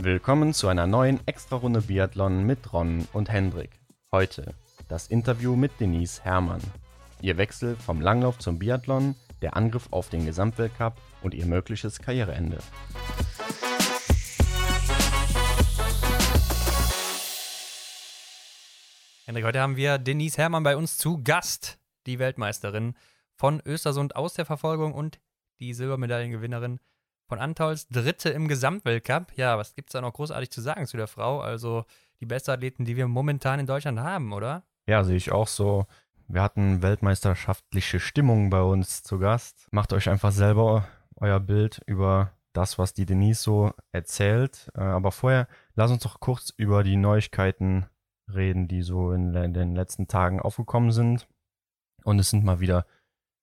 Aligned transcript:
Willkommen 0.00 0.54
zu 0.54 0.68
einer 0.68 0.86
neuen 0.86 1.18
Extra-Runde 1.26 1.82
Biathlon 1.82 2.44
mit 2.44 2.72
Ron 2.72 3.08
und 3.12 3.30
Hendrik. 3.30 3.80
Heute 4.12 4.54
das 4.86 5.08
Interview 5.08 5.56
mit 5.56 5.80
Denise 5.80 6.22
Herrmann. 6.22 6.60
Ihr 7.20 7.36
Wechsel 7.36 7.74
vom 7.74 8.00
Langlauf 8.00 8.38
zum 8.38 8.60
Biathlon, 8.60 9.16
der 9.42 9.56
Angriff 9.56 9.88
auf 9.90 10.08
den 10.08 10.24
Gesamtweltcup 10.24 10.94
und 11.22 11.34
ihr 11.34 11.46
mögliches 11.46 11.98
Karriereende. 11.98 12.58
Hendrik, 19.24 19.44
heute 19.44 19.60
haben 19.60 19.74
wir 19.74 19.98
Denise 19.98 20.38
Herrmann 20.38 20.62
bei 20.62 20.76
uns 20.76 20.96
zu 20.96 21.24
Gast, 21.24 21.80
die 22.06 22.20
Weltmeisterin 22.20 22.94
von 23.34 23.60
Östersund 23.66 24.14
aus 24.14 24.34
der 24.34 24.46
Verfolgung 24.46 24.94
und 24.94 25.18
die 25.58 25.74
Silbermedaillengewinnerin 25.74 26.78
von 27.28 27.38
Antolz, 27.38 27.86
Dritte 27.88 28.30
im 28.30 28.48
Gesamtweltcup. 28.48 29.32
Ja, 29.36 29.58
was 29.58 29.74
gibt 29.74 29.90
es 29.90 29.92
da 29.92 30.00
noch 30.00 30.14
großartig 30.14 30.50
zu 30.50 30.60
sagen 30.60 30.86
zu 30.86 30.96
der 30.96 31.06
Frau? 31.06 31.40
Also 31.40 31.84
die 32.20 32.26
beste 32.26 32.52
Athletin, 32.52 32.84
die 32.84 32.96
wir 32.96 33.06
momentan 33.06 33.60
in 33.60 33.66
Deutschland 33.66 34.00
haben, 34.00 34.32
oder? 34.32 34.64
Ja, 34.86 35.04
sehe 35.04 35.16
ich 35.16 35.30
auch 35.30 35.46
so. 35.46 35.86
Wir 36.26 36.42
hatten 36.42 36.82
weltmeisterschaftliche 36.82 38.00
Stimmung 38.00 38.50
bei 38.50 38.62
uns 38.62 39.02
zu 39.02 39.18
Gast. 39.18 39.68
Macht 39.70 39.92
euch 39.92 40.08
einfach 40.08 40.32
selber 40.32 40.88
euer 41.16 41.40
Bild 41.40 41.80
über 41.86 42.32
das, 42.54 42.78
was 42.78 42.94
die 42.94 43.06
Denise 43.06 43.42
so 43.42 43.72
erzählt. 43.92 44.70
Äh, 44.74 44.80
aber 44.80 45.12
vorher, 45.12 45.46
lass 45.74 45.90
uns 45.90 46.02
doch 46.02 46.20
kurz 46.20 46.52
über 46.56 46.82
die 46.82 46.96
Neuigkeiten 46.96 47.86
reden, 48.32 48.68
die 48.68 48.82
so 48.82 49.12
in 49.12 49.32
den 49.32 49.74
letzten 49.74 50.08
Tagen 50.08 50.40
aufgekommen 50.40 50.92
sind. 50.92 51.28
Und 52.04 52.18
es 52.18 52.30
sind 52.30 52.44
mal 52.44 52.60
wieder, 52.60 52.86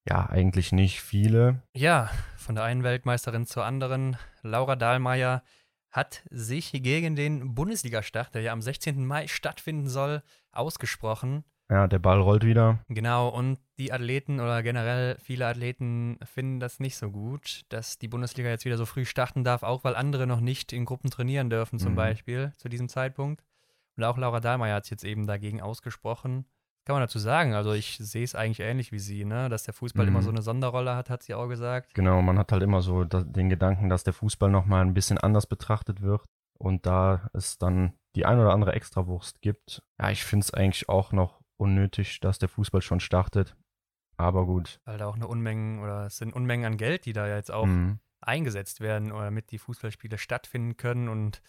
ja, 0.07 0.27
eigentlich 0.29 0.71
nicht 0.71 1.01
viele. 1.01 1.61
Ja, 1.73 2.09
von 2.37 2.55
der 2.55 2.63
einen 2.63 2.83
Weltmeisterin 2.83 3.45
zur 3.45 3.65
anderen. 3.65 4.17
Laura 4.43 4.75
Dahlmeier 4.75 5.43
hat 5.91 6.23
sich 6.29 6.71
gegen 6.71 7.15
den 7.15 7.55
Bundesliga-Start, 7.55 8.35
der 8.35 8.41
ja 8.41 8.51
am 8.51 8.61
16. 8.61 9.05
Mai 9.05 9.27
stattfinden 9.27 9.87
soll, 9.87 10.21
ausgesprochen. 10.51 11.43
Ja, 11.69 11.87
der 11.87 11.99
Ball 11.99 12.19
rollt 12.19 12.45
wieder. 12.45 12.79
Genau, 12.89 13.29
und 13.29 13.59
die 13.79 13.91
Athleten 13.91 14.39
oder 14.39 14.61
generell 14.61 15.17
viele 15.19 15.47
Athleten 15.47 16.19
finden 16.23 16.59
das 16.59 16.79
nicht 16.79 16.95
so 16.97 17.09
gut, 17.09 17.63
dass 17.69 17.97
die 17.97 18.07
Bundesliga 18.07 18.49
jetzt 18.49 18.65
wieder 18.65 18.77
so 18.77 18.85
früh 18.85 19.05
starten 19.05 19.43
darf, 19.43 19.63
auch 19.63 19.83
weil 19.83 19.95
andere 19.95 20.27
noch 20.27 20.41
nicht 20.41 20.73
in 20.73 20.85
Gruppen 20.85 21.09
trainieren 21.09 21.49
dürfen, 21.49 21.79
zum 21.79 21.93
mhm. 21.93 21.97
Beispiel, 21.97 22.53
zu 22.57 22.69
diesem 22.69 22.89
Zeitpunkt. 22.89 23.43
Und 23.97 24.03
auch 24.03 24.17
Laura 24.17 24.39
Dahlmeier 24.39 24.75
hat 24.75 24.85
sich 24.85 24.91
jetzt 24.91 25.05
eben 25.05 25.25
dagegen 25.25 25.61
ausgesprochen. 25.61 26.45
Kann 26.85 26.93
man 26.93 27.01
dazu 27.01 27.17
sagen? 27.17 27.55
Also 27.55 27.73
ich 27.73 27.97
sehe 27.97 28.23
es 28.23 28.35
eigentlich 28.35 28.59
ähnlich 28.59 28.91
wie 28.91 28.99
sie, 28.99 29.25
ne? 29.25 29.49
Dass 29.49 29.63
der 29.63 29.73
Fußball 29.73 30.05
mhm. 30.05 30.11
immer 30.11 30.21
so 30.21 30.29
eine 30.29 30.43
Sonderrolle 30.43 30.95
hat, 30.95 31.09
hat 31.09 31.23
sie 31.23 31.33
auch 31.33 31.47
gesagt. 31.47 31.95
Genau, 31.95 32.21
man 32.21 32.37
hat 32.37 32.51
halt 32.51 32.61
immer 32.61 32.81
so 32.83 33.03
den 33.03 33.49
Gedanken, 33.49 33.89
dass 33.89 34.03
der 34.03 34.13
Fußball 34.13 34.51
nochmal 34.51 34.81
ein 34.81 34.93
bisschen 34.93 35.17
anders 35.17 35.47
betrachtet 35.47 36.01
wird. 36.01 36.23
Und 36.57 36.85
da 36.85 37.29
es 37.33 37.57
dann 37.57 37.93
die 38.15 38.25
ein 38.25 38.39
oder 38.39 38.53
andere 38.53 38.73
Extrawurst 38.73 39.41
gibt, 39.41 39.81
ja, 39.99 40.11
ich 40.11 40.23
finde 40.23 40.43
es 40.43 40.53
eigentlich 40.53 40.87
auch 40.87 41.11
noch 41.11 41.41
unnötig, 41.57 42.19
dass 42.19 42.37
der 42.37 42.49
Fußball 42.49 42.81
schon 42.81 42.99
startet. 42.99 43.57
Aber 44.17 44.45
gut. 44.45 44.79
Weil 44.85 44.99
da 44.99 45.07
auch 45.07 45.15
eine 45.15 45.27
Unmenge 45.27 45.81
oder 45.81 46.05
es 46.05 46.17
sind 46.17 46.33
Unmengen 46.33 46.65
an 46.65 46.77
Geld, 46.77 47.05
die 47.05 47.13
da 47.13 47.27
jetzt 47.27 47.51
auch 47.51 47.65
mhm. 47.65 47.99
eingesetzt 48.21 48.79
werden, 48.79 49.09
damit 49.09 49.51
die 49.51 49.57
Fußballspiele 49.57 50.19
stattfinden 50.19 50.77
können 50.77 51.09
und 51.09 51.41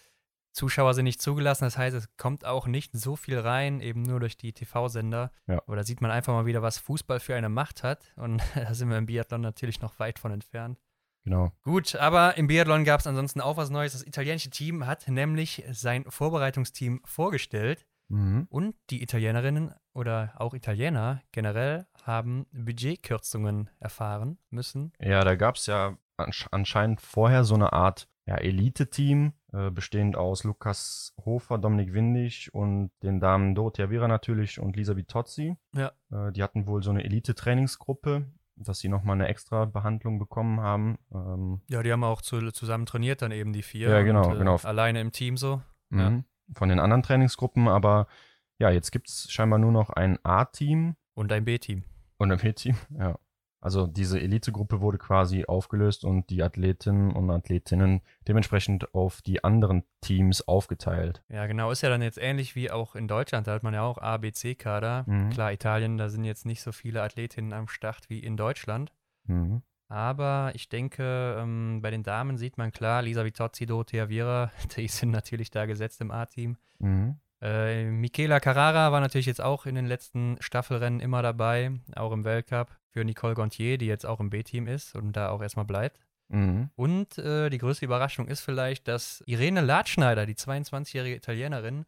Zuschauer 0.57 0.95
sind 0.95 1.03
nicht 1.03 1.21
zugelassen, 1.21 1.65
das 1.65 1.77
heißt, 1.77 1.95
es 1.95 2.17
kommt 2.17 2.43
auch 2.43 2.65
nicht 2.65 2.91
so 2.93 3.15
viel 3.15 3.37
rein, 3.37 3.79
eben 3.79 4.01
nur 4.01 4.19
durch 4.19 4.37
die 4.37 4.53
TV-Sender. 4.53 5.31
Ja. 5.45 5.61
Aber 5.67 5.75
da 5.75 5.83
sieht 5.83 6.01
man 6.01 6.09
einfach 6.09 6.33
mal 6.33 6.47
wieder, 6.47 6.63
was 6.63 6.79
Fußball 6.79 7.19
für 7.19 7.35
eine 7.35 7.47
Macht 7.47 7.83
hat. 7.83 8.11
Und 8.15 8.41
da 8.55 8.73
sind 8.73 8.89
wir 8.89 8.97
im 8.97 9.05
Biathlon 9.05 9.41
natürlich 9.41 9.81
noch 9.81 9.99
weit 9.99 10.17
von 10.17 10.31
entfernt. 10.31 10.79
Genau. 11.25 11.51
Gut, 11.61 11.95
aber 11.95 12.37
im 12.37 12.47
Biathlon 12.47 12.85
gab 12.85 13.01
es 13.01 13.07
ansonsten 13.07 13.39
auch 13.39 13.57
was 13.57 13.69
Neues. 13.69 13.93
Das 13.93 14.07
italienische 14.07 14.49
Team 14.49 14.87
hat 14.87 15.07
nämlich 15.07 15.63
sein 15.71 16.05
Vorbereitungsteam 16.07 17.01
vorgestellt. 17.05 17.85
Mhm. 18.07 18.47
Und 18.49 18.75
die 18.89 19.03
Italienerinnen 19.03 19.75
oder 19.93 20.33
auch 20.37 20.55
Italiener 20.55 21.21
generell 21.31 21.85
haben 22.01 22.47
Budgetkürzungen 22.51 23.69
erfahren 23.79 24.39
müssen. 24.49 24.91
Ja, 24.99 25.23
da 25.23 25.35
gab 25.35 25.55
es 25.55 25.67
ja 25.67 25.97
anscheinend 26.15 27.01
vorher 27.01 27.43
so 27.43 27.53
eine 27.53 27.73
Art 27.73 28.07
ja, 28.25 28.35
Elite-Team, 28.35 29.33
bestehend 29.71 30.15
aus 30.15 30.43
Lukas 30.43 31.13
Hofer, 31.25 31.57
Dominik 31.57 31.93
Windig 31.93 32.53
und 32.53 32.91
den 33.03 33.19
Damen 33.19 33.55
Dorothea 33.55 33.87
Vera 33.89 34.07
natürlich 34.07 34.59
und 34.59 34.75
Lisa 34.75 34.95
Vitozzi. 34.95 35.57
Ja. 35.73 35.91
Äh, 36.11 36.31
die 36.31 36.43
hatten 36.43 36.67
wohl 36.67 36.83
so 36.83 36.89
eine 36.89 37.03
Elite-Trainingsgruppe, 37.03 38.27
dass 38.55 38.79
sie 38.79 38.89
nochmal 38.89 39.15
eine 39.15 39.27
extra 39.27 39.65
Behandlung 39.65 40.19
bekommen 40.19 40.61
haben. 40.61 40.97
Ähm, 41.13 41.61
ja, 41.69 41.83
die 41.83 41.91
haben 41.91 42.03
auch 42.03 42.21
zu, 42.21 42.51
zusammen 42.51 42.85
trainiert, 42.85 43.21
dann 43.21 43.31
eben 43.31 43.53
die 43.53 43.63
vier. 43.63 43.89
Ja, 43.89 44.01
genau, 44.01 44.27
und, 44.27 44.35
äh, 44.35 44.37
genau. 44.39 44.55
Alleine 44.57 45.01
im 45.01 45.11
Team 45.11 45.37
so. 45.37 45.61
Mhm. 45.89 45.99
Ja. 45.99 46.23
Von 46.55 46.69
den 46.69 46.79
anderen 46.79 47.03
Trainingsgruppen, 47.03 47.67
aber 47.67 48.07
ja, 48.59 48.69
jetzt 48.69 48.91
gibt 48.91 49.09
es 49.09 49.31
scheinbar 49.31 49.59
nur 49.59 49.71
noch 49.71 49.89
ein 49.89 50.17
A-Team. 50.23 50.95
Und 51.13 51.31
ein 51.31 51.45
B-Team. 51.45 51.83
Und 52.17 52.31
ein 52.31 52.39
B-Team, 52.39 52.75
ja. 52.97 53.17
Also 53.59 53.87
diese 53.87 54.19
Elitegruppe 54.19 54.81
wurde 54.81 54.97
quasi 54.97 55.45
aufgelöst 55.45 56.05
und 56.05 56.29
die 56.29 56.43
Athletinnen 56.43 57.11
und 57.11 57.29
Athletinnen 57.31 58.01
dementsprechend 58.27 58.93
auf 58.93 59.21
die 59.21 59.43
anderen 59.43 59.83
Teams 60.01 60.47
aufgeteilt. 60.47 61.23
Ja, 61.29 61.47
genau, 61.47 61.71
ist 61.71 61.81
ja 61.81 61.89
dann 61.89 62.01
jetzt 62.01 62.19
ähnlich 62.19 62.55
wie 62.55 62.69
auch 62.69 62.95
in 62.95 63.07
Deutschland, 63.07 63.47
da 63.47 63.53
hat 63.53 63.63
man 63.63 63.73
ja 63.73 63.81
auch 63.81 63.97
A, 63.97 64.17
B, 64.17 64.31
C-Kader. 64.31 65.05
Mhm. 65.07 65.29
Klar, 65.31 65.51
Italien, 65.51 65.97
da 65.97 66.09
sind 66.09 66.23
jetzt 66.23 66.45
nicht 66.45 66.61
so 66.61 66.71
viele 66.71 67.01
Athletinnen 67.01 67.53
am 67.53 67.67
Start 67.67 68.09
wie 68.09 68.19
in 68.19 68.37
Deutschland. 68.37 68.91
Mhm. 69.25 69.63
Aber 69.89 70.51
ich 70.53 70.69
denke, 70.69 71.37
ähm, 71.39 71.79
bei 71.81 71.91
den 71.91 72.03
Damen 72.03 72.37
sieht 72.37 72.57
man 72.57 72.71
klar, 72.71 73.01
Lisa 73.01 73.23
Vitozzi, 73.23 73.65
Dorothea 73.65 74.09
Viera, 74.09 74.51
die 74.77 74.87
sind 74.87 75.11
natürlich 75.11 75.49
da 75.49 75.65
gesetzt 75.65 76.01
im 76.01 76.11
A-Team. 76.11 76.57
Mhm. 76.79 77.19
Äh, 77.41 77.85
Michela 77.85 78.39
Carrara 78.39 78.91
war 78.91 78.99
natürlich 78.99 79.27
jetzt 79.27 79.41
auch 79.41 79.65
in 79.65 79.75
den 79.75 79.85
letzten 79.85 80.37
Staffelrennen 80.39 80.99
immer 80.99 81.21
dabei, 81.21 81.71
auch 81.95 82.11
im 82.11 82.23
Weltcup 82.23 82.75
für 82.97 83.05
Nicole 83.05 83.35
Gontier, 83.35 83.77
die 83.77 83.85
jetzt 83.85 84.07
auch 84.07 84.19
im 84.19 84.31
B-Team 84.31 84.65
ist 84.65 84.95
und 84.95 85.11
da 85.11 85.29
auch 85.29 85.43
erstmal 85.43 85.65
bleibt. 85.65 85.99
Mhm. 86.29 86.71
Und 86.75 87.19
äh, 87.19 87.51
die 87.51 87.59
größte 87.59 87.85
Überraschung 87.85 88.27
ist 88.27 88.41
vielleicht, 88.41 88.87
dass 88.87 89.23
Irene 89.27 89.61
Latschneider, 89.61 90.25
die 90.25 90.33
22-jährige 90.33 91.15
Italienerin, 91.15 91.85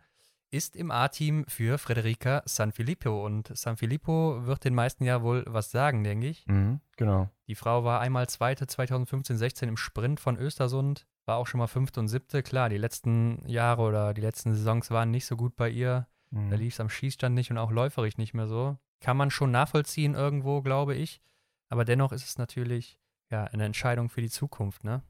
ist 0.52 0.76
im 0.76 0.92
A-Team 0.92 1.46
für 1.48 1.80
Frederica 1.80 2.44
Sanfilippo. 2.46 3.26
Und 3.26 3.50
Sanfilippo 3.58 4.46
wird 4.46 4.66
den 4.66 4.76
meisten 4.76 5.04
ja 5.04 5.24
wohl 5.24 5.44
was 5.48 5.72
sagen, 5.72 6.04
denke 6.04 6.28
ich. 6.28 6.46
Mhm, 6.46 6.80
genau. 6.96 7.30
Die 7.48 7.56
Frau 7.56 7.84
war 7.84 8.02
einmal 8.02 8.30
Zweite 8.30 8.66
2015-16 8.66 9.64
im 9.68 9.78
Sprint 9.78 10.20
von 10.20 10.38
Östersund, 10.38 11.08
war 11.26 11.38
auch 11.38 11.48
schon 11.48 11.58
mal 11.58 11.68
Fünfte 11.68 12.00
und 12.00 12.08
Siebte. 12.08 12.44
Klar, 12.44 12.70
die 12.70 12.78
letzten 12.78 13.42
Jahre 13.48 13.82
oder 13.82 14.14
die 14.14 14.22
letzten 14.22 14.54
Saisons 14.54 14.92
waren 14.92 15.10
nicht 15.10 15.26
so 15.26 15.36
gut 15.36 15.56
bei 15.56 15.70
ihr. 15.70 16.08
Mhm. 16.30 16.52
Da 16.52 16.56
lief 16.56 16.74
es 16.76 16.80
am 16.80 16.90
Schießstand 16.90 17.34
nicht 17.34 17.50
und 17.50 17.58
auch 17.58 17.72
läuferisch 17.72 18.18
nicht 18.18 18.36
mehr 18.36 18.48
so. 18.48 18.78
Kann 19.02 19.18
man 19.18 19.32
schon 19.32 19.52
nachvollziehen 19.52 20.16
irgendwo, 20.16 20.62
glaube 20.62 20.96
ich. 20.96 21.22
Aber 21.70 21.86
dennoch 21.86 22.12
ist 22.12 22.26
es 22.26 22.38
natürlich 22.38 23.00
ja 23.30 23.44
eine 23.46 23.66
Entscheidung 23.66 24.10
für 24.10 24.22
die 24.22 24.30
Zukunft, 24.30 24.84
ne? 24.84 25.04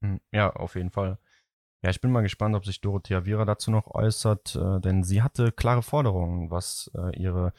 Mhm, 0.00 0.20
ja, 0.32 0.50
auf 0.50 0.76
jeden 0.76 0.90
Fall. 0.90 1.18
Ja, 1.82 1.90
ich 1.90 2.00
bin 2.00 2.12
mal 2.12 2.22
gespannt, 2.22 2.54
ob 2.54 2.64
sich 2.64 2.80
Dorothea 2.80 3.26
Viera 3.26 3.44
dazu 3.44 3.70
noch 3.70 3.88
äußert, 3.88 4.56
äh, 4.56 4.80
denn 4.80 5.02
sie 5.02 5.22
hatte 5.22 5.52
klare 5.52 5.82
Forderungen, 5.82 6.50
was 6.50 6.90
äh, 6.94 7.14
ihre 7.18 7.52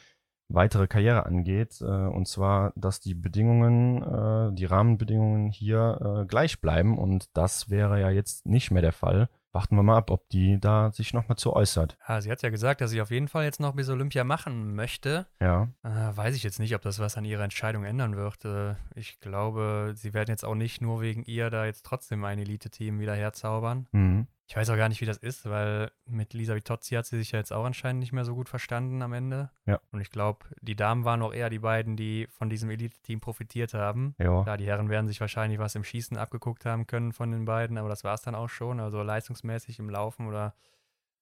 weitere 0.48 0.88
Karriere 0.88 1.26
angeht. 1.26 1.80
Äh, 1.82 1.86
und 1.86 2.28
zwar, 2.28 2.74
dass 2.76 3.00
die 3.00 3.14
Bedingungen, 3.14 4.02
äh, 4.02 4.56
die 4.56 4.66
Rahmenbedingungen 4.66 5.52
hier 5.52 6.24
äh, 6.24 6.26
gleich 6.26 6.60
bleiben. 6.62 6.98
Und 6.98 7.30
das 7.38 7.70
wäre 7.70 8.00
ja 8.00 8.10
jetzt 8.10 8.46
nicht 8.48 8.72
mehr 8.72 8.82
der 8.82 8.94
Fall 8.94 9.30
warten 9.56 9.76
wir 9.76 9.84
mal 9.84 9.98
ab, 9.98 10.12
ob 10.12 10.28
die 10.30 10.60
da 10.60 10.92
sich 10.92 11.14
nochmal 11.14 11.38
zu 11.38 11.54
äußert. 11.54 11.98
Ja, 12.08 12.22
sie 12.22 12.30
hat 12.30 12.44
ja 12.44 12.50
gesagt, 12.50 12.82
dass 12.82 12.92
sie 12.92 13.02
auf 13.02 13.10
jeden 13.10 13.30
Fall 13.30 13.46
jetzt 13.46 13.60
noch 13.60 13.74
bis 13.74 13.90
Olympia 13.90 14.24
machen 14.24 14.76
möchte. 14.76 15.26
Ja. 15.40 15.70
Äh, 15.82 16.16
weiß 16.16 16.36
ich 16.36 16.44
jetzt 16.44 16.60
nicht, 16.60 16.76
ob 16.76 16.82
das 16.82 17.00
was 17.00 17.18
an 17.18 17.26
ihrer 17.26 17.44
Entscheidung 17.44 17.86
ändern 17.86 18.16
wird. 18.18 18.46
Äh, 18.46 18.76
ich 18.96 19.20
glaube, 19.20 19.94
sie 19.96 20.14
werden 20.14 20.30
jetzt 20.30 20.46
auch 20.46 20.56
nicht 20.56 20.82
nur 20.82 21.02
wegen 21.02 21.24
ihr 21.24 21.50
da 21.50 21.66
jetzt 21.66 21.86
trotzdem 21.86 22.24
ein 22.26 22.38
Elite-Team 22.38 23.00
wieder 23.00 23.16
herzaubern. 23.16 23.88
Mhm. 23.94 24.28
Ich 24.48 24.56
weiß 24.56 24.70
auch 24.70 24.78
gar 24.78 24.90
nicht, 24.90 25.02
wie 25.02 25.06
das 25.06 25.18
ist, 25.18 25.50
weil 25.50 25.92
mit 26.06 26.34
Lisa 26.34 26.54
Vitozzi 26.54 26.94
hat 26.96 27.08
sie 27.08 27.18
sich 27.18 27.32
ja 27.32 27.40
jetzt 27.40 27.52
auch 27.52 27.66
anscheinend 27.66 28.00
nicht 28.00 28.12
mehr 28.12 28.26
so 28.26 28.36
gut 28.36 28.48
verstanden 28.48 29.02
am 29.02 29.14
Ende. 29.14 29.50
Ja. 29.66 29.80
Und 29.92 30.02
ich 30.02 30.12
glaube, 30.12 30.46
die 30.62 30.76
Damen 30.76 31.04
waren 31.04 31.24
auch 31.24 31.34
eher 31.34 31.50
die 31.50 31.60
beiden, 31.60 31.98
die 31.98 32.28
von 32.28 32.50
diesem 32.50 32.70
Elite-Team 32.70 33.22
profitiert 33.22 33.74
haben. 33.74 34.14
Ja. 34.20 34.44
Klar, 34.44 34.58
die 34.58 34.68
Herren 34.68 34.90
werden 34.90 35.08
sich 35.08 35.20
wahrscheinlich 35.20 35.58
was 35.58 35.74
im 35.74 35.84
Schießen 35.84 36.18
abgeguckt 36.18 36.66
haben 36.66 36.86
können 36.86 37.12
von 37.12 37.32
den 37.32 37.46
beiden, 37.46 37.78
aber 37.80 37.90
das 37.90 38.04
war 38.04 38.14
es 38.14 38.22
dann 38.22 38.36
auch 38.36 38.50
schon. 38.50 38.80
Also 38.80 39.02
leistungsmäßig 39.02 39.80
im 39.80 39.90
Laufen 39.90 40.28
oder 40.28 40.54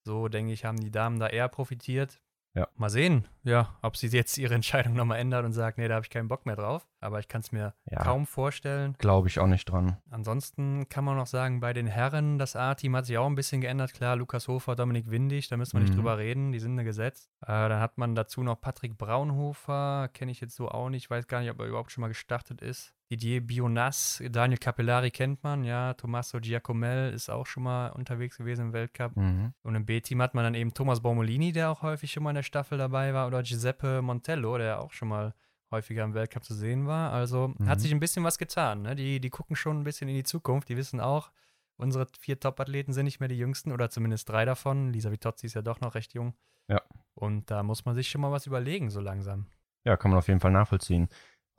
so, 0.03 0.27
denke 0.27 0.51
ich, 0.51 0.65
haben 0.65 0.81
die 0.81 0.91
Damen 0.91 1.17
da 1.19 1.27
eher 1.27 1.47
profitiert. 1.47 2.19
Ja. 2.55 2.67
Mal 2.75 2.89
sehen, 2.89 3.27
ja, 3.43 3.75
ob 3.81 3.97
sie 3.97 4.07
jetzt 4.07 4.37
ihre 4.37 4.53
Entscheidung 4.55 4.93
nochmal 4.93 5.19
ändert 5.19 5.43
und 5.45 5.53
sagt, 5.53 5.77
nee, 5.77 5.87
da 5.87 5.95
habe 5.95 6.05
ich 6.05 6.09
keinen 6.09 6.27
Bock 6.27 6.45
mehr 6.45 6.55
drauf. 6.55 6.87
Aber 6.99 7.19
ich 7.19 7.27
kann 7.27 7.41
es 7.41 7.51
mir 7.51 7.73
ja. 7.89 8.03
kaum 8.03 8.25
vorstellen. 8.25 8.95
Glaube 8.99 9.27
ich 9.27 9.39
auch 9.39 9.47
nicht 9.47 9.65
dran. 9.65 9.97
Ansonsten 10.09 10.87
kann 10.87 11.03
man 11.03 11.17
noch 11.17 11.27
sagen, 11.27 11.59
bei 11.59 11.73
den 11.73 11.87
Herren, 11.87 12.37
das 12.37 12.55
A-Team 12.55 12.95
hat 12.95 13.05
sich 13.05 13.17
auch 13.17 13.25
ein 13.25 13.35
bisschen 13.35 13.61
geändert. 13.61 13.93
Klar, 13.93 14.15
Lukas 14.15 14.47
Hofer, 14.47 14.75
Dominik 14.75 15.09
Windig, 15.09 15.47
da 15.49 15.57
müssen 15.57 15.73
wir 15.73 15.79
mhm. 15.79 15.85
nicht 15.87 15.97
drüber 15.97 16.17
reden, 16.17 16.51
die 16.51 16.59
sind 16.59 16.77
gesetzt. 16.83 17.29
Äh, 17.41 17.47
dann 17.47 17.79
hat 17.79 17.97
man 17.97 18.15
dazu 18.15 18.43
noch 18.43 18.59
Patrick 18.59 18.97
Braunhofer, 18.97 20.09
kenne 20.13 20.31
ich 20.31 20.41
jetzt 20.41 20.55
so 20.55 20.69
auch 20.69 20.89
nicht, 20.89 21.09
weiß 21.09 21.27
gar 21.27 21.41
nicht, 21.41 21.51
ob 21.51 21.59
er 21.59 21.67
überhaupt 21.67 21.91
schon 21.91 22.01
mal 22.01 22.07
gestartet 22.07 22.61
ist. 22.61 22.93
Didier 23.13 23.45
Bionas, 23.45 24.23
Daniel 24.31 24.57
Capellari 24.57 25.11
kennt 25.11 25.43
man, 25.43 25.63
ja, 25.63 25.93
Tommaso 25.93 26.39
Giacomel 26.39 27.13
ist 27.13 27.29
auch 27.29 27.45
schon 27.45 27.61
mal 27.61 27.89
unterwegs 27.89 28.37
gewesen 28.37 28.67
im 28.67 28.73
Weltcup. 28.73 29.15
Mhm. 29.15 29.53
Und 29.61 29.75
im 29.75 29.85
B-Team 29.85 30.19
hat 30.19 30.33
man 30.33 30.43
dann 30.43 30.55
eben 30.55 30.73
Thomas 30.73 31.01
Baumolini, 31.01 31.51
der 31.51 31.69
auch 31.69 31.83
häufig 31.83 32.11
schon 32.11 32.23
mal 32.23 32.31
in 32.31 32.37
der 32.37 32.43
Staffel 32.43 32.79
dabei 32.79 33.13
war, 33.13 33.27
oder 33.27 33.43
Giuseppe 33.43 34.01
Montello, 34.01 34.57
der 34.57 34.79
auch 34.79 34.91
schon 34.91 35.09
mal 35.09 35.35
häufiger 35.69 36.03
im 36.03 36.15
Weltcup 36.15 36.43
zu 36.43 36.55
sehen 36.55 36.87
war. 36.87 37.13
Also 37.13 37.53
mhm. 37.55 37.69
hat 37.69 37.81
sich 37.81 37.91
ein 37.91 37.99
bisschen 37.99 38.23
was 38.23 38.39
getan. 38.39 38.81
Ne? 38.81 38.95
Die, 38.95 39.19
die 39.19 39.29
gucken 39.29 39.55
schon 39.55 39.79
ein 39.81 39.83
bisschen 39.83 40.09
in 40.09 40.15
die 40.15 40.23
Zukunft. 40.23 40.69
Die 40.69 40.77
wissen 40.77 40.99
auch, 40.99 41.31
unsere 41.77 42.07
vier 42.19 42.39
Top-Athleten 42.39 42.93
sind 42.93 43.05
nicht 43.05 43.19
mehr 43.19 43.29
die 43.29 43.37
jüngsten 43.37 43.71
oder 43.71 43.91
zumindest 43.91 44.27
drei 44.27 44.43
davon. 44.43 44.91
Lisa 44.91 45.11
Vitozzi 45.11 45.45
ist 45.45 45.53
ja 45.53 45.61
doch 45.61 45.81
noch 45.81 45.93
recht 45.93 46.15
jung. 46.15 46.33
Ja. 46.67 46.81
Und 47.13 47.51
da 47.51 47.61
muss 47.61 47.85
man 47.85 47.93
sich 47.93 48.09
schon 48.09 48.21
mal 48.21 48.31
was 48.31 48.47
überlegen, 48.47 48.89
so 48.89 49.01
langsam. 49.01 49.45
Ja, 49.83 49.97
kann 49.97 50.09
man 50.09 50.17
auf 50.17 50.27
jeden 50.27 50.39
Fall 50.39 50.51
nachvollziehen. 50.51 51.09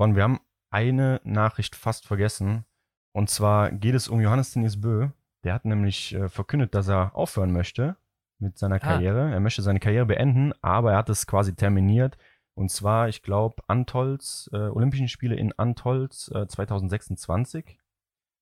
Ron, 0.00 0.16
wir 0.16 0.24
haben 0.24 0.40
eine 0.74 1.20
Nachricht 1.22 1.76
fast 1.76 2.04
vergessen. 2.04 2.64
Und 3.12 3.30
zwar 3.30 3.70
geht 3.70 3.94
es 3.94 4.08
um 4.08 4.20
Johannes 4.20 4.52
Denis 4.52 4.80
Bö. 4.80 5.08
Der 5.44 5.54
hat 5.54 5.64
nämlich 5.64 6.14
äh, 6.14 6.28
verkündet, 6.28 6.74
dass 6.74 6.88
er 6.88 7.14
aufhören 7.14 7.52
möchte 7.52 7.96
mit 8.40 8.58
seiner 8.58 8.76
ah. 8.76 8.80
Karriere. 8.80 9.30
Er 9.32 9.38
möchte 9.38 9.62
seine 9.62 9.78
Karriere 9.78 10.06
beenden, 10.06 10.52
aber 10.62 10.92
er 10.92 10.98
hat 10.98 11.08
es 11.08 11.28
quasi 11.28 11.54
terminiert. 11.54 12.18
Und 12.54 12.72
zwar, 12.72 13.08
ich 13.08 13.22
glaube, 13.22 13.62
Antolz, 13.68 14.50
äh, 14.52 14.56
Olympischen 14.56 15.08
Spiele 15.08 15.36
in 15.36 15.52
Antolz 15.52 16.28
äh, 16.34 16.46
2026. 16.46 17.78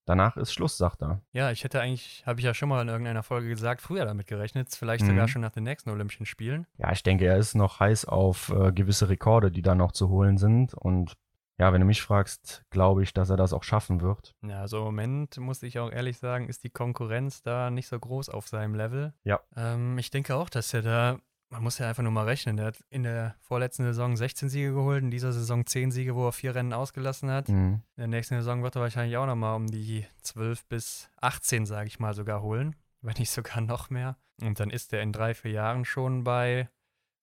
Danach 0.05 0.35
ist 0.35 0.53
Schluss, 0.53 0.77
sagt 0.77 1.03
er. 1.03 1.21
Ja, 1.33 1.51
ich 1.51 1.63
hätte 1.63 1.81
eigentlich, 1.81 2.23
habe 2.25 2.39
ich 2.39 2.45
ja 2.45 2.55
schon 2.55 2.67
mal 2.67 2.81
in 2.81 2.89
irgendeiner 2.89 3.23
Folge 3.23 3.47
gesagt, 3.47 3.81
früher 3.81 4.05
damit 4.05 4.25
gerechnet, 4.25 4.69
vielleicht 4.75 5.03
mhm. 5.03 5.09
sogar 5.09 5.27
schon 5.27 5.41
nach 5.41 5.51
den 5.51 5.63
nächsten 5.63 5.91
Olympischen 5.91 6.25
Spielen. 6.25 6.65
Ja, 6.77 6.91
ich 6.91 7.03
denke, 7.03 7.25
er 7.25 7.37
ist 7.37 7.53
noch 7.53 7.79
heiß 7.79 8.05
auf 8.05 8.49
äh, 8.49 8.71
gewisse 8.71 9.07
Rekorde, 9.07 9.51
die 9.51 9.61
da 9.61 9.75
noch 9.75 9.91
zu 9.91 10.09
holen 10.09 10.37
sind. 10.37 10.73
Und 10.73 11.15
ja, 11.63 11.71
wenn 11.71 11.79
du 11.79 11.87
mich 11.87 12.01
fragst, 12.01 12.65
glaube 12.71 13.03
ich, 13.03 13.13
dass 13.13 13.29
er 13.29 13.37
das 13.37 13.53
auch 13.53 13.63
schaffen 13.63 14.01
wird. 14.01 14.35
Ja, 14.45 14.59
also 14.59 14.79
im 14.79 14.83
Moment 14.83 15.37
muss 15.37 15.63
ich 15.63 15.79
auch 15.79 15.89
ehrlich 15.89 16.17
sagen, 16.17 16.49
ist 16.49 16.65
die 16.65 16.69
Konkurrenz 16.69 17.41
da 17.41 17.69
nicht 17.69 17.87
so 17.87 17.97
groß 17.97 18.27
auf 18.27 18.49
seinem 18.49 18.75
Level. 18.75 19.13
Ja. 19.23 19.39
Ähm, 19.55 19.97
ich 19.97 20.11
denke 20.11 20.35
auch, 20.35 20.49
dass 20.49 20.73
er 20.73 20.81
da 20.81 21.19
man 21.49 21.61
muss 21.61 21.77
ja 21.77 21.87
einfach 21.87 22.01
nur 22.01 22.11
mal 22.11 22.25
rechnen. 22.25 22.57
Der 22.57 22.65
hat 22.65 22.83
in 22.89 23.03
der 23.03 23.35
vorletzten 23.39 23.83
Saison 23.83 24.17
16 24.17 24.49
Siege 24.49 24.73
geholt, 24.73 25.03
in 25.03 25.11
dieser 25.11 25.31
Saison 25.31 25.67
10 25.67 25.91
Siege, 25.91 26.15
wo 26.15 26.25
er 26.25 26.31
vier 26.31 26.55
Rennen 26.55 26.73
ausgelassen 26.73 27.29
hat. 27.29 27.47
Mhm. 27.47 27.83
In 27.95 27.97
der 27.97 28.07
nächsten 28.07 28.35
Saison 28.35 28.63
wird 28.63 28.75
er 28.75 28.81
wahrscheinlich 28.81 29.17
auch 29.17 29.27
nochmal 29.27 29.55
um 29.55 29.67
die 29.67 30.07
12 30.23 30.65
bis 30.65 31.11
18, 31.21 31.67
sage 31.67 31.87
ich 31.87 31.99
mal, 31.99 32.15
sogar 32.15 32.41
holen. 32.41 32.75
Wenn 33.01 33.13
nicht 33.19 33.29
sogar 33.29 33.61
noch 33.61 33.91
mehr. 33.91 34.17
Und 34.41 34.59
dann 34.59 34.71
ist 34.71 34.93
er 34.93 35.03
in 35.03 35.13
drei, 35.13 35.35
vier 35.35 35.51
Jahren 35.51 35.85
schon 35.85 36.23
bei 36.23 36.69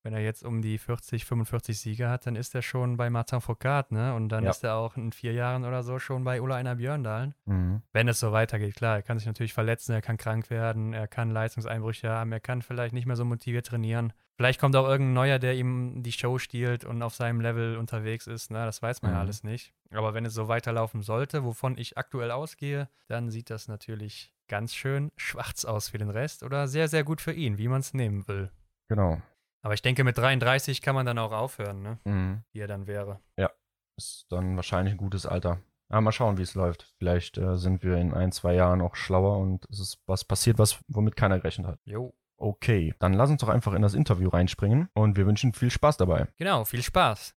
wenn 0.02 0.12
er 0.12 0.20
jetzt 0.20 0.44
um 0.44 0.62
die 0.62 0.78
40, 0.78 1.24
45 1.24 1.78
Siege 1.78 2.08
hat, 2.08 2.26
dann 2.26 2.36
ist 2.36 2.54
er 2.54 2.62
schon 2.62 2.96
bei 2.96 3.10
Martin 3.10 3.40
Foucault, 3.40 3.92
ne? 3.92 4.14
Und 4.14 4.30
dann 4.30 4.44
ja. 4.44 4.50
ist 4.50 4.64
er 4.64 4.76
auch 4.76 4.96
in 4.96 5.12
vier 5.12 5.32
Jahren 5.32 5.64
oder 5.64 5.82
so 5.82 5.98
schon 5.98 6.24
bei 6.24 6.40
Ulla 6.40 6.56
Einer 6.56 6.76
Björndalen. 6.76 7.34
Mhm. 7.44 7.82
Wenn 7.92 8.08
es 8.08 8.20
so 8.20 8.32
weitergeht, 8.32 8.74
klar, 8.76 8.96
er 8.96 9.02
kann 9.02 9.18
sich 9.18 9.26
natürlich 9.26 9.52
verletzen, 9.52 9.92
er 9.92 10.02
kann 10.02 10.16
krank 10.16 10.50
werden, 10.50 10.92
er 10.92 11.06
kann 11.06 11.30
Leistungseinbrüche 11.30 12.08
haben, 12.08 12.32
er 12.32 12.40
kann 12.40 12.62
vielleicht 12.62 12.94
nicht 12.94 13.06
mehr 13.06 13.16
so 13.16 13.24
motiviert 13.24 13.66
trainieren. 13.66 14.12
Vielleicht 14.36 14.58
kommt 14.58 14.74
auch 14.74 14.88
irgendein 14.88 15.12
Neuer, 15.12 15.38
der 15.38 15.54
ihm 15.54 16.02
die 16.02 16.12
Show 16.12 16.38
stiehlt 16.38 16.86
und 16.86 17.02
auf 17.02 17.14
seinem 17.14 17.42
Level 17.42 17.76
unterwegs 17.76 18.26
ist, 18.26 18.50
ne? 18.50 18.64
Das 18.64 18.80
weiß 18.80 19.02
man 19.02 19.10
mhm. 19.10 19.16
ja 19.16 19.20
alles 19.20 19.44
nicht. 19.44 19.74
Aber 19.90 20.14
wenn 20.14 20.24
es 20.24 20.32
so 20.32 20.48
weiterlaufen 20.48 21.02
sollte, 21.02 21.44
wovon 21.44 21.76
ich 21.76 21.98
aktuell 21.98 22.30
ausgehe, 22.30 22.88
dann 23.08 23.30
sieht 23.30 23.50
das 23.50 23.68
natürlich 23.68 24.32
ganz 24.48 24.74
schön 24.74 25.12
schwarz 25.16 25.64
aus 25.64 25.90
für 25.90 25.98
den 25.98 26.10
Rest 26.10 26.42
oder 26.42 26.68
sehr, 26.68 26.88
sehr 26.88 27.04
gut 27.04 27.20
für 27.20 27.32
ihn, 27.32 27.58
wie 27.58 27.68
man 27.68 27.80
es 27.80 27.92
nehmen 27.92 28.26
will. 28.28 28.50
Genau. 28.88 29.20
Aber 29.62 29.74
ich 29.74 29.82
denke, 29.82 30.04
mit 30.04 30.16
33 30.16 30.80
kann 30.80 30.94
man 30.94 31.06
dann 31.06 31.18
auch 31.18 31.32
aufhören, 31.32 31.82
ne? 31.82 31.98
Mhm. 32.04 32.42
Wie 32.52 32.60
er 32.60 32.68
dann 32.68 32.86
wäre. 32.86 33.20
Ja, 33.36 33.50
ist 33.96 34.26
dann 34.30 34.56
wahrscheinlich 34.56 34.94
ein 34.94 34.98
gutes 34.98 35.26
Alter. 35.26 35.60
Aber 35.88 36.00
mal 36.02 36.12
schauen, 36.12 36.38
wie 36.38 36.42
es 36.42 36.54
läuft. 36.54 36.94
Vielleicht 36.98 37.36
äh, 37.36 37.56
sind 37.56 37.82
wir 37.82 37.96
in 37.96 38.14
ein, 38.14 38.32
zwei 38.32 38.54
Jahren 38.54 38.80
auch 38.80 38.94
schlauer 38.94 39.38
und 39.38 39.66
es 39.70 39.80
ist 39.80 39.98
was 40.06 40.24
passiert, 40.24 40.58
was 40.58 40.78
womit 40.88 41.16
keiner 41.16 41.38
gerechnet 41.38 41.66
hat. 41.66 41.78
Jo. 41.84 42.14
Okay, 42.36 42.94
dann 43.00 43.12
lass 43.12 43.28
uns 43.28 43.42
doch 43.42 43.48
einfach 43.48 43.74
in 43.74 43.82
das 43.82 43.92
Interview 43.92 44.30
reinspringen 44.30 44.88
und 44.94 45.16
wir 45.16 45.26
wünschen 45.26 45.52
viel 45.52 45.70
Spaß 45.70 45.98
dabei. 45.98 46.28
Genau, 46.38 46.64
viel 46.64 46.82
Spaß. 46.82 47.34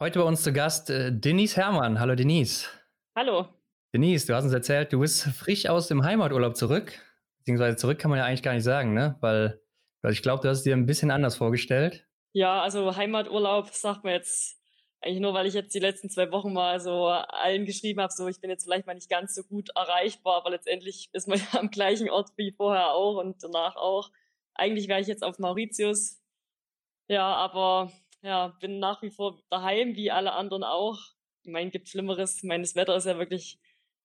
Heute 0.00 0.20
bei 0.20 0.24
uns 0.24 0.42
zu 0.42 0.54
Gast 0.54 0.88
äh, 0.88 1.12
Denise 1.12 1.56
Herrmann. 1.56 2.00
Hallo 2.00 2.14
Denise. 2.14 2.68
Hallo. 3.14 3.48
Denise, 3.92 4.26
du 4.26 4.34
hast 4.34 4.44
uns 4.44 4.54
erzählt, 4.54 4.92
du 4.92 5.00
bist 5.00 5.24
frisch 5.24 5.66
aus 5.66 5.88
dem 5.88 6.02
Heimaturlaub 6.04 6.56
zurück. 6.56 6.98
Beziehungsweise 7.38 7.76
zurück 7.76 7.98
kann 7.98 8.10
man 8.10 8.18
ja 8.18 8.24
eigentlich 8.24 8.42
gar 8.42 8.54
nicht 8.54 8.62
sagen, 8.62 8.94
ne? 8.94 9.16
Weil 9.20 9.60
ich 10.08 10.22
glaube, 10.22 10.42
du 10.42 10.48
hast 10.48 10.58
es 10.58 10.64
dir 10.64 10.74
ein 10.74 10.86
bisschen 10.86 11.10
anders 11.10 11.36
vorgestellt. 11.36 12.06
Ja, 12.32 12.62
also 12.62 12.96
Heimaturlaub 12.96 13.68
sagt 13.70 14.04
man 14.04 14.14
jetzt 14.14 14.60
eigentlich 15.00 15.20
nur, 15.20 15.34
weil 15.34 15.46
ich 15.46 15.54
jetzt 15.54 15.74
die 15.74 15.78
letzten 15.78 16.10
zwei 16.10 16.30
Wochen 16.30 16.52
mal 16.52 16.78
so 16.78 17.06
allen 17.06 17.64
geschrieben 17.64 18.00
habe, 18.00 18.12
so 18.12 18.28
ich 18.28 18.40
bin 18.40 18.50
jetzt 18.50 18.64
vielleicht 18.64 18.86
mal 18.86 18.94
nicht 18.94 19.08
ganz 19.08 19.34
so 19.34 19.42
gut 19.42 19.70
erreichbar, 19.74 20.36
aber 20.36 20.50
letztendlich 20.50 21.08
ist 21.12 21.26
man 21.26 21.38
ja 21.52 21.58
am 21.58 21.70
gleichen 21.70 22.10
Ort 22.10 22.30
wie 22.36 22.52
vorher 22.52 22.92
auch 22.92 23.16
und 23.16 23.42
danach 23.42 23.76
auch. 23.76 24.10
Eigentlich 24.54 24.88
wäre 24.88 25.00
ich 25.00 25.06
jetzt 25.06 25.24
auf 25.24 25.38
Mauritius. 25.38 26.20
Ja, 27.08 27.34
aber 27.34 27.92
ja, 28.22 28.48
bin 28.60 28.78
nach 28.78 29.02
wie 29.02 29.10
vor 29.10 29.42
daheim, 29.48 29.96
wie 29.96 30.10
alle 30.10 30.32
anderen 30.32 30.64
auch. 30.64 30.98
Ich 31.42 31.50
meine, 31.50 31.70
gibt 31.70 31.88
Schlimmeres. 31.88 32.36
Ich 32.36 32.42
meine, 32.44 32.62
das 32.62 32.76
Wetter 32.76 32.94
ist 32.94 33.06
ja 33.06 33.18
wirklich 33.18 33.58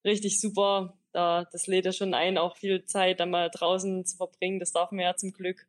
richtig 0.05 0.39
super. 0.39 0.97
Da, 1.11 1.45
das 1.51 1.67
lädt 1.67 1.85
ja 1.85 1.91
schon 1.91 2.13
ein, 2.13 2.37
auch 2.37 2.55
viel 2.55 2.85
Zeit 2.85 3.19
dann 3.19 3.31
mal 3.31 3.49
draußen 3.49 4.05
zu 4.05 4.15
verbringen. 4.15 4.59
Das 4.59 4.71
darf 4.71 4.91
man 4.91 5.01
ja 5.01 5.15
zum 5.15 5.33
Glück. 5.33 5.67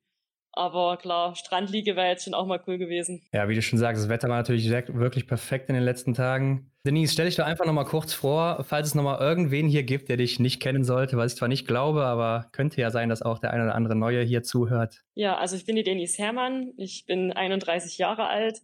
Aber 0.56 0.96
klar, 0.96 1.36
Strandliege 1.36 1.96
wäre 1.96 2.08
jetzt 2.08 2.24
schon 2.24 2.32
auch 2.32 2.46
mal 2.46 2.58
cool 2.66 2.78
gewesen. 2.78 3.22
Ja, 3.30 3.46
wie 3.46 3.54
du 3.54 3.60
schon 3.60 3.78
sagst, 3.78 4.02
das 4.02 4.08
Wetter 4.08 4.30
war 4.30 4.38
natürlich 4.38 4.70
wirklich 4.70 5.26
perfekt 5.26 5.68
in 5.68 5.74
den 5.74 5.84
letzten 5.84 6.14
Tagen. 6.14 6.70
Denise, 6.86 7.12
stell 7.12 7.26
dich 7.26 7.36
doch 7.36 7.44
einfach 7.44 7.66
nochmal 7.66 7.84
kurz 7.84 8.14
vor, 8.14 8.64
falls 8.66 8.88
es 8.88 8.94
nochmal 8.94 9.20
irgendwen 9.20 9.68
hier 9.68 9.82
gibt, 9.82 10.08
der 10.08 10.16
dich 10.16 10.40
nicht 10.40 10.60
kennen 10.60 10.82
sollte, 10.82 11.18
was 11.18 11.32
ich 11.32 11.38
zwar 11.38 11.48
nicht 11.48 11.66
glaube, 11.66 12.04
aber 12.04 12.46
könnte 12.52 12.80
ja 12.80 12.90
sein, 12.90 13.10
dass 13.10 13.20
auch 13.20 13.38
der 13.38 13.50
eine 13.50 13.64
oder 13.64 13.74
andere 13.74 13.96
Neue 13.96 14.22
hier 14.22 14.42
zuhört. 14.42 15.02
Ja, 15.14 15.36
also 15.36 15.56
ich 15.56 15.66
bin 15.66 15.76
die 15.76 15.82
Denise 15.82 16.16
Herrmann, 16.16 16.72
ich 16.78 17.04
bin 17.04 17.32
31 17.32 17.98
Jahre 17.98 18.26
alt, 18.26 18.62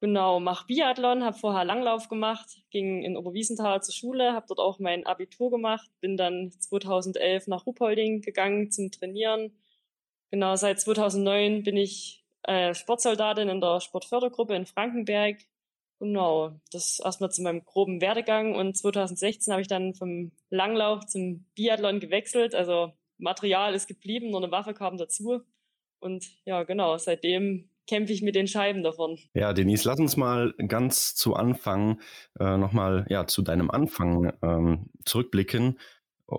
genau, 0.00 0.40
mache 0.40 0.64
Biathlon, 0.66 1.24
habe 1.24 1.36
vorher 1.36 1.66
Langlauf 1.66 2.08
gemacht, 2.08 2.48
ging 2.70 3.02
in 3.02 3.18
Oberwiesenthal 3.18 3.82
zur 3.82 3.92
Schule, 3.92 4.32
habe 4.32 4.46
dort 4.48 4.60
auch 4.60 4.78
mein 4.78 5.04
Abitur 5.04 5.50
gemacht, 5.50 5.90
bin 6.00 6.16
dann 6.16 6.52
2011 6.58 7.48
nach 7.48 7.66
Ruppolding 7.66 8.22
gegangen 8.22 8.70
zum 8.70 8.90
Trainieren 8.90 9.52
Genau, 10.32 10.56
seit 10.56 10.80
2009 10.80 11.62
bin 11.62 11.76
ich 11.76 12.24
äh, 12.44 12.74
Sportsoldatin 12.74 13.50
in 13.50 13.60
der 13.60 13.80
Sportfördergruppe 13.80 14.54
in 14.54 14.64
Frankenberg. 14.64 15.36
Genau, 16.00 16.58
das 16.72 17.00
erstmal 17.04 17.30
zu 17.30 17.42
meinem 17.42 17.64
groben 17.66 18.00
Werdegang 18.00 18.54
und 18.54 18.74
2016 18.76 19.52
habe 19.52 19.60
ich 19.60 19.68
dann 19.68 19.94
vom 19.94 20.32
Langlauf 20.48 21.04
zum 21.04 21.44
Biathlon 21.54 22.00
gewechselt. 22.00 22.54
Also 22.54 22.92
Material 23.18 23.74
ist 23.74 23.88
geblieben, 23.88 24.30
nur 24.30 24.42
eine 24.42 24.50
Waffe 24.50 24.72
kam 24.72 24.96
dazu. 24.96 25.42
Und 26.00 26.24
ja, 26.46 26.62
genau, 26.64 26.96
seitdem 26.96 27.68
kämpfe 27.86 28.14
ich 28.14 28.22
mit 28.22 28.34
den 28.34 28.48
Scheiben 28.48 28.82
davon. 28.82 29.18
Ja, 29.34 29.52
Denise, 29.52 29.86
lass 29.86 30.00
uns 30.00 30.16
mal 30.16 30.54
ganz 30.66 31.14
zu 31.14 31.34
Anfang 31.34 32.00
äh, 32.40 32.56
nochmal 32.56 33.04
ja, 33.10 33.26
zu 33.26 33.42
deinem 33.42 33.70
Anfang 33.70 34.32
ähm, 34.42 34.86
zurückblicken. 35.04 35.78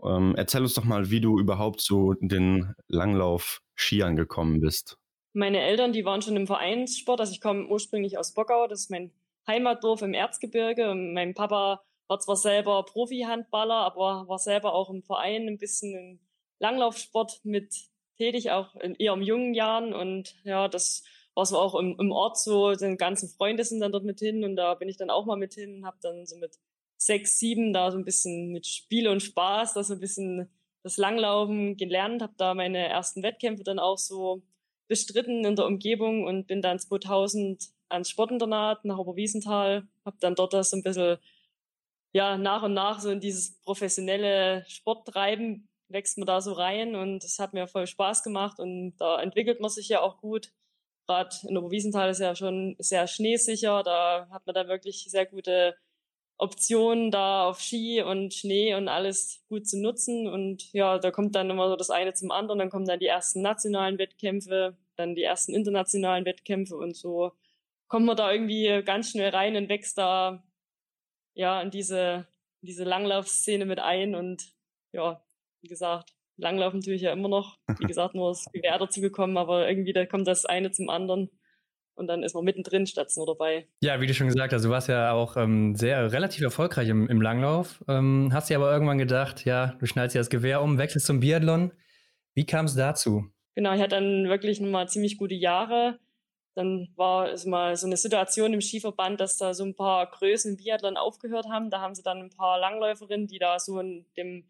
Ähm, 0.03 0.33
erzähl 0.35 0.61
uns 0.61 0.73
doch 0.73 0.83
mal, 0.83 1.09
wie 1.09 1.21
du 1.21 1.39
überhaupt 1.39 1.81
zu 1.81 2.15
den 2.19 2.73
Langlauf 2.87 3.61
Skiern 3.75 4.15
gekommen 4.15 4.61
bist? 4.61 4.97
Meine 5.33 5.61
Eltern, 5.61 5.93
die 5.93 6.05
waren 6.05 6.21
schon 6.21 6.35
im 6.35 6.47
Vereinssport. 6.47 7.19
Also 7.19 7.33
ich 7.33 7.41
komme 7.41 7.67
ursprünglich 7.67 8.17
aus 8.17 8.33
Bockau, 8.33 8.67
das 8.67 8.81
ist 8.81 8.91
mein 8.91 9.11
Heimatdorf 9.47 10.01
im 10.01 10.13
Erzgebirge. 10.13 10.93
mein 10.95 11.33
Papa 11.33 11.81
war 12.07 12.19
zwar 12.19 12.35
selber 12.35 12.83
Profi-Handballer, 12.83 13.75
aber 13.75 14.27
war 14.27 14.39
selber 14.39 14.73
auch 14.73 14.89
im 14.89 15.03
Verein 15.03 15.47
ein 15.47 15.57
bisschen 15.57 15.95
im 15.95 16.19
Langlaufsport 16.59 17.41
mit 17.43 17.73
tätig, 18.17 18.51
auch 18.51 18.75
in 18.75 18.95
eher 18.95 19.13
in 19.13 19.23
jungen 19.23 19.53
Jahren. 19.53 19.93
Und 19.93 20.35
ja, 20.43 20.67
das 20.67 21.03
war 21.33 21.45
so 21.45 21.57
auch 21.57 21.75
im, 21.75 21.95
im 21.99 22.11
Ort 22.11 22.37
so, 22.37 22.73
die 22.73 22.95
ganzen 22.95 23.29
Freunde 23.29 23.63
sind 23.63 23.79
dann 23.79 23.91
dort 23.91 24.03
mit 24.03 24.19
hin 24.19 24.43
und 24.43 24.55
da 24.55 24.75
bin 24.75 24.89
ich 24.89 24.97
dann 24.97 25.09
auch 25.09 25.25
mal 25.25 25.37
mit 25.37 25.53
hin 25.53 25.77
und 25.77 25.85
habe 25.85 25.97
dann 26.01 26.25
so 26.25 26.37
mit 26.37 26.59
sechs, 27.05 27.37
sieben 27.39 27.73
da 27.73 27.91
so 27.91 27.97
ein 27.97 28.05
bisschen 28.05 28.51
mit 28.51 28.67
Spiel 28.67 29.07
und 29.07 29.21
Spaß, 29.21 29.73
da 29.73 29.83
so 29.83 29.93
ein 29.93 29.99
bisschen 29.99 30.49
das 30.83 30.97
Langlaufen 30.97 31.77
gelernt, 31.77 32.21
habe 32.21 32.33
da 32.37 32.53
meine 32.53 32.87
ersten 32.87 33.23
Wettkämpfe 33.23 33.63
dann 33.63 33.79
auch 33.79 33.97
so 33.97 34.43
bestritten 34.87 35.45
in 35.45 35.55
der 35.55 35.65
Umgebung 35.65 36.25
und 36.25 36.47
bin 36.47 36.61
dann 36.61 36.79
2000 36.79 37.69
ans 37.89 38.09
Sportinternat 38.09 38.85
nach 38.85 38.97
Oberwiesenthal, 38.97 39.87
habe 40.05 40.17
dann 40.19 40.35
dort 40.35 40.53
das 40.53 40.71
so 40.71 40.77
ein 40.77 40.83
bisschen 40.83 41.17
ja 42.13 42.37
nach 42.37 42.63
und 42.63 42.73
nach 42.73 42.99
so 42.99 43.09
in 43.09 43.19
dieses 43.19 43.59
professionelle 43.61 44.65
Sporttreiben 44.67 45.67
wächst 45.87 46.17
man 46.17 46.27
da 46.27 46.41
so 46.41 46.53
rein 46.53 46.95
und 46.95 47.23
es 47.23 47.39
hat 47.39 47.53
mir 47.53 47.67
voll 47.67 47.87
Spaß 47.87 48.23
gemacht 48.23 48.59
und 48.59 48.95
da 48.97 49.21
entwickelt 49.21 49.59
man 49.61 49.69
sich 49.69 49.89
ja 49.89 50.01
auch 50.01 50.17
gut. 50.17 50.51
Gerade 51.07 51.35
in 51.47 51.57
Oberwiesenthal 51.57 52.09
ist 52.09 52.19
ja 52.19 52.35
schon 52.35 52.75
sehr 52.79 53.07
schneesicher, 53.07 53.83
da 53.83 54.27
hat 54.31 54.45
man 54.45 54.55
da 54.55 54.67
wirklich 54.67 55.05
sehr 55.09 55.25
gute 55.25 55.75
Optionen 56.37 57.11
da 57.11 57.47
auf 57.47 57.61
Ski 57.61 58.01
und 58.01 58.33
Schnee 58.33 58.75
und 58.75 58.87
alles 58.87 59.43
gut 59.49 59.67
zu 59.67 59.79
nutzen. 59.79 60.27
Und 60.27 60.71
ja, 60.73 60.99
da 60.99 61.11
kommt 61.11 61.35
dann 61.35 61.49
immer 61.49 61.69
so 61.69 61.75
das 61.75 61.89
eine 61.89 62.13
zum 62.13 62.31
anderen. 62.31 62.59
Dann 62.59 62.69
kommen 62.69 62.85
dann 62.85 62.99
die 62.99 63.07
ersten 63.07 63.41
nationalen 63.41 63.97
Wettkämpfe, 63.97 64.77
dann 64.95 65.15
die 65.15 65.23
ersten 65.23 65.53
internationalen 65.53 66.25
Wettkämpfe 66.25 66.75
und 66.75 66.95
so 66.95 67.31
kommt 67.93 68.07
man 68.07 68.17
da 68.17 68.31
irgendwie 68.31 68.81
ganz 68.83 69.11
schnell 69.11 69.29
rein 69.29 69.55
und 69.55 69.69
wächst 69.69 69.99
da 69.99 70.43
ja, 71.35 71.61
in 71.61 71.69
diese, 71.69 72.25
diese 72.61 72.83
Langlaufszene 72.83 73.65
mit 73.65 73.79
ein 73.79 74.15
und 74.15 74.51
ja, 74.93 75.23
wie 75.61 75.67
gesagt, 75.67 76.15
Langlaufen 76.37 76.81
tue 76.81 76.95
ich 76.95 77.03
ja 77.03 77.13
immer 77.13 77.29
noch. 77.29 77.59
Wie 77.77 77.85
gesagt, 77.85 78.15
nur 78.15 78.29
das 78.29 78.45
Gewehr 78.51 78.79
dazu 78.79 78.99
gekommen, 78.99 79.37
aber 79.37 79.67
irgendwie 79.67 79.93
da 79.93 80.07
kommt 80.07 80.27
das 80.27 80.45
eine 80.45 80.71
zum 80.71 80.89
anderen 80.89 81.29
und 81.95 82.07
dann 82.07 82.23
ist 82.23 82.33
man 82.33 82.43
mittendrin 82.43 82.87
statt 82.87 83.11
nur 83.15 83.25
dabei. 83.25 83.67
Ja, 83.81 84.01
wie 84.01 84.07
du 84.07 84.13
schon 84.13 84.27
gesagt 84.27 84.53
hast, 84.53 84.65
du 84.65 84.69
warst 84.69 84.89
ja 84.89 85.11
auch 85.11 85.37
ähm, 85.37 85.75
sehr 85.75 86.11
relativ 86.11 86.41
erfolgreich 86.41 86.89
im, 86.89 87.07
im 87.07 87.21
Langlauf. 87.21 87.83
Ähm, 87.87 88.29
hast 88.33 88.49
dir 88.49 88.57
aber 88.57 88.71
irgendwann 88.71 88.97
gedacht, 88.97 89.45
ja, 89.45 89.75
du 89.79 89.85
schnallst 89.85 90.15
dir 90.15 90.19
das 90.19 90.29
Gewehr 90.29 90.61
um, 90.61 90.77
wechselst 90.77 91.05
zum 91.05 91.19
Biathlon. 91.19 91.71
Wie 92.33 92.45
kam 92.45 92.65
es 92.65 92.75
dazu? 92.75 93.25
Genau, 93.55 93.73
ich 93.73 93.81
hatte 93.81 93.95
dann 93.95 94.27
wirklich 94.27 94.59
nochmal 94.59 94.87
ziemlich 94.89 95.17
gute 95.17 95.35
Jahre. 95.35 95.99
Dann 96.55 96.89
war 96.95 97.31
es 97.31 97.45
mal 97.45 97.75
so 97.75 97.87
eine 97.87 97.97
Situation 97.97 98.53
im 98.53 98.61
Skiverband, 98.61 99.19
dass 99.19 99.37
da 99.37 99.53
so 99.53 99.63
ein 99.63 99.75
paar 99.75 100.09
Größen 100.09 100.57
Biathlon 100.57 100.97
aufgehört 100.97 101.47
haben. 101.49 101.69
Da 101.69 101.79
haben 101.81 101.95
sie 101.95 102.03
dann 102.03 102.19
ein 102.19 102.29
paar 102.29 102.59
Langläuferinnen, 102.59 103.27
die 103.27 103.39
da 103.39 103.59
so 103.59 103.79
in 103.79 104.05
dem 104.17 104.47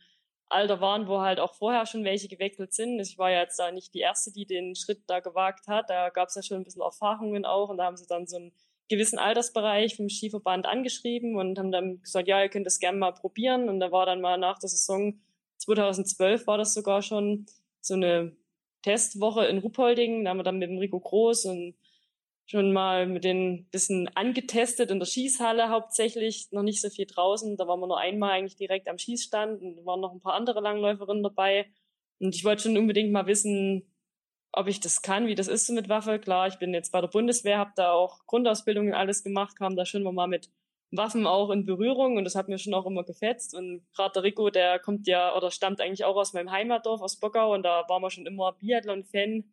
Alter 0.49 0.81
waren, 0.81 1.07
wo 1.07 1.21
halt 1.21 1.39
auch 1.39 1.55
vorher 1.55 1.85
schon 1.85 2.03
welche 2.03 2.27
gewechselt 2.27 2.73
sind. 2.73 2.99
Ich 2.99 3.17
war 3.17 3.31
ja 3.31 3.41
jetzt 3.41 3.57
da 3.57 3.71
nicht 3.71 3.93
die 3.93 3.99
Erste, 3.99 4.31
die 4.31 4.45
den 4.45 4.75
Schritt 4.75 5.01
da 5.07 5.19
gewagt 5.19 5.67
hat. 5.67 5.89
Da 5.89 6.09
gab 6.09 6.29
es 6.29 6.35
ja 6.35 6.43
schon 6.43 6.57
ein 6.57 6.63
bisschen 6.63 6.81
Erfahrungen 6.81 7.45
auch 7.45 7.69
und 7.69 7.77
da 7.77 7.85
haben 7.85 7.97
sie 7.97 8.07
dann 8.07 8.27
so 8.27 8.37
einen 8.37 8.51
gewissen 8.89 9.17
Altersbereich 9.17 9.95
vom 9.95 10.09
Skiverband 10.09 10.65
angeschrieben 10.65 11.35
und 11.35 11.57
haben 11.57 11.71
dann 11.71 12.01
gesagt, 12.01 12.27
ja, 12.27 12.41
ihr 12.41 12.49
könnt 12.49 12.65
das 12.65 12.79
gerne 12.79 12.97
mal 12.97 13.13
probieren. 13.13 13.69
Und 13.69 13.79
da 13.79 13.91
war 13.91 14.05
dann 14.05 14.21
mal 14.21 14.37
nach 14.37 14.59
der 14.59 14.69
Saison 14.69 15.19
2012 15.57 16.45
war 16.47 16.57
das 16.57 16.73
sogar 16.73 17.01
schon 17.01 17.45
so 17.81 17.93
eine 17.93 18.35
Testwoche 18.81 19.45
in 19.45 19.59
Ruppolding. 19.59 20.23
Da 20.23 20.31
haben 20.31 20.37
wir 20.37 20.43
dann 20.43 20.59
mit 20.59 20.69
dem 20.69 20.77
Rico 20.77 20.99
Groß 20.99 21.45
und 21.45 21.75
schon 22.45 22.73
mal 22.73 23.07
mit 23.07 23.23
den 23.23 23.67
bisschen 23.71 24.09
angetestet 24.15 24.91
in 24.91 24.99
der 24.99 25.05
Schießhalle 25.05 25.69
hauptsächlich, 25.69 26.49
noch 26.51 26.63
nicht 26.63 26.81
so 26.81 26.89
viel 26.89 27.05
draußen. 27.05 27.57
Da 27.57 27.67
waren 27.67 27.79
wir 27.79 27.87
nur 27.87 27.99
einmal 27.99 28.31
eigentlich 28.31 28.57
direkt 28.57 28.89
am 28.89 28.97
Schießstand 28.97 29.61
und 29.61 29.85
waren 29.85 30.01
noch 30.01 30.11
ein 30.11 30.21
paar 30.21 30.33
andere 30.33 30.59
Langläuferinnen 30.59 31.23
dabei. 31.23 31.67
Und 32.19 32.35
ich 32.35 32.43
wollte 32.43 32.63
schon 32.63 32.77
unbedingt 32.77 33.11
mal 33.11 33.25
wissen, 33.27 33.93
ob 34.51 34.67
ich 34.67 34.79
das 34.79 35.01
kann, 35.01 35.25
wie 35.27 35.35
das 35.35 35.47
ist 35.47 35.65
so 35.65 35.73
mit 35.73 35.89
Waffe. 35.89 36.19
Klar, 36.19 36.47
ich 36.47 36.59
bin 36.59 36.73
jetzt 36.73 36.91
bei 36.91 37.01
der 37.01 37.07
Bundeswehr, 37.07 37.57
habe 37.57 37.71
da 37.75 37.91
auch 37.91 38.25
Grundausbildung 38.27 38.87
und 38.87 38.93
alles 38.93 39.23
gemacht, 39.23 39.57
kam 39.57 39.75
da 39.75 39.85
schon 39.85 40.03
mal 40.03 40.27
mit 40.27 40.49
Waffen 40.91 41.25
auch 41.25 41.49
in 41.49 41.65
Berührung 41.65 42.17
und 42.17 42.23
das 42.23 42.35
hat 42.35 42.49
mir 42.49 42.59
schon 42.59 42.73
auch 42.75 42.85
immer 42.85 43.03
gefetzt. 43.03 43.55
Und 43.55 43.83
gerade 43.95 44.13
der 44.13 44.23
Rico, 44.23 44.51
der 44.51 44.79
kommt 44.79 45.07
ja 45.07 45.35
oder 45.35 45.49
stammt 45.49 45.81
eigentlich 45.81 46.05
auch 46.05 46.15
aus 46.15 46.33
meinem 46.33 46.51
Heimatdorf, 46.51 47.01
aus 47.01 47.19
Bockau 47.19 47.53
und 47.53 47.63
da 47.63 47.83
waren 47.87 48.01
wir 48.01 48.11
schon 48.11 48.27
immer 48.27 48.53
Biathlon-Fan 48.53 49.45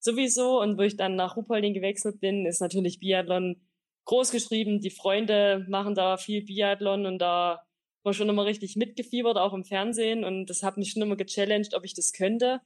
sowieso. 0.00 0.60
Und 0.60 0.78
wo 0.78 0.82
ich 0.82 0.96
dann 0.96 1.16
nach 1.16 1.36
Ruppolding 1.36 1.74
gewechselt 1.74 2.20
bin, 2.20 2.46
ist 2.46 2.60
natürlich 2.60 3.00
Biathlon 3.00 3.60
groß 4.04 4.30
geschrieben. 4.30 4.80
Die 4.80 4.90
Freunde 4.90 5.66
machen 5.68 5.94
da 5.94 6.16
viel 6.16 6.44
Biathlon 6.44 7.06
und 7.06 7.18
da 7.18 7.62
war 8.02 8.14
schon 8.14 8.28
immer 8.28 8.44
richtig 8.44 8.76
mitgefiebert, 8.76 9.36
auch 9.36 9.52
im 9.52 9.64
Fernsehen. 9.64 10.24
Und 10.24 10.46
das 10.46 10.62
hat 10.62 10.76
mich 10.76 10.92
schon 10.92 11.02
immer 11.02 11.16
gechallenged, 11.16 11.74
ob 11.74 11.84
ich 11.84 11.94
das 11.94 12.12
könnte. 12.12 12.60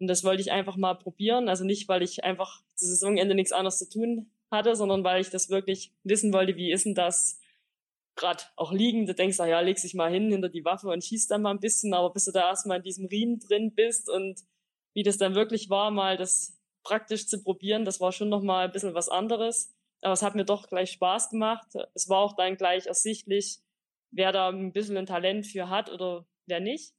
Und 0.00 0.06
das 0.06 0.24
wollte 0.24 0.42
ich 0.42 0.52
einfach 0.52 0.76
mal 0.76 0.94
probieren. 0.94 1.48
Also 1.48 1.64
nicht, 1.64 1.88
weil 1.88 2.02
ich 2.02 2.24
einfach 2.24 2.62
zu 2.74 2.86
Saisonende 2.86 3.34
nichts 3.34 3.52
anderes 3.52 3.78
zu 3.78 3.88
tun 3.88 4.30
hatte, 4.50 4.74
sondern 4.76 5.04
weil 5.04 5.20
ich 5.20 5.30
das 5.30 5.50
wirklich 5.50 5.92
wissen 6.04 6.32
wollte, 6.32 6.56
wie 6.56 6.72
ist 6.72 6.86
denn 6.86 6.94
das 6.94 7.40
gerade 8.16 8.42
auch 8.56 8.72
liegen. 8.72 9.06
Du 9.06 9.14
denkst, 9.14 9.40
ah 9.40 9.46
ja, 9.46 9.60
legst 9.60 9.84
dich 9.84 9.94
mal 9.94 10.10
hin 10.10 10.30
hinter 10.30 10.48
die 10.48 10.64
Waffe 10.64 10.88
und 10.88 11.04
schießt 11.04 11.30
dann 11.30 11.42
mal 11.42 11.50
ein 11.50 11.60
bisschen, 11.60 11.94
aber 11.94 12.12
bis 12.12 12.24
du 12.24 12.32
da 12.32 12.48
erstmal 12.48 12.78
in 12.78 12.82
diesem 12.82 13.06
Riemen 13.06 13.38
drin 13.38 13.74
bist 13.74 14.08
und 14.10 14.40
wie 14.94 15.02
das 15.02 15.18
dann 15.18 15.34
wirklich 15.34 15.70
war, 15.70 15.90
mal 15.90 16.16
das 16.16 16.57
praktisch 16.88 17.26
zu 17.26 17.42
probieren. 17.42 17.84
Das 17.84 18.00
war 18.00 18.12
schon 18.12 18.30
nochmal 18.30 18.64
ein 18.64 18.72
bisschen 18.72 18.94
was 18.94 19.08
anderes. 19.08 19.74
Aber 20.00 20.14
es 20.14 20.22
hat 20.22 20.34
mir 20.34 20.44
doch 20.44 20.68
gleich 20.68 20.92
Spaß 20.92 21.30
gemacht. 21.30 21.66
Es 21.94 22.08
war 22.08 22.18
auch 22.18 22.34
dann 22.34 22.56
gleich 22.56 22.86
ersichtlich, 22.86 23.58
wer 24.10 24.32
da 24.32 24.48
ein 24.48 24.72
bisschen 24.72 24.96
ein 24.96 25.06
Talent 25.06 25.46
für 25.46 25.68
hat 25.68 25.90
oder 25.90 26.24
wer 26.46 26.60
nicht. 26.60 26.94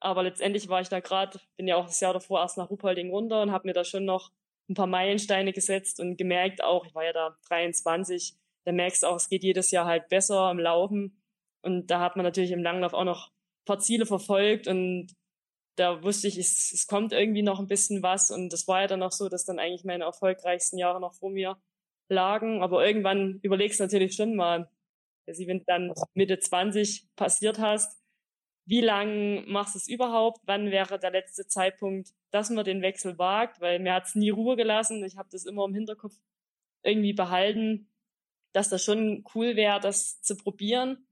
Aber 0.00 0.22
letztendlich 0.22 0.68
war 0.68 0.80
ich 0.80 0.88
da 0.88 1.00
gerade, 1.00 1.40
bin 1.56 1.68
ja 1.68 1.76
auch 1.76 1.86
das 1.86 2.00
Jahr 2.00 2.12
davor 2.12 2.40
erst 2.40 2.58
nach 2.58 2.68
Ruppolding 2.68 3.10
runter 3.10 3.42
und 3.42 3.52
habe 3.52 3.68
mir 3.68 3.72
da 3.72 3.84
schon 3.84 4.04
noch 4.04 4.32
ein 4.68 4.74
paar 4.74 4.88
Meilensteine 4.88 5.52
gesetzt 5.52 6.00
und 6.00 6.16
gemerkt 6.16 6.62
auch, 6.62 6.84
ich 6.84 6.94
war 6.94 7.04
ja 7.04 7.12
da 7.12 7.36
23, 7.48 8.34
da 8.64 8.72
merkst 8.72 9.02
du 9.02 9.06
auch, 9.06 9.16
es 9.16 9.28
geht 9.28 9.44
jedes 9.44 9.70
Jahr 9.70 9.86
halt 9.86 10.08
besser 10.08 10.50
im 10.50 10.58
Laufen. 10.58 11.22
Und 11.62 11.86
da 11.86 12.00
hat 12.00 12.16
man 12.16 12.24
natürlich 12.24 12.50
im 12.50 12.62
Langlauf 12.62 12.92
auch 12.92 13.04
noch 13.04 13.28
ein 13.28 13.64
paar 13.64 13.78
Ziele 13.78 14.04
verfolgt 14.04 14.66
und 14.66 15.14
da 15.76 16.02
wusste 16.02 16.28
ich, 16.28 16.38
es, 16.38 16.72
es 16.72 16.86
kommt 16.86 17.12
irgendwie 17.12 17.42
noch 17.42 17.58
ein 17.60 17.68
bisschen 17.68 18.02
was. 18.02 18.30
Und 18.30 18.52
das 18.52 18.68
war 18.68 18.82
ja 18.82 18.86
dann 18.86 19.02
auch 19.02 19.12
so, 19.12 19.28
dass 19.28 19.44
dann 19.44 19.58
eigentlich 19.58 19.84
meine 19.84 20.04
erfolgreichsten 20.04 20.78
Jahre 20.78 21.00
noch 21.00 21.14
vor 21.14 21.30
mir 21.30 21.56
lagen. 22.08 22.62
Aber 22.62 22.86
irgendwann 22.86 23.40
überlegst 23.42 23.80
du 23.80 23.84
natürlich 23.84 24.14
schon 24.14 24.36
mal, 24.36 24.70
also 25.26 25.46
wenn 25.46 25.60
du 25.60 25.64
dann 25.66 25.92
Mitte 26.14 26.38
20 26.38 27.08
passiert 27.16 27.58
hast, 27.58 28.02
wie 28.64 28.80
lang 28.80 29.48
machst 29.50 29.74
du 29.74 29.78
es 29.78 29.88
überhaupt? 29.88 30.40
Wann 30.44 30.70
wäre 30.70 30.98
der 30.98 31.10
letzte 31.10 31.46
Zeitpunkt, 31.48 32.10
dass 32.30 32.50
man 32.50 32.64
den 32.64 32.82
Wechsel 32.82 33.18
wagt? 33.18 33.60
Weil 33.60 33.80
mir 33.80 33.94
hat's 33.94 34.14
nie 34.14 34.30
Ruhe 34.30 34.56
gelassen. 34.56 35.04
Ich 35.04 35.16
habe 35.16 35.28
das 35.32 35.46
immer 35.46 35.64
im 35.64 35.74
Hinterkopf 35.74 36.14
irgendwie 36.84 37.12
behalten, 37.12 37.88
dass 38.52 38.68
das 38.68 38.84
schon 38.84 39.24
cool 39.34 39.56
wäre, 39.56 39.80
das 39.80 40.20
zu 40.22 40.36
probieren. 40.36 41.06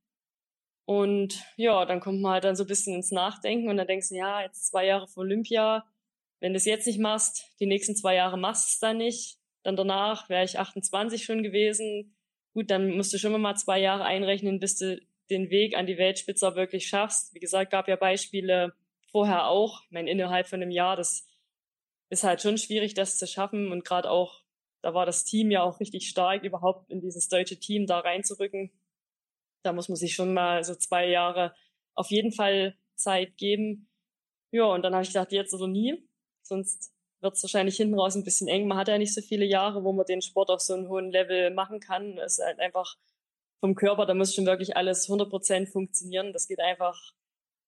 Und 0.91 1.45
ja, 1.55 1.87
dann 1.87 2.01
kommt 2.01 2.21
man 2.21 2.33
halt 2.33 2.43
dann 2.43 2.57
so 2.57 2.65
ein 2.65 2.67
bisschen 2.67 2.97
ins 2.97 3.13
Nachdenken 3.13 3.69
und 3.69 3.77
dann 3.77 3.87
denkst 3.87 4.09
du, 4.09 4.17
ja, 4.17 4.43
jetzt 4.43 4.67
zwei 4.67 4.87
Jahre 4.87 5.07
vor 5.07 5.21
Olympia, 5.21 5.85
wenn 6.41 6.53
du 6.53 6.57
es 6.57 6.65
jetzt 6.65 6.85
nicht 6.85 6.99
machst, 6.99 7.45
die 7.61 7.67
nächsten 7.67 7.95
zwei 7.95 8.17
Jahre 8.17 8.37
machst 8.37 8.65
du 8.65 8.73
es 8.73 8.79
dann 8.81 8.97
nicht. 8.97 9.39
Dann 9.63 9.77
danach 9.77 10.29
wäre 10.29 10.45
ich 10.45 10.59
28 10.59 11.23
schon 11.23 11.45
gewesen. 11.45 12.17
Gut, 12.55 12.73
dann 12.73 12.91
musst 12.97 13.13
du 13.13 13.19
schon 13.19 13.41
mal 13.41 13.55
zwei 13.55 13.79
Jahre 13.79 14.05
einrechnen, 14.05 14.59
bis 14.59 14.79
du 14.79 15.01
den 15.31 15.49
Weg 15.51 15.77
an 15.77 15.87
die 15.87 15.97
Weltspitze 15.97 16.57
wirklich 16.57 16.89
schaffst. 16.89 17.37
Wie 17.37 17.39
gesagt, 17.39 17.71
gab 17.71 17.87
ja 17.87 17.95
Beispiele 17.95 18.73
vorher 19.13 19.47
auch. 19.47 19.85
Ich 19.85 19.93
meine, 19.93 20.11
innerhalb 20.11 20.49
von 20.49 20.61
einem 20.61 20.73
Jahr, 20.73 20.97
das 20.97 21.25
ist 22.09 22.25
halt 22.25 22.43
schon 22.43 22.59
schwierig, 22.59 22.95
das 22.95 23.17
zu 23.17 23.29
schaffen. 23.29 23.71
Und 23.71 23.85
gerade 23.85 24.11
auch, 24.11 24.43
da 24.83 24.93
war 24.93 25.07
das 25.07 25.25
Team 25.25 25.53
ja 25.53 25.63
auch 25.63 25.79
richtig 25.79 26.09
stark, 26.09 26.43
überhaupt 26.43 26.91
in 26.91 27.01
dieses 27.01 27.29
deutsche 27.29 27.61
Team 27.61 27.87
da 27.87 28.01
reinzurücken. 28.01 28.73
Da 29.63 29.73
muss 29.73 29.89
man 29.89 29.97
sich 29.97 30.15
schon 30.15 30.35
mal 30.35 30.65
so 30.65 30.75
zwei 30.75 31.09
Jahre 31.09 31.55
auf 31.95 32.11
jeden 32.11 32.33
Fall 32.33 32.77
Zeit 32.97 33.37
geben. 33.37 33.89
Ja, 34.51 34.65
und 34.65 34.83
dann 34.83 34.95
habe 34.95 35.03
ich 35.03 35.11
gedacht, 35.11 35.33
jetzt 35.33 35.55
oder 35.55 35.69
nie. 35.69 36.09
Sonst 36.43 36.93
wird 37.21 37.35
es 37.35 37.43
wahrscheinlich 37.43 37.77
hinten 37.77 37.99
raus 37.99 38.17
ein 38.17 38.25
bisschen 38.25 38.49
eng. 38.49 38.67
Man 38.67 38.79
hat 38.79 38.89
ja 38.89 38.99
nicht 38.99 39.15
so 39.15 39.21
viele 39.21 39.45
Jahre, 39.45 39.85
wo 39.85 39.93
man 39.93 40.07
den 40.07 40.23
Sport 40.23 40.51
auf 40.51 40.61
so 40.61 40.75
einem 40.75 40.89
hohen 40.89 41.11
Level 41.11 41.51
machen 41.51 41.81
kann. 41.81 42.19
Es 42.19 42.39
ist 42.39 42.45
halt 42.45 42.59
einfach 42.59 42.97
vom 43.61 43.75
Körper, 43.75 44.07
da 44.07 44.15
muss 44.15 44.35
schon 44.35 44.47
wirklich 44.47 44.77
alles 44.77 45.09
100% 45.09 45.67
funktionieren. 45.71 46.33
Das 46.33 46.49
geht 46.49 46.61
einfach, 46.61 46.99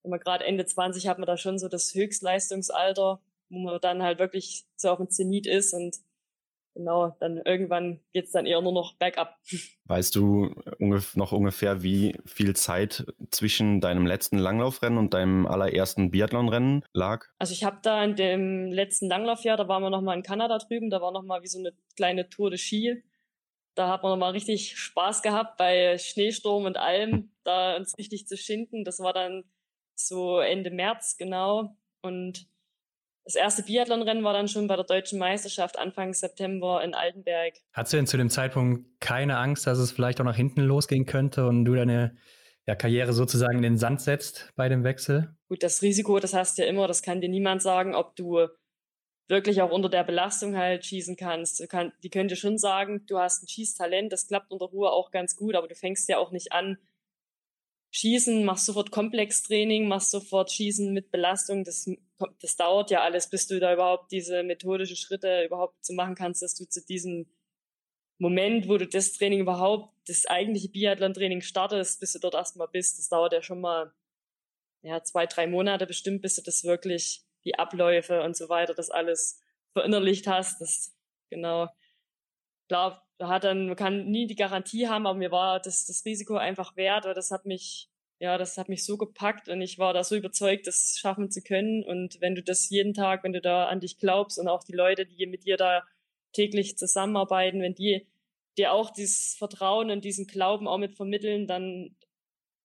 wenn 0.02 0.10
man 0.10 0.20
gerade 0.20 0.44
Ende 0.44 0.64
20 0.64 1.06
hat 1.06 1.18
man 1.18 1.26
da 1.26 1.36
schon 1.36 1.58
so 1.58 1.68
das 1.68 1.94
Höchstleistungsalter, 1.94 3.20
wo 3.50 3.58
man 3.58 3.80
dann 3.80 4.02
halt 4.02 4.18
wirklich 4.18 4.64
so 4.76 4.90
auf 4.90 4.98
dem 4.98 5.10
Zenit 5.10 5.46
ist 5.46 5.74
und 5.74 5.98
genau, 6.74 7.16
dann 7.20 7.38
irgendwann 7.38 8.00
geht's 8.12 8.32
dann 8.32 8.46
eher 8.46 8.60
nur 8.60 8.72
noch 8.72 8.94
bergab. 8.96 9.38
Weißt 9.84 10.14
du 10.14 10.54
noch 11.14 11.32
ungefähr, 11.32 11.82
wie 11.82 12.16
viel 12.24 12.54
Zeit 12.56 13.04
zwischen 13.30 13.80
deinem 13.80 14.06
letzten 14.06 14.38
Langlaufrennen 14.38 14.98
und 14.98 15.14
deinem 15.14 15.46
allerersten 15.46 16.10
Biathlonrennen 16.10 16.84
lag? 16.92 17.26
Also 17.38 17.52
ich 17.52 17.64
habe 17.64 17.78
da 17.82 18.02
in 18.02 18.16
dem 18.16 18.72
letzten 18.72 19.08
Langlaufjahr, 19.08 19.56
da 19.56 19.68
waren 19.68 19.82
wir 19.82 19.90
nochmal 19.90 20.16
in 20.16 20.22
Kanada 20.22 20.58
drüben, 20.58 20.90
da 20.90 21.00
war 21.00 21.12
nochmal 21.12 21.42
wie 21.42 21.48
so 21.48 21.58
eine 21.58 21.72
kleine 21.96 22.28
Tour 22.28 22.50
de 22.50 22.58
Ski. 22.58 23.02
Da 23.74 23.88
hat 23.88 24.02
man 24.02 24.12
nochmal 24.12 24.32
richtig 24.32 24.76
Spaß 24.78 25.22
gehabt 25.22 25.56
bei 25.56 25.96
Schneesturm 25.98 26.64
und 26.64 26.76
allem, 26.76 27.32
da 27.42 27.76
uns 27.76 27.96
richtig 27.96 28.26
zu 28.26 28.36
schinden. 28.36 28.84
Das 28.84 29.00
war 29.00 29.12
dann 29.12 29.44
so 29.94 30.40
Ende 30.40 30.70
März 30.70 31.16
genau. 31.16 31.76
Und 32.02 32.46
das 33.24 33.34
erste 33.34 33.62
Biathlonrennen 33.62 34.24
war 34.24 34.32
dann 34.32 34.48
schon 34.48 34.66
bei 34.66 34.76
der 34.76 34.84
deutschen 34.84 35.18
Meisterschaft 35.18 35.78
Anfang 35.78 36.12
September 36.12 36.82
in 36.82 36.94
Altenberg. 36.94 37.54
Hattest 37.72 37.92
du 37.92 37.96
denn 37.98 38.06
zu 38.06 38.16
dem 38.16 38.30
Zeitpunkt 38.30 39.00
keine 39.00 39.38
Angst, 39.38 39.66
dass 39.66 39.78
es 39.78 39.92
vielleicht 39.92 40.20
auch 40.20 40.24
nach 40.24 40.36
hinten 40.36 40.62
losgehen 40.62 41.06
könnte 41.06 41.46
und 41.46 41.64
du 41.64 41.74
deine 41.74 42.16
ja, 42.66 42.74
Karriere 42.74 43.12
sozusagen 43.12 43.56
in 43.58 43.62
den 43.62 43.78
Sand 43.78 44.00
setzt 44.00 44.50
bei 44.56 44.68
dem 44.68 44.84
Wechsel? 44.84 45.36
Gut, 45.48 45.62
das 45.62 45.82
Risiko, 45.82 46.18
das 46.18 46.34
hast 46.34 46.58
du 46.58 46.62
ja 46.62 46.68
immer, 46.68 46.86
das 46.88 47.02
kann 47.02 47.20
dir 47.20 47.28
niemand 47.28 47.62
sagen, 47.62 47.94
ob 47.94 48.16
du 48.16 48.46
wirklich 49.28 49.62
auch 49.62 49.70
unter 49.70 49.88
der 49.88 50.04
Belastung 50.04 50.56
halt 50.56 50.84
schießen 50.84 51.16
kannst. 51.16 51.68
Kann, 51.68 51.92
die 52.02 52.10
können 52.10 52.28
dir 52.28 52.36
schon 52.36 52.58
sagen, 52.58 53.06
du 53.06 53.18
hast 53.18 53.42
ein 53.42 53.48
Schießtalent, 53.48 54.12
das 54.12 54.26
klappt 54.26 54.50
unter 54.50 54.66
Ruhe 54.66 54.90
auch 54.90 55.10
ganz 55.10 55.36
gut, 55.36 55.54
aber 55.54 55.68
du 55.68 55.74
fängst 55.74 56.08
ja 56.08 56.18
auch 56.18 56.32
nicht 56.32 56.52
an, 56.52 56.78
Schießen, 57.94 58.44
machst 58.44 58.64
sofort 58.64 58.90
Komplextraining, 58.90 59.86
machst 59.86 60.10
sofort 60.10 60.50
Schießen 60.50 60.92
mit 60.94 61.10
Belastung. 61.10 61.62
Das, 61.62 61.88
das 62.40 62.56
dauert 62.56 62.90
ja 62.90 63.02
alles, 63.02 63.28
bis 63.28 63.46
du 63.46 63.60
da 63.60 63.74
überhaupt 63.74 64.10
diese 64.12 64.42
methodischen 64.42 64.96
Schritte 64.96 65.44
überhaupt 65.44 65.84
zu 65.84 65.92
machen 65.92 66.14
kannst, 66.14 66.40
dass 66.40 66.54
du 66.54 66.64
zu 66.64 66.84
diesem 66.84 67.26
Moment, 68.18 68.66
wo 68.66 68.78
du 68.78 68.86
das 68.86 69.12
Training 69.12 69.40
überhaupt, 69.40 69.94
das 70.06 70.24
eigentliche 70.24 70.70
Biathlon-Training 70.70 71.42
startest, 71.42 72.00
bis 72.00 72.12
du 72.14 72.18
dort 72.18 72.34
erstmal 72.34 72.68
bist. 72.68 72.98
Das 72.98 73.10
dauert 73.10 73.34
ja 73.34 73.42
schon 73.42 73.60
mal 73.60 73.92
ja, 74.82 75.02
zwei, 75.02 75.26
drei 75.26 75.46
Monate 75.46 75.86
bestimmt, 75.86 76.22
bis 76.22 76.36
du 76.36 76.42
das 76.42 76.64
wirklich, 76.64 77.24
die 77.44 77.58
Abläufe 77.58 78.22
und 78.22 78.36
so 78.36 78.48
weiter, 78.48 78.72
das 78.72 78.90
alles 78.90 79.42
verinnerlicht 79.74 80.26
hast. 80.26 80.62
Das, 80.62 80.96
genau. 81.28 81.68
Klar, 82.68 83.06
da 83.22 83.28
hat 83.28 83.44
dann, 83.44 83.68
man 83.68 83.76
kann 83.76 84.10
nie 84.10 84.26
die 84.26 84.34
Garantie 84.34 84.88
haben, 84.88 85.06
aber 85.06 85.16
mir 85.16 85.30
war 85.30 85.60
das, 85.60 85.86
das 85.86 86.04
Risiko 86.04 86.34
einfach 86.34 86.74
wert, 86.74 87.04
weil 87.04 87.14
das 87.14 87.30
hat 87.30 87.46
mich, 87.46 87.88
ja, 88.18 88.36
das 88.36 88.58
hat 88.58 88.68
mich 88.68 88.84
so 88.84 88.96
gepackt 88.96 89.48
und 89.48 89.60
ich 89.60 89.78
war 89.78 89.94
da 89.94 90.02
so 90.02 90.16
überzeugt, 90.16 90.66
das 90.66 90.98
schaffen 90.98 91.30
zu 91.30 91.40
können. 91.40 91.84
Und 91.84 92.20
wenn 92.20 92.34
du 92.34 92.42
das 92.42 92.68
jeden 92.68 92.94
Tag, 92.94 93.22
wenn 93.22 93.32
du 93.32 93.40
da 93.40 93.66
an 93.66 93.78
dich 93.78 93.98
glaubst 93.98 94.40
und 94.40 94.48
auch 94.48 94.64
die 94.64 94.72
Leute, 94.72 95.06
die 95.06 95.26
mit 95.26 95.44
dir 95.44 95.56
da 95.56 95.84
täglich 96.32 96.76
zusammenarbeiten, 96.76 97.62
wenn 97.62 97.76
die 97.76 98.08
dir 98.58 98.72
auch 98.72 98.90
dieses 98.90 99.36
Vertrauen 99.36 99.92
und 99.92 100.04
diesen 100.04 100.26
Glauben 100.26 100.66
auch 100.66 100.78
mit 100.78 100.96
vermitteln, 100.96 101.46
dann, 101.46 101.94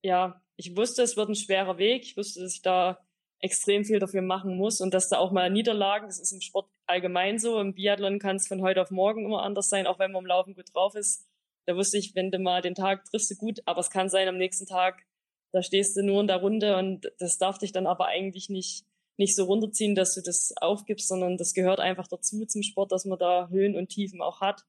ja, 0.02 0.42
ich 0.56 0.76
wusste, 0.76 1.04
es 1.04 1.18
wird 1.18 1.30
ein 1.30 1.36
schwerer 1.36 1.78
Weg. 1.78 2.04
Ich 2.04 2.18
wusste, 2.18 2.42
dass 2.42 2.56
ich 2.56 2.64
da 2.64 2.98
extrem 3.40 3.86
viel 3.86 4.00
dafür 4.00 4.22
machen 4.22 4.58
muss 4.58 4.82
und 4.82 4.94
dass 4.94 5.10
da 5.10 5.20
auch 5.20 5.32
mal 5.32 5.50
Niederlagen, 5.50 6.08
das 6.08 6.20
ist 6.20 6.32
im 6.32 6.42
Sport 6.42 6.70
allgemein 6.88 7.38
so, 7.38 7.60
im 7.60 7.76
Biathlon 7.76 8.20
kann 8.20 8.38
es 8.38 8.48
von 8.48 8.62
heute 8.62 8.82
auf 8.82 8.92
morgen 8.92 9.26
immer 9.26 9.44
anders 9.44 9.70
sein, 9.70 9.86
auch 9.86 10.00
wenn 10.00 10.12
man 10.12 10.24
im 10.24 10.28
Laufen 10.28 10.56
gut 10.56 10.74
drauf 10.74 10.96
ist. 10.96 11.28
Da 11.66 11.76
wusste 11.76 11.98
ich, 11.98 12.16
wenn 12.16 12.32
du 12.32 12.40
mal 12.40 12.62
den 12.62 12.76
Tag 12.76 13.06
triffst 13.06 13.30
du 13.30 13.36
gut, 13.36 13.60
aber 13.66 13.82
es 13.82 13.92
kann 13.92 14.10
sein, 14.10 14.28
am 14.28 14.38
nächsten 14.38 14.66
Tag, 14.66 15.06
da 15.52 15.62
stehst 15.62 15.96
du 15.98 16.04
nur 16.04 16.22
in 16.22 16.28
der 16.28 16.38
Runde 16.38 16.78
und 16.78 17.12
das 17.20 17.38
darf 17.38 17.58
dich 17.58 17.72
dann 17.72 17.86
aber 17.86 18.08
eigentlich 18.08 18.50
nicht, 18.50 18.86
nicht 19.18 19.36
so 19.36 19.46
runterziehen, 19.46 19.94
dass 19.94 20.16
du 20.16 20.22
das 20.22 20.54
aufgibst, 20.60 21.08
sondern 21.08 21.38
das 21.38 21.54
gehört 21.54 21.80
einfach 21.80 22.08
dazu 22.08 22.46
zum 22.46 22.64
Sport, 22.64 22.92
dass 22.92 23.06
man 23.06 23.20
da 23.20 23.50
Höhen 23.50 23.76
und 23.76 23.90
Tiefen 23.90 24.22
auch 24.22 24.42
hat. 24.42 24.66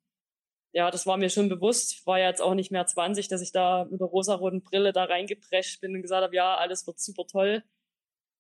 Ja, 0.73 0.91
das 0.91 1.07
war 1.07 1.17
mir 1.17 1.31
schon 1.31 1.49
bewusst. 1.49 1.93
Ich 1.93 2.07
war 2.07 2.19
ja 2.19 2.29
jetzt 2.29 2.43
auch 2.43 2.55
nicht 2.55 2.71
mehr 2.71 2.85
20, 2.87 3.29
dass 3.29 3.41
ich 3.41 3.53
da 3.53 3.87
mit 3.91 4.01
der 4.01 4.07
rosaroten 4.07 4.63
Brille 4.63 4.93
da 4.93 5.05
reingeprescht 5.05 5.81
bin 5.81 5.95
und 5.95 6.03
gesagt 6.03 6.23
habe, 6.23 6.37
ja, 6.37 6.57
alles 6.57 6.87
wird 6.87 7.01
super 7.01 7.27
toll 7.27 7.63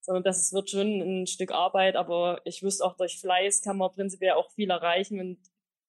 sondern 0.08 0.24
das 0.24 0.54
wird 0.54 0.70
schon 0.70 1.02
ein 1.02 1.26
Stück 1.26 1.52
Arbeit, 1.52 1.94
aber 1.94 2.40
ich 2.44 2.62
wusste 2.62 2.82
auch, 2.82 2.96
durch 2.96 3.18
Fleiß 3.20 3.60
kann 3.60 3.76
man 3.76 3.92
prinzipiell 3.92 4.32
auch 4.32 4.50
viel 4.52 4.70
erreichen 4.70 5.20
und 5.20 5.38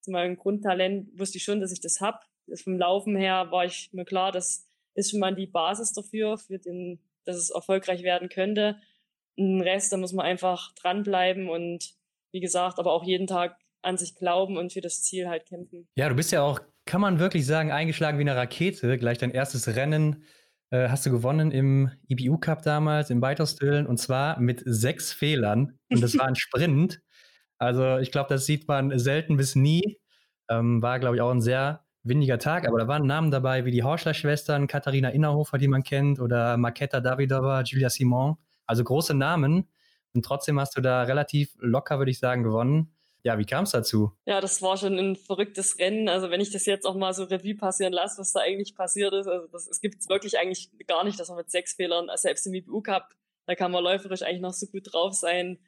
zu 0.02 0.12
meinem 0.12 0.36
Grundtalent 0.36 1.18
wusste 1.18 1.38
ich 1.38 1.46
schon, 1.46 1.62
dass 1.62 1.72
ich 1.72 1.80
das 1.80 2.02
hab. 2.02 2.26
Vom 2.62 2.78
Laufen 2.78 3.16
her 3.16 3.48
war 3.50 3.64
ich 3.64 3.94
mir 3.94 4.04
klar, 4.04 4.34
das 4.34 4.68
ist 4.94 5.12
schon 5.12 5.22
mal 5.22 5.34
die 5.34 5.48
Basis 5.48 5.94
dafür, 5.94 6.38
für 6.38 6.60
den, 6.60 7.00
dass 7.24 7.38
es 7.38 7.50
erfolgreich 7.50 8.04
werden 8.04 8.28
könnte. 8.28 8.76
Den 9.38 9.62
Rest, 9.62 9.94
da 9.94 9.98
muss 9.98 10.12
man 10.12 10.26
einfach 10.26 10.74
dranbleiben 10.74 11.48
und 11.48 11.94
wie 12.34 12.42
gesagt, 12.42 12.78
aber 12.78 12.92
auch 12.92 13.06
jeden 13.06 13.26
Tag 13.26 13.58
an 13.82 13.96
sich 13.96 14.16
glauben 14.16 14.58
und 14.58 14.74
für 14.74 14.82
das 14.82 15.02
Ziel 15.02 15.30
halt 15.30 15.46
kämpfen. 15.46 15.88
Ja, 15.96 16.10
du 16.10 16.16
bist 16.16 16.34
ja 16.34 16.42
auch, 16.42 16.60
kann 16.86 17.00
man 17.00 17.20
wirklich 17.20 17.46
sagen, 17.46 17.72
eingeschlagen 17.72 18.18
wie 18.18 18.24
eine 18.24 18.36
Rakete. 18.36 18.98
Gleich 18.98 19.18
dein 19.18 19.32
erstes 19.32 19.78
Rennen 19.78 20.26
äh, 20.72 20.90
hast 20.90 21.06
du 21.06 21.12
gewonnen 21.12 21.52
im 21.52 21.92
IBU 22.08 22.38
Cup 22.38 22.62
damals 22.64 23.10
in 23.10 23.20
Beiterstillen 23.20 23.88
und 23.88 23.98
zwar 23.98 24.40
mit 24.40 24.62
sechs 24.66 25.12
Fehlern 25.12 25.80
und 25.90 26.02
das 26.02 26.18
war 26.18 26.28
ein 26.28 26.36
Sprint. 26.38 27.02
Also 27.58 27.98
ich 27.98 28.12
glaube, 28.12 28.30
das 28.30 28.46
sieht 28.46 28.68
man 28.68 28.98
selten 28.98 29.38
bis 29.38 29.56
nie. 29.56 30.00
Ähm, 30.50 30.82
war, 30.82 31.00
glaube 31.00 31.16
ich, 31.16 31.22
auch 31.22 31.32
ein 31.32 31.42
sehr 31.42 31.84
windiger 32.04 32.40
Tag, 32.40 32.68
aber 32.68 32.80
da 32.80 32.88
waren 32.88 33.06
Namen 33.06 33.30
dabei 33.30 33.66
wie 33.66 33.72
die 33.72 33.84
Horschler-Schwestern, 33.84 34.68
Katharina 34.68 35.10
Innerhofer, 35.10 35.58
die 35.58 35.68
man 35.68 35.84
kennt, 35.84 36.20
oder 36.20 36.58
Marketa 36.58 37.02
Davidova, 37.02 37.62
Julia 37.62 37.90
Simon. 37.90 38.38
Also 38.66 38.84
große 38.84 39.14
Namen. 39.14 39.68
Und 40.14 40.26
trotzdem 40.26 40.60
hast 40.60 40.76
du 40.78 40.82
da 40.82 41.04
relativ 41.04 41.56
locker, 41.60 42.00
würde 42.00 42.12
ich 42.12 42.20
sagen, 42.20 42.44
gewonnen. 42.44 42.96
Ja, 43.30 43.38
wie 43.38 43.46
kam 43.46 43.66
es 43.66 43.70
dazu? 43.70 44.12
Ja, 44.26 44.42
das 44.42 44.60
war 44.64 44.76
schon 44.76 44.98
ein 44.98 45.16
verrücktes 45.16 45.78
Rennen. 45.78 46.10
Also 46.10 46.32
wenn 46.32 46.42
ich 46.42 46.50
das 46.50 46.66
jetzt 46.66 46.88
auch 46.88 46.96
mal 46.96 47.14
so 47.14 47.26
Revue 47.26 47.54
passieren 47.54 47.94
lasse, 47.94 48.20
was 48.20 48.32
da 48.32 48.40
eigentlich 48.40 48.74
passiert 48.74 49.14
ist, 49.14 49.28
also 49.28 49.46
das, 49.46 49.68
es 49.68 49.82
gibt 49.82 50.10
wirklich 50.10 50.40
eigentlich 50.40 50.72
gar 50.88 51.04
nicht, 51.04 51.20
dass 51.20 51.28
man 51.28 51.38
mit 51.38 51.52
sechs 51.52 51.74
Fehlern, 51.74 52.10
also 52.10 52.24
selbst 52.24 52.48
im 52.48 52.56
IBU 52.56 52.82
Cup, 52.82 53.14
da 53.46 53.54
kann 53.54 53.72
man 53.72 53.84
läuferisch 53.84 54.24
eigentlich 54.24 54.42
noch 54.42 54.54
so 54.54 54.66
gut 54.66 54.92
drauf 54.92 55.14
sein. 55.14 55.60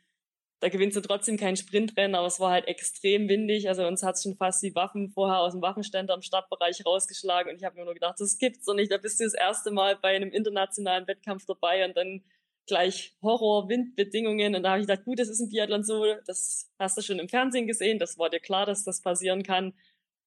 Da 0.60 0.70
gewinnst 0.70 0.98
du 0.98 1.02
trotzdem 1.02 1.38
kein 1.38 1.56
Sprintrennen, 1.56 2.16
aber 2.16 2.26
es 2.26 2.40
war 2.40 2.50
halt 2.50 2.68
extrem 2.68 3.30
windig. 3.30 3.70
Also 3.70 3.86
uns 3.86 4.02
hat 4.02 4.20
schon 4.20 4.36
fast 4.36 4.64
die 4.64 4.74
Waffen 4.74 5.12
vorher 5.12 5.42
aus 5.42 5.52
dem 5.52 5.62
Waffenständer 5.62 6.16
im 6.16 6.24
Stadtbereich 6.24 6.84
rausgeschlagen 6.84 7.52
und 7.52 7.58
ich 7.58 7.64
habe 7.64 7.76
mir 7.76 7.86
nur 7.86 7.94
gedacht, 7.94 8.16
das 8.20 8.40
gibt's 8.40 8.66
doch 8.66 8.74
nicht. 8.74 8.92
Da 8.92 8.98
bist 8.98 9.20
du 9.20 9.24
das 9.24 9.36
erste 9.36 9.70
Mal 9.70 9.98
bei 9.98 10.16
einem 10.16 10.32
internationalen 10.32 11.06
Wettkampf 11.06 11.46
dabei 11.46 11.86
und 11.86 11.96
dann 11.96 12.24
gleich 12.68 13.16
Horror-Windbedingungen. 13.22 14.56
Und 14.56 14.64
da 14.64 14.72
habe 14.72 14.82
ich 14.82 14.88
gedacht, 14.88 15.06
gut, 15.06 15.20
das 15.20 15.30
ist 15.30 15.40
ein 15.40 15.50
Biathlon 15.50 15.84
so, 15.84 16.06
das 16.26 16.72
hast 16.80 16.98
du 16.98 17.02
schon 17.02 17.20
im 17.20 17.30
Fernsehen 17.30 17.68
gesehen, 17.68 18.00
das 18.00 18.18
war 18.18 18.30
dir 18.30 18.40
klar, 18.40 18.66
dass 18.66 18.84
das 18.84 19.02
passieren 19.02 19.44
kann. 19.44 19.74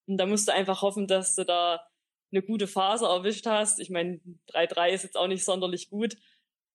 Und 0.06 0.18
da 0.18 0.26
musst 0.26 0.48
du 0.48 0.52
einfach 0.52 0.82
hoffen, 0.82 1.06
dass 1.06 1.34
du 1.34 1.44
da 1.44 1.80
eine 2.32 2.42
gute 2.42 2.66
Phase 2.66 3.06
erwischt 3.06 3.46
hast. 3.46 3.80
Ich 3.80 3.90
meine, 3.90 4.20
3-3 4.52 4.90
ist 4.90 5.04
jetzt 5.04 5.16
auch 5.16 5.28
nicht 5.28 5.44
sonderlich 5.44 5.88
gut, 5.88 6.16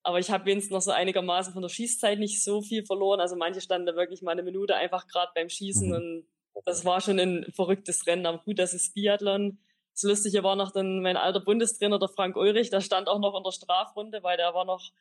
aber 0.03 0.19
ich 0.19 0.31
habe 0.31 0.45
wenigstens 0.45 0.73
noch 0.73 0.81
so 0.81 0.91
einigermaßen 0.91 1.53
von 1.53 1.61
der 1.61 1.69
Schießzeit 1.69 2.17
nicht 2.17 2.43
so 2.43 2.61
viel 2.61 2.85
verloren. 2.85 3.19
Also 3.19 3.35
manche 3.35 3.61
standen 3.61 3.85
da 3.85 3.95
wirklich 3.95 4.21
mal 4.21 4.31
eine 4.31 4.43
Minute 4.43 4.75
einfach 4.75 5.07
gerade 5.07 5.31
beim 5.35 5.49
Schießen 5.49 5.89
mhm. 5.89 5.93
und 5.93 6.25
das 6.65 6.85
war 6.85 7.01
schon 7.01 7.19
ein 7.19 7.45
verrücktes 7.53 8.07
Rennen. 8.07 8.25
Aber 8.25 8.39
gut, 8.39 8.59
das 8.59 8.73
ist 8.73 8.93
Biathlon. 8.93 9.59
Das 9.93 10.03
Lustige 10.03 10.43
war 10.43 10.55
noch 10.55 10.71
dann 10.71 11.01
mein 11.01 11.17
alter 11.17 11.41
Bundestrainer, 11.41 11.99
der 11.99 12.09
Frank 12.09 12.35
Ulrich, 12.35 12.69
der 12.69 12.81
stand 12.81 13.07
auch 13.07 13.19
noch 13.19 13.37
in 13.37 13.43
der 13.43 13.51
Strafrunde, 13.51 14.23
weil 14.23 14.37
der 14.37 14.53
war 14.53 14.65
noch 14.65 14.91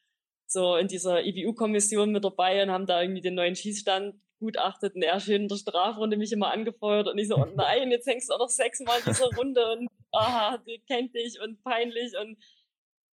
so 0.50 0.76
in 0.76 0.88
dieser 0.88 1.24
IBU-Kommission 1.24 2.11
mit 2.11 2.24
dabei 2.24 2.62
und 2.62 2.70
haben 2.70 2.87
da 2.87 3.02
irgendwie 3.02 3.20
den 3.20 3.34
neuen 3.34 3.54
Schießstand 3.54 4.14
gutachtet 4.40 4.94
und 4.94 5.02
er 5.02 5.20
schön 5.20 5.42
in 5.42 5.48
der 5.48 5.56
Strafrunde 5.56 6.16
mich 6.16 6.32
immer 6.32 6.52
angefeuert 6.52 7.08
und 7.08 7.18
ich 7.18 7.28
so, 7.28 7.37
oh 7.37 7.46
nein, 7.56 7.90
jetzt 7.90 8.06
hängst 8.06 8.30
du 8.30 8.34
auch 8.34 8.38
noch 8.38 8.48
sechsmal 8.48 8.98
in 8.98 9.12
dieser 9.12 9.28
Runde 9.37 9.72
und 9.72 9.88
aha, 10.12 10.58
die 10.66 10.82
kennt 10.87 11.14
dich 11.14 11.40
und 11.40 11.62
peinlich 11.62 12.12
und 12.20 12.38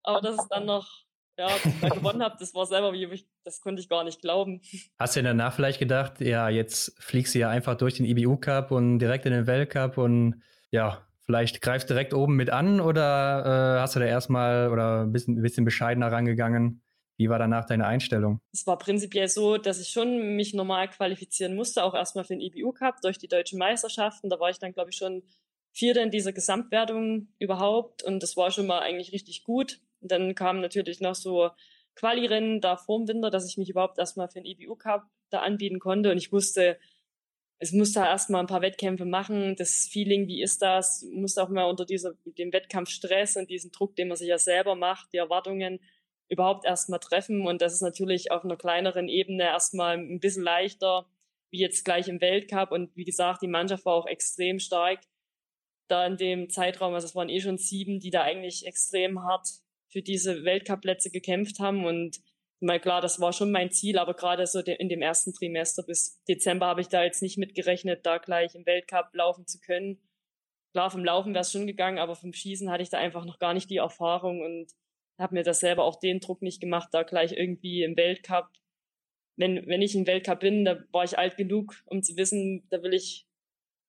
aber 0.03 0.21
dass 0.21 0.37
es 0.37 0.47
dann 0.49 0.65
noch 0.65 0.87
ja, 1.37 1.49
da 1.81 1.89
gewonnen 1.89 2.23
habe, 2.23 2.37
das 2.39 2.53
war 2.53 2.65
selber 2.65 2.93
wie 2.93 3.27
das 3.43 3.59
konnte 3.59 3.81
ich 3.81 3.89
gar 3.89 4.03
nicht 4.03 4.21
glauben. 4.21 4.61
Hast 4.97 5.15
du 5.15 5.19
denn 5.19 5.37
danach 5.37 5.53
vielleicht 5.53 5.79
gedacht, 5.79 6.21
ja, 6.21 6.47
jetzt 6.47 6.95
fliegst 7.03 7.35
du 7.35 7.39
ja 7.39 7.49
einfach 7.49 7.75
durch 7.75 7.95
den 7.95 8.05
IBU 8.05 8.37
Cup 8.37 8.71
und 8.71 8.99
direkt 8.99 9.25
in 9.25 9.33
den 9.33 9.47
Weltcup 9.47 9.97
und 9.97 10.41
ja, 10.71 11.05
vielleicht 11.25 11.61
greifst 11.61 11.89
direkt 11.89 12.13
oben 12.13 12.35
mit 12.35 12.51
an 12.51 12.79
oder 12.79 13.77
äh, 13.77 13.81
hast 13.81 13.95
du 13.95 13.99
da 13.99 14.05
erstmal 14.05 14.71
oder 14.71 15.01
ein 15.01 15.11
bisschen, 15.11 15.39
ein 15.39 15.41
bisschen 15.41 15.65
bescheidener 15.65 16.11
rangegangen? 16.11 16.84
Wie 17.17 17.29
war 17.29 17.39
danach 17.39 17.65
deine 17.65 17.87
Einstellung? 17.87 18.39
Es 18.51 18.67
war 18.67 18.77
prinzipiell 18.77 19.29
so, 19.29 19.57
dass 19.57 19.79
ich 19.79 19.89
schon 19.89 20.35
mich 20.35 20.53
normal 20.53 20.89
qualifizieren 20.89 21.55
musste, 21.55 21.83
auch 21.83 21.93
erstmal 21.93 22.25
für 22.25 22.35
den 22.35 22.41
IBU 22.41 22.73
Cup 22.73 23.01
durch 23.01 23.17
die 23.17 23.27
deutschen 23.27 23.57
Meisterschaften. 23.57 24.29
Da 24.29 24.39
war 24.39 24.49
ich 24.49 24.59
dann, 24.59 24.73
glaube 24.73 24.89
ich, 24.89 24.97
schon 24.97 25.23
Vierter 25.71 26.03
in 26.03 26.11
dieser 26.11 26.33
Gesamtwertung 26.33 27.29
überhaupt 27.39 28.03
und 28.03 28.21
das 28.21 28.35
war 28.37 28.51
schon 28.51 28.67
mal 28.67 28.79
eigentlich 28.79 29.11
richtig 29.11 29.43
gut. 29.43 29.79
Und 30.01 30.11
dann 30.11 30.35
kamen 30.35 30.61
natürlich 30.61 30.99
noch 30.99 31.15
so 31.15 31.49
Quali-Rennen 31.95 32.59
da 32.61 32.75
vorm 32.75 33.07
Winter, 33.07 33.29
dass 33.29 33.47
ich 33.47 33.57
mich 33.57 33.69
überhaupt 33.69 33.97
erstmal 33.97 34.27
für 34.27 34.41
den 34.41 34.45
IBU 34.45 34.75
Cup 34.75 35.03
da 35.29 35.39
anbieten 35.39 35.79
konnte 35.79 36.11
und 36.11 36.17
ich 36.17 36.31
wusste, 36.31 36.77
es 37.57 37.71
musste 37.71 37.99
erstmal 37.99 38.41
ein 38.41 38.47
paar 38.47 38.61
Wettkämpfe 38.61 39.05
machen. 39.05 39.55
Das 39.55 39.87
Feeling, 39.89 40.27
wie 40.27 40.41
ist 40.41 40.61
das? 40.61 41.05
Musste 41.13 41.41
auch 41.41 41.49
mal 41.49 41.63
unter 41.63 41.85
dieser, 41.85 42.13
dem 42.25 42.51
Wettkampfstress 42.51 43.37
und 43.37 43.49
diesen 43.49 43.71
Druck, 43.71 43.95
den 43.95 44.09
man 44.09 44.17
sich 44.17 44.27
ja 44.27 44.37
selber 44.37 44.75
macht, 44.75 45.13
die 45.13 45.17
Erwartungen, 45.17 45.79
überhaupt 46.29 46.65
erstmal 46.65 46.99
treffen. 46.99 47.45
Und 47.45 47.61
das 47.61 47.73
ist 47.73 47.81
natürlich 47.81 48.31
auf 48.31 48.43
einer 48.43 48.57
kleineren 48.57 49.07
Ebene 49.07 49.43
erstmal 49.43 49.97
ein 49.97 50.19
bisschen 50.19 50.43
leichter, 50.43 51.05
wie 51.51 51.59
jetzt 51.59 51.85
gleich 51.85 52.07
im 52.07 52.21
Weltcup. 52.21 52.71
Und 52.71 52.95
wie 52.95 53.05
gesagt, 53.05 53.41
die 53.41 53.47
Mannschaft 53.47 53.85
war 53.85 53.93
auch 53.93 54.07
extrem 54.07 54.59
stark 54.59 54.99
da 55.87 56.05
in 56.05 56.17
dem 56.17 56.49
Zeitraum. 56.49 56.93
Also 56.93 57.05
es 57.05 57.15
waren 57.15 57.29
eh 57.29 57.39
schon 57.39 57.57
sieben, 57.57 57.99
die 57.99 58.09
da 58.09 58.23
eigentlich 58.23 58.65
extrem 58.65 59.23
hart 59.23 59.47
für 59.87 60.01
diese 60.01 60.43
Weltcup-Plätze 60.43 61.11
gekämpft 61.11 61.59
haben. 61.59 61.85
Und 61.85 62.21
mal 62.59 62.79
klar, 62.79 63.01
das 63.01 63.19
war 63.19 63.33
schon 63.33 63.51
mein 63.51 63.71
Ziel, 63.71 63.97
aber 63.97 64.13
gerade 64.13 64.47
so 64.47 64.59
in 64.59 64.89
dem 64.89 65.01
ersten 65.01 65.33
Trimester 65.33 65.83
bis 65.83 66.21
Dezember 66.27 66.65
habe 66.65 66.81
ich 66.81 66.87
da 66.87 67.03
jetzt 67.03 67.21
nicht 67.21 67.37
mitgerechnet, 67.37 68.05
da 68.05 68.17
gleich 68.17 68.55
im 68.55 68.65
Weltcup 68.65 69.09
laufen 69.13 69.45
zu 69.45 69.59
können. 69.59 70.01
Klar, 70.73 70.89
vom 70.91 71.05
Laufen 71.05 71.33
wäre 71.33 71.43
es 71.43 71.51
schon 71.51 71.67
gegangen, 71.67 71.99
aber 71.99 72.15
vom 72.15 72.33
Schießen 72.33 72.69
hatte 72.69 72.83
ich 72.83 72.89
da 72.89 72.97
einfach 72.97 73.23
noch 73.23 73.39
gar 73.39 73.53
nicht 73.53 73.69
die 73.69 73.77
Erfahrung 73.77 74.41
und 74.41 74.67
habe 75.17 75.35
mir 75.35 75.43
das 75.43 75.59
selber 75.59 75.83
auch 75.83 75.99
den 75.99 76.19
Druck 76.19 76.41
nicht 76.41 76.59
gemacht, 76.59 76.89
da 76.91 77.03
gleich 77.03 77.33
irgendwie 77.33 77.83
im 77.83 77.95
Weltcup. 77.95 78.49
Wenn, 79.37 79.67
wenn 79.67 79.81
ich 79.81 79.95
im 79.95 80.07
Weltcup 80.07 80.39
bin, 80.41 80.65
da 80.65 80.83
war 80.91 81.03
ich 81.03 81.17
alt 81.17 81.37
genug, 81.37 81.75
um 81.85 82.03
zu 82.03 82.15
wissen, 82.17 82.67
da 82.69 82.81
will 82.83 82.93
ich 82.93 83.27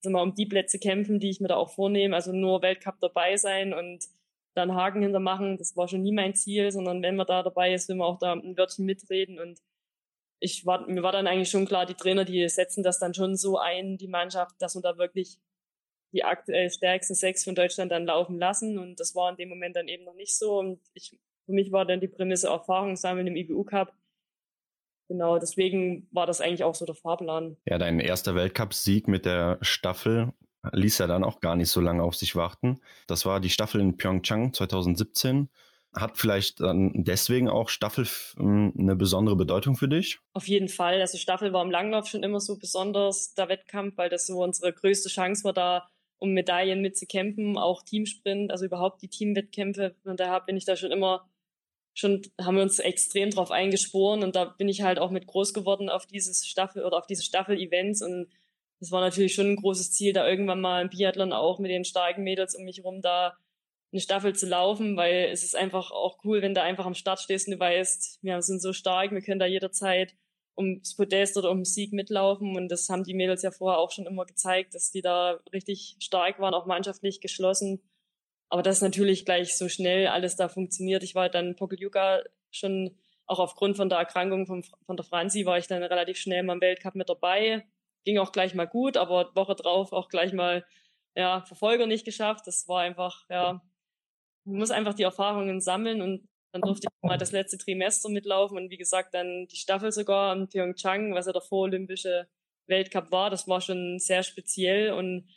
also 0.06 0.10
mal 0.10 0.22
um 0.22 0.34
die 0.34 0.46
Plätze 0.46 0.78
kämpfen, 0.78 1.18
die 1.18 1.30
ich 1.30 1.40
mir 1.40 1.48
da 1.48 1.56
auch 1.56 1.70
vornehme. 1.70 2.14
Also 2.14 2.32
nur 2.32 2.62
Weltcup 2.62 3.00
dabei 3.00 3.36
sein 3.36 3.74
und 3.74 4.04
dann 4.54 4.74
Haken 4.74 5.02
hintermachen. 5.02 5.58
Das 5.58 5.76
war 5.76 5.88
schon 5.88 6.02
nie 6.02 6.12
mein 6.12 6.34
Ziel, 6.34 6.70
sondern 6.70 7.02
wenn 7.02 7.16
man 7.16 7.26
da 7.26 7.42
dabei 7.42 7.74
ist, 7.74 7.88
will 7.88 7.96
man 7.96 8.06
auch 8.06 8.18
da 8.18 8.32
ein 8.32 8.56
Wörtchen 8.56 8.86
mitreden. 8.86 9.38
Und 9.38 9.60
ich 10.40 10.64
war, 10.64 10.86
mir 10.86 11.02
war 11.02 11.12
dann 11.12 11.26
eigentlich 11.26 11.50
schon 11.50 11.66
klar, 11.66 11.86
die 11.86 11.94
Trainer, 11.94 12.24
die 12.24 12.48
setzen 12.48 12.82
das 12.82 12.98
dann 12.98 13.14
schon 13.14 13.36
so 13.36 13.58
ein, 13.58 13.98
die 13.98 14.08
Mannschaft, 14.08 14.54
dass 14.60 14.74
man 14.74 14.82
da 14.82 14.96
wirklich 14.96 15.38
die 16.16 16.24
aktuell 16.24 16.70
stärksten 16.70 17.14
sechs 17.14 17.44
von 17.44 17.54
Deutschland 17.54 17.92
dann 17.92 18.06
laufen 18.06 18.38
lassen. 18.38 18.78
Und 18.78 18.98
das 18.98 19.14
war 19.14 19.30
in 19.30 19.36
dem 19.36 19.50
Moment 19.50 19.76
dann 19.76 19.88
eben 19.88 20.04
noch 20.04 20.14
nicht 20.14 20.36
so. 20.36 20.58
Und 20.58 20.80
ich, 20.94 21.18
für 21.44 21.52
mich 21.52 21.72
war 21.72 21.84
dann 21.84 22.00
die 22.00 22.08
Prämisse 22.08 22.48
Erfahrung 22.48 22.96
sammeln 22.96 23.26
im 23.26 23.36
IBU 23.36 23.64
Cup. 23.64 23.92
Genau, 25.08 25.38
deswegen 25.38 26.08
war 26.10 26.26
das 26.26 26.40
eigentlich 26.40 26.64
auch 26.64 26.74
so 26.74 26.86
der 26.86 26.94
Fahrplan. 26.94 27.56
Ja, 27.66 27.78
dein 27.78 28.00
erster 28.00 28.34
Weltcup-Sieg 28.34 29.06
mit 29.06 29.24
der 29.24 29.58
Staffel 29.60 30.32
ließ 30.72 30.98
ja 30.98 31.06
dann 31.06 31.22
auch 31.22 31.40
gar 31.40 31.54
nicht 31.54 31.70
so 31.70 31.80
lange 31.80 32.02
auf 32.02 32.16
sich 32.16 32.34
warten. 32.34 32.80
Das 33.06 33.24
war 33.26 33.38
die 33.38 33.50
Staffel 33.50 33.80
in 33.80 33.96
Pyeongchang 33.96 34.52
2017. 34.52 35.48
Hat 35.94 36.18
vielleicht 36.18 36.60
dann 36.60 36.92
deswegen 36.94 37.48
auch 37.48 37.68
Staffel 37.68 38.06
hm, 38.36 38.74
eine 38.76 38.96
besondere 38.96 39.36
Bedeutung 39.36 39.76
für 39.76 39.88
dich? 39.88 40.18
Auf 40.32 40.48
jeden 40.48 40.68
Fall. 40.68 41.00
Also 41.00 41.18
Staffel 41.18 41.52
war 41.52 41.64
im 41.64 41.70
Langlauf 41.70 42.08
schon 42.08 42.24
immer 42.24 42.40
so 42.40 42.58
besonders, 42.58 43.32
der 43.34 43.48
Wettkampf, 43.48 43.96
weil 43.96 44.10
das 44.10 44.26
so 44.26 44.42
unsere 44.42 44.72
größte 44.72 45.08
Chance 45.08 45.44
war, 45.44 45.52
da 45.52 45.88
um 46.18 46.32
Medaillen 46.32 46.80
mitzukämpfen, 46.80 47.58
auch 47.58 47.82
Teamsprint, 47.82 48.50
also 48.50 48.64
überhaupt 48.64 49.02
die 49.02 49.08
Teamwettkämpfe. 49.08 49.94
Und 50.04 50.20
daher 50.20 50.40
bin 50.40 50.56
ich 50.56 50.64
da 50.64 50.76
schon 50.76 50.92
immer, 50.92 51.28
schon 51.94 52.22
haben 52.40 52.56
wir 52.56 52.62
uns 52.62 52.78
extrem 52.78 53.30
drauf 53.30 53.50
eingeschworen 53.50 54.22
und 54.22 54.36
da 54.36 54.44
bin 54.44 54.68
ich 54.68 54.82
halt 54.82 54.98
auch 54.98 55.10
mit 55.10 55.26
groß 55.26 55.54
geworden 55.54 55.88
auf 55.88 56.06
dieses 56.06 56.46
Staffel 56.46 56.84
oder 56.84 56.98
auf 56.98 57.06
diese 57.06 57.22
Staffel-Events 57.22 58.02
und 58.02 58.28
es 58.80 58.92
war 58.92 59.00
natürlich 59.00 59.34
schon 59.34 59.52
ein 59.52 59.56
großes 59.56 59.92
Ziel, 59.92 60.12
da 60.12 60.28
irgendwann 60.28 60.60
mal 60.60 60.82
im 60.82 60.90
Biathlon 60.90 61.32
auch 61.32 61.58
mit 61.58 61.70
den 61.70 61.84
starken 61.84 62.24
Mädels 62.24 62.54
um 62.54 62.64
mich 62.64 62.84
rum 62.84 63.00
da 63.00 63.36
eine 63.92 64.00
Staffel 64.00 64.34
zu 64.34 64.46
laufen, 64.46 64.96
weil 64.96 65.28
es 65.32 65.42
ist 65.42 65.56
einfach 65.56 65.90
auch 65.90 66.18
cool, 66.24 66.42
wenn 66.42 66.54
du 66.54 66.62
einfach 66.62 66.86
am 66.86 66.94
Start 66.94 67.20
stehst 67.20 67.48
und 67.48 67.54
du 67.54 67.60
weißt, 67.60 68.18
wir 68.22 68.42
sind 68.42 68.60
so 68.60 68.72
stark, 68.72 69.12
wir 69.12 69.22
können 69.22 69.38
da 69.38 69.46
jederzeit 69.46 70.14
ums 70.56 70.96
Podest 70.96 71.36
oder 71.36 71.50
um 71.50 71.64
Sieg 71.64 71.92
mitlaufen. 71.92 72.56
Und 72.56 72.68
das 72.68 72.88
haben 72.88 73.04
die 73.04 73.14
Mädels 73.14 73.42
ja 73.42 73.50
vorher 73.50 73.78
auch 73.78 73.90
schon 73.90 74.06
immer 74.06 74.24
gezeigt, 74.24 74.74
dass 74.74 74.90
die 74.90 75.02
da 75.02 75.40
richtig 75.52 75.96
stark 76.00 76.38
waren, 76.38 76.54
auch 76.54 76.66
mannschaftlich 76.66 77.20
geschlossen. 77.20 77.82
Aber 78.48 78.62
das 78.62 78.80
natürlich 78.80 79.24
gleich 79.24 79.56
so 79.56 79.68
schnell 79.68 80.06
alles 80.08 80.36
da 80.36 80.48
funktioniert. 80.48 81.02
Ich 81.02 81.14
war 81.14 81.28
dann 81.28 81.56
Pokeljuka 81.56 82.22
schon, 82.50 82.96
auch 83.26 83.40
aufgrund 83.40 83.76
von 83.76 83.88
der 83.88 83.98
Erkrankung 83.98 84.46
von, 84.46 84.62
von 84.62 84.96
der 84.96 85.04
Franzi, 85.04 85.46
war 85.46 85.58
ich 85.58 85.66
dann 85.66 85.82
relativ 85.82 86.16
schnell 86.16 86.42
mal 86.44 86.54
im 86.54 86.60
Weltcup 86.60 86.94
mit 86.94 87.08
dabei. 87.08 87.66
Ging 88.04 88.18
auch 88.18 88.30
gleich 88.30 88.54
mal 88.54 88.66
gut, 88.66 88.96
aber 88.96 89.34
Woche 89.34 89.56
drauf 89.56 89.92
auch 89.92 90.08
gleich 90.08 90.32
mal, 90.32 90.64
ja, 91.16 91.42
Verfolger 91.42 91.86
nicht 91.86 92.04
geschafft. 92.04 92.46
Das 92.46 92.68
war 92.68 92.82
einfach, 92.82 93.24
ja, 93.28 93.62
man 94.44 94.58
muss 94.58 94.70
einfach 94.70 94.94
die 94.94 95.02
Erfahrungen 95.02 95.60
sammeln 95.60 96.02
und 96.02 96.28
dann 96.52 96.62
durfte 96.62 96.88
ich 96.90 97.08
mal 97.08 97.18
das 97.18 97.32
letzte 97.32 97.58
Trimester 97.58 98.08
mitlaufen 98.08 98.56
und 98.56 98.70
wie 98.70 98.76
gesagt 98.76 99.14
dann 99.14 99.46
die 99.48 99.56
Staffel 99.56 99.92
sogar 99.92 100.34
in 100.34 100.48
Pyeongchang, 100.48 101.14
was 101.14 101.26
ja 101.26 101.32
der 101.32 101.42
vorolympische 101.42 102.28
Weltcup 102.66 103.10
war. 103.10 103.30
Das 103.30 103.46
war 103.48 103.60
schon 103.60 103.98
sehr 103.98 104.22
speziell 104.22 104.92
und 104.92 105.28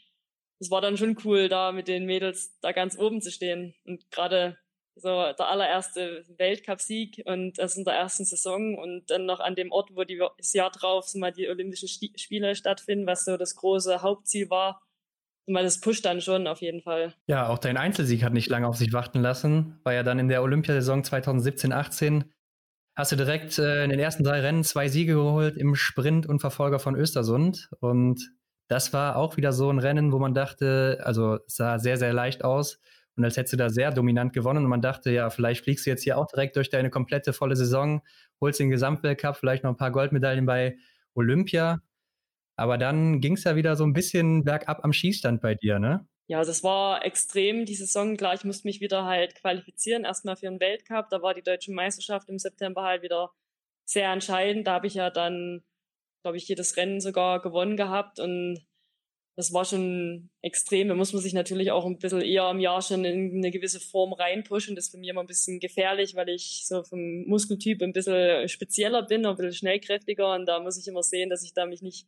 es 0.59 0.71
war 0.71 0.81
dann 0.81 0.97
schon 0.97 1.17
cool, 1.23 1.49
da 1.49 1.71
mit 1.71 1.87
den 1.87 2.05
Mädels 2.05 2.57
da 2.61 2.71
ganz 2.71 2.97
oben 2.97 3.21
zu 3.21 3.31
stehen. 3.31 3.75
Und 3.85 4.11
gerade 4.11 4.57
so 4.95 5.09
der 5.09 5.47
allererste 5.47 6.25
Weltcup-Sieg 6.37 7.23
und 7.25 7.57
das 7.57 7.77
in 7.77 7.85
der 7.85 7.93
ersten 7.93 8.25
Saison 8.25 8.77
und 8.77 9.09
dann 9.09 9.25
noch 9.25 9.39
an 9.39 9.55
dem 9.55 9.71
Ort, 9.71 9.91
wo 9.95 10.03
die, 10.03 10.21
das 10.37 10.53
Jahr 10.53 10.71
drauf 10.71 11.13
mal 11.15 11.31
die 11.31 11.47
Olympischen 11.47 11.87
Spiele 11.87 12.55
stattfinden, 12.55 13.07
was 13.07 13.23
so 13.23 13.37
das 13.37 13.55
große 13.55 14.01
Hauptziel 14.01 14.49
war 14.49 14.81
weil 15.53 15.63
das 15.63 15.79
pusht 15.79 16.05
dann 16.05 16.21
schon 16.21 16.47
auf 16.47 16.61
jeden 16.61 16.81
Fall. 16.81 17.13
Ja, 17.27 17.47
auch 17.47 17.57
dein 17.57 17.77
Einzelsieg 17.77 18.23
hat 18.23 18.33
nicht 18.33 18.49
lange 18.49 18.67
auf 18.67 18.77
sich 18.77 18.93
warten 18.93 19.19
lassen. 19.19 19.79
War 19.83 19.93
ja 19.93 20.03
dann 20.03 20.19
in 20.19 20.27
der 20.27 20.41
Olympiasaison 20.41 21.03
2017, 21.03 21.73
18 21.73 22.25
hast 22.99 23.13
du 23.13 23.15
direkt 23.15 23.57
äh, 23.57 23.85
in 23.85 23.91
den 23.91 23.99
ersten 23.99 24.25
drei 24.25 24.41
Rennen 24.41 24.65
zwei 24.65 24.89
Siege 24.89 25.13
geholt 25.13 25.55
im 25.55 25.73
Sprint 25.75 26.27
und 26.27 26.41
Verfolger 26.41 26.79
von 26.79 26.95
Östersund. 26.95 27.69
Und 27.79 28.29
das 28.67 28.91
war 28.91 29.15
auch 29.15 29.37
wieder 29.37 29.53
so 29.53 29.69
ein 29.71 29.79
Rennen, 29.79 30.11
wo 30.11 30.19
man 30.19 30.33
dachte, 30.33 30.99
also 31.03 31.39
es 31.47 31.55
sah 31.55 31.79
sehr, 31.79 31.95
sehr 31.95 32.11
leicht 32.11 32.43
aus. 32.43 32.81
Und 33.15 33.23
als 33.23 33.37
hättest 33.37 33.53
du 33.53 33.57
da 33.57 33.69
sehr 33.69 33.91
dominant 33.91 34.33
gewonnen. 34.33 34.65
Und 34.65 34.69
man 34.69 34.81
dachte, 34.81 35.11
ja, 35.11 35.29
vielleicht 35.29 35.63
fliegst 35.63 35.85
du 35.85 35.89
jetzt 35.89 36.03
hier 36.03 36.17
auch 36.17 36.27
direkt 36.27 36.57
durch 36.57 36.69
deine 36.69 36.89
komplette 36.89 37.31
volle 37.31 37.55
Saison, 37.55 38.01
holst 38.41 38.59
den 38.59 38.69
Gesamtweltcup, 38.69 39.37
vielleicht 39.37 39.63
noch 39.63 39.71
ein 39.71 39.77
paar 39.77 39.91
Goldmedaillen 39.91 40.45
bei 40.45 40.77
Olympia. 41.13 41.81
Aber 42.59 42.77
dann 42.77 43.21
ging 43.21 43.33
es 43.33 43.43
ja 43.45 43.55
wieder 43.55 43.75
so 43.75 43.85
ein 43.85 43.93
bisschen 43.93 44.43
bergab 44.43 44.83
am 44.83 44.93
Schießstand 44.93 45.41
bei 45.41 45.55
dir, 45.55 45.79
ne? 45.79 46.07
Ja, 46.27 46.43
das 46.43 46.63
war 46.63 47.03
extrem, 47.03 47.65
die 47.65 47.73
Saison. 47.73 48.15
Klar, 48.15 48.35
ich 48.35 48.43
musste 48.43 48.67
mich 48.67 48.81
wieder 48.81 49.05
halt 49.05 49.33
qualifizieren, 49.33 50.03
erstmal 50.03 50.35
für 50.35 50.45
den 50.45 50.59
Weltcup. 50.59 51.09
Da 51.09 51.23
war 51.23 51.33
die 51.33 51.41
deutsche 51.41 51.71
Meisterschaft 51.71 52.29
im 52.29 52.37
September 52.37 52.83
halt 52.83 53.01
wieder 53.01 53.31
sehr 53.85 54.11
entscheidend. 54.11 54.67
Da 54.67 54.73
habe 54.73 54.85
ich 54.85 54.93
ja 54.93 55.09
dann, 55.09 55.63
glaube 56.21 56.37
ich, 56.37 56.47
jedes 56.47 56.77
Rennen 56.77 57.01
sogar 57.01 57.41
gewonnen 57.41 57.77
gehabt 57.77 58.19
und 58.19 58.59
das 59.39 59.53
war 59.53 59.63
schon 59.63 60.29
extrem. 60.41 60.89
Da 60.89 60.95
muss 60.95 61.13
man 61.13 61.21
sich 61.21 61.33
natürlich 61.33 61.71
auch 61.71 61.85
ein 61.85 61.97
bisschen 61.97 62.21
eher 62.21 62.49
im 62.51 62.59
Jahr 62.59 62.81
schon 62.81 63.05
in 63.05 63.37
eine 63.37 63.51
gewisse 63.51 63.79
Form 63.79 64.13
reinpushen. 64.13 64.75
Das 64.75 64.85
ist 64.85 64.91
für 64.91 64.97
mich 64.97 65.09
immer 65.09 65.21
ein 65.21 65.27
bisschen 65.27 65.61
gefährlich, 65.61 66.13
weil 66.13 66.27
ich 66.29 66.65
so 66.67 66.83
vom 66.83 67.23
Muskeltyp 67.25 67.81
ein 67.81 67.93
bisschen 67.93 68.49
spezieller 68.49 69.03
bin, 69.03 69.25
ein 69.25 69.35
bisschen 69.37 69.53
schnellkräftiger 69.53 70.35
und 70.35 70.45
da 70.45 70.59
muss 70.59 70.77
ich 70.77 70.87
immer 70.87 71.03
sehen, 71.03 71.29
dass 71.29 71.43
ich 71.43 71.53
da 71.53 71.65
mich 71.65 71.81
nicht 71.81 72.05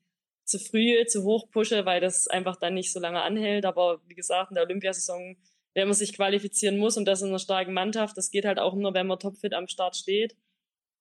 zu 0.51 0.59
früh, 0.59 1.05
zu 1.07 1.23
hoch 1.23 1.49
pushe, 1.49 1.85
weil 1.85 2.01
das 2.01 2.27
einfach 2.27 2.57
dann 2.57 2.75
nicht 2.75 2.91
so 2.91 2.99
lange 2.99 3.21
anhält. 3.21 3.65
Aber 3.65 4.01
wie 4.07 4.15
gesagt, 4.15 4.51
in 4.51 4.55
der 4.55 4.65
Olympiasaison, 4.65 5.37
wenn 5.73 5.87
man 5.87 5.95
sich 5.95 6.13
qualifizieren 6.13 6.77
muss 6.77 6.97
und 6.97 7.05
das 7.05 7.21
in 7.21 7.29
einer 7.29 7.39
starken 7.39 7.73
Mannschaft, 7.73 8.17
das 8.17 8.29
geht 8.29 8.45
halt 8.45 8.59
auch 8.59 8.75
nur, 8.75 8.93
wenn 8.93 9.07
man 9.07 9.19
topfit 9.19 9.53
am 9.53 9.67
Start 9.67 9.95
steht. 9.95 10.35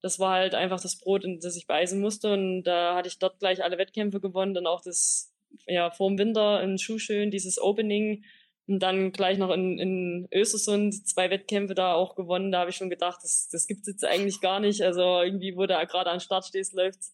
Das 0.02 0.18
war 0.18 0.32
halt 0.32 0.54
einfach 0.54 0.80
das 0.80 0.96
Brot, 0.96 1.24
in 1.24 1.40
das 1.40 1.56
ich 1.56 1.66
beißen 1.66 2.00
musste. 2.00 2.32
Und 2.32 2.62
da 2.62 2.94
hatte 2.94 3.08
ich 3.08 3.18
dort 3.18 3.38
gleich 3.40 3.62
alle 3.62 3.76
Wettkämpfe 3.76 4.20
gewonnen, 4.20 4.54
dann 4.54 4.66
auch 4.66 4.80
das, 4.80 5.34
ja, 5.66 5.90
vor 5.90 6.08
dem 6.08 6.18
Winter 6.18 6.62
in 6.62 6.78
Schuhschön, 6.78 7.30
dieses 7.30 7.60
Opening. 7.60 8.24
Und 8.66 8.78
dann 8.78 9.10
gleich 9.10 9.36
noch 9.36 9.50
in, 9.50 9.78
in 9.78 10.28
Östersund 10.32 11.06
zwei 11.06 11.28
Wettkämpfe 11.28 11.74
da 11.74 11.94
auch 11.94 12.14
gewonnen. 12.14 12.52
Da 12.52 12.60
habe 12.60 12.70
ich 12.70 12.76
schon 12.76 12.88
gedacht, 12.88 13.18
das, 13.22 13.48
das 13.50 13.66
gibt's 13.66 13.88
jetzt 13.88 14.04
eigentlich 14.04 14.40
gar 14.40 14.60
nicht. 14.60 14.82
Also 14.82 15.20
irgendwie, 15.20 15.56
wo 15.56 15.66
du 15.66 15.74
gerade 15.86 16.08
an 16.08 16.20
Start 16.20 16.46
stehst, 16.46 16.72
läuft's 16.72 17.12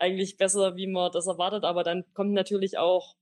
eigentlich 0.00 0.36
besser, 0.36 0.76
wie 0.76 0.86
man 0.86 1.12
das 1.12 1.26
erwartet. 1.26 1.64
Aber 1.64 1.82
dann 1.82 2.04
kommt 2.14 2.32
natürlich 2.32 2.78
auch 2.78 3.16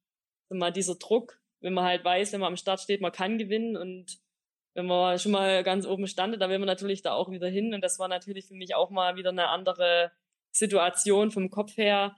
mal 0.48 0.72
dieser 0.72 0.96
Druck, 0.96 1.40
wenn 1.60 1.74
man 1.74 1.84
halt 1.84 2.04
weiß, 2.04 2.32
wenn 2.32 2.40
man 2.40 2.52
am 2.52 2.56
Start 2.56 2.80
steht, 2.80 3.00
man 3.00 3.12
kann 3.12 3.38
gewinnen 3.38 3.76
und 3.76 4.18
wenn 4.74 4.86
man 4.86 5.18
schon 5.18 5.32
mal 5.32 5.64
ganz 5.64 5.86
oben 5.86 6.06
standet, 6.06 6.40
dann 6.40 6.50
will 6.50 6.58
man 6.58 6.66
natürlich 6.66 7.00
da 7.00 7.14
auch 7.14 7.30
wieder 7.30 7.48
hin. 7.48 7.72
Und 7.72 7.82
das 7.82 7.98
war 7.98 8.08
natürlich 8.08 8.46
für 8.46 8.54
mich 8.54 8.74
auch 8.74 8.90
mal 8.90 9.16
wieder 9.16 9.30
eine 9.30 9.48
andere 9.48 10.12
Situation 10.52 11.30
vom 11.30 11.50
Kopf 11.50 11.76
her. 11.78 12.14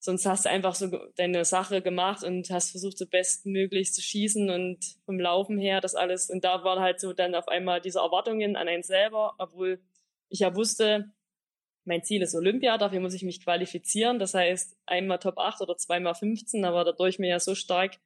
Sonst 0.00 0.26
hast 0.26 0.44
du 0.44 0.50
einfach 0.50 0.74
so 0.74 0.90
deine 1.16 1.44
Sache 1.44 1.80
gemacht 1.80 2.24
und 2.24 2.50
hast 2.50 2.72
versucht, 2.72 2.98
so 2.98 3.06
bestmöglich 3.06 3.94
zu 3.94 4.02
schießen 4.02 4.50
und 4.50 4.84
vom 5.06 5.18
Laufen 5.18 5.56
her 5.56 5.80
das 5.80 5.94
alles. 5.94 6.28
Und 6.28 6.44
da 6.44 6.64
waren 6.64 6.80
halt 6.80 7.00
so 7.00 7.12
dann 7.12 7.34
auf 7.34 7.48
einmal 7.48 7.80
diese 7.80 8.00
Erwartungen 8.00 8.56
an 8.56 8.68
einen 8.68 8.82
selber, 8.82 9.34
obwohl 9.38 9.80
ich 10.28 10.40
ja 10.40 10.54
wusste, 10.54 11.12
mein 11.84 12.02
Ziel 12.02 12.22
ist 12.22 12.34
Olympia, 12.34 12.78
dafür 12.78 13.00
muss 13.00 13.14
ich 13.14 13.22
mich 13.22 13.42
qualifizieren. 13.42 14.18
Das 14.18 14.34
heißt, 14.34 14.76
einmal 14.86 15.18
Top 15.18 15.38
8 15.38 15.60
oder 15.60 15.76
zweimal 15.76 16.14
15, 16.14 16.64
aber 16.64 16.84
dadurch 16.84 17.18
mir 17.18 17.28
ja 17.28 17.40
so 17.40 17.54
stark 17.54 17.98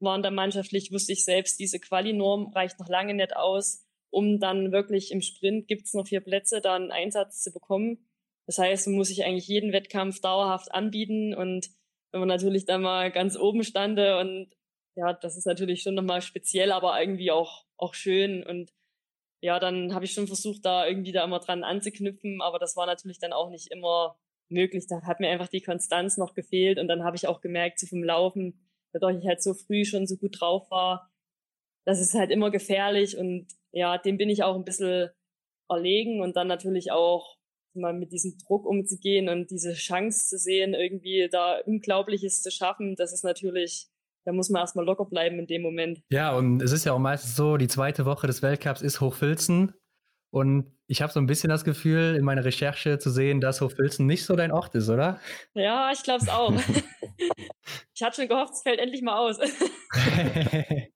waren 0.00 0.22
da 0.22 0.30
mannschaftlich, 0.30 0.92
wusste 0.92 1.12
ich 1.12 1.24
selbst, 1.24 1.58
diese 1.58 1.80
Quali-Norm 1.80 2.52
reicht 2.52 2.78
noch 2.78 2.88
lange 2.88 3.14
nicht 3.14 3.36
aus, 3.36 3.86
um 4.10 4.38
dann 4.38 4.72
wirklich 4.72 5.10
im 5.10 5.22
Sprint 5.22 5.66
gibt's 5.66 5.94
noch 5.94 6.06
vier 6.06 6.20
Plätze, 6.20 6.60
da 6.60 6.74
einen 6.74 6.90
Einsatz 6.90 7.42
zu 7.42 7.52
bekommen. 7.52 8.06
Das 8.46 8.58
heißt, 8.58 8.88
muss 8.88 9.08
sich 9.08 9.24
eigentlich 9.24 9.48
jeden 9.48 9.72
Wettkampf 9.72 10.20
dauerhaft 10.20 10.72
anbieten 10.72 11.34
und 11.34 11.70
wenn 12.12 12.20
man 12.20 12.28
natürlich 12.28 12.64
dann 12.66 12.82
mal 12.82 13.10
ganz 13.10 13.36
oben 13.36 13.64
stande 13.64 14.18
und 14.18 14.54
ja, 14.96 15.12
das 15.12 15.36
ist 15.36 15.46
natürlich 15.46 15.82
schon 15.82 15.94
nochmal 15.94 16.22
speziell, 16.22 16.70
aber 16.70 17.00
irgendwie 17.00 17.30
auch, 17.30 17.64
auch 17.76 17.94
schön 17.94 18.44
und 18.44 18.72
ja, 19.44 19.60
dann 19.60 19.92
habe 19.94 20.06
ich 20.06 20.12
schon 20.12 20.26
versucht, 20.26 20.64
da 20.64 20.86
irgendwie 20.86 21.12
da 21.12 21.22
immer 21.22 21.38
dran 21.38 21.64
anzuknüpfen, 21.64 22.40
aber 22.40 22.58
das 22.58 22.76
war 22.76 22.86
natürlich 22.86 23.18
dann 23.18 23.34
auch 23.34 23.50
nicht 23.50 23.70
immer 23.70 24.16
möglich. 24.48 24.86
Da 24.88 25.02
hat 25.02 25.20
mir 25.20 25.28
einfach 25.28 25.48
die 25.48 25.60
Konstanz 25.60 26.16
noch 26.16 26.32
gefehlt 26.32 26.78
und 26.78 26.88
dann 26.88 27.04
habe 27.04 27.16
ich 27.16 27.28
auch 27.28 27.42
gemerkt, 27.42 27.78
so 27.78 27.86
vom 27.86 28.02
Laufen, 28.02 28.66
dadurch 28.94 29.18
ich 29.18 29.26
halt 29.26 29.42
so 29.42 29.52
früh 29.52 29.84
schon 29.84 30.06
so 30.06 30.16
gut 30.16 30.40
drauf 30.40 30.70
war, 30.70 31.12
das 31.84 32.00
ist 32.00 32.14
halt 32.14 32.30
immer 32.30 32.50
gefährlich 32.50 33.18
und 33.18 33.46
ja, 33.70 33.98
dem 33.98 34.16
bin 34.16 34.30
ich 34.30 34.42
auch 34.44 34.54
ein 34.54 34.64
bisschen 34.64 35.10
erlegen 35.68 36.22
und 36.22 36.36
dann 36.36 36.48
natürlich 36.48 36.90
auch 36.90 37.36
mal 37.74 37.92
mit 37.92 38.12
diesem 38.12 38.38
Druck 38.46 38.64
umzugehen 38.64 39.28
und 39.28 39.50
diese 39.50 39.74
Chance 39.74 40.26
zu 40.26 40.38
sehen, 40.38 40.72
irgendwie 40.72 41.28
da 41.30 41.58
Unglaubliches 41.66 42.40
zu 42.40 42.50
schaffen, 42.50 42.96
das 42.96 43.12
ist 43.12 43.24
natürlich 43.24 43.88
da 44.24 44.32
muss 44.32 44.50
man 44.50 44.60
erstmal 44.60 44.84
locker 44.84 45.04
bleiben 45.04 45.38
in 45.38 45.46
dem 45.46 45.62
Moment. 45.62 46.02
Ja, 46.10 46.34
und 46.36 46.62
es 46.62 46.72
ist 46.72 46.84
ja 46.84 46.92
auch 46.92 46.98
meistens 46.98 47.36
so, 47.36 47.56
die 47.56 47.68
zweite 47.68 48.04
Woche 48.04 48.26
des 48.26 48.42
Weltcups 48.42 48.82
ist 48.82 49.00
Hochfilzen. 49.00 49.74
Und 50.30 50.72
ich 50.86 51.00
habe 51.00 51.12
so 51.12 51.20
ein 51.20 51.26
bisschen 51.26 51.50
das 51.50 51.64
Gefühl, 51.64 52.16
in 52.16 52.24
meiner 52.24 52.44
Recherche 52.44 52.98
zu 52.98 53.10
sehen, 53.10 53.40
dass 53.40 53.60
Hochfilzen 53.60 54.06
nicht 54.06 54.24
so 54.24 54.34
dein 54.34 54.50
Ort 54.50 54.74
ist, 54.74 54.88
oder? 54.88 55.20
Ja, 55.54 55.90
ich 55.92 56.02
glaube 56.02 56.24
es 56.24 56.28
auch. 56.28 56.52
ich 57.94 58.02
hatte 58.02 58.16
schon 58.16 58.28
gehofft, 58.28 58.54
es 58.54 58.62
fällt 58.62 58.80
endlich 58.80 59.02
mal 59.02 59.16
aus. 59.16 59.38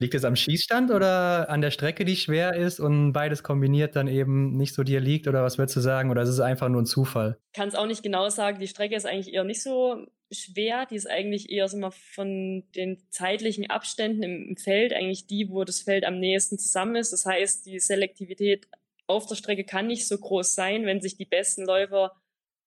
Liegt 0.00 0.14
es 0.14 0.24
am 0.24 0.34
Schießstand 0.34 0.90
oder 0.90 1.50
an 1.50 1.60
der 1.60 1.70
Strecke, 1.70 2.06
die 2.06 2.16
schwer 2.16 2.54
ist 2.56 2.80
und 2.80 3.12
beides 3.12 3.42
kombiniert 3.42 3.96
dann 3.96 4.08
eben 4.08 4.56
nicht 4.56 4.74
so 4.74 4.82
dir 4.82 4.98
liegt? 4.98 5.28
Oder 5.28 5.42
was 5.42 5.58
würdest 5.58 5.76
du 5.76 5.80
sagen? 5.80 6.10
Oder 6.10 6.22
ist 6.22 6.30
es 6.30 6.40
einfach 6.40 6.70
nur 6.70 6.80
ein 6.80 6.86
Zufall? 6.86 7.38
Kann 7.52 7.68
es 7.68 7.74
auch 7.74 7.86
nicht 7.86 8.02
genau 8.02 8.30
sagen. 8.30 8.58
Die 8.60 8.66
Strecke 8.66 8.96
ist 8.96 9.04
eigentlich 9.04 9.34
eher 9.34 9.44
nicht 9.44 9.62
so 9.62 10.06
schwer. 10.32 10.86
Die 10.86 10.96
ist 10.96 11.08
eigentlich 11.08 11.50
eher 11.50 11.68
so 11.68 11.76
mal 11.76 11.90
von 11.90 12.64
den 12.74 13.02
zeitlichen 13.10 13.68
Abständen 13.68 14.22
im, 14.22 14.56
Feld 14.56 14.94
eigentlich 14.94 15.26
die, 15.26 15.50
wo 15.50 15.64
das 15.64 15.82
Feld 15.82 16.06
am 16.06 16.18
nächsten 16.18 16.58
zusammen 16.58 16.96
ist. 16.96 17.12
Das 17.12 17.26
heißt, 17.26 17.66
die 17.66 17.78
Selektivität 17.78 18.68
auf 19.06 19.26
der 19.26 19.34
Strecke 19.34 19.64
kann 19.64 19.86
nicht 19.86 20.08
so 20.08 20.16
groß 20.16 20.54
sein, 20.54 20.86
wenn 20.86 21.02
sich 21.02 21.18
die 21.18 21.26
besten 21.26 21.66
Läufer 21.66 22.12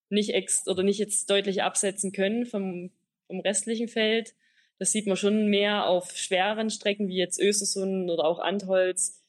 nicht 0.10 0.36
ex 0.36 0.68
oder 0.68 0.84
nicht 0.84 1.00
jetzt 1.00 1.32
deutlich 1.32 1.64
absetzen 1.64 2.12
können 2.12 2.46
vom, 2.46 2.92
vom 3.26 3.40
restlichen 3.40 3.88
Feld. 3.88 4.36
Das 4.84 4.92
sieht 4.92 5.08
man 5.08 5.16
schon 5.16 5.48
mehr 5.48 5.88
auf 5.88 6.12
schweren 6.18 6.70
Strecken 6.70 7.08
wie 7.08 7.16
jetzt 7.16 7.40
Östersund 7.40 8.12
oder 8.12 8.26
auch 8.26 8.40
Antholz. 8.40 9.24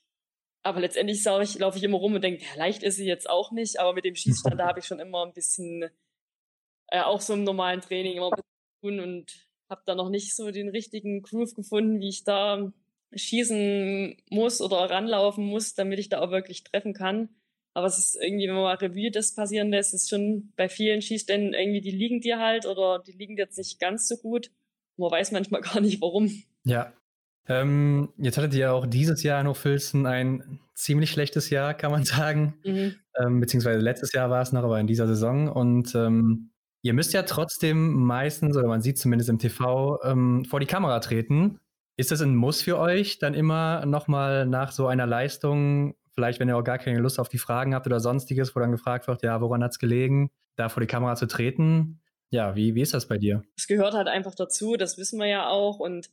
Aber 0.65 0.81
letztendlich 0.81 1.25
ich, 1.25 1.59
laufe 1.61 1.79
ich 1.79 1.85
immer 1.85 1.99
rum 1.99 2.15
und 2.15 2.25
denke, 2.25 2.43
ja, 2.43 2.57
leicht 2.57 2.83
ist 2.83 2.97
sie 2.97 3.07
jetzt 3.07 3.31
auch 3.31 3.53
nicht. 3.53 3.79
Aber 3.79 3.93
mit 3.93 4.05
dem 4.05 4.17
Schießstand, 4.17 4.59
da 4.59 4.67
habe 4.67 4.81
ich 4.81 4.85
schon 4.85 4.99
immer 4.99 5.25
ein 5.25 5.33
bisschen, 5.33 5.89
äh, 6.89 7.03
auch 7.03 7.21
so 7.21 7.35
im 7.35 7.45
normalen 7.45 7.83
Training 7.83 8.17
immer 8.17 8.33
ein 8.33 8.43
bisschen 8.43 8.99
tun. 8.99 8.99
Und 8.99 9.49
habe 9.71 9.83
da 9.87 9.95
noch 9.95 10.09
nicht 10.09 10.35
so 10.35 10.51
den 10.51 10.71
richtigen 10.71 11.23
Groove 11.23 11.55
gefunden, 11.55 12.01
wie 12.01 12.09
ich 12.09 12.25
da 12.25 12.73
schießen 13.15 14.17
muss 14.31 14.61
oder 14.61 14.91
ranlaufen 14.91 15.47
muss, 15.47 15.75
damit 15.75 16.01
ich 16.01 16.09
da 16.09 16.21
auch 16.21 16.33
wirklich 16.33 16.65
treffen 16.65 16.95
kann. 16.95 17.29
Aber 17.75 17.87
es 17.87 17.97
ist 17.99 18.17
irgendwie, 18.21 18.49
wenn 18.49 18.57
man 18.57 18.65
mal 18.65 18.75
Revue 18.75 19.13
das 19.13 19.37
passieren 19.37 19.71
lässt, 19.71 19.95
ist 19.95 20.11
schon 20.11 20.53
bei 20.57 20.69
vielen 20.69 21.01
Schießständen 21.01 21.55
irgendwie, 21.55 21.81
die 21.81 21.93
liegen 21.93 22.21
dir 22.21 22.41
halt 22.41 22.67
oder 22.67 22.99
die 22.99 23.13
liegen 23.13 23.37
jetzt 23.37 23.57
nicht 23.57 23.79
ganz 23.79 24.09
so 24.09 24.17
gut. 24.17 24.51
Man 24.97 25.11
weiß 25.11 25.33
manchmal 25.33 25.61
gar 25.61 25.81
nicht 25.81 26.01
warum. 26.01 26.31
Ja. 26.65 26.93
Ähm, 27.47 28.09
jetzt 28.17 28.39
hattet 28.39 28.55
ihr 28.55 28.73
auch 28.73 28.87
dieses 28.87 29.23
Jahr 29.23 29.41
in 29.41 29.49
Hochfilzen 29.49 30.07
ein 30.07 30.61
ziemlich 30.75 31.11
schlechtes 31.11 31.51
Jahr, 31.51 31.75
kann 31.75 31.91
man 31.91 32.05
sagen. 32.05 32.55
Mhm. 32.65 32.95
Ähm, 33.19 33.41
beziehungsweise 33.41 33.81
letztes 33.81 34.13
Jahr 34.13 34.31
war 34.31 34.43
es 34.43 34.53
noch, 34.53 34.65
aber 34.65 34.81
in 34.81 34.87
dieser 34.87 35.07
Saison. 35.07 35.49
Und 35.49 35.95
ähm, 35.95 36.51
ihr 36.83 36.95
müsst 36.95 37.13
ja 37.13 37.23
trotzdem 37.23 37.95
meistens, 37.95 38.57
oder 38.57 38.69
man 38.69 38.81
sieht 38.81 38.99
zumindest 38.99 39.31
im 39.31 39.39
TV, 39.39 40.01
ähm, 40.05 40.45
vor 40.45 40.61
die 40.61 40.67
Kamera 40.67 41.01
treten. 41.01 41.61
Ist 41.97 42.11
das 42.11 42.23
ein 42.23 42.35
Muss 42.35 42.63
für 42.63 42.79
euch, 42.79 43.19
dann 43.19 43.35
immer 43.35 43.87
nochmal 43.87 44.47
nach 44.47 44.73
so 44.73 44.89
einer 44.89 45.07
Leistung, 45.07 45.95
vielleicht 46.13 46.41
wenn 46.41 46.49
ihr 46.49 46.57
auch 46.57 46.65
gar 46.65 46.79
keine 46.79 46.99
Lust 46.99 47.21
auf 47.21 47.29
die 47.29 47.39
Fragen 47.39 47.75
habt 47.75 47.87
oder 47.87 48.01
sonstiges, 48.01 48.57
wo 48.57 48.61
dann 48.61 48.73
gefragt 48.73 49.07
wird, 49.07 49.23
ja, 49.23 49.41
woran 49.41 49.63
hat 49.63 49.73
es 49.73 49.79
gelegen, 49.79 50.31
da 50.57 50.69
vor 50.69 50.81
die 50.81 50.89
Kamera 50.89 51.15
zu 51.15 51.27
treten? 51.27 52.01
Ja, 52.35 52.57
wie, 52.57 52.75
wie 52.75 52.83
ist 52.83 52.93
das 52.93 53.07
bei 53.07 53.17
dir? 53.17 53.45
Es 53.57 53.69
gehört 53.69 53.95
halt 53.95 54.09
einfach 54.09 54.35
dazu, 54.35 54.77
das 54.77 54.99
wissen 54.99 55.21
wir 55.21 55.27
ja 55.27 55.49
auch. 55.49 55.79
Und 55.79 56.11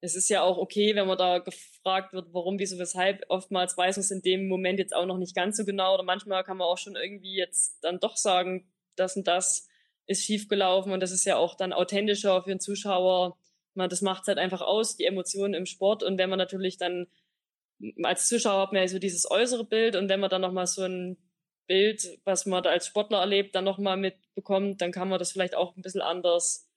es 0.00 0.14
ist 0.14 0.28
ja 0.28 0.42
auch 0.42 0.58
okay, 0.58 0.94
wenn 0.94 1.08
man 1.08 1.18
da 1.18 1.38
gefragt 1.38 2.12
wird, 2.12 2.32
warum, 2.32 2.60
wieso, 2.60 2.78
weshalb. 2.78 3.24
Oftmals 3.30 3.76
weiß 3.76 3.96
man 3.96 4.02
es 4.02 4.12
in 4.12 4.22
dem 4.22 4.46
Moment 4.46 4.78
jetzt 4.78 4.94
auch 4.94 5.06
noch 5.06 5.18
nicht 5.18 5.34
ganz 5.34 5.56
so 5.56 5.64
genau. 5.64 5.94
Oder 5.94 6.04
manchmal 6.04 6.44
kann 6.44 6.56
man 6.56 6.68
auch 6.68 6.78
schon 6.78 6.94
irgendwie 6.94 7.34
jetzt 7.34 7.78
dann 7.82 7.98
doch 7.98 8.16
sagen, 8.16 8.68
das 8.94 9.16
und 9.16 9.26
das 9.26 9.66
ist 10.06 10.22
schiefgelaufen. 10.22 10.92
Und 10.92 11.00
das 11.00 11.10
ist 11.10 11.24
ja 11.24 11.36
auch 11.36 11.56
dann 11.56 11.72
authentischer 11.72 12.42
für 12.42 12.50
den 12.50 12.60
Zuschauer 12.60 13.36
man, 13.74 13.90
das 13.90 14.02
macht 14.02 14.28
halt 14.28 14.38
einfach 14.38 14.62
aus, 14.62 14.96
die 14.96 15.04
Emotionen 15.04 15.52
im 15.52 15.66
Sport. 15.66 16.04
Und 16.04 16.16
wenn 16.16 16.30
man 16.30 16.38
natürlich 16.38 16.78
dann 16.78 17.08
als 18.04 18.28
Zuschauer 18.28 18.62
hat 18.62 18.72
man 18.72 18.82
ja 18.82 18.88
so 18.88 19.00
dieses 19.00 19.30
äußere 19.30 19.64
Bild 19.64 19.96
und 19.96 20.08
wenn 20.08 20.20
man 20.20 20.30
dann 20.30 20.40
nochmal 20.40 20.66
so 20.66 20.84
ein 20.84 21.18
Bild, 21.66 22.18
was 22.24 22.46
man 22.46 22.62
da 22.62 22.70
als 22.70 22.86
Sportler 22.86 23.18
erlebt, 23.18 23.54
dann 23.54 23.64
nochmal 23.64 23.96
mitbekommt, 23.96 24.80
dann 24.80 24.92
kann 24.92 25.08
man 25.08 25.18
das 25.18 25.32
vielleicht 25.32 25.54
auch 25.54 25.76
ein 25.76 25.82
bisschen 25.82 26.02
anders 26.02 26.68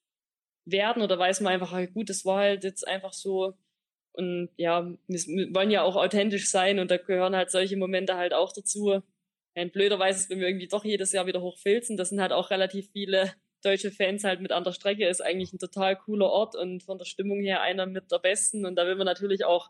werden 0.65 1.01
oder 1.01 1.17
weiß 1.17 1.41
man 1.41 1.53
einfach, 1.53 1.75
gut, 1.93 2.09
das 2.09 2.25
war 2.25 2.39
halt 2.39 2.63
jetzt 2.63 2.87
einfach 2.87 3.13
so. 3.13 3.53
Und 4.13 4.49
ja, 4.57 4.91
wir 5.07 5.53
wollen 5.53 5.71
ja 5.71 5.83
auch 5.83 5.95
authentisch 5.95 6.49
sein 6.49 6.79
und 6.79 6.91
da 6.91 6.97
gehören 6.97 7.35
halt 7.35 7.51
solche 7.51 7.77
Momente 7.77 8.15
halt 8.15 8.33
auch 8.33 8.51
dazu. 8.51 9.01
Ein 9.55 9.71
blöderweise 9.71 10.19
ist, 10.19 10.29
wenn 10.29 10.39
wir 10.39 10.47
irgendwie 10.47 10.67
doch 10.67 10.85
jedes 10.85 11.11
Jahr 11.11 11.25
wieder 11.25 11.41
hochfilzen, 11.41 11.97
das 11.97 12.09
sind 12.09 12.21
halt 12.21 12.33
auch 12.33 12.49
relativ 12.49 12.89
viele 12.91 13.33
deutsche 13.63 13.91
Fans 13.91 14.23
halt 14.23 14.41
mit 14.41 14.51
an 14.51 14.63
der 14.63 14.71
Strecke 14.71 15.07
ist 15.07 15.21
eigentlich 15.21 15.53
ein 15.53 15.59
total 15.59 15.95
cooler 15.97 16.29
Ort 16.29 16.55
und 16.55 16.83
von 16.83 16.97
der 16.97 17.05
Stimmung 17.05 17.41
her 17.41 17.61
einer 17.61 17.85
mit 17.85 18.11
der 18.11 18.19
besten. 18.19 18.65
Und 18.65 18.75
da 18.75 18.85
will 18.85 18.95
man 18.95 19.05
natürlich 19.05 19.45
auch 19.45 19.69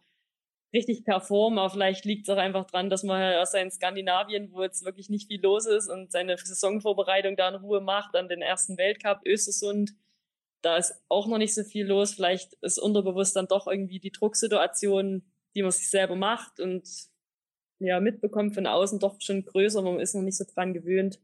richtig 0.73 1.03
performen, 1.03 1.59
aber 1.59 1.69
vielleicht 1.69 2.05
liegt 2.05 2.27
es 2.27 2.33
auch 2.33 2.39
einfach 2.39 2.65
dran, 2.65 2.89
dass 2.89 3.03
man 3.03 3.35
aus 3.35 3.53
in 3.53 3.71
Skandinavien, 3.71 4.51
wo 4.51 4.61
jetzt 4.61 4.85
wirklich 4.85 5.09
nicht 5.09 5.27
viel 5.27 5.41
los 5.41 5.65
ist 5.65 5.89
und 5.89 6.11
seine 6.11 6.37
Saisonvorbereitung 6.37 7.35
da 7.35 7.49
in 7.49 7.55
Ruhe 7.55 7.81
macht, 7.81 8.15
an 8.15 8.27
den 8.27 8.41
ersten 8.41 8.77
Weltcup 8.77 9.21
Östersund, 9.25 9.95
da 10.61 10.77
ist 10.77 10.93
auch 11.07 11.27
noch 11.27 11.37
nicht 11.37 11.53
so 11.53 11.63
viel 11.63 11.87
los. 11.87 12.13
Vielleicht 12.13 12.53
ist 12.61 12.77
unterbewusst 12.77 13.35
dann 13.35 13.47
doch 13.47 13.67
irgendwie 13.67 13.99
die 13.99 14.11
Drucksituation, 14.11 15.23
die 15.55 15.61
man 15.61 15.71
sich 15.71 15.89
selber 15.89 16.15
macht 16.15 16.59
und 16.59 16.87
ja, 17.79 17.99
mitbekommt 17.99 18.53
von 18.53 18.67
außen 18.67 18.99
doch 18.99 19.21
schon 19.21 19.45
größer, 19.45 19.81
man 19.81 19.99
ist 19.99 20.13
noch 20.13 20.21
nicht 20.21 20.37
so 20.37 20.43
dran 20.43 20.73
gewöhnt. 20.73 21.19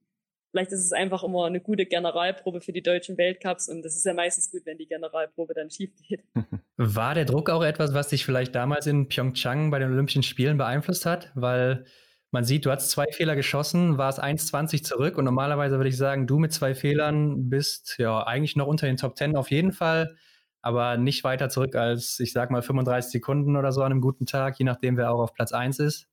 Vielleicht 0.56 0.72
ist 0.72 0.86
es 0.86 0.94
einfach 0.94 1.22
immer 1.26 1.48
eine 1.48 1.60
gute 1.60 1.86
Generalprobe 1.86 2.62
für 2.62 2.72
die 2.72 2.82
deutschen 2.82 3.18
Weltcups 3.18 3.68
und 3.68 3.84
das 3.84 3.98
ist 3.98 4.06
ja 4.06 4.14
meistens 4.14 4.50
gut, 4.50 4.62
wenn 4.64 4.78
die 4.78 4.86
Generalprobe 4.86 5.54
dann 5.54 5.70
schief 5.70 5.92
geht. 6.08 6.24
War 6.78 7.14
der 7.14 7.26
Druck 7.26 7.50
auch 7.50 7.62
etwas, 7.62 7.94
was 7.94 8.08
dich 8.08 8.24
vielleicht 8.24 8.56
damals 8.56 8.88
in 8.88 9.10
Pyeongchang 9.10 9.70
bei 9.70 9.80
den 9.80 9.92
Olympischen 9.92 10.24
Spielen 10.24 10.58
beeinflusst 10.58 11.06
hat? 11.06 11.34
Weil 11.36 11.84
man 12.32 12.46
sieht, 12.46 12.66
du 12.66 12.72
hast 12.72 12.90
zwei 12.90 13.08
Fehler 13.12 13.36
geschossen, 13.36 13.98
warst 13.98 14.24
1,20 14.24 14.82
zurück 14.82 15.18
und 15.18 15.26
normalerweise 15.26 15.76
würde 15.76 15.90
ich 15.90 15.98
sagen, 15.98 16.26
du 16.26 16.40
mit 16.40 16.54
zwei 16.54 16.74
Fehlern 16.74 17.50
bist 17.50 17.96
ja 17.98 18.26
eigentlich 18.26 18.56
noch 18.56 18.68
unter 18.68 18.88
den 18.88 18.96
Top 18.96 19.18
10 19.18 19.36
auf 19.36 19.52
jeden 19.52 19.74
Fall, 19.74 20.16
aber 20.62 20.96
nicht 20.96 21.26
weiter 21.26 21.50
zurück 21.50 21.76
als, 21.76 22.18
ich 22.22 22.32
sag 22.32 22.50
mal, 22.50 22.62
35 22.62 23.12
Sekunden 23.12 23.58
oder 23.58 23.74
so 23.74 23.82
an 23.82 23.92
einem 23.92 24.00
guten 24.00 24.26
Tag, 24.26 24.58
je 24.58 24.64
nachdem, 24.64 24.96
wer 24.96 25.12
auch 25.12 25.20
auf 25.20 25.34
Platz 25.34 25.52
1 25.52 25.80
ist. 25.80 26.08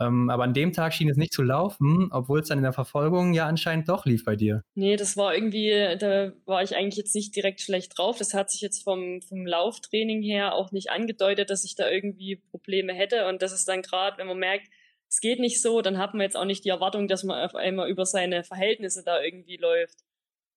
Ähm, 0.00 0.30
aber 0.30 0.44
an 0.44 0.54
dem 0.54 0.72
Tag 0.72 0.94
schien 0.94 1.08
es 1.08 1.16
nicht 1.16 1.32
zu 1.32 1.42
laufen, 1.42 2.08
obwohl 2.12 2.40
es 2.40 2.48
dann 2.48 2.58
in 2.58 2.64
der 2.64 2.72
Verfolgung 2.72 3.34
ja 3.34 3.46
anscheinend 3.46 3.88
doch 3.88 4.06
lief 4.06 4.24
bei 4.24 4.36
dir. 4.36 4.62
Nee, 4.74 4.96
das 4.96 5.16
war 5.16 5.34
irgendwie, 5.34 5.96
da 5.98 6.32
war 6.44 6.62
ich 6.62 6.76
eigentlich 6.76 6.96
jetzt 6.96 7.14
nicht 7.14 7.36
direkt 7.36 7.60
schlecht 7.60 7.96
drauf. 7.96 8.18
Das 8.18 8.34
hat 8.34 8.50
sich 8.50 8.60
jetzt 8.60 8.82
vom, 8.82 9.20
vom 9.22 9.46
Lauftraining 9.46 10.22
her 10.22 10.54
auch 10.54 10.72
nicht 10.72 10.90
angedeutet, 10.90 11.50
dass 11.50 11.64
ich 11.64 11.74
da 11.74 11.88
irgendwie 11.88 12.36
Probleme 12.36 12.94
hätte. 12.94 13.28
Und 13.28 13.42
das 13.42 13.52
ist 13.52 13.68
dann 13.68 13.82
gerade, 13.82 14.18
wenn 14.18 14.26
man 14.26 14.38
merkt, 14.38 14.68
es 15.08 15.20
geht 15.20 15.40
nicht 15.40 15.60
so, 15.60 15.82
dann 15.82 15.98
hat 15.98 16.14
man 16.14 16.22
jetzt 16.22 16.36
auch 16.36 16.46
nicht 16.46 16.64
die 16.64 16.70
Erwartung, 16.70 17.06
dass 17.06 17.22
man 17.22 17.44
auf 17.44 17.54
einmal 17.54 17.90
über 17.90 18.06
seine 18.06 18.44
Verhältnisse 18.44 19.02
da 19.04 19.22
irgendwie 19.22 19.58
läuft. 19.58 19.98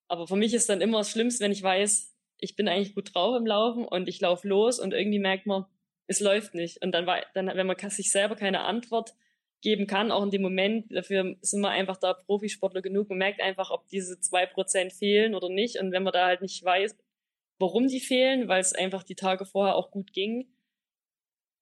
Aber 0.08 0.28
für 0.28 0.38
mich 0.38 0.54
ist 0.54 0.69
dann 0.69 0.82
immer 0.82 1.00
das 1.00 1.12
Schlimmste, 1.12 1.43
wenn 1.43 1.52
ich 1.52 1.62
weiß, 1.62 2.15
ich 2.39 2.56
bin 2.56 2.67
eigentlich 2.67 2.95
gut 2.95 3.13
drauf 3.13 3.36
im 3.36 3.45
Laufen 3.45 3.86
und 3.86 4.08
ich 4.08 4.21
laufe 4.21 4.48
los 4.48 4.80
und 4.80 4.93
irgendwie 4.93 5.19
merkt 5.19 5.45
man, 5.45 5.65
es 6.08 6.19
läuft 6.19 6.54
nicht. 6.54 6.82
Und 6.84 6.93
dann, 6.93 7.06
dann 7.34 7.48
wenn 7.48 7.67
man 7.67 7.78
sich 7.89 8.12
selber 8.12 8.36
keine 8.36 8.62
Antwort 8.62 9.13
geben 9.61 9.87
kann, 9.87 10.11
auch 10.11 10.23
in 10.23 10.31
dem 10.31 10.41
Moment. 10.41 10.95
Dafür 10.95 11.35
sind 11.41 11.61
wir 11.61 11.69
einfach 11.69 11.97
da 11.97 12.13
Profisportler 12.13 12.81
genug. 12.81 13.09
Man 13.09 13.17
merkt 13.17 13.41
einfach, 13.41 13.71
ob 13.71 13.87
diese 13.87 14.19
zwei 14.19 14.45
Prozent 14.45 14.93
fehlen 14.93 15.35
oder 15.35 15.49
nicht. 15.49 15.79
Und 15.79 15.91
wenn 15.91 16.03
man 16.03 16.13
da 16.13 16.25
halt 16.25 16.41
nicht 16.41 16.63
weiß, 16.63 16.95
warum 17.59 17.87
die 17.87 17.99
fehlen, 17.99 18.47
weil 18.47 18.61
es 18.61 18.73
einfach 18.73 19.03
die 19.03 19.15
Tage 19.15 19.45
vorher 19.45 19.75
auch 19.75 19.91
gut 19.91 20.13
ging, 20.13 20.47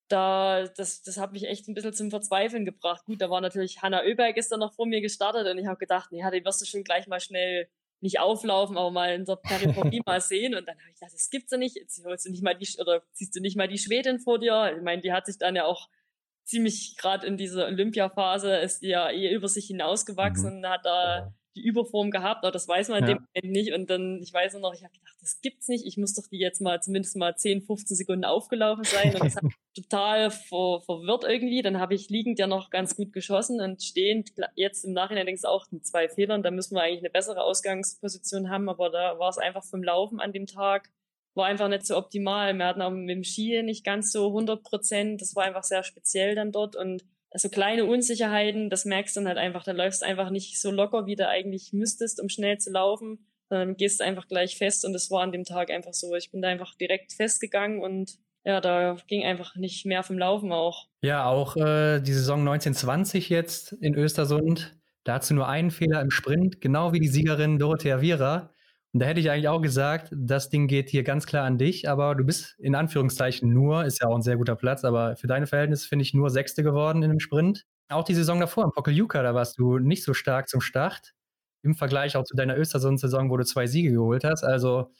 da, 0.10 0.67
das, 0.67 1.01
das 1.01 1.17
hat 1.17 1.32
mich 1.32 1.45
echt 1.45 1.67
ein 1.67 1.73
bisschen 1.73 1.93
zum 1.93 2.10
Verzweifeln 2.10 2.65
gebracht. 2.65 3.06
Gut, 3.06 3.21
da 3.21 3.29
war 3.29 3.41
natürlich 3.41 3.82
Hanna 3.82 4.03
Oeberg 4.03 4.36
gestern 4.36 4.60
noch 4.60 4.73
vor 4.73 4.86
mir 4.86 5.01
gestartet 5.01 5.47
und 5.47 5.58
ich 5.58 5.65
habe 5.65 5.79
gedacht, 5.79 6.12
nee, 6.12 6.23
die 6.32 6.45
wirst 6.45 6.62
du 6.62 6.65
schon 6.65 6.84
gleich 6.84 7.08
mal 7.08 7.19
schnell 7.19 7.67
nicht 8.01 8.19
auflaufen, 8.19 8.77
aber 8.77 8.91
mal 8.91 9.15
in 9.15 9.25
der 9.25 9.38
Periphobie 9.38 10.01
mal 10.06 10.19
sehen. 10.19 10.56
Und 10.56 10.67
dann 10.67 10.77
habe 10.77 10.89
ich 10.89 10.99
gedacht, 10.99 11.13
das 11.13 11.29
gibt's 11.29 11.51
ja 11.51 11.58
nicht. 11.58 11.77
Jetzt 11.77 12.03
holst 12.06 12.25
du 12.25 12.32
nicht 12.32 12.43
mal 12.43 12.53
die, 12.53 12.67
oder 12.79 13.01
siehst 13.13 13.36
du 13.36 13.39
nicht 13.39 13.56
mal 13.56 13.69
die 13.69 13.77
Schwedin 13.77 14.19
vor 14.19 14.39
dir. 14.39 14.75
Ich 14.75 14.84
meine, 14.84 15.01
die 15.01 15.13
hat 15.13 15.25
sich 15.25 15.38
dann 15.38 15.56
ja 15.56 15.65
auch 15.65 15.88
ziemlich 16.45 16.95
gerade 16.97 17.27
in 17.27 17.38
dieser 17.38 17.67
Olympia-Phase 17.67 18.58
ist 18.58 18.84
ja 18.84 19.10
eh 19.10 19.34
über 19.34 19.47
sich 19.47 19.67
hinausgewachsen 19.67 20.49
mhm. 20.51 20.58
und 20.58 20.69
hat 20.69 20.86
da 20.86 21.17
ja. 21.17 21.34
die 21.56 21.62
Überform 21.62 22.12
gehabt, 22.12 22.43
aber 22.43 22.51
das 22.51 22.67
weiß 22.67 22.89
man 22.89 23.03
in 23.03 23.10
ja. 23.10 23.15
dem 23.15 23.27
Moment 23.34 23.53
nicht. 23.53 23.73
Und 23.73 23.89
dann, 23.89 24.19
ich 24.21 24.34
weiß 24.34 24.53
noch, 24.56 24.73
ich 24.73 24.84
habe 24.84 24.93
gedacht, 24.93 25.15
das 25.21 25.39
gibt's 25.41 25.67
nicht. 25.67 25.86
Ich 25.86 25.97
muss 25.97 26.13
doch 26.13 26.27
die 26.27 26.39
jetzt 26.39 26.62
mal 26.62 26.82
zumindest 26.82 27.15
mal 27.15 27.36
10, 27.36 27.62
15 27.62 27.95
Sekunden 27.95 28.25
aufgelaufen 28.25 28.84
sein. 28.84 29.13
Und 29.13 29.23
das 29.23 29.36
hat 29.36 29.43
total 29.75 30.32
ver 30.32 30.82
verwirrt 30.82 31.23
irgendwie. 31.23 31.62
Dann 31.62 31.79
habe 31.79 31.95
ich 31.95 32.10
liegend 32.10 32.39
ja 32.39 32.47
noch 32.47 32.69
ganz 32.69 32.95
gut 32.95 33.13
geschossen 33.13 33.62
und 33.62 33.82
stehend 33.82 34.32
jetzt 34.56 34.84
im 34.84 34.93
Nachhinein 34.93 35.25
denkst 35.25 35.43
du 35.43 35.47
auch 35.47 35.65
mit 35.71 35.86
zwei 35.86 36.10
Fehlern, 36.10 36.43
da 36.43 36.51
müssen 36.51 36.75
wir 36.75 36.82
eigentlich 36.82 36.99
eine 36.99 37.10
bessere 37.10 37.41
Ausgangsposition 37.41 38.49
haben, 38.49 38.69
aber 38.69 38.89
da 38.89 39.17
war 39.17 39.29
es 39.29 39.38
einfach 39.38 39.63
vom 39.63 39.84
Laufen 39.84 40.19
an 40.19 40.34
dem 40.34 40.47
Tag 40.47 40.89
war 41.36 41.46
einfach 41.46 41.69
nicht 41.69 41.86
so 41.86 41.98
optimal. 41.98 42.54
Wir 42.54 42.65
hatten 42.65 42.82
auch 42.82 42.91
mit 42.91 43.10
dem 43.10 43.24
Ski 43.24 43.62
nicht 43.63 43.84
ganz 43.84 44.12
so 44.12 44.28
100 44.28 44.63
Prozent. 44.63 45.22
Das 45.22 45.36
war 45.36 45.43
einfach 45.43 45.63
sehr 45.63 45.84
speziell 45.84 46.36
dann 46.36 46.52
dort 46.52 46.76
und 46.76 47.04
also 47.34 47.50
kleine 47.50 47.86
Unsicherheiten, 47.86 48.69
das 48.69 48.86
merkst 48.86 49.15
du 49.15 49.22
dann 49.22 49.28
halt 49.28 49.38
einfach. 49.39 49.63
Da 49.63 49.72
läufst 49.72 50.04
einfach 50.04 50.30
nicht 50.30 50.62
so 50.62 50.69
locker, 50.69 51.08
wie 51.08 51.15
du 51.15 51.28
eigentlich 51.28 51.74
müsstest, 51.74 52.22
um 52.22 52.30
schnell 52.30 52.60
zu 52.60 52.72
laufen, 52.72 53.26
sondern 53.50 53.76
gehst 53.76 54.02
einfach 54.02 54.28
gleich 54.28 54.56
fest 54.56 54.86
und 54.86 54.93
das 54.93 55.10
war 55.10 55.24
an 55.24 55.32
dem 55.32 55.43
Tag 55.43 55.72
einfach 55.72 55.93
so. 55.93 56.13
Ich 56.15 56.32
bin 56.32 56.41
da 56.43 56.50
einfach 56.50 56.76
direkt 56.76 57.13
festgegangen 57.13 57.82
und 57.82 58.19
ja, 58.46 58.62
da 58.62 58.98
ging 59.08 59.24
einfach 59.24 59.56
nicht 59.56 59.86
mehr 59.86 60.04
vom 60.04 60.17
Laufen 60.17 60.52
auch. 60.52 60.88
Ja, 61.02 61.26
auch 61.26 61.56
äh, 61.56 62.02
die 62.02 62.13
Saison 62.13 62.41
1920 62.41 63.30
jetzt 63.30 63.72
in 63.74 63.96
Östersund. 63.96 64.76
Dazu 65.04 65.34
nur 65.34 65.48
einen 65.48 65.72
Fehler 65.72 66.02
im 66.02 66.12
Sprint, 66.12 66.62
genau 66.62 66.93
wie 66.93 67.00
die 67.00 67.08
Siegerin 67.08 67.58
Dorothea 67.58 68.00
Viera. 68.00 68.54
Und 68.93 68.99
da 68.99 69.08
hätte 69.08 69.19
ich 69.19 69.32
eigentlich 69.32 69.47
auch 69.47 69.62
gesagt, 69.62 70.10
das 70.15 70.49
Ding 70.49 70.67
geht 70.67 70.89
hier 70.89 71.03
ganz 71.03 71.25
klar 71.25 71.45
an 71.45 71.58
dich, 71.58 71.89
aber 71.89 72.13
du 72.13 72.23
bist 72.23 72.56
in 72.60 72.75
Anführungszeichen 72.75 73.51
nur, 73.51 73.86
ist 73.86 74.01
ja 74.01 74.08
auch 74.08 74.15
ein 74.15 74.21
sehr 74.21 74.38
guter 74.38 74.56
Platz, 74.56 74.86
aber 74.86 75.15
für 75.15 75.25
deine 75.25 75.47
Verhältnisse 75.47 75.88
finde 75.88 76.03
ich 76.03 76.13
nur 76.13 76.29
Sechste 76.29 76.62
geworden 76.62 77.01
in 77.01 77.10
dem 77.10 77.19
Sprint. 77.19 77.65
Auch 77.89 78.03
die 78.03 78.13
Saison 78.13 78.39
davor 78.39 78.65
in 78.65 78.71
Pokeljuka, 78.71 79.23
da 79.23 79.34
warst 79.34 79.58
du 79.58 79.79
nicht 79.79 80.03
so 80.03 80.13
stark 80.13 80.47
zum 80.47 80.62
Start. 80.62 81.13
Im 81.63 81.73
Vergleich 81.73 82.15
auch 82.15 82.23
zu 82.23 82.36
deiner 82.36 82.56
Östersund-Saison, 82.56 83.32
wo 83.32 83.38
du 83.38 83.45
zwei 83.45 83.65
Siege 83.65 83.91
geholt 83.91 84.23
hast. 84.23 84.43
Also 84.43 84.91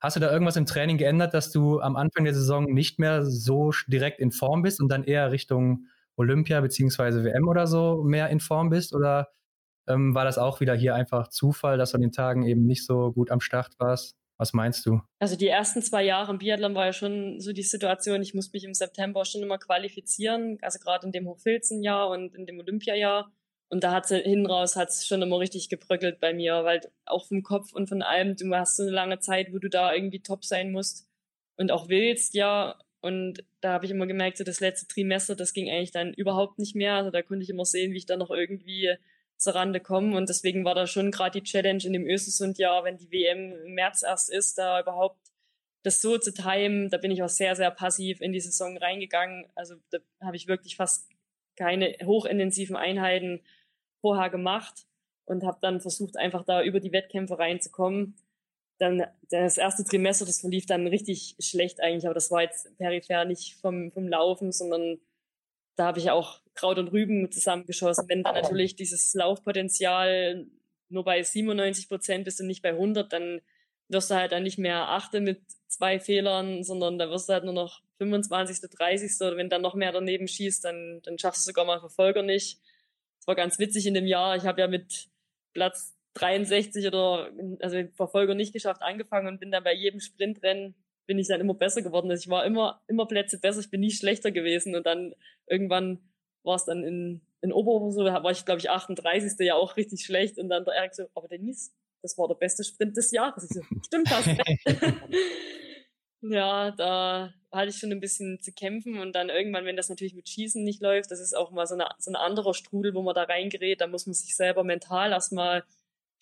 hast 0.00 0.16
du 0.16 0.20
da 0.20 0.32
irgendwas 0.32 0.56
im 0.56 0.64
Training 0.64 0.96
geändert, 0.96 1.34
dass 1.34 1.52
du 1.52 1.80
am 1.80 1.96
Anfang 1.96 2.24
der 2.24 2.34
Saison 2.34 2.64
nicht 2.72 2.98
mehr 2.98 3.26
so 3.26 3.72
direkt 3.86 4.18
in 4.18 4.32
Form 4.32 4.62
bist 4.62 4.80
und 4.80 4.88
dann 4.88 5.04
eher 5.04 5.30
Richtung 5.30 5.86
Olympia 6.16 6.60
bzw. 6.62 7.24
WM 7.24 7.48
oder 7.48 7.66
so 7.66 8.02
mehr 8.02 8.30
in 8.30 8.40
Form 8.40 8.70
bist? 8.70 8.94
Oder 8.94 9.28
ähm, 9.88 10.14
war 10.14 10.24
das 10.24 10.38
auch 10.38 10.60
wieder 10.60 10.74
hier 10.74 10.94
einfach 10.94 11.28
Zufall, 11.28 11.78
dass 11.78 11.92
du 11.92 11.96
an 11.96 12.02
den 12.02 12.12
Tagen 12.12 12.46
eben 12.46 12.66
nicht 12.66 12.84
so 12.84 13.12
gut 13.12 13.30
am 13.30 13.40
Start 13.40 13.74
warst? 13.78 14.16
Was 14.38 14.52
meinst 14.52 14.84
du? 14.86 15.00
Also 15.20 15.36
die 15.36 15.46
ersten 15.46 15.82
zwei 15.82 16.02
Jahre 16.02 16.32
im 16.32 16.38
Biathlon 16.38 16.74
war 16.74 16.86
ja 16.86 16.92
schon 16.92 17.38
so 17.38 17.52
die 17.52 17.62
Situation, 17.62 18.22
ich 18.22 18.34
musste 18.34 18.56
mich 18.56 18.64
im 18.64 18.74
September 18.74 19.24
schon 19.24 19.42
immer 19.42 19.58
qualifizieren, 19.58 20.58
also 20.62 20.78
gerade 20.78 21.06
in 21.06 21.12
dem 21.12 21.28
Hochfilzen-Jahr 21.28 22.08
und 22.08 22.34
in 22.34 22.46
dem 22.46 22.58
Olympiajahr. 22.58 23.30
Und 23.68 23.84
da 23.84 23.92
hat 23.92 24.08
hinten 24.08 24.46
raus 24.46 24.76
hat 24.76 24.90
es 24.90 25.06
schon 25.06 25.22
immer 25.22 25.38
richtig 25.38 25.68
gebröckelt 25.68 26.20
bei 26.20 26.34
mir, 26.34 26.64
weil 26.64 26.80
auch 27.06 27.26
vom 27.26 27.42
Kopf 27.42 27.72
und 27.72 27.88
von 27.88 28.02
allem, 28.02 28.36
du 28.36 28.54
hast 28.54 28.76
so 28.76 28.82
eine 28.82 28.92
lange 28.92 29.20
Zeit, 29.20 29.52
wo 29.52 29.58
du 29.58 29.70
da 29.70 29.94
irgendwie 29.94 30.20
top 30.20 30.44
sein 30.44 30.72
musst 30.72 31.08
und 31.56 31.70
auch 31.70 31.88
willst, 31.88 32.34
ja. 32.34 32.78
Und 33.00 33.44
da 33.60 33.72
habe 33.72 33.86
ich 33.86 33.90
immer 33.90 34.06
gemerkt, 34.06 34.38
so 34.38 34.44
das 34.44 34.60
letzte 34.60 34.88
Trimester, 34.88 35.36
das 35.36 35.52
ging 35.52 35.70
eigentlich 35.70 35.90
dann 35.90 36.12
überhaupt 36.12 36.58
nicht 36.58 36.74
mehr. 36.74 36.94
Also 36.94 37.10
da 37.10 37.22
konnte 37.22 37.44
ich 37.44 37.50
immer 37.50 37.64
sehen, 37.64 37.92
wie 37.92 37.98
ich 37.98 38.06
da 38.06 38.16
noch 38.16 38.30
irgendwie 38.30 38.94
zur 39.36 39.54
Rande 39.54 39.80
komme. 39.80 40.16
Und 40.16 40.28
deswegen 40.28 40.64
war 40.64 40.74
da 40.74 40.86
schon 40.86 41.10
gerade 41.10 41.40
die 41.40 41.46
Challenge 41.46 41.82
in 41.84 41.92
dem 41.92 42.06
Östersund-Jahr, 42.06 42.84
wenn 42.84 42.98
die 42.98 43.10
WM 43.10 43.52
im 43.66 43.74
März 43.74 44.02
erst 44.02 44.30
ist, 44.30 44.58
da 44.58 44.80
überhaupt 44.80 45.18
das 45.82 46.00
so 46.00 46.18
zu 46.18 46.32
timen. 46.32 46.90
Da 46.90 46.98
bin 46.98 47.10
ich 47.10 47.22
auch 47.22 47.28
sehr, 47.28 47.56
sehr 47.56 47.70
passiv 47.70 48.20
in 48.20 48.32
die 48.32 48.40
Saison 48.40 48.76
reingegangen. 48.76 49.46
Also 49.54 49.74
da 49.90 49.98
habe 50.20 50.36
ich 50.36 50.46
wirklich 50.46 50.76
fast 50.76 51.08
keine 51.56 51.96
hochintensiven 52.04 52.76
Einheiten 52.76 53.40
vorher 54.00 54.30
gemacht 54.30 54.86
und 55.24 55.44
habe 55.44 55.58
dann 55.60 55.80
versucht, 55.80 56.16
einfach 56.16 56.44
da 56.44 56.62
über 56.62 56.80
die 56.80 56.92
Wettkämpfe 56.92 57.38
reinzukommen. 57.38 58.16
Dann 58.78 59.04
das 59.30 59.58
erste 59.58 59.84
Trimester, 59.84 60.24
das 60.24 60.40
verlief 60.40 60.66
dann 60.66 60.86
richtig 60.86 61.36
schlecht 61.38 61.80
eigentlich, 61.80 62.06
aber 62.06 62.14
das 62.14 62.30
war 62.30 62.42
jetzt 62.42 62.76
peripher 62.78 63.24
nicht 63.24 63.54
vom, 63.60 63.92
vom 63.92 64.08
Laufen, 64.08 64.50
sondern 64.50 64.98
da 65.76 65.86
habe 65.86 65.98
ich 65.98 66.10
auch 66.10 66.40
Kraut 66.54 66.78
und 66.78 66.88
Rüben 66.88 67.30
zusammengeschossen. 67.30 68.08
Wenn 68.08 68.22
dann 68.22 68.34
natürlich 68.34 68.76
dieses 68.76 69.12
Laufpotenzial 69.14 70.46
nur 70.88 71.04
bei 71.04 71.22
97 71.22 71.88
Prozent 71.88 72.24
bist 72.24 72.40
und 72.40 72.46
nicht 72.46 72.62
bei 72.62 72.70
100, 72.70 73.12
dann 73.12 73.40
wirst 73.88 74.10
du 74.10 74.14
halt 74.14 74.32
dann 74.32 74.42
nicht 74.42 74.58
mehr 74.58 74.88
achte 74.88 75.20
mit 75.20 75.40
zwei 75.66 75.98
Fehlern, 75.98 76.62
sondern 76.64 76.98
da 76.98 77.10
wirst 77.10 77.28
du 77.28 77.32
halt 77.32 77.44
nur 77.44 77.54
noch 77.54 77.80
25., 77.98 78.70
30. 78.70 79.10
oder 79.20 79.36
wenn 79.36 79.48
dann 79.48 79.62
noch 79.62 79.74
mehr 79.74 79.92
daneben 79.92 80.28
schießt, 80.28 80.64
dann, 80.64 81.00
dann 81.02 81.18
schaffst 81.18 81.46
du 81.46 81.50
sogar 81.50 81.64
mal 81.64 81.80
Verfolger 81.80 82.22
nicht. 82.22 82.60
Das 83.18 83.26
war 83.26 83.34
ganz 83.34 83.58
witzig 83.58 83.86
in 83.86 83.94
dem 83.94 84.06
Jahr. 84.06 84.36
Ich 84.36 84.44
habe 84.44 84.60
ja 84.60 84.68
mit 84.68 85.08
Platz 85.52 85.94
63 86.14 86.86
oder 86.86 87.30
also 87.60 87.82
Verfolger 87.94 88.34
nicht 88.34 88.52
geschafft 88.52 88.82
angefangen 88.82 89.28
und 89.28 89.40
bin 89.40 89.50
dann 89.50 89.64
bei 89.64 89.74
jedem 89.74 90.00
Sprintrennen 90.00 90.74
bin 91.12 91.18
ich 91.18 91.28
dann 91.28 91.42
immer 91.42 91.52
besser 91.52 91.82
geworden. 91.82 92.10
Also 92.10 92.22
ich 92.22 92.30
war 92.30 92.46
immer, 92.46 92.80
immer 92.88 93.04
Plätze 93.04 93.38
besser, 93.38 93.60
ich 93.60 93.68
bin 93.68 93.80
nie 93.82 93.90
schlechter 93.90 94.30
gewesen 94.30 94.74
und 94.74 94.86
dann 94.86 95.14
irgendwann 95.46 95.98
war 96.42 96.56
es 96.56 96.64
dann 96.64 96.82
in, 96.84 97.20
in 97.42 97.52
Oberhof 97.52 97.92
so, 97.92 98.02
war 98.02 98.30
ich 98.30 98.46
glaube 98.46 98.60
ich 98.60 98.70
38. 98.70 99.38
ja 99.40 99.56
auch 99.56 99.76
richtig 99.76 100.06
schlecht 100.06 100.38
und 100.38 100.48
dann 100.48 100.64
der 100.64 100.72
Erik 100.72 100.94
so, 100.94 101.04
aber 101.14 101.28
Denise, 101.28 101.70
das 102.00 102.16
war 102.16 102.28
der 102.28 102.36
beste 102.36 102.64
Sprint 102.64 102.96
des 102.96 103.10
Jahres. 103.10 103.44
Ich 103.44 103.50
so, 103.50 103.60
stimmt 103.84 104.10
das? 104.10 104.24
ja, 106.22 106.70
da 106.70 107.34
hatte 107.52 107.68
ich 107.68 107.76
schon 107.76 107.92
ein 107.92 108.00
bisschen 108.00 108.40
zu 108.40 108.50
kämpfen 108.52 108.98
und 108.98 109.12
dann 109.12 109.28
irgendwann, 109.28 109.66
wenn 109.66 109.76
das 109.76 109.90
natürlich 109.90 110.14
mit 110.14 110.30
Schießen 110.30 110.64
nicht 110.64 110.80
läuft, 110.80 111.10
das 111.10 111.20
ist 111.20 111.36
auch 111.36 111.50
mal 111.50 111.66
so, 111.66 111.74
eine, 111.74 111.90
so 111.98 112.10
ein 112.10 112.16
anderer 112.16 112.54
Strudel, 112.54 112.94
wo 112.94 113.02
man 113.02 113.14
da 113.14 113.24
reingerät, 113.24 113.82
da 113.82 113.86
muss 113.86 114.06
man 114.06 114.14
sich 114.14 114.34
selber 114.34 114.64
mental 114.64 115.12
erstmal 115.12 115.62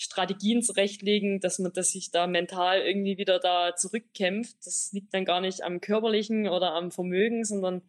Strategien 0.00 0.62
zurechtlegen, 0.62 1.40
dass 1.40 1.58
man, 1.58 1.72
dass 1.72 1.92
sich 1.92 2.10
da 2.10 2.26
mental 2.26 2.80
irgendwie 2.80 3.18
wieder 3.18 3.38
da 3.38 3.76
zurückkämpft. 3.76 4.56
Das 4.64 4.90
liegt 4.92 5.12
dann 5.14 5.24
gar 5.24 5.40
nicht 5.40 5.62
am 5.62 5.80
körperlichen 5.80 6.48
oder 6.48 6.74
am 6.74 6.90
Vermögen, 6.90 7.44
sondern 7.44 7.82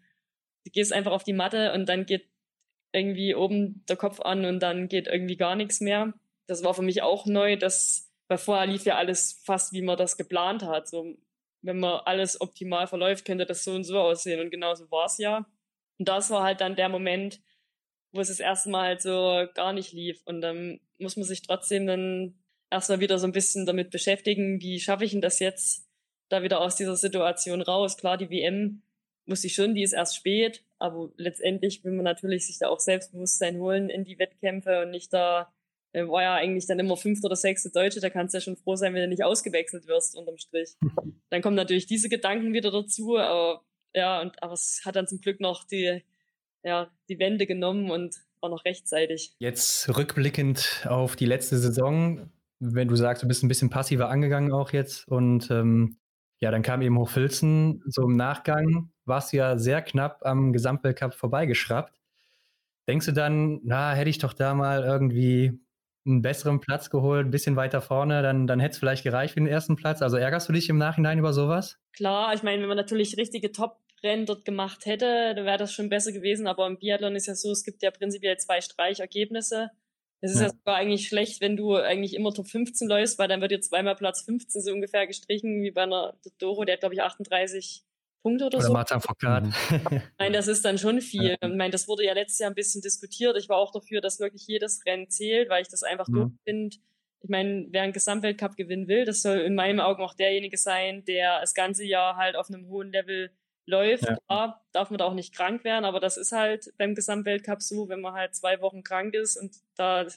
du 0.65 0.71
gehst 0.71 0.93
einfach 0.93 1.12
auf 1.12 1.24
die 1.24 1.34
Matte 1.34 1.74
und 1.74 1.88
dann 1.88 2.06
geht 2.06 2.28
irgendwie 2.93 3.36
oben 3.36 3.86
der 3.88 3.95
Kopf 3.95 4.19
an 4.19 4.45
und 4.45 4.60
dann 4.60 4.89
geht 4.89 5.08
irgendwie 5.08 5.38
gar 5.38 5.56
nichts 5.56 5.80
mehr 5.80 6.13
das 6.52 6.63
war 6.63 6.74
für 6.74 6.82
mich 6.82 7.02
auch 7.02 7.26
neu, 7.26 7.56
dass, 7.56 8.12
weil 8.28 8.38
vorher 8.38 8.67
lief 8.67 8.86
ja 8.86 8.97
alles 8.97 9.41
fast, 9.45 9.71
wie 9.71 9.82
man 9.82 9.97
das 9.97 10.17
geplant 10.17 10.63
hat. 10.63 10.89
So, 10.89 11.15
wenn 11.62 11.80
man 11.80 12.02
alles 12.06 12.41
optimal 12.41 12.88
verläuft, 12.88 13.26
könnte 13.26 13.45
das 13.45 13.63
so 13.63 13.71
und 13.74 13.86
so 13.86 13.97
aussehen. 13.97 14.41
Und 14.41 14.52
genauso 14.52 14.91
war 14.91 15.06
es 15.06 15.17
ja. 15.17 15.45
Und 15.97 16.10
das 16.10 16.30
war 16.30 16.43
halt 16.43 16.60
dann 16.60 16.76
der 16.76 16.89
Moment, 16.89 17.41
wo 18.12 18.19
es 18.19 18.28
das 18.28 18.41
erste 18.41 18.69
Mal 18.69 18.88
halt 18.88 19.02
so 19.02 19.45
gar 19.54 19.71
nicht 19.71 19.93
lief. 19.93 20.21
Und 20.26 20.41
dann 20.41 20.82
muss 21.02 21.18
man 21.18 21.26
sich 21.26 21.42
trotzdem 21.42 21.88
dann 21.88 22.36
erstmal 22.70 23.00
wieder 23.00 23.20
so 23.20 23.28
ein 23.28 23.34
bisschen 23.34 23.66
damit 23.66 23.92
beschäftigen, 23.92 24.62
wie 24.62 24.80
schaffe 24.80 25.06
ich 25.06 25.12
denn 25.12 25.22
das 25.22 25.40
jetzt 25.40 25.88
da 26.30 26.44
wieder 26.44 26.62
aus 26.62 26.76
dieser 26.76 26.96
Situation 26.96 27.62
raus? 27.62 27.98
Klar, 27.98 28.18
die 28.18 28.30
WM 28.30 28.82
muss 29.26 29.44
ich 29.44 29.54
schon, 29.54 29.76
die 29.76 29.84
ist 29.84 29.94
erst 29.94 30.16
spät, 30.16 30.64
aber 30.80 31.12
letztendlich 31.18 31.84
will 31.84 31.92
man 31.92 32.06
natürlich 32.06 32.48
sich 32.48 32.60
da 32.60 32.70
auch 32.70 32.80
Selbstbewusstsein 32.80 33.58
holen 33.58 33.90
in 33.90 34.06
die 34.06 34.18
Wettkämpfe 34.18 34.82
und 34.82 34.92
nicht 34.92 35.14
da 35.14 35.54
er 35.94 36.10
war 36.10 36.22
ja 36.22 36.36
eigentlich 36.36 36.68
dann 36.68 36.80
immer 36.80 36.96
fünfte 36.96 37.26
oder 37.26 37.36
sechste 37.36 37.70
Deutsche, 37.70 38.00
da 38.00 38.10
kannst 38.10 38.34
du 38.34 38.38
ja 38.38 38.42
schon 38.42 38.56
froh 38.56 38.76
sein, 38.76 38.94
wenn 38.94 39.02
du 39.02 39.08
nicht 39.10 39.24
ausgewechselt 39.24 39.88
wirst 39.88 40.16
unterm 40.16 40.38
Strich. 40.38 40.76
Dann 41.30 41.42
kommen 41.42 41.56
natürlich 41.56 41.86
diese 41.86 42.10
Gedanken 42.10 42.54
wieder 42.54 42.72
dazu, 42.72 43.18
aber 43.18 43.64
ja, 43.94 44.22
und 44.22 44.42
aber 44.42 44.54
es 44.54 44.82
hat 44.86 44.96
dann 44.96 45.08
zum 45.08 45.20
Glück 45.20 45.42
noch 45.42 45.66
die, 45.66 46.02
ja, 46.64 46.90
die 47.10 47.20
Wende 47.20 47.46
genommen 47.46 47.92
und 47.92 48.16
war 48.41 48.49
noch 48.49 48.65
rechtzeitig. 48.65 49.34
Jetzt 49.39 49.95
rückblickend 49.95 50.86
auf 50.89 51.15
die 51.15 51.25
letzte 51.25 51.58
Saison, 51.58 52.30
wenn 52.60 52.88
du 52.88 52.95
sagst, 52.95 53.23
du 53.23 53.27
bist 53.27 53.43
ein 53.43 53.47
bisschen 53.47 53.69
passiver 53.69 54.10
angegangen 54.10 54.51
auch 54.51 54.71
jetzt 54.71 55.08
und 55.08 55.49
ähm, 55.51 55.97
ja, 56.39 56.49
dann 56.49 56.63
kam 56.63 56.82
eben 56.82 56.97
Hochfilzen, 56.97 57.84
so 57.86 58.04
im 58.04 58.15
Nachgang 58.15 58.91
warst 59.06 59.32
du 59.32 59.38
ja 59.38 59.58
sehr 59.58 59.82
knapp 59.82 60.25
am 60.25 60.54
Gesamtweltcup 60.54 61.13
vorbeigeschraubt. 61.13 61.93
Denkst 62.88 63.06
du 63.06 63.13
dann, 63.13 63.60
na, 63.63 63.93
hätte 63.93 64.10
ich 64.10 64.17
doch 64.17 64.34
da 64.34 64.56
mal 64.56 64.84
irgendwie 64.84 65.60
einen 66.06 66.23
besseren 66.23 66.60
Platz 66.60 66.89
geholt, 66.89 67.27
ein 67.27 67.32
bisschen 67.32 67.56
weiter 67.56 67.80
vorne, 67.80 68.23
dann, 68.23 68.47
dann 68.47 68.60
hätte 68.60 68.73
es 68.73 68.80
vielleicht 68.80 69.04
gereicht 69.04 69.36
für 69.36 69.39
den 69.39 69.47
ersten 69.47 69.75
Platz. 69.75 70.01
Also 70.01 70.17
ärgerst 70.17 70.49
du 70.49 70.54
dich 70.54 70.67
im 70.69 70.77
Nachhinein 70.77 71.19
über 71.19 71.32
sowas? 71.32 71.77
Klar, 71.93 72.34
ich 72.34 72.41
meine, 72.41 72.62
wenn 72.62 72.69
man 72.69 72.77
natürlich 72.77 73.17
richtige 73.17 73.51
Top-Rennen 74.02 74.26
dort 74.26 74.46
gemacht 74.46 74.86
hätte, 74.86 75.36
dann 75.36 75.46
wäre 75.46 75.58
das 75.58 75.74
schon 75.74 75.90
besser 75.90 76.12
gewesen. 76.12 76.48
Aber 76.48 76.68
im 76.68 76.78
Biathlon 76.78 77.16
ist 77.16 77.28
ja 77.28 77.36
so, 77.36 77.52
es 77.52 77.64
gibt 77.64 77.82
ja 77.84 77.92
prinzipiell 77.92 78.38
zwei 78.38 78.62
Streichergebnisse. 78.62 79.70
Es 80.22 80.32
ist 80.32 80.40
ja. 80.40 80.48
ja 80.48 80.54
sogar 80.54 80.76
eigentlich 80.76 81.08
schlecht, 81.08 81.42
wenn 81.42 81.58
du 81.58 81.76
eigentlich 81.76 82.14
immer 82.16 82.34
Top 82.34 82.48
15 82.48 82.88
läufst, 82.88 83.18
weil 83.18 83.28
dann 83.28 83.42
wird 83.42 83.52
dir 83.52 83.62
zweimal 83.62 83.96
Platz 83.96 84.22
15 84.24 84.62
so 84.62 84.72
ungefähr 84.72 85.08
gestrichen, 85.08 85.64
wie 85.64 85.72
bei 85.72 85.84
einer 85.84 86.16
Doro, 86.38 86.64
der 86.64 86.74
hat 86.74 86.82
glaube 86.82 86.94
ich 86.94 87.02
38 87.02 87.84
Punkte 88.22 88.46
oder, 88.46 88.58
oder 88.58 88.68
so. 88.68 88.74
Martin 88.74 89.02
Foucault. 89.02 89.46
Nein, 90.20 90.34
das 90.34 90.48
ist 90.48 90.64
dann 90.64 90.78
schon 90.78 91.02
viel. 91.02 91.38
Ich 91.42 91.50
meine, 91.56 91.72
das 91.72 91.88
wurde 91.88 92.06
ja 92.06 92.14
letztes 92.14 92.38
Jahr 92.38 92.52
ein 92.52 92.56
bisschen 92.56 92.82
diskutiert. 92.84 93.36
Ich 93.36 93.50
war 93.50 93.58
auch 93.58 93.72
dafür, 93.72 94.00
dass 94.00 94.20
wirklich 94.20 94.46
jedes 94.46 94.86
Rennen 94.86 95.10
zählt, 95.10 95.50
weil 95.50 95.64
ich 95.64 95.70
das 95.70 95.82
einfach 95.82 96.08
mhm. 96.08 96.14
doof 96.14 96.32
finde. 96.44 96.78
Ich 97.24 97.30
meine, 97.30 97.68
wer 97.72 97.82
einen 97.82 97.94
Gesamtweltcup 97.94 98.56
gewinnen 98.56 98.88
will, 98.88 99.06
das 99.06 99.24
soll 99.24 99.40
in 99.40 99.56
meinen 99.56 99.80
Augen 99.80 100.04
auch 100.04 100.14
derjenige 100.14 100.58
sein, 100.58 101.04
der 101.06 101.40
das 101.40 101.56
ganze 101.56 101.84
Jahr 101.84 102.16
halt 102.16 102.36
auf 102.36 102.50
einem 102.50 102.68
hohen 102.68 102.92
Level 102.92 103.32
läuft. 103.65 104.04
Ja. 104.04 104.17
Klar, 104.28 104.65
darf 104.71 104.89
man 104.89 104.97
da 104.97 105.06
auch 105.06 105.13
nicht 105.13 105.34
krank 105.36 105.63
werden, 105.63 105.86
aber 105.86 106.00
das 106.00 106.17
ist 106.17 106.32
halt 106.32 106.74
beim 106.78 106.95
Gesamtweltcup 106.95 107.62
so, 107.62 107.89
wenn 107.89 108.02
man 108.02 108.13
halt 108.13 108.36
zwei 108.36 108.62
Wochen 108.62 108.84
krank 108.84 109.13
ist 109.13 109.38
und 109.38 109.56
da 109.76 110.08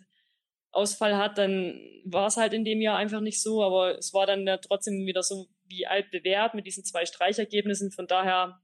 Ausfall 0.70 1.16
hat, 1.16 1.38
dann 1.38 1.80
war 2.04 2.26
es 2.26 2.36
halt 2.36 2.52
in 2.52 2.64
dem 2.64 2.80
Jahr 2.80 2.96
einfach 2.96 3.20
nicht 3.20 3.40
so, 3.40 3.62
aber 3.62 3.96
es 3.98 4.12
war 4.12 4.26
dann 4.26 4.46
ja 4.46 4.56
trotzdem 4.56 5.06
wieder 5.06 5.22
so 5.22 5.46
wie 5.66 5.86
alt 5.86 6.10
bewährt 6.10 6.54
mit 6.54 6.66
diesen 6.66 6.84
zwei 6.84 7.06
Streichergebnissen. 7.06 7.90
Von 7.90 8.06
daher 8.06 8.60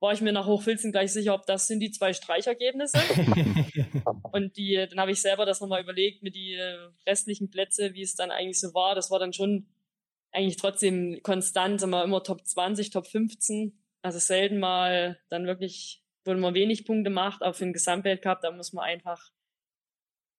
war 0.00 0.12
ich 0.12 0.20
mir 0.20 0.32
nach 0.32 0.46
Hochfilzen 0.46 0.92
gleich 0.92 1.12
sicher, 1.12 1.34
ob 1.34 1.46
das 1.46 1.66
sind 1.66 1.80
die 1.80 1.90
zwei 1.90 2.12
Streichergebnisse. 2.12 2.98
und 4.32 4.56
die, 4.56 4.86
dann 4.88 5.00
habe 5.00 5.12
ich 5.12 5.20
selber 5.20 5.44
das 5.44 5.60
nochmal 5.60 5.82
überlegt 5.82 6.22
mit 6.22 6.34
die 6.34 6.58
restlichen 7.06 7.50
Plätze, 7.50 7.94
wie 7.94 8.02
es 8.02 8.14
dann 8.14 8.30
eigentlich 8.30 8.60
so 8.60 8.72
war. 8.74 8.94
Das 8.94 9.10
war 9.10 9.18
dann 9.18 9.32
schon 9.32 9.68
eigentlich 10.32 10.56
trotzdem 10.56 11.20
konstant, 11.22 11.80
sagen 11.80 11.92
wir 11.92 12.04
immer 12.04 12.22
Top 12.22 12.44
20, 12.46 12.90
Top 12.90 13.06
15. 13.06 13.78
Also 14.02 14.18
selten 14.18 14.58
mal 14.58 15.18
dann 15.28 15.46
wirklich, 15.46 16.02
wo 16.24 16.34
man 16.34 16.54
wenig 16.54 16.84
Punkte 16.84 17.10
macht, 17.10 17.42
aber 17.42 17.54
für 17.54 17.64
den 17.64 17.72
Gesamtweltcup, 17.72 18.40
da 18.42 18.50
muss 18.50 18.72
man 18.72 18.84
einfach 18.84 19.30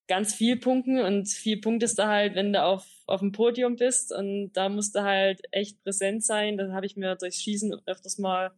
ganz 0.07 0.35
viel 0.35 0.57
punkten 0.57 0.99
und 0.99 1.29
viel 1.29 1.61
punktest 1.61 1.97
du 1.97 2.05
halt, 2.07 2.35
wenn 2.35 2.53
du 2.53 2.61
auf, 2.61 2.85
auf 3.07 3.21
dem 3.21 3.31
Podium 3.31 3.77
bist 3.77 4.11
und 4.13 4.51
da 4.53 4.69
musst 4.69 4.95
du 4.95 5.03
halt 5.03 5.41
echt 5.51 5.81
präsent 5.83 6.25
sein. 6.25 6.57
Das 6.57 6.71
habe 6.71 6.85
ich 6.85 6.97
mir 6.97 7.15
durchs 7.15 7.41
Schießen 7.41 7.73
öfters 7.85 8.17
mal 8.17 8.51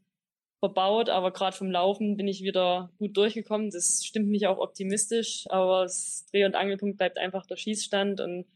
verbaut, 0.59 1.09
aber 1.09 1.31
gerade 1.31 1.55
vom 1.55 1.69
Laufen 1.69 2.17
bin 2.17 2.27
ich 2.27 2.41
wieder 2.41 2.91
gut 2.97 3.15
durchgekommen. 3.15 3.69
Das 3.69 4.03
stimmt 4.03 4.29
mich 4.29 4.47
auch 4.47 4.57
optimistisch, 4.57 5.45
aber 5.49 5.83
das 5.83 6.25
Dreh- 6.31 6.45
und 6.45 6.55
Angelpunkt 6.55 6.97
bleibt 6.97 7.19
einfach 7.19 7.45
der 7.45 7.57
Schießstand 7.57 8.21
und 8.21 8.47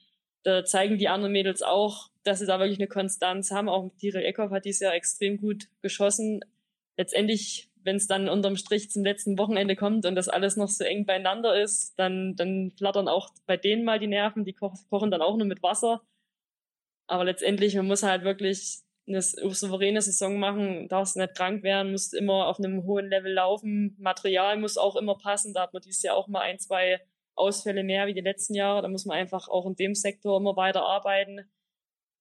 da 0.44 0.64
zeigen 0.64 0.98
die 0.98 1.10
anderen 1.10 1.34
Mädels 1.34 1.62
auch, 1.62 2.09
dass 2.24 2.40
sie 2.40 2.46
da 2.46 2.60
wirklich 2.60 2.80
eine 2.80 2.88
Konstanz 2.88 3.52
haben. 3.52 3.70
Auch 3.70 3.92
Tire 3.98 4.24
Eckhoff 4.24 4.52
hat 4.52 4.66
dies 4.66 4.80
Jahr 4.80 4.94
extrem 4.94 5.38
gut 5.38 5.68
geschossen. 5.82 6.42
Letztendlich 6.98 7.70
wenn 7.84 7.96
es 7.96 8.08
dann 8.08 8.30
unterm 8.30 8.56
Strich 8.56 8.90
zum 8.92 9.04
letzten 9.04 9.38
Wochenende 9.38 9.76
kommt 9.76 10.06
und 10.06 10.16
das 10.16 10.30
alles 10.30 10.58
noch 10.58 10.68
so 10.68 10.84
eng 10.84 11.06
beieinander 11.06 11.60
ist, 11.60 11.98
dann, 11.98 12.36
dann 12.36 12.72
flattern 12.78 13.08
auch 13.08 13.30
bei 13.46 13.58
denen 13.58 13.84
mal 13.84 14.00
die 14.00 14.08
Nerven, 14.08 14.46
die 14.46 14.54
ko 14.54 14.74
kochen 14.90 15.12
dann 15.12 15.22
auch 15.22 15.38
nur 15.38 15.48
mit 15.48 15.64
Wasser. 15.64 16.02
Aber 17.08 17.26
letztendlich, 17.26 17.76
man 17.76 17.88
muss 17.88 18.04
halt 18.04 18.24
wirklich 18.24 18.80
eine 19.08 19.22
souveräne 19.22 20.02
Saison 20.02 20.38
machen, 20.38 20.88
darfst 20.88 21.16
nicht 21.16 21.36
krank 21.36 21.64
werden, 21.64 21.92
musst 21.92 22.14
immer 22.14 22.48
auf 22.48 22.60
einem 22.60 22.84
hohen 22.84 23.10
Level 23.10 23.34
laufen, 23.34 23.96
Material 23.98 24.58
muss 24.58 24.78
auch 24.78 24.96
immer 24.96 25.18
passen, 25.18 25.54
da 25.54 25.64
hat 25.64 25.74
man 25.74 25.82
dieses 25.82 26.04
Jahr 26.04 26.16
auch 26.16 26.28
mal 26.28 26.42
ein, 26.42 26.60
zwei 26.60 27.02
Ausfälle 27.34 27.84
mehr 27.84 28.06
wie 28.06 28.14
die 28.14 28.22
letzten 28.22 28.54
Jahre, 28.54 28.84
da 28.84 28.88
muss 28.88 29.06
man 29.06 29.18
einfach 29.18 29.48
auch 29.48 29.66
in 29.66 29.76
dem 29.76 29.96
Sektor 29.96 30.38
immer 30.38 30.56
weiter 30.58 30.84
arbeiten. 30.84 31.50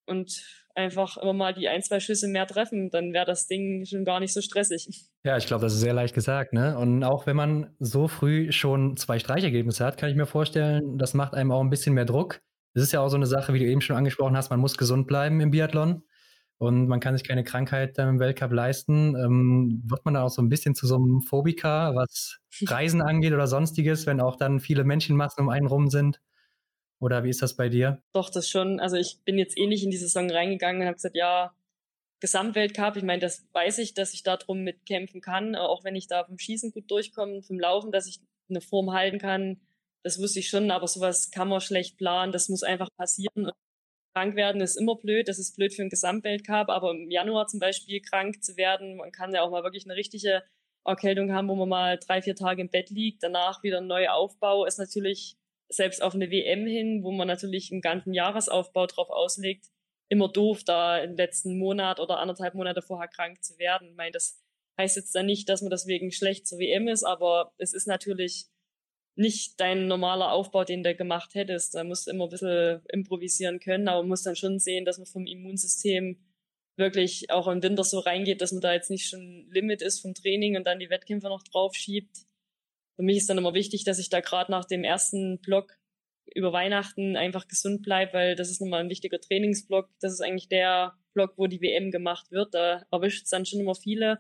Und 0.09 0.42
einfach 0.74 1.16
immer 1.16 1.32
mal 1.32 1.52
die 1.52 1.68
ein, 1.68 1.82
zwei 1.82 2.00
Schüsse 2.00 2.28
mehr 2.28 2.46
treffen, 2.46 2.90
dann 2.90 3.12
wäre 3.12 3.26
das 3.26 3.46
Ding 3.46 3.84
schon 3.84 4.04
gar 4.04 4.20
nicht 4.20 4.32
so 4.32 4.40
stressig. 4.40 5.06
Ja, 5.24 5.36
ich 5.36 5.46
glaube, 5.46 5.62
das 5.62 5.74
ist 5.74 5.80
sehr 5.80 5.92
leicht 5.92 6.14
gesagt. 6.14 6.52
Ne? 6.52 6.78
Und 6.78 7.02
auch 7.04 7.26
wenn 7.26 7.36
man 7.36 7.74
so 7.80 8.06
früh 8.09 8.52
schon 8.52 8.96
zwei 8.96 9.18
Streichergebnisse 9.18 9.84
hat, 9.84 9.98
kann 9.98 10.09
ich 10.09 10.16
mir 10.16 10.26
vorstellen, 10.26 10.96
das 10.96 11.14
macht 11.14 11.34
einem 11.34 11.50
auch 11.50 11.61
ein 11.61 11.70
bisschen 11.70 11.94
mehr 11.94 12.04
Druck. 12.04 12.40
Es 12.74 12.82
ist 12.82 12.92
ja 12.92 13.00
auch 13.00 13.09
so 13.09 13.16
eine 13.16 13.26
Sache, 13.26 13.52
wie 13.54 13.59
du 13.59 13.66
eben 13.66 13.80
schon 13.80 13.96
angesprochen 13.96 14.36
hast, 14.36 14.50
man 14.50 14.61
muss 14.61 14.78
gesund 14.78 15.09
bleiben 15.09 15.40
im 15.40 15.50
Biathlon 15.50 16.04
und 16.59 16.86
man 16.86 17.00
kann 17.00 17.16
sich 17.16 17.26
keine 17.26 17.42
Krankheit 17.42 17.98
im 17.98 18.20
Weltcup 18.20 18.52
leisten. 18.52 19.16
Ähm, 19.16 19.82
wird 19.84 20.04
man 20.04 20.14
dann 20.14 20.22
auch 20.22 20.30
so 20.30 20.42
ein 20.42 20.48
bisschen 20.48 20.74
zu 20.74 20.86
so 20.86 20.96
einem 20.96 21.22
Phobiker, 21.22 21.94
was 21.94 22.38
Reisen 22.66 23.00
angeht 23.02 23.32
oder 23.32 23.48
sonstiges, 23.48 24.06
wenn 24.06 24.20
auch 24.20 24.36
dann 24.36 24.61
viele 24.61 24.84
Menschenmassen 24.84 25.42
um 25.42 25.50
einen 25.50 25.66
rum 25.66 25.88
sind? 25.88 26.20
Oder 27.01 27.22
wie 27.24 27.30
ist 27.30 27.42
das 27.42 27.57
bei 27.57 27.68
dir? 27.68 28.03
Doch, 28.12 28.30
das 28.30 28.49
schon. 28.49 28.80
Also 28.80 28.96
ich 28.96 29.20
bin 29.24 29.38
jetzt 29.38 29.57
ähnlich 29.57 29.84
in 29.84 29.90
die 29.90 29.96
Saison 29.96 30.30
reingegangen 30.30 30.82
und 30.82 30.86
habe 30.86 30.96
gesagt, 30.96 31.16
ja, 31.16 31.55
Gesamtweltcup, 32.20 32.96
ich 32.96 33.05
meine, 33.05 33.20
das 33.20 33.46
weiß 33.53 33.78
ich, 33.78 33.94
dass 33.94 34.12
ich 34.12 34.24
da 34.24 34.36
drum 34.36 34.64
mitkämpfen 34.64 35.20
kann, 35.20 35.55
auch 35.55 35.84
wenn 35.84 35.94
ich 35.94 36.09
da 36.09 36.24
vom 36.24 36.38
Schießen 36.38 36.72
gut 36.72 36.90
durchkomme, 36.90 37.42
vom 37.42 37.61
Laufen, 37.61 37.92
dass 37.92 38.09
ich 38.09 38.20
eine 38.51 38.61
Form 38.61 38.92
halten 38.92 39.18
kann, 39.18 39.61
das 40.03 40.20
wusste 40.20 40.40
ich 40.40 40.49
schon, 40.49 40.70
aber 40.70 40.88
sowas 40.88 41.30
kann 41.30 41.49
man 41.49 41.61
schlecht 41.61 41.96
planen, 41.96 42.32
das 42.32 42.49
muss 42.49 42.62
einfach 42.62 42.88
passieren. 42.96 43.46
Und 43.46 43.53
krank 44.14 44.34
werden 44.34 44.61
ist 44.61 44.76
immer 44.76 44.96
blöd, 44.96 45.28
das 45.28 45.38
ist 45.38 45.57
blöd 45.57 45.72
für 45.74 45.82
einen 45.82 45.90
Gesamtweltcup, 45.90 46.70
aber 46.70 46.90
im 46.90 47.11
Januar 47.11 47.46
zum 47.46 47.61
Beispiel 47.61 48.01
krank 48.01 48.42
zu 48.42 48.57
werden, 48.57 48.96
man 48.96 49.12
kann 49.12 49.32
ja 49.32 49.42
auch 49.42 49.51
mal 49.51 49.62
wirklich 49.62 49.84
eine 49.84 49.94
richtige 49.94 50.42
Erkältung 50.84 51.32
haben, 51.32 51.49
wo 51.49 51.55
man 51.55 51.68
mal 51.68 51.99
drei, 51.99 52.22
vier 52.22 52.34
Tage 52.34 52.62
im 52.62 52.70
Bett 52.70 52.90
liegt, 52.90 53.22
danach 53.22 53.62
wieder 53.62 53.78
ein 53.78 53.86
neuer 53.86 54.14
Aufbau, 54.14 54.64
ist 54.64 54.78
natürlich 54.78 55.36
selbst 55.68 56.02
auf 56.02 56.14
eine 56.14 56.30
WM 56.30 56.66
hin, 56.66 57.02
wo 57.02 57.12
man 57.12 57.28
natürlich 57.28 57.70
einen 57.70 57.80
ganzen 57.80 58.14
Jahresaufbau 58.14 58.86
drauf 58.86 59.10
auslegt, 59.10 59.66
immer 60.08 60.28
doof, 60.28 60.64
da 60.64 60.98
im 60.98 61.16
letzten 61.16 61.58
Monat 61.58 62.00
oder 62.00 62.18
anderthalb 62.18 62.54
Monate 62.54 62.82
vorher 62.82 63.08
krank 63.08 63.42
zu 63.42 63.58
werden. 63.58 63.88
Ich 63.88 63.96
meine, 63.96 64.12
das 64.12 64.42
heißt 64.78 64.96
jetzt 64.96 65.14
dann 65.14 65.26
nicht, 65.26 65.48
dass 65.48 65.60
man 65.60 65.70
deswegen 65.70 66.10
schlecht 66.10 66.46
zur 66.46 66.58
WM 66.58 66.88
ist, 66.88 67.04
aber 67.04 67.52
es 67.58 67.74
ist 67.74 67.86
natürlich 67.86 68.46
nicht 69.16 69.58
dein 69.60 69.88
normaler 69.88 70.32
Aufbau, 70.32 70.64
den 70.64 70.84
du 70.84 70.94
gemacht 70.94 71.34
hättest. 71.34 71.74
Da 71.74 71.84
musst 71.84 72.06
du 72.06 72.12
immer 72.12 72.24
ein 72.24 72.30
bisschen 72.30 72.80
improvisieren 72.88 73.58
können, 73.58 73.88
aber 73.88 74.04
musst 74.04 74.24
dann 74.24 74.36
schon 74.36 74.60
sehen, 74.60 74.84
dass 74.84 74.98
man 74.98 75.06
vom 75.06 75.26
Immunsystem 75.26 76.24
wirklich 76.76 77.30
auch 77.30 77.48
im 77.48 77.62
Winter 77.62 77.82
so 77.82 77.98
reingeht, 77.98 78.40
dass 78.40 78.52
man 78.52 78.60
da 78.60 78.72
jetzt 78.72 78.90
nicht 78.90 79.08
schon 79.08 79.48
Limit 79.50 79.82
ist 79.82 80.00
vom 80.00 80.14
Training 80.14 80.56
und 80.56 80.64
dann 80.64 80.78
die 80.78 80.88
Wettkämpfe 80.88 81.26
noch 81.26 81.42
drauf 81.42 81.74
schiebt 81.74 82.27
für 82.99 83.05
mich 83.05 83.18
ist 83.18 83.30
dann 83.30 83.38
immer 83.38 83.55
wichtig, 83.55 83.84
dass 83.84 84.01
ich 84.01 84.11
da 84.11 84.18
gerade 84.18 84.51
nach 84.51 84.64
dem 84.64 84.82
ersten 84.82 85.38
Block 85.38 85.78
über 86.34 86.53
Weihnachten 86.53 87.16
einfach 87.16 87.46
gesund 87.46 87.82
bleibe, 87.82 88.12
weil 88.12 88.34
das 88.34 88.51
ist 88.51 88.61
nochmal 88.61 88.80
ein 88.80 88.90
wichtiger 88.90 89.20
Trainingsblock. 89.20 89.88
Das 90.01 90.12
ist 90.12 90.20
eigentlich 90.20 90.49
der 90.49 90.94
Block, 91.14 91.34
wo 91.36 91.46
die 91.46 91.61
WM 91.61 91.92
gemacht 91.92 92.32
wird. 92.32 92.55
Da 92.55 92.82
erwischt 92.90 93.22
es 93.22 93.30
dann 93.30 93.46
schon 93.46 93.61
immer 93.61 93.76
viele. 93.76 94.18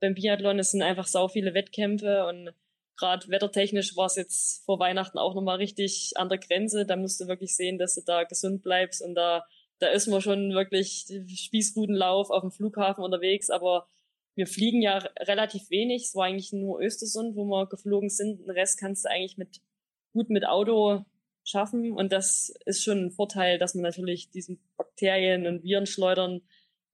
Beim 0.00 0.14
Biathlon 0.14 0.58
es 0.58 0.70
sind 0.70 0.80
einfach 0.80 1.06
sau 1.06 1.28
viele 1.28 1.52
Wettkämpfe 1.52 2.24
und 2.24 2.54
gerade 2.96 3.28
wettertechnisch 3.28 3.94
war 3.94 4.06
es 4.06 4.16
jetzt 4.16 4.64
vor 4.64 4.78
Weihnachten 4.78 5.18
auch 5.18 5.34
nochmal 5.34 5.58
richtig 5.58 6.12
an 6.16 6.30
der 6.30 6.38
Grenze. 6.38 6.86
Da 6.86 6.96
musst 6.96 7.20
du 7.20 7.26
wirklich 7.26 7.54
sehen, 7.54 7.76
dass 7.76 7.94
du 7.94 8.00
da 8.06 8.24
gesund 8.24 8.62
bleibst 8.62 9.02
und 9.02 9.16
da, 9.16 9.44
da 9.80 9.88
ist 9.88 10.06
man 10.06 10.22
schon 10.22 10.54
wirklich 10.54 11.04
Spießrutenlauf 11.26 12.30
auf 12.30 12.40
dem 12.40 12.52
Flughafen 12.52 13.04
unterwegs, 13.04 13.50
aber 13.50 13.86
wir 14.38 14.46
fliegen 14.46 14.80
ja 14.80 14.98
relativ 15.18 15.68
wenig. 15.68 16.04
Es 16.04 16.14
war 16.14 16.26
eigentlich 16.26 16.52
nur 16.52 16.80
Östersund, 16.80 17.34
wo 17.34 17.44
wir 17.44 17.66
geflogen 17.66 18.08
sind. 18.08 18.38
Den 18.38 18.50
Rest 18.50 18.78
kannst 18.78 19.04
du 19.04 19.10
eigentlich 19.10 19.36
mit, 19.36 19.60
gut 20.12 20.30
mit 20.30 20.46
Auto 20.46 21.04
schaffen. 21.42 21.90
Und 21.90 22.12
das 22.12 22.54
ist 22.64 22.84
schon 22.84 23.06
ein 23.06 23.10
Vorteil, 23.10 23.58
dass 23.58 23.74
man 23.74 23.82
natürlich 23.82 24.30
diesen 24.30 24.60
Bakterien 24.76 25.48
und 25.48 25.64
Viren 25.64 25.86
schleudern. 25.86 26.42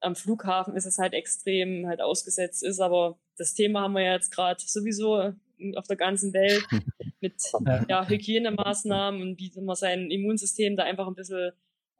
Am 0.01 0.17
Flughafen 0.17 0.75
ist 0.75 0.87
es 0.87 0.97
halt 0.97 1.13
extrem 1.13 1.87
halt 1.87 2.01
ausgesetzt 2.01 2.65
ist. 2.65 2.81
Aber 2.81 3.19
das 3.37 3.53
Thema 3.53 3.83
haben 3.83 3.93
wir 3.93 4.05
ja 4.05 4.15
jetzt 4.15 4.31
gerade 4.31 4.63
sowieso 4.65 5.35
auf 5.77 5.87
der 5.87 5.97
ganzen 5.99 6.33
Welt 6.33 6.65
mit 7.21 7.43
ja, 7.91 8.09
Hygienemaßnahmen 8.09 9.21
und 9.21 9.39
wie 9.39 9.53
man 9.61 9.77
sein 9.77 10.11
Immunsystem 10.11 10.77
da 10.77 10.85
einfach 10.85 11.07
ein 11.07 11.15
bisschen 11.15 11.53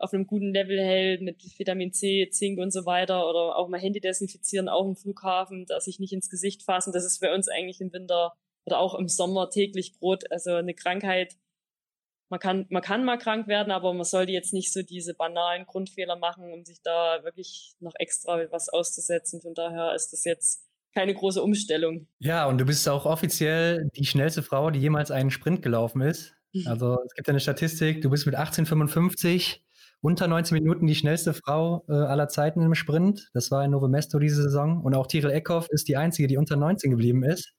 auf 0.05 0.13
einem 0.13 0.27
guten 0.27 0.53
Level 0.53 0.79
hält 0.79 1.23
mit 1.23 1.43
Vitamin 1.59 1.93
C, 1.93 2.29
Zink 2.31 2.59
und 2.59 2.73
so 2.73 2.85
weiter 2.85 3.29
oder 3.29 3.57
auch 3.57 3.69
mal 3.69 3.81
Handy 3.81 4.01
desinfizieren, 4.01 4.69
auch 4.69 4.87
im 4.87 4.97
Flughafen, 4.97 5.65
dass 5.67 5.87
sich 5.87 5.99
nicht 5.99 6.13
ins 6.13 6.29
Gesicht 6.29 6.63
fassen. 6.63 6.93
Das 6.93 7.05
ist 7.05 7.19
für 7.19 7.33
uns 7.33 7.49
eigentlich 7.49 7.81
im 7.81 7.93
Winter 7.93 8.35
oder 8.67 8.79
auch 8.79 8.95
im 8.95 9.09
Sommer 9.09 9.49
täglich 9.49 9.95
Brot. 9.99 10.31
Also 10.31 10.53
eine 10.53 10.75
Krankheit, 10.75 11.37
man 12.29 12.39
kann, 12.39 12.67
man 12.69 12.83
kann 12.83 13.05
mal 13.05 13.17
krank 13.17 13.49
werden, 13.49 13.71
aber 13.71 13.95
man 13.95 14.05
sollte 14.05 14.33
jetzt 14.33 14.53
nicht 14.53 14.73
so 14.73 14.83
diese 14.83 15.15
banalen 15.15 15.65
Grundfehler 15.65 16.17
machen, 16.17 16.53
um 16.53 16.65
sich 16.65 16.83
da 16.83 17.25
wirklich 17.25 17.75
noch 17.81 17.95
extra 17.99 18.41
was 18.51 18.69
auszusetzen. 18.69 19.41
Von 19.41 19.55
daher 19.55 19.95
ist 19.95 20.13
das 20.13 20.25
jetzt 20.25 20.67
keine 20.95 21.15
große 21.15 21.43
Umstellung. 21.43 22.09
Ja, 22.19 22.47
und 22.47 22.59
du 22.59 22.67
bist 22.67 22.87
auch 22.89 23.07
offiziell 23.07 23.89
die 23.97 24.05
schnellste 24.05 24.43
Frau, 24.43 24.71
die 24.71 24.81
jemals 24.81 25.11
einen 25.11 25.31
Sprint 25.31 25.63
gelaufen 25.63 26.03
ist. 26.03 26.35
Also 26.67 26.99
es 27.05 27.15
gibt 27.15 27.29
eine 27.29 27.41
Statistik, 27.41 28.01
du 28.01 28.11
bist 28.11 28.27
mit 28.27 28.37
1855 28.37 29.64
unter 30.05 30.29
19 30.29 30.59
Minuten 30.59 30.87
die 30.87 30.95
schnellste 30.95 31.33
Frau 31.33 31.83
äh, 31.89 31.93
aller 31.93 32.29
Zeiten 32.29 32.61
im 32.61 32.75
Sprint. 32.75 33.31
Das 33.33 33.51
war 33.51 33.65
in 33.65 33.71
Novo 33.71 33.89
Mesto 33.89 34.19
diese 34.19 34.43
Saison. 34.43 34.83
Und 34.83 34.95
auch 34.95 35.07
Tiril 35.07 35.31
Eckhoff 35.31 35.67
ist 35.71 35.89
die 35.89 35.97
einzige, 35.97 36.29
die 36.29 36.37
unter 36.37 36.57
19 36.57 36.91
geblieben 36.91 37.25
ist. 37.25 37.55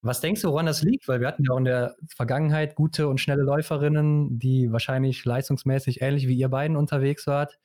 Was 0.00 0.20
denkst 0.20 0.42
du, 0.42 0.52
woran 0.52 0.66
das 0.66 0.82
liegt? 0.82 1.08
Weil 1.08 1.18
wir 1.18 1.26
hatten 1.26 1.42
ja 1.42 1.52
auch 1.52 1.58
in 1.58 1.64
der 1.64 1.96
Vergangenheit 2.14 2.76
gute 2.76 3.08
und 3.08 3.20
schnelle 3.20 3.42
Läuferinnen, 3.42 4.38
die 4.38 4.70
wahrscheinlich 4.70 5.24
leistungsmäßig 5.24 6.00
ähnlich 6.00 6.28
wie 6.28 6.36
ihr 6.36 6.48
beiden 6.48 6.76
unterwegs 6.76 7.26
wart. 7.26 7.58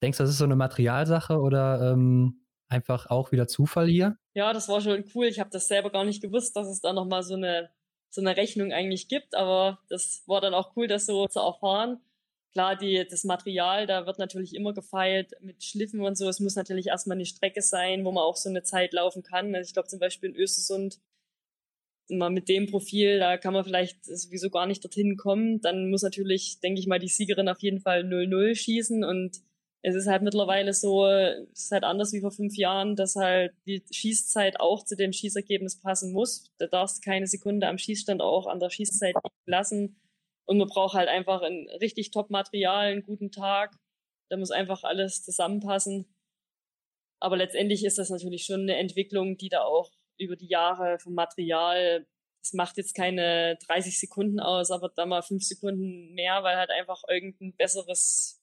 Denkst 0.00 0.16
du, 0.16 0.22
das 0.22 0.30
ist 0.30 0.38
so 0.38 0.44
eine 0.44 0.56
Materialsache 0.56 1.38
oder 1.38 1.92
ähm, 1.92 2.46
einfach 2.68 3.10
auch 3.10 3.30
wieder 3.30 3.46
Zufall 3.46 3.88
hier? 3.88 4.16
Ja, 4.32 4.54
das 4.54 4.70
war 4.70 4.80
schon 4.80 5.04
cool. 5.14 5.26
Ich 5.26 5.38
habe 5.38 5.50
das 5.50 5.68
selber 5.68 5.90
gar 5.90 6.06
nicht 6.06 6.22
gewusst, 6.22 6.56
dass 6.56 6.66
es 6.66 6.80
da 6.80 6.94
nochmal 6.94 7.22
so 7.22 7.34
eine, 7.34 7.68
so 8.08 8.22
eine 8.22 8.38
Rechnung 8.38 8.72
eigentlich 8.72 9.06
gibt. 9.06 9.34
Aber 9.34 9.80
das 9.90 10.22
war 10.26 10.40
dann 10.40 10.54
auch 10.54 10.74
cool, 10.76 10.86
das 10.88 11.04
so 11.04 11.26
zu 11.26 11.40
erfahren 11.40 12.00
klar, 12.58 12.74
die, 12.74 13.06
das 13.08 13.22
Material, 13.22 13.86
da 13.86 14.04
wird 14.04 14.18
natürlich 14.18 14.52
immer 14.52 14.72
gefeilt 14.72 15.32
mit 15.40 15.62
Schliffen 15.62 16.00
und 16.00 16.18
so. 16.18 16.28
Es 16.28 16.40
muss 16.40 16.56
natürlich 16.56 16.88
erstmal 16.88 17.16
eine 17.16 17.24
Strecke 17.24 17.62
sein, 17.62 18.04
wo 18.04 18.10
man 18.10 18.24
auch 18.24 18.34
so 18.34 18.48
eine 18.48 18.64
Zeit 18.64 18.92
laufen 18.92 19.22
kann. 19.22 19.54
Also 19.54 19.68
ich 19.68 19.74
glaube 19.74 19.88
zum 19.88 20.00
Beispiel 20.00 20.30
in 20.30 20.36
Östersund, 20.36 20.98
mal 22.10 22.30
mit 22.30 22.48
dem 22.48 22.66
Profil, 22.66 23.20
da 23.20 23.36
kann 23.36 23.54
man 23.54 23.62
vielleicht 23.64 24.04
sowieso 24.04 24.50
gar 24.50 24.66
nicht 24.66 24.82
dorthin 24.82 25.16
kommen. 25.16 25.60
Dann 25.60 25.88
muss 25.88 26.02
natürlich, 26.02 26.58
denke 26.58 26.80
ich 26.80 26.88
mal, 26.88 26.98
die 26.98 27.06
Siegerin 27.06 27.48
auf 27.48 27.60
jeden 27.60 27.78
Fall 27.80 28.02
0-0 28.02 28.56
schießen 28.56 29.04
und 29.04 29.36
es 29.82 29.94
ist 29.94 30.08
halt 30.08 30.22
mittlerweile 30.22 30.72
so, 30.72 31.06
es 31.06 31.64
ist 31.66 31.70
halt 31.70 31.84
anders 31.84 32.12
wie 32.12 32.20
vor 32.20 32.32
fünf 32.32 32.56
Jahren, 32.56 32.96
dass 32.96 33.14
halt 33.14 33.52
die 33.66 33.84
Schießzeit 33.92 34.58
auch 34.58 34.84
zu 34.84 34.96
dem 34.96 35.12
Schießergebnis 35.12 35.80
passen 35.80 36.12
muss. 36.12 36.50
Da 36.58 36.66
darfst 36.66 36.98
du 36.98 37.08
keine 37.08 37.28
Sekunde 37.28 37.68
am 37.68 37.78
Schießstand 37.78 38.20
auch 38.20 38.48
an 38.48 38.58
der 38.58 38.70
Schießzeit 38.70 39.14
lassen 39.46 39.96
und 40.48 40.56
man 40.56 40.68
braucht 40.68 40.94
halt 40.94 41.08
einfach 41.08 41.42
ein 41.42 41.68
richtig 41.82 42.10
Top-Material, 42.10 42.86
einen 42.86 43.02
guten 43.02 43.30
Tag. 43.30 43.76
Da 44.30 44.38
muss 44.38 44.50
einfach 44.50 44.82
alles 44.82 45.22
zusammenpassen. 45.22 46.06
Aber 47.20 47.36
letztendlich 47.36 47.84
ist 47.84 47.98
das 47.98 48.08
natürlich 48.08 48.46
schon 48.46 48.62
eine 48.62 48.76
Entwicklung, 48.76 49.36
die 49.36 49.50
da 49.50 49.62
auch 49.62 49.92
über 50.16 50.36
die 50.36 50.48
Jahre 50.48 50.98
vom 51.00 51.12
Material, 51.12 52.06
es 52.42 52.54
macht 52.54 52.78
jetzt 52.78 52.94
keine 52.94 53.58
30 53.66 54.00
Sekunden 54.00 54.40
aus, 54.40 54.70
aber 54.70 54.88
da 54.88 55.04
mal 55.04 55.22
fünf 55.22 55.44
Sekunden 55.44 56.14
mehr, 56.14 56.42
weil 56.42 56.56
halt 56.56 56.70
einfach 56.70 57.02
irgendein 57.08 57.54
besseres 57.54 58.40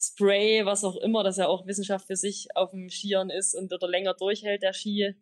Spray, 0.00 0.64
was 0.64 0.84
auch 0.84 0.96
immer, 0.96 1.24
das 1.24 1.38
ja 1.38 1.48
auch 1.48 1.66
Wissenschaft 1.66 2.06
für 2.06 2.16
sich 2.16 2.46
auf 2.54 2.70
dem 2.70 2.90
Skiern 2.90 3.30
ist 3.30 3.54
und 3.54 3.72
oder 3.72 3.88
länger 3.88 4.14
durchhält, 4.14 4.62
der 4.62 4.72
Ski, 4.72 5.16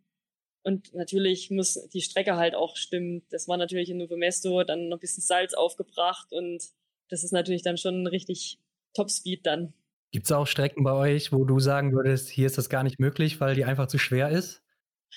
und 0.63 0.95
natürlich 0.95 1.51
muss 1.51 1.75
die 1.93 2.01
Strecke 2.01 2.37
halt 2.37 2.55
auch 2.55 2.77
stimmen. 2.77 3.23
Das 3.31 3.49
war 3.49 3.57
natürlich 3.57 3.91
in 3.91 3.99
Novo 3.99 4.17
Mesto 4.17 4.63
dann 4.65 4.89
noch 4.89 4.99
ein 4.99 5.01
bisschen 5.01 5.23
Salz 5.23 5.55
aufgebracht 5.55 6.33
und 6.33 6.63
das 7.09 7.25
ist 7.25 7.33
natürlich 7.33 7.63
dann 7.63 7.77
schon 7.77 8.07
richtig 8.07 8.59
Topspeed 8.95 9.45
dann. 9.45 9.75
Gibt 10.13 10.27
es 10.27 10.33
auch 10.33 10.47
Strecken 10.47 10.85
bei 10.85 10.93
euch, 10.93 11.33
wo 11.33 11.45
du 11.45 11.59
sagen 11.59 11.93
würdest, 11.93 12.29
hier 12.29 12.47
ist 12.47 12.59
das 12.59 12.69
gar 12.69 12.83
nicht 12.83 13.01
möglich, 13.01 13.41
weil 13.41 13.55
die 13.55 13.65
einfach 13.65 13.87
zu 13.87 13.99
schwer 13.99 14.29
ist? 14.29 14.63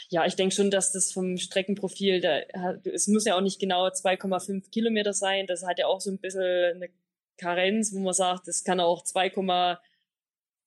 Ja, 0.09 0.25
ich 0.25 0.35
denke 0.35 0.53
schon, 0.53 0.71
dass 0.71 0.91
das 0.91 1.11
vom 1.11 1.37
Streckenprofil, 1.37 2.21
da, 2.21 2.39
es 2.83 3.07
muss 3.07 3.25
ja 3.25 3.37
auch 3.37 3.41
nicht 3.41 3.59
genau 3.59 3.87
2,5 3.87 4.69
Kilometer 4.69 5.13
sein. 5.13 5.47
Das 5.47 5.65
hat 5.65 5.79
ja 5.79 5.87
auch 5.87 6.01
so 6.01 6.11
ein 6.11 6.17
bisschen 6.17 6.75
eine 6.75 6.89
Karenz, 7.37 7.93
wo 7.93 7.99
man 7.99 8.13
sagt, 8.13 8.47
es 8.47 8.63
kann 8.63 8.79
auch 8.79 9.03
2,5 9.03 9.77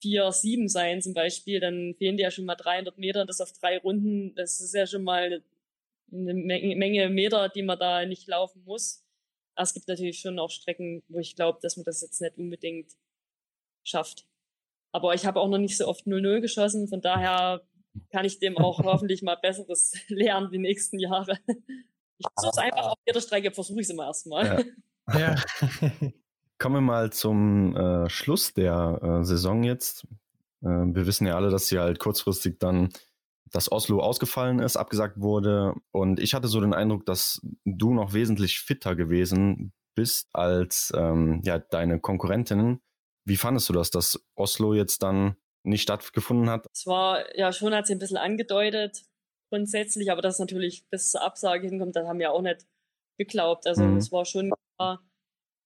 vier, 0.00 0.30
sieben 0.32 0.68
sein 0.68 1.02
zum 1.02 1.14
Beispiel, 1.14 1.60
dann 1.60 1.94
fehlen 1.98 2.16
dir 2.16 2.24
ja 2.24 2.30
schon 2.30 2.44
mal 2.44 2.54
300 2.54 2.98
Meter 2.98 3.22
und 3.22 3.26
das 3.28 3.40
auf 3.40 3.52
drei 3.52 3.78
Runden. 3.78 4.34
Das 4.34 4.60
ist 4.60 4.74
ja 4.74 4.86
schon 4.86 5.04
mal 5.04 5.42
eine 6.12 6.34
Menge 6.34 7.08
Meter, 7.10 7.48
die 7.48 7.62
man 7.62 7.78
da 7.78 8.04
nicht 8.06 8.26
laufen 8.26 8.62
muss. 8.64 9.04
Aber 9.54 9.64
es 9.64 9.74
gibt 9.74 9.88
natürlich 9.88 10.20
schon 10.20 10.38
auch 10.38 10.50
Strecken, 10.50 11.02
wo 11.08 11.18
ich 11.18 11.36
glaube, 11.36 11.58
dass 11.62 11.76
man 11.76 11.84
das 11.84 12.00
jetzt 12.00 12.20
nicht 12.20 12.38
unbedingt 12.38 12.92
schafft. 13.84 14.26
Aber 14.92 15.14
ich 15.14 15.26
habe 15.26 15.40
auch 15.40 15.48
noch 15.48 15.58
nicht 15.58 15.76
so 15.76 15.86
oft 15.86 16.06
0-0 16.06 16.40
geschossen, 16.40 16.88
von 16.88 17.00
daher 17.00 17.62
kann 18.10 18.24
ich 18.24 18.38
dem 18.38 18.56
auch 18.56 18.78
hoffentlich 18.84 19.22
mal 19.22 19.36
Besseres 19.36 19.92
lernen 20.08 20.50
die 20.50 20.58
nächsten 20.58 20.98
Jahre. 20.98 21.38
Ich 22.18 22.26
versuche 22.34 22.52
es 22.52 22.58
einfach 22.58 22.86
auf 22.86 22.98
jeder 23.06 23.20
Strecke, 23.20 23.50
versuche 23.50 23.80
ich 23.80 23.86
es 23.86 23.90
immer 23.90 24.06
erstmal. 24.06 24.66
Ja. 25.12 25.18
ja. 25.18 26.10
Kommen 26.58 26.76
wir 26.76 26.80
mal 26.80 27.12
zum 27.12 27.76
äh, 27.76 28.10
Schluss 28.10 28.54
der 28.54 29.00
äh, 29.02 29.24
Saison 29.24 29.62
jetzt. 29.62 30.06
Äh, 30.62 30.68
wir 30.68 31.06
wissen 31.06 31.26
ja 31.26 31.36
alle, 31.36 31.50
dass 31.50 31.68
sie 31.68 31.78
halt 31.78 31.98
kurzfristig 31.98 32.58
dann 32.58 32.90
dass 33.52 33.72
Oslo 33.72 34.00
ausgefallen 34.00 34.58
ist, 34.58 34.76
abgesagt 34.76 35.20
wurde. 35.20 35.74
Und 35.90 36.20
ich 36.20 36.34
hatte 36.34 36.48
so 36.48 36.60
den 36.60 36.74
Eindruck, 36.74 37.06
dass 37.06 37.40
du 37.64 37.94
noch 37.94 38.12
wesentlich 38.12 38.60
fitter 38.60 38.96
gewesen 38.96 39.72
bist 39.94 40.28
als 40.32 40.92
ähm, 40.96 41.42
ja, 41.44 41.58
deine 41.58 42.00
Konkurrentinnen. 42.00 42.80
Wie 43.24 43.36
fandest 43.36 43.68
du 43.68 43.72
das, 43.72 43.90
dass 43.90 44.24
Oslo 44.34 44.74
jetzt 44.74 45.02
dann 45.02 45.36
nicht 45.64 45.82
stattgefunden 45.82 46.50
hat? 46.50 46.66
Es 46.72 46.86
war 46.86 47.36
ja 47.36 47.52
schon, 47.52 47.74
hat 47.74 47.86
sie 47.86 47.94
ein 47.94 47.98
bisschen 47.98 48.16
angedeutet, 48.16 49.02
grundsätzlich, 49.50 50.10
aber 50.10 50.22
dass 50.22 50.38
natürlich 50.38 50.84
bis 50.90 51.10
zur 51.10 51.22
Absage 51.22 51.68
hinkommt, 51.68 51.96
das 51.96 52.06
haben 52.06 52.18
wir 52.18 52.32
auch 52.32 52.42
nicht 52.42 52.66
geglaubt. 53.18 53.66
Also 53.66 53.84
mhm. 53.84 53.96
es 53.96 54.12
war 54.12 54.24
schon 54.24 54.52
klar, 54.76 55.02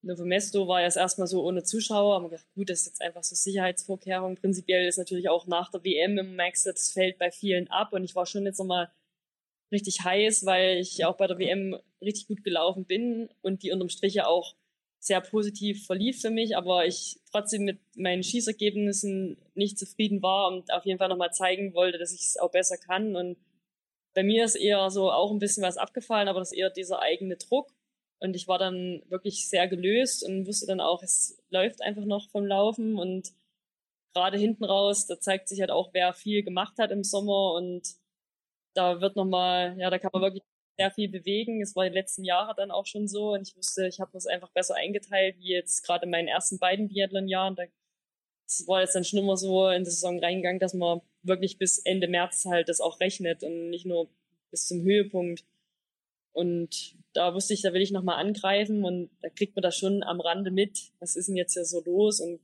Novo 0.03 0.25
Mesto 0.25 0.67
war 0.67 0.83
erst 0.83 0.97
erstmal 0.97 1.29
so 1.29 1.45
ohne 1.45 1.63
Zuschauer, 1.63 2.17
haben 2.17 2.29
gedacht, 2.29 2.47
gut, 2.55 2.69
das 2.69 2.81
ist 2.81 2.87
jetzt 2.87 3.03
einfach 3.03 3.23
so 3.23 3.37
Sicherheitsvorkehrung. 3.37 4.37
Prinzipiell 4.37 4.87
ist 4.87 4.99
natürlich 4.99 5.29
auch 5.29 5.47
nach 5.47 5.71
der 5.71 5.85
WM 5.85 6.19
im 6.19 6.35
Max, 6.35 6.65
das 6.65 6.91
fällt 6.91 7.19
bei 7.19 7.31
vielen 7.31 7.69
ab 7.69 7.93
und 7.93 8.03
ich 8.03 8.15
war 8.17 8.27
schon 8.27 8.45
jetzt 8.45 8.59
nochmal 8.59 8.91
richtig 9.71 10.05
heiß, 10.05 10.45
weil 10.45 10.79
ich 10.79 11.05
auch 11.05 11.17
bei 11.17 11.29
der 11.29 11.39
WM 11.39 11.79
richtig 12.01 12.27
gut 12.27 12.43
gelaufen 12.45 12.85
bin 12.85 13.31
und 13.43 13.63
die 13.63 13.71
unterm 13.71 13.89
Strich 13.89 14.15
ja 14.15 14.27
auch 14.27 14.57
sehr 14.99 15.21
positiv 15.21 15.87
verlief 15.87 16.21
für 16.21 16.31
mich, 16.31 16.57
aber 16.57 16.87
ich 16.87 17.19
trotzdem 17.31 17.65
mit 17.65 17.81
meinen 17.97 18.23
Schießergebnissen 18.23 19.37
nicht 19.55 19.79
zufrieden 19.79 20.23
war 20.23 20.49
und 20.49 20.73
auf 20.73 20.85
jeden 20.85 20.99
Fall 20.99 21.09
nochmal 21.09 21.33
zeigen 21.33 21.75
wollte, 21.75 21.99
dass 21.99 22.13
ich 22.13 22.21
es 22.21 22.37
auch 22.37 22.53
besser 22.53 22.77
kann. 22.77 23.17
Und 23.17 23.37
bei 24.15 24.23
mir 24.23 24.45
ist 24.45 24.55
eher 24.55 24.91
so 24.91 25.11
auch 25.11 25.33
ein 25.33 25.41
bisschen 25.41 25.65
was 25.65 25.77
abgefallen, 25.77 26.29
aber 26.29 26.39
das 26.39 26.53
ist 26.53 26.59
eher 26.59 26.71
dieser 26.71 27.01
eigene 27.01 27.37
Druck. 27.37 27.73
Und 28.23 28.37
ich 28.37 28.47
war 28.47 28.59
dann 28.59 29.03
wirklich 29.09 29.49
sehr 29.49 29.67
gelöst 29.67 30.25
und 30.25 30.47
wusste 30.47 30.67
dann 30.67 30.81
auch, 30.81 31.03
es 31.03 31.43
läuft 31.51 31.83
einfach 31.83 32.05
noch 32.05 32.31
vom 32.31 32.47
Laufen 32.47 32.97
und 32.97 33.33
gerade 34.15 34.39
hinten 34.39 34.65
raus, 34.65 35.07
da 35.07 35.19
zeigt 35.19 35.49
sich 35.49 35.61
halt 35.61 35.73
auch, 35.73 35.93
wer 35.93 36.13
viel 36.13 36.45
gemacht 36.45 36.79
hat 36.79 36.93
im 36.93 37.03
Sommer 37.03 37.55
und 37.55 37.83
da 38.75 39.01
wird 39.01 39.17
nochmal, 39.17 39.77
ja, 39.77 39.91
da 39.91 39.99
kann 39.99 40.11
man 40.13 40.23
wirklich 40.23 40.45
sehr 40.79 40.93
viel 40.93 41.09
bewegen. 41.09 41.61
Es 41.63 41.75
war 41.75 41.85
die 41.85 41.95
letzten 41.95 42.25
Jahre 42.25 42.55
dann 42.57 42.71
auch 42.71 42.87
schon 42.87 43.09
so 43.09 43.33
und 43.33 43.49
ich 43.49 43.57
wusste, 43.57 43.89
ich 43.89 43.99
habe 43.99 44.13
das 44.13 44.27
einfach 44.27 44.51
besser 44.53 44.77
eingeteilt, 44.77 45.37
wie 45.39 45.49
jetzt 45.49 45.85
gerade 45.85 46.05
in 46.05 46.11
meinen 46.11 46.29
ersten 46.29 46.59
beiden 46.59 46.89
Biathlon-Jahren. 46.89 47.57
Das 47.57 48.69
war 48.69 48.83
jetzt 48.83 48.95
dann 48.95 49.05
schon 49.05 49.19
immer 49.19 49.37
so 49.37 49.69
in 49.69 49.83
die 49.83 49.91
Saison 49.91 50.21
reingegangen, 50.21 50.61
dass 50.61 50.75
man 50.75 51.01
wirklich 51.23 51.59
bis 51.59 51.79
Ende 51.79 52.07
März 52.07 52.45
halt 52.47 52.69
das 52.69 52.81
auch 52.81 53.01
rechnet 53.01 53.43
und 53.43 53.71
nicht 53.71 53.87
nur 53.87 54.09
bis 54.51 54.69
zum 54.69 54.83
Höhepunkt. 54.83 55.45
Und 56.33 56.97
da 57.13 57.35
wusste 57.35 57.55
ich, 57.55 57.63
da 57.63 57.73
will 57.73 57.83
ich 57.83 57.91
nochmal 57.91 58.19
angreifen 58.19 58.85
und 58.85 59.11
da 59.21 59.29
kriegt 59.29 59.55
man 59.55 59.63
das 59.63 59.77
schon 59.77 60.03
am 60.03 60.21
Rande 60.21 60.51
mit. 60.51 60.93
Was 60.99 61.17
ist 61.17 61.29
denn 61.29 61.37
jetzt 61.37 61.53
hier 61.53 61.65
so 61.65 61.83
los? 61.85 62.21
Und 62.21 62.41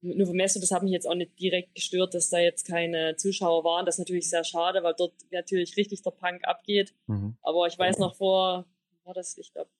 nur 0.00 0.26
vom 0.26 0.36
Messo, 0.36 0.60
das 0.60 0.70
hat 0.70 0.82
mich 0.82 0.92
jetzt 0.92 1.08
auch 1.08 1.14
nicht 1.14 1.38
direkt 1.40 1.74
gestört, 1.74 2.14
dass 2.14 2.28
da 2.28 2.38
jetzt 2.38 2.66
keine 2.66 3.16
Zuschauer 3.16 3.64
waren. 3.64 3.86
Das 3.86 3.96
ist 3.96 4.00
natürlich 4.00 4.30
sehr 4.30 4.44
schade, 4.44 4.82
weil 4.82 4.94
dort 4.96 5.14
natürlich 5.30 5.76
richtig 5.76 6.02
der 6.02 6.10
Punk 6.10 6.46
abgeht. 6.46 6.94
Mhm. 7.06 7.36
Aber 7.42 7.66
ich 7.66 7.78
weiß 7.78 7.98
noch 7.98 8.14
vor, 8.14 8.66
war 9.04 9.14
das, 9.14 9.36
ich 9.38 9.52
glaube, 9.52 9.70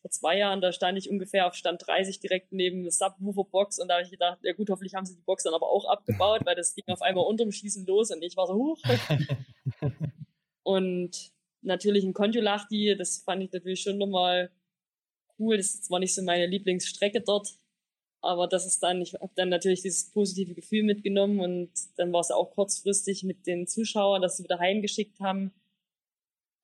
vor 0.00 0.10
zwei 0.10 0.38
Jahren, 0.38 0.60
da 0.60 0.72
stand 0.72 0.96
ich 0.96 1.10
ungefähr 1.10 1.46
auf 1.46 1.54
Stand 1.54 1.86
30 1.86 2.20
direkt 2.20 2.52
neben 2.52 2.82
der 2.82 2.92
Subwoofer-Box 2.92 3.78
und 3.78 3.88
da 3.88 3.94
habe 3.94 4.04
ich 4.04 4.10
gedacht, 4.10 4.38
ja 4.42 4.54
gut, 4.54 4.70
hoffentlich 4.70 4.94
haben 4.94 5.04
sie 5.04 5.14
die 5.14 5.22
Box 5.22 5.42
dann 5.42 5.52
aber 5.52 5.68
auch 5.68 5.84
abgebaut, 5.84 6.40
weil 6.46 6.56
das 6.56 6.74
ging 6.74 6.86
auf 6.88 7.02
einmal 7.02 7.26
unterm 7.26 7.52
Schießen 7.52 7.84
los 7.86 8.10
und 8.10 8.22
ich 8.22 8.36
war 8.36 8.46
so, 8.46 8.54
huch. 8.54 8.80
und 10.62 11.32
natürlich 11.68 12.04
ein 12.04 12.14
Kontiolahti, 12.14 12.96
das 12.96 13.18
fand 13.18 13.44
ich 13.44 13.52
natürlich 13.52 13.80
schon 13.80 13.98
nochmal 13.98 14.50
cool. 15.38 15.56
Das 15.56 15.88
war 15.90 16.00
nicht 16.00 16.14
so 16.14 16.22
meine 16.22 16.46
Lieblingsstrecke 16.46 17.20
dort, 17.20 17.48
aber 18.20 18.48
das 18.48 18.66
ist 18.66 18.82
dann, 18.82 19.00
ich 19.00 19.14
habe 19.14 19.30
dann 19.36 19.48
natürlich 19.48 19.82
dieses 19.82 20.10
positive 20.10 20.54
Gefühl 20.54 20.82
mitgenommen 20.82 21.40
und 21.40 21.70
dann 21.96 22.12
war 22.12 22.20
es 22.20 22.30
auch 22.30 22.50
kurzfristig 22.50 23.22
mit 23.24 23.46
den 23.46 23.66
Zuschauern, 23.66 24.22
dass 24.22 24.36
sie 24.36 24.44
wieder 24.44 24.58
heimgeschickt 24.58 25.20
haben. 25.20 25.52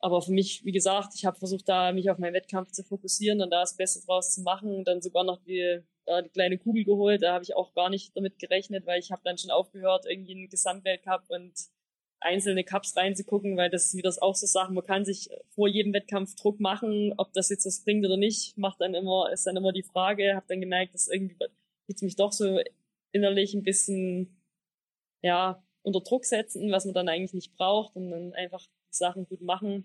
Aber 0.00 0.20
für 0.20 0.32
mich, 0.32 0.64
wie 0.64 0.72
gesagt, 0.72 1.14
ich 1.14 1.24
habe 1.24 1.38
versucht, 1.38 1.68
da 1.68 1.92
mich 1.92 2.10
auf 2.10 2.18
meinen 2.18 2.34
Wettkampf 2.34 2.72
zu 2.72 2.82
fokussieren 2.84 3.40
und 3.40 3.50
da 3.50 3.60
das 3.60 3.76
Beste 3.76 4.04
draus 4.04 4.34
zu 4.34 4.42
machen 4.42 4.74
und 4.74 4.84
dann 4.86 5.00
sogar 5.00 5.24
noch 5.24 5.42
die, 5.44 5.80
äh, 6.06 6.22
die 6.22 6.28
kleine 6.28 6.58
Kugel 6.58 6.84
geholt. 6.84 7.22
Da 7.22 7.32
habe 7.32 7.44
ich 7.44 7.56
auch 7.56 7.72
gar 7.72 7.88
nicht 7.88 8.14
damit 8.16 8.38
gerechnet, 8.38 8.84
weil 8.86 9.00
ich 9.00 9.12
habe 9.12 9.22
dann 9.24 9.38
schon 9.38 9.50
aufgehört, 9.50 10.04
irgendwie 10.06 10.34
einen 10.34 10.48
Gesamtweltcup 10.50 11.24
und 11.28 11.54
einzelne 12.24 12.64
Cups 12.64 12.96
reinzugucken, 12.96 13.56
weil 13.56 13.70
das 13.70 13.94
wieder 13.94 14.12
auch 14.20 14.34
so 14.34 14.46
Sachen, 14.46 14.74
man 14.74 14.84
kann 14.84 15.04
sich 15.04 15.28
vor 15.50 15.68
jedem 15.68 15.92
Wettkampf 15.92 16.34
Druck 16.34 16.60
machen, 16.60 17.12
ob 17.16 17.32
das 17.32 17.48
jetzt 17.50 17.66
was 17.66 17.84
bringt 17.84 18.04
oder 18.04 18.16
nicht, 18.16 18.56
macht 18.58 18.80
dann 18.80 18.94
immer, 18.94 19.30
ist 19.32 19.46
dann 19.46 19.56
immer 19.56 19.72
die 19.72 19.82
Frage, 19.82 20.34
habe 20.34 20.46
dann 20.48 20.60
gemerkt, 20.60 20.94
dass 20.94 21.08
irgendwie 21.08 21.36
jetzt 21.86 22.02
mich 22.02 22.16
doch 22.16 22.32
so 22.32 22.60
innerlich 23.12 23.54
ein 23.54 23.62
bisschen, 23.62 24.36
ja, 25.22 25.62
unter 25.82 26.00
Druck 26.00 26.24
setzen, 26.24 26.72
was 26.72 26.86
man 26.86 26.94
dann 26.94 27.08
eigentlich 27.08 27.34
nicht 27.34 27.54
braucht 27.56 27.94
und 27.96 28.10
dann 28.10 28.32
einfach 28.32 28.66
Sachen 28.90 29.26
gut 29.26 29.42
machen. 29.42 29.84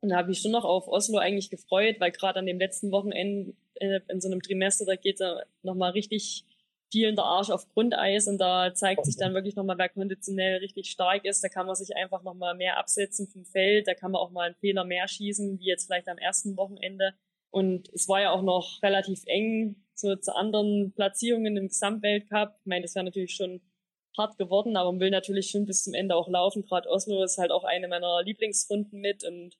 Und 0.00 0.10
da 0.10 0.16
habe 0.16 0.32
ich 0.32 0.40
schon 0.40 0.52
noch 0.52 0.64
auf 0.64 0.88
Oslo 0.88 1.18
eigentlich 1.18 1.48
gefreut, 1.48 1.96
weil 2.00 2.10
gerade 2.10 2.38
an 2.38 2.46
dem 2.46 2.58
letzten 2.58 2.90
Wochenende 2.90 3.54
äh, 3.76 4.00
in 4.08 4.20
so 4.20 4.28
einem 4.28 4.42
Trimester, 4.42 4.84
da 4.84 4.96
geht 4.96 5.20
er 5.20 5.46
nochmal 5.62 5.92
richtig 5.92 6.44
vielen 6.92 7.16
der 7.16 7.24
Arsch 7.24 7.50
auf 7.50 7.66
Grundeis 7.72 8.28
und 8.28 8.38
da 8.38 8.74
zeigt 8.74 9.06
sich 9.06 9.16
dann 9.16 9.32
wirklich 9.32 9.56
nochmal, 9.56 9.78
wer 9.78 9.88
konditionell 9.88 10.58
richtig 10.58 10.90
stark 10.90 11.24
ist. 11.24 11.42
Da 11.42 11.48
kann 11.48 11.66
man 11.66 11.74
sich 11.74 11.96
einfach 11.96 12.22
nochmal 12.22 12.54
mehr 12.54 12.76
absetzen 12.76 13.26
vom 13.26 13.46
Feld. 13.46 13.88
Da 13.88 13.94
kann 13.94 14.12
man 14.12 14.20
auch 14.20 14.30
mal 14.30 14.48
einen 14.48 14.54
Fehler 14.56 14.84
mehr 14.84 15.08
schießen, 15.08 15.58
wie 15.58 15.64
jetzt 15.64 15.86
vielleicht 15.86 16.08
am 16.08 16.18
ersten 16.18 16.56
Wochenende. 16.56 17.14
Und 17.50 17.88
es 17.94 18.08
war 18.08 18.20
ja 18.20 18.30
auch 18.30 18.42
noch 18.42 18.82
relativ 18.82 19.22
eng 19.26 19.76
so 19.94 20.14
zu 20.16 20.34
anderen 20.36 20.92
Platzierungen 20.94 21.56
im 21.56 21.68
Gesamtweltcup. 21.68 22.56
Ich 22.60 22.66
meine, 22.66 22.82
das 22.82 22.94
wäre 22.94 23.06
natürlich 23.06 23.34
schon 23.34 23.62
hart 24.16 24.36
geworden, 24.36 24.76
aber 24.76 24.92
man 24.92 25.00
will 25.00 25.10
natürlich 25.10 25.50
schon 25.50 25.64
bis 25.64 25.84
zum 25.84 25.94
Ende 25.94 26.14
auch 26.14 26.28
laufen. 26.28 26.62
Gerade 26.62 26.90
Oslo 26.90 27.22
ist 27.24 27.38
halt 27.38 27.50
auch 27.50 27.64
eine 27.64 27.88
meiner 27.88 28.22
Lieblingsrunden 28.22 29.00
mit 29.00 29.24
und 29.24 29.56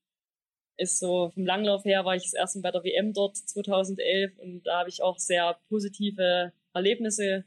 ist 0.76 0.99
so 0.99 1.30
vom 1.30 1.47
Langlauf 1.47 1.85
her 1.85 2.05
war 2.05 2.16
ich 2.16 2.24
das 2.24 2.35
erste 2.35 2.59
Mal 2.59 2.70
bei 2.70 2.78
der 2.78 2.85
WM 2.85 3.12
dort 3.12 3.37
2011 3.37 4.39
und 4.39 4.62
da 4.64 4.80
habe 4.80 4.89
ich 4.89 5.03
auch 5.03 5.18
sehr 5.18 5.59
positive 5.68 6.53
Erlebnisse 6.74 7.44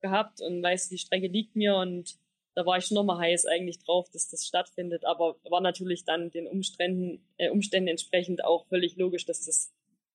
gehabt 0.00 0.40
und 0.40 0.62
weiß, 0.62 0.88
die 0.88 0.98
Strecke 0.98 1.26
liegt 1.26 1.56
mir 1.56 1.76
und 1.76 2.18
da 2.54 2.66
war 2.66 2.76
ich 2.76 2.86
schon 2.86 2.96
nochmal 2.96 3.18
heiß 3.18 3.46
eigentlich 3.46 3.78
drauf, 3.78 4.10
dass 4.10 4.28
das 4.30 4.46
stattfindet, 4.46 5.04
aber 5.04 5.36
war 5.48 5.60
natürlich 5.60 6.04
dann 6.04 6.30
den 6.30 6.46
Umständen, 6.46 7.24
äh, 7.36 7.50
Umständen 7.50 7.88
entsprechend 7.88 8.44
auch 8.44 8.66
völlig 8.66 8.96
logisch, 8.96 9.24
dass 9.26 9.44
das 9.44 9.72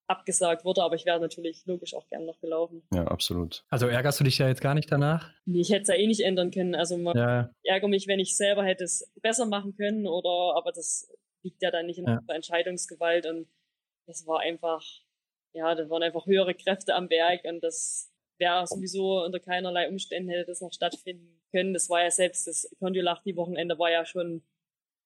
abgesagt 0.07 0.65
wurde, 0.65 0.83
aber 0.83 0.95
ich 0.95 1.05
wäre 1.05 1.19
natürlich 1.19 1.65
logisch 1.65 1.93
auch 1.93 2.07
gern 2.09 2.25
noch 2.25 2.39
gelaufen. 2.41 2.83
Ja, 2.93 3.05
absolut. 3.05 3.63
Also 3.69 3.87
ärgerst 3.87 4.19
du 4.19 4.25
dich 4.25 4.37
ja 4.37 4.47
jetzt 4.47 4.61
gar 4.61 4.73
nicht 4.73 4.91
danach? 4.91 5.31
Nee, 5.45 5.61
ich 5.61 5.69
hätte 5.69 5.83
es 5.83 5.87
ja 5.87 5.95
eh 5.95 6.07
nicht 6.07 6.19
ändern 6.19 6.51
können. 6.51 6.75
Also 6.75 6.97
man 6.97 7.17
ja. 7.17 7.49
ärgere 7.63 7.87
mich, 7.87 8.07
wenn 8.07 8.19
ich 8.19 8.35
selber 8.35 8.65
hätte 8.65 8.83
es 8.83 9.09
besser 9.21 9.45
machen 9.45 9.75
können 9.75 10.05
oder 10.05 10.55
aber 10.57 10.71
das 10.71 11.09
liegt 11.43 11.61
ja 11.61 11.71
dann 11.71 11.85
nicht 11.85 11.99
in 11.99 12.07
ja. 12.07 12.19
der 12.27 12.35
Entscheidungsgewalt 12.35 13.25
und 13.25 13.47
das 14.05 14.27
war 14.27 14.41
einfach, 14.41 14.83
ja, 15.53 15.73
da 15.75 15.89
waren 15.89 16.03
einfach 16.03 16.25
höhere 16.25 16.53
Kräfte 16.53 16.95
am 16.95 17.07
Berg 17.07 17.45
und 17.45 17.63
das 17.63 18.12
wäre 18.37 18.65
sowieso 18.67 19.23
unter 19.23 19.39
keinerlei 19.39 19.89
Umständen 19.89 20.29
hätte 20.29 20.45
das 20.45 20.61
noch 20.61 20.73
stattfinden 20.73 21.39
können. 21.51 21.73
Das 21.73 21.89
war 21.89 22.03
ja 22.03 22.11
selbst 22.11 22.47
das 22.47 22.69
Kontiolahti-Wochenende 22.79 23.77
war 23.77 23.91
ja 23.91 24.05
schon, 24.05 24.43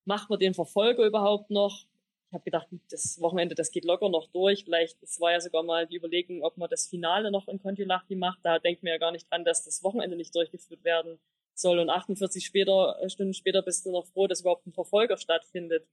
macht 0.05 0.29
man 0.29 0.39
den 0.39 0.53
Verfolger 0.53 1.05
überhaupt 1.05 1.49
noch? 1.49 1.85
Ich 2.29 2.33
habe 2.33 2.43
gedacht, 2.43 2.67
das 2.91 3.21
Wochenende, 3.21 3.55
das 3.55 3.71
geht 3.71 3.85
locker 3.85 4.09
noch 4.09 4.27
durch. 4.27 4.65
Vielleicht, 4.65 5.01
es 5.01 5.19
war 5.19 5.31
ja 5.31 5.39
sogar 5.39 5.63
mal 5.63 5.87
die 5.87 5.95
Überlegung, 5.95 6.43
ob 6.43 6.57
man 6.57 6.69
das 6.69 6.87
Finale 6.87 7.31
noch 7.31 7.47
in 7.47 7.59
Kontiolahti 7.59 8.15
macht. 8.15 8.39
Da 8.43 8.59
denkt 8.59 8.83
man 8.83 8.91
ja 8.91 8.97
gar 8.97 9.11
nicht 9.11 9.31
dran, 9.31 9.45
dass 9.45 9.63
das 9.63 9.81
Wochenende 9.83 10.17
nicht 10.17 10.35
durchgeführt 10.35 10.83
werden 10.83 11.19
soll. 11.53 11.79
Und 11.79 11.89
48 11.89 12.45
später, 12.45 12.97
äh, 13.01 13.09
Stunden 13.09 13.33
später 13.33 13.61
bist 13.61 13.85
du 13.85 13.91
noch 13.91 14.05
froh, 14.07 14.27
dass 14.27 14.41
überhaupt 14.41 14.67
ein 14.67 14.73
Verfolger 14.73 15.17
stattfindet. 15.17 15.87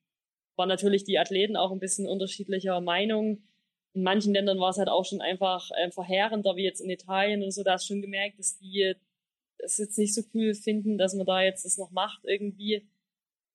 War 0.57 0.67
natürlich 0.67 1.05
die 1.05 1.19
Athleten 1.19 1.57
auch 1.57 1.71
ein 1.71 1.81
bisschen 1.81 2.07
unterschiedlicher 2.07 2.81
Meinung 2.81 3.43
in 3.95 4.03
manchen 4.03 4.35
Ländern 4.35 4.59
war 4.59 4.71
es 4.71 4.79
halt 4.79 4.89
auch 4.89 5.05
schon 5.05 5.21
einfach 5.21 5.71
äh, 5.77 5.91
verheerender, 5.91 6.57
wie 6.57 6.65
jetzt 6.65 6.81
in 6.81 6.91
Italien 6.91 7.43
und 7.43 7.53
so. 7.53 7.63
Da 7.63 7.75
hast 7.75 7.89
du 7.89 7.95
schon 7.95 8.03
gemerkt, 8.03 8.39
dass 8.39 8.59
die 8.59 8.95
es 9.59 9.79
jetzt 9.79 9.97
nicht 9.97 10.15
so 10.15 10.23
cool 10.35 10.55
finden, 10.55 10.99
dass 10.99 11.15
man 11.15 11.27
da 11.27 11.43
jetzt 11.43 11.65
das 11.65 11.79
noch 11.79 11.91
macht 11.91 12.25
irgendwie. 12.25 12.87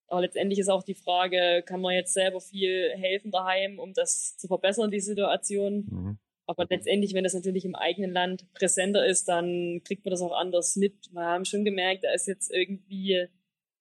Aber 0.08 0.22
letztendlich 0.22 0.58
ist 0.58 0.70
auch 0.70 0.84
die 0.84 0.96
Frage, 0.96 1.64
kann 1.66 1.82
man 1.82 1.94
jetzt 1.94 2.14
selber 2.14 2.42
viel 2.42 2.90
helfen 2.96 3.32
daheim, 3.32 3.80
um 3.80 3.94
das 3.94 4.38
zu 4.38 4.48
verbessern, 4.48 4.90
die 4.90 5.02
Situation. 5.02 5.86
Mhm. 5.90 6.20
Aber 6.48 6.66
letztendlich, 6.68 7.14
wenn 7.14 7.24
das 7.24 7.36
natürlich 7.36 7.64
im 7.64 7.76
eigenen 7.76 8.12
Land 8.12 8.52
präsenter 8.54 9.06
ist, 9.06 9.28
dann 9.28 9.82
kriegt 9.84 10.04
man 10.04 10.12
das 10.12 10.22
auch 10.22 10.32
anders 10.32 10.78
mit. 10.78 10.96
Wir 11.12 11.22
haben 11.22 11.46
schon 11.46 11.64
gemerkt, 11.64 12.06
da 12.06 12.12
ist 12.12 12.28
jetzt 12.28 12.52
irgendwie 12.52 13.28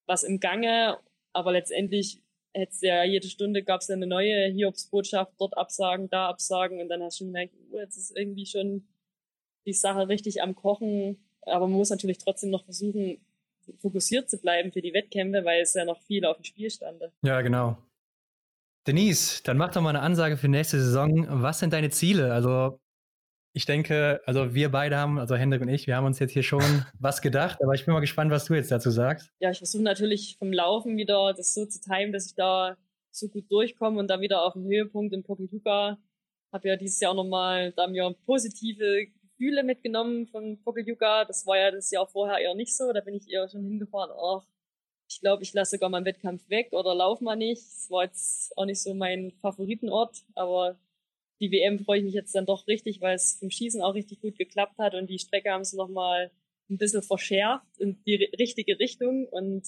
was 0.04 0.22
im 0.22 0.38
Gange, 0.38 0.98
aber 1.32 1.52
letztendlich 1.52 2.20
hättest 2.54 2.82
ja 2.82 3.04
jede 3.04 3.28
Stunde 3.28 3.62
gab 3.62 3.80
es 3.80 3.88
ja 3.88 3.94
eine 3.94 4.06
neue 4.06 4.46
Hiobsbotschaft, 4.46 5.32
dort 5.38 5.56
absagen, 5.56 6.08
da 6.08 6.28
absagen 6.28 6.80
und 6.80 6.88
dann 6.88 7.02
hast 7.02 7.20
du 7.20 7.26
gemerkt, 7.26 7.54
oh, 7.70 7.78
jetzt 7.78 7.96
ist 7.96 8.16
irgendwie 8.16 8.46
schon 8.46 8.86
die 9.66 9.72
Sache 9.72 10.08
richtig 10.08 10.42
am 10.42 10.54
Kochen. 10.54 11.18
Aber 11.42 11.66
man 11.66 11.76
muss 11.78 11.90
natürlich 11.90 12.18
trotzdem 12.18 12.50
noch 12.50 12.64
versuchen, 12.64 13.18
fokussiert 13.78 14.30
zu 14.30 14.38
bleiben 14.38 14.72
für 14.72 14.82
die 14.82 14.94
Wettkämpfe, 14.94 15.44
weil 15.44 15.62
es 15.62 15.74
ja 15.74 15.84
noch 15.84 16.00
viel 16.02 16.24
auf 16.24 16.36
dem 16.36 16.44
Spiel 16.44 16.70
stand. 16.70 17.02
Ja, 17.22 17.40
genau. 17.42 17.78
Denise, 18.86 19.42
dann 19.44 19.58
mach 19.58 19.72
doch 19.72 19.82
mal 19.82 19.90
eine 19.90 20.00
Ansage 20.00 20.36
für 20.36 20.48
nächste 20.48 20.80
Saison. 20.80 21.26
Was 21.42 21.58
sind 21.58 21.72
deine 21.72 21.90
Ziele? 21.90 22.32
Also 22.32 22.80
Ich 23.52 23.66
denke, 23.66 24.20
also 24.24 24.54
wir 24.54 24.70
beide 24.70 24.96
haben, 24.96 25.18
also 25.18 25.34
Hendrik 25.34 25.62
und 25.62 25.68
ich, 25.68 25.86
wir 25.86 25.96
haben 25.96 26.06
uns 26.06 26.18
jetzt 26.18 26.32
hier 26.32 26.42
schon 26.42 26.60
was 26.98 27.22
gedacht, 27.22 27.62
aber 27.62 27.74
ich 27.74 27.84
bin 27.84 27.94
mal 27.94 28.00
gespannt, 28.00 28.30
was 28.30 28.44
du 28.44 28.54
jetzt 28.54 28.70
dazu 28.70 28.90
sagst. 28.90 29.30
Ja, 29.40 29.50
ich 29.50 29.58
versuche 29.58 29.82
natürlich 29.82 30.36
vom 30.38 30.52
Laufen 30.52 30.96
wieder 30.96 31.32
das 31.34 31.54
so 31.54 31.66
zu 31.66 31.80
timen, 31.80 32.12
dass 32.12 32.26
ich 32.26 32.34
da 32.34 32.76
so 33.10 33.28
gut 33.28 33.50
durchkomme 33.50 33.98
und 33.98 34.08
da 34.08 34.20
wieder 34.20 34.42
auf 34.42 34.52
dem 34.52 34.64
Höhepunkt 34.64 35.12
in 35.14 35.22
Pokeljuka. 35.22 35.98
Habe 36.52 36.68
ja 36.68 36.76
dieses 36.76 37.00
Jahr 37.00 37.14
nochmal 37.14 37.72
da 37.72 37.86
mir 37.86 38.14
positive 38.26 39.06
Gefühle 39.06 39.64
mitgenommen 39.64 40.26
von 40.26 40.60
Pokeljuka. 40.62 41.24
Das 41.24 41.46
war 41.46 41.58
ja 41.58 41.70
das 41.70 41.90
Jahr 41.90 42.06
vorher 42.06 42.38
eher 42.38 42.54
nicht 42.54 42.76
so. 42.76 42.92
Da 42.92 43.00
bin 43.00 43.14
ich 43.14 43.28
eher 43.30 43.48
schon 43.48 43.64
hingefahren, 43.64 44.10
ach, 44.10 44.44
ich 45.10 45.20
glaube, 45.20 45.42
ich 45.42 45.54
lasse 45.54 45.76
sogar 45.76 45.88
meinen 45.88 46.04
Wettkampf 46.04 46.48
weg 46.50 46.68
oder 46.72 46.94
laufe 46.94 47.24
mal 47.24 47.36
nicht. 47.36 47.62
Das 47.62 47.90
war 47.90 48.04
jetzt 48.04 48.56
auch 48.56 48.66
nicht 48.66 48.82
so 48.82 48.94
mein 48.94 49.32
Favoritenort, 49.40 50.24
aber 50.34 50.76
die 51.40 51.52
WM 51.52 51.78
freue 51.78 51.98
ich 51.98 52.04
mich 52.04 52.14
jetzt 52.14 52.34
dann 52.34 52.46
doch 52.46 52.66
richtig, 52.66 53.00
weil 53.00 53.14
es 53.14 53.38
vom 53.38 53.50
Schießen 53.50 53.82
auch 53.82 53.94
richtig 53.94 54.20
gut 54.20 54.36
geklappt 54.36 54.78
hat 54.78 54.94
und 54.94 55.08
die 55.08 55.18
Strecke 55.18 55.50
haben 55.50 55.64
sie 55.64 55.76
nochmal 55.76 56.30
ein 56.70 56.78
bisschen 56.78 57.02
verschärft 57.02 57.78
in 57.78 58.02
die 58.04 58.16
richtige 58.38 58.78
Richtung 58.78 59.26
und 59.28 59.62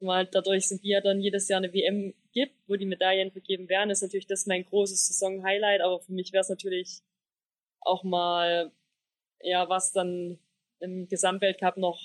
mal 0.00 0.26
dadurch 0.26 0.68
sind 0.68 0.82
wir 0.82 1.00
dann 1.00 1.20
jedes 1.20 1.48
Jahr 1.48 1.58
eine 1.58 1.72
WM 1.72 2.14
gibt, 2.32 2.54
wo 2.66 2.76
die 2.76 2.86
Medaillen 2.86 3.30
vergeben 3.30 3.68
werden, 3.68 3.90
ist 3.90 4.02
natürlich 4.02 4.26
das 4.26 4.46
mein 4.46 4.64
großes 4.64 5.06
Saison-Highlight, 5.06 5.80
aber 5.80 6.00
für 6.00 6.12
mich 6.12 6.32
wäre 6.32 6.42
es 6.42 6.48
natürlich 6.48 7.00
auch 7.80 8.02
mal, 8.02 8.72
ja, 9.40 9.68
was 9.68 9.92
dann 9.92 10.38
im 10.80 11.08
Gesamtweltcup 11.08 11.76
noch 11.76 12.00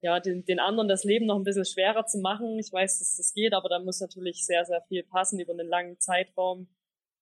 ja, 0.00 0.20
den, 0.20 0.44
den 0.44 0.60
anderen 0.60 0.88
das 0.88 1.04
Leben 1.04 1.26
noch 1.26 1.36
ein 1.36 1.44
bisschen 1.44 1.64
schwerer 1.64 2.06
zu 2.06 2.18
machen. 2.18 2.58
Ich 2.58 2.72
weiß, 2.72 3.00
dass 3.00 3.16
das 3.16 3.34
geht, 3.34 3.52
aber 3.52 3.68
da 3.68 3.80
muss 3.80 4.00
natürlich 4.00 4.46
sehr, 4.46 4.64
sehr 4.64 4.80
viel 4.82 5.02
passen 5.02 5.40
über 5.40 5.52
einen 5.52 5.66
langen 5.66 5.98
Zeitraum. 5.98 6.68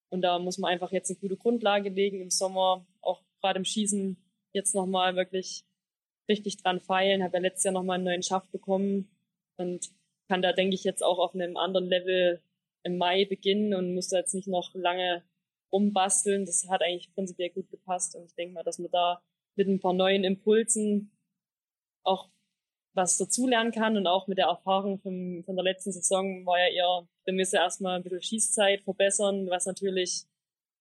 Und 0.08 0.22
da 0.22 0.38
muss 0.38 0.58
man 0.58 0.70
einfach 0.70 0.92
jetzt 0.92 1.10
eine 1.10 1.18
gute 1.18 1.36
Grundlage 1.36 1.90
legen 1.90 2.20
im 2.20 2.30
Sommer, 2.30 2.86
auch 3.00 3.22
gerade 3.40 3.58
im 3.58 3.64
Schießen 3.64 4.16
jetzt 4.52 4.74
nochmal 4.74 5.16
wirklich 5.16 5.64
richtig 6.28 6.58
dran 6.58 6.80
feilen. 6.80 7.22
Habe 7.22 7.36
ja 7.36 7.42
letztes 7.42 7.64
Jahr 7.64 7.74
nochmal 7.74 7.96
einen 7.96 8.04
neuen 8.04 8.22
Schaft 8.22 8.50
bekommen 8.52 9.10
und 9.56 9.90
kann 10.28 10.42
da, 10.42 10.52
denke 10.52 10.74
ich, 10.74 10.84
jetzt 10.84 11.02
auch 11.02 11.18
auf 11.18 11.34
einem 11.34 11.56
anderen 11.56 11.86
Level 11.86 12.42
im 12.82 12.98
Mai 12.98 13.24
beginnen 13.24 13.74
und 13.74 13.94
muss 13.94 14.08
da 14.08 14.18
jetzt 14.18 14.34
nicht 14.34 14.48
noch 14.48 14.74
lange 14.74 15.24
rumbasteln. 15.72 16.46
Das 16.46 16.68
hat 16.68 16.82
eigentlich 16.82 17.12
prinzipiell 17.14 17.50
gut 17.50 17.68
gepasst 17.70 18.14
und 18.16 18.24
ich 18.24 18.34
denke 18.34 18.54
mal, 18.54 18.62
dass 18.62 18.78
man 18.78 18.90
da 18.90 19.20
mit 19.56 19.68
ein 19.68 19.80
paar 19.80 19.92
neuen 19.92 20.24
Impulsen 20.24 21.10
auch 22.04 22.28
was 22.96 23.18
dazulernen 23.18 23.72
kann 23.72 23.96
und 23.96 24.06
auch 24.06 24.26
mit 24.26 24.38
der 24.38 24.46
Erfahrung 24.46 24.98
von, 24.98 25.42
von 25.44 25.54
der 25.54 25.64
letzten 25.64 25.92
Saison 25.92 26.44
war 26.46 26.58
ja 26.58 26.68
eher, 26.74 27.08
wir 27.24 27.34
müssen 27.34 27.56
erstmal 27.56 27.96
ein 27.96 28.02
bisschen 28.02 28.22
Schießzeit 28.22 28.82
verbessern, 28.82 29.48
was 29.48 29.66
natürlich 29.66 30.24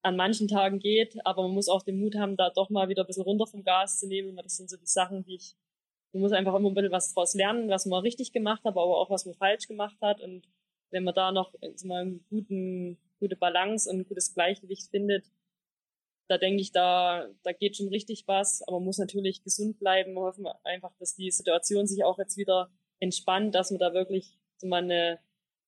an 0.01 0.15
manchen 0.15 0.47
Tagen 0.47 0.79
geht, 0.79 1.17
aber 1.25 1.43
man 1.43 1.51
muss 1.51 1.67
auch 1.67 1.83
den 1.83 1.99
Mut 1.99 2.15
haben, 2.15 2.37
da 2.37 2.51
doch 2.51 2.69
mal 2.69 2.89
wieder 2.89 3.03
ein 3.03 3.07
bisschen 3.07 3.23
runter 3.23 3.47
vom 3.47 3.63
Gas 3.63 3.99
zu 3.99 4.07
nehmen. 4.07 4.35
Das 4.37 4.55
sind 4.55 4.69
so 4.69 4.77
die 4.77 4.85
Sachen, 4.85 5.23
die 5.23 5.35
ich, 5.35 5.55
man 6.13 6.21
muss 6.21 6.31
einfach 6.31 6.53
immer 6.55 6.69
ein 6.69 6.75
bisschen 6.75 6.91
was 6.91 7.13
draus 7.13 7.33
lernen, 7.33 7.69
was 7.69 7.85
man 7.85 8.01
richtig 8.01 8.31
gemacht 8.31 8.63
hat, 8.63 8.73
aber 8.73 8.83
auch 8.83 9.09
was 9.09 9.25
man 9.25 9.33
falsch 9.33 9.67
gemacht 9.67 9.97
hat. 10.01 10.21
Und 10.21 10.47
wenn 10.91 11.03
man 11.03 11.15
da 11.15 11.31
noch 11.31 11.53
mal 11.83 12.01
einen 12.01 12.23
guten, 12.29 12.97
gute 13.19 13.35
Balance 13.35 13.89
und 13.89 13.97
ein 13.97 14.05
gutes 14.07 14.33
Gleichgewicht 14.33 14.89
findet, 14.91 15.25
da 16.27 16.37
denke 16.37 16.61
ich, 16.61 16.71
da, 16.71 17.27
da 17.43 17.51
geht 17.51 17.77
schon 17.77 17.89
richtig 17.89 18.27
was, 18.27 18.61
aber 18.67 18.77
man 18.77 18.85
muss 18.85 18.97
natürlich 18.97 19.43
gesund 19.43 19.79
bleiben. 19.79 20.13
Wir 20.13 20.21
hoffen 20.21 20.47
einfach, 20.63 20.93
dass 20.99 21.15
die 21.15 21.29
Situation 21.31 21.87
sich 21.87 22.03
auch 22.03 22.17
jetzt 22.17 22.37
wieder 22.37 22.69
entspannt, 22.99 23.53
dass 23.53 23.71
wir 23.71 23.77
da 23.77 23.93
wirklich 23.93 24.39
mal 24.63 24.83
eine 24.83 25.19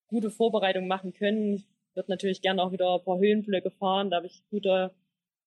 gute 0.08 0.30
Vorbereitung 0.30 0.88
machen 0.88 1.12
können. 1.12 1.54
Ich 1.54 1.66
würde 1.94 2.10
natürlich 2.10 2.42
gerne 2.42 2.62
auch 2.62 2.72
wieder 2.72 2.96
ein 2.96 3.04
paar 3.04 3.18
Höhenblöcke 3.18 3.70
fahren, 3.70 4.10
da 4.10 4.16
habe 4.16 4.26
ich 4.26 4.42
gute 4.50 4.94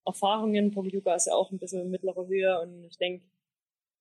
Erfahrungen. 0.06 0.72
Pokljuka 0.72 1.14
ist 1.16 1.28
ja 1.28 1.34
auch 1.34 1.52
ein 1.52 1.60
bisschen 1.60 1.90
mittlere 1.90 2.28
Höhe 2.28 2.60
und 2.62 2.84
ich 2.86 2.98
denke, 2.98 3.26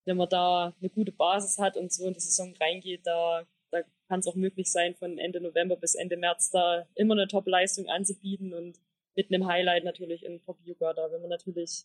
wenn 0.05 0.17
man 0.17 0.29
da 0.29 0.75
eine 0.81 0.91
gute 0.91 1.13
Basis 1.13 1.59
hat 1.59 1.77
und 1.77 1.93
so 1.93 2.07
in 2.07 2.15
die 2.15 2.21
Saison 2.21 2.55
reingeht, 2.61 3.07
da, 3.07 3.45
da 3.71 3.83
kann 4.09 4.21
es 4.21 4.27
auch 4.27 4.35
möglich 4.35 4.71
sein, 4.71 4.95
von 4.95 5.19
Ende 5.19 5.41
November 5.41 5.77
bis 5.77 5.95
Ende 5.95 6.17
März 6.17 6.51
da 6.51 6.87
immer 6.95 7.15
eine 7.15 7.29
Top-Leistung 7.29 7.89
anzubieten 7.89 8.55
und 8.55 8.79
mit 9.17 9.33
einem 9.33 9.47
Highlight 9.47 9.85
natürlich 9.85 10.25
in 10.25 10.41
Pop 10.41 10.59
Yoga. 10.65 10.93
Da 10.93 11.11
will 11.11 11.21
man 11.21 11.31
natürlich, 11.31 11.85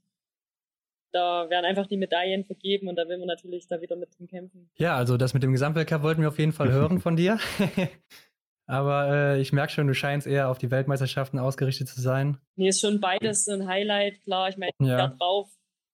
da 1.12 1.50
werden 1.50 1.66
einfach 1.66 1.88
die 1.88 1.98
Medaillen 1.98 2.46
vergeben 2.46 2.88
und 2.88 2.96
da 2.96 3.08
will 3.08 3.18
man 3.18 3.28
natürlich 3.28 3.68
da 3.68 3.82
wieder 3.82 3.96
mit 3.96 4.18
drin 4.18 4.28
kämpfen. 4.28 4.70
Ja, 4.76 4.96
also 4.96 5.18
das 5.18 5.34
mit 5.34 5.44
dem 5.44 5.52
Gesamtweltcup 5.52 6.04
wollten 6.04 6.22
wir 6.22 6.30
auf 6.30 6.40
jeden 6.40 6.54
Fall 6.54 6.72
hören 6.72 7.00
von 7.00 7.16
dir. 7.16 7.40
Aber 8.68 9.10
äh, 9.12 9.42
ich 9.42 9.54
merke 9.54 9.72
schon, 9.72 9.88
du 9.88 9.94
scheinst 9.94 10.26
eher 10.26 10.50
auf 10.50 10.58
die 10.58 10.72
Weltmeisterschaften 10.72 11.38
ausgerichtet 11.38 11.88
zu 11.88 12.02
sein. 12.02 12.40
Nee, 12.56 12.70
ist 12.70 12.82
schon 12.82 13.00
beides 13.00 13.48
ein 13.48 13.68
Highlight, 13.68 14.24
klar. 14.24 14.50
Ich 14.50 14.58
meine, 14.58 14.72
ja. 14.80 14.98
da 14.98 15.08
drauf, 15.08 15.50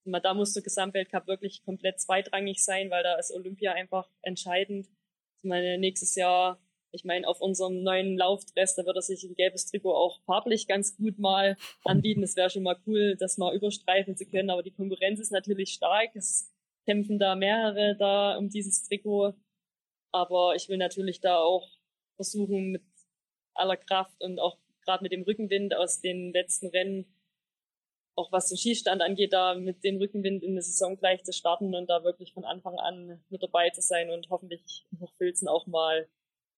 da 0.05 0.33
muss 0.33 0.53
der 0.53 0.63
Gesamtweltcup 0.63 1.27
wirklich 1.27 1.63
komplett 1.63 1.99
zweitrangig 1.99 2.63
sein, 2.63 2.89
weil 2.89 3.03
da 3.03 3.15
ist 3.15 3.33
Olympia 3.33 3.73
einfach 3.73 4.09
entscheidend. 4.21 4.87
Ich 5.43 5.49
meine, 5.49 5.77
nächstes 5.79 6.15
Jahr 6.15 6.59
ich 6.91 7.05
meine, 7.05 7.27
auf 7.27 7.41
unserem 7.41 7.83
neuen 7.83 8.17
Laufdress, 8.17 8.75
da 8.75 8.85
wird 8.85 8.97
er 8.97 9.01
sich 9.01 9.23
ein 9.23 9.35
gelbes 9.35 9.65
Trikot 9.65 9.93
auch 9.93 10.21
farblich 10.23 10.67
ganz 10.67 10.97
gut 10.97 11.19
mal 11.19 11.55
anbieten. 11.85 12.21
Das 12.21 12.35
wäre 12.35 12.49
schon 12.49 12.63
mal 12.63 12.77
cool, 12.85 13.15
das 13.17 13.37
mal 13.37 13.55
überstreifen 13.55 14.17
zu 14.17 14.25
können. 14.25 14.49
Aber 14.49 14.61
die 14.61 14.71
Konkurrenz 14.71 15.19
ist 15.19 15.31
natürlich 15.31 15.71
stark. 15.71 16.15
Es 16.15 16.51
kämpfen 16.85 17.17
da 17.17 17.35
mehrere 17.35 17.95
da 17.97 18.37
um 18.37 18.49
dieses 18.49 18.83
Trikot. 18.83 19.33
Aber 20.11 20.55
ich 20.55 20.67
will 20.67 20.77
natürlich 20.77 21.21
da 21.21 21.39
auch 21.39 21.69
versuchen, 22.17 22.71
mit 22.71 22.83
aller 23.53 23.77
Kraft 23.77 24.21
und 24.21 24.39
auch 24.39 24.57
gerade 24.83 25.03
mit 25.03 25.11
dem 25.11 25.23
Rückenwind 25.23 25.73
aus 25.73 26.01
den 26.01 26.33
letzten 26.33 26.67
Rennen, 26.67 27.05
auch 28.15 28.31
was 28.31 28.47
den 28.47 28.57
Schießstand 28.57 29.01
angeht, 29.01 29.31
da 29.31 29.55
mit 29.55 29.83
dem 29.83 29.97
Rückenwind 29.97 30.43
in 30.43 30.55
der 30.55 30.63
Saison 30.63 30.97
gleich 30.97 31.23
zu 31.23 31.31
starten 31.31 31.73
und 31.73 31.89
da 31.89 32.03
wirklich 32.03 32.33
von 32.33 32.43
Anfang 32.43 32.77
an 32.77 33.23
mit 33.29 33.41
dabei 33.41 33.69
zu 33.69 33.81
sein 33.81 34.09
und 34.09 34.29
hoffentlich 34.29 34.85
noch 34.99 35.13
Filzen 35.13 35.47
auch 35.47 35.65
mal 35.67 36.07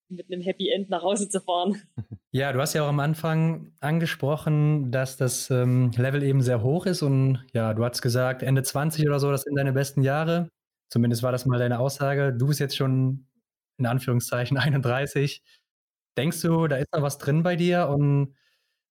mit 0.10 0.32
einem 0.32 0.42
Happy 0.42 0.70
End 0.70 0.90
nach 0.90 1.04
Hause 1.04 1.30
zu 1.30 1.42
fahren. 1.42 1.82
Ja, 2.36 2.52
du 2.52 2.60
hast 2.60 2.74
ja 2.74 2.84
auch 2.84 2.88
am 2.88 3.00
Anfang 3.00 3.74
angesprochen, 3.80 4.92
dass 4.92 5.18
das 5.18 5.52
ähm, 5.52 5.92
Level 5.96 6.24
eben 6.24 6.42
sehr 6.42 6.64
hoch 6.64 6.88
ist 6.88 7.04
und 7.04 7.46
ja, 7.54 7.76
du 7.76 7.86
hast 7.86 8.02
gesagt, 8.02 8.42
Ende 8.42 8.64
20 8.64 9.06
oder 9.08 9.20
so, 9.20 9.30
das 9.30 9.44
sind 9.44 9.56
deine 9.56 9.72
besten 9.72 10.02
Jahre. 10.02 10.50
Zumindest 10.90 11.22
war 11.22 11.32
das 11.32 11.46
mal 11.46 11.60
deine 11.60 11.78
Aussage. 11.78 12.34
Du 12.34 12.48
bist 12.48 12.60
jetzt 12.60 12.76
schon 12.76 13.28
in 13.78 13.86
Anführungszeichen 13.86 14.58
31. 14.58 15.44
Denkst 16.18 16.42
du, 16.42 16.68
da 16.68 16.78
ist 16.78 16.92
noch 16.92 17.04
was 17.04 17.20
drin 17.20 17.44
bei 17.44 17.56
dir 17.56 17.88
und 17.90 18.36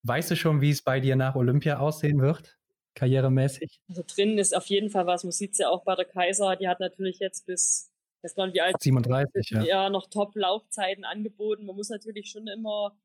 weißt 0.05 0.31
du 0.31 0.37
schon, 0.37 0.61
wie 0.61 0.71
es 0.71 0.83
bei 0.83 1.01
dir 1.01 1.17
nach 1.17 1.35
Olympia 1.35 1.79
aussehen 1.79 2.21
wird? 2.21 2.57
Karrieremäßig? 2.95 3.81
Also 3.89 4.05
drin 4.07 4.39
ist 4.39 4.57
auf 4.57 4.67
jeden 4.67 4.91
Fall 4.91 5.07
was. 5.07 5.25
Man 5.25 5.33
sieht 5.33 5.53
es 5.53 5.59
ja 5.59 5.69
auch 5.69 5.85
bei 5.85 5.95
der 5.95 6.05
Kaiser. 6.05 6.57
Die 6.57 6.69
hat 6.69 6.81
natürlich 6.81 7.19
jetzt 7.19 7.47
bis 7.47 7.92
gar 8.35 8.47
nicht, 8.47 8.55
wie 8.55 8.61
alt. 8.61 8.77
37, 8.81 9.51
ja. 9.51 9.63
Ja, 9.63 9.91
noch 9.91 10.09
Top-Laufzeiten 10.09 11.05
angeboten. 11.05 11.67
Man 11.67 11.77
muss 11.77 11.91
natürlich 11.91 12.31
schon 12.31 12.47
immer 12.47 12.97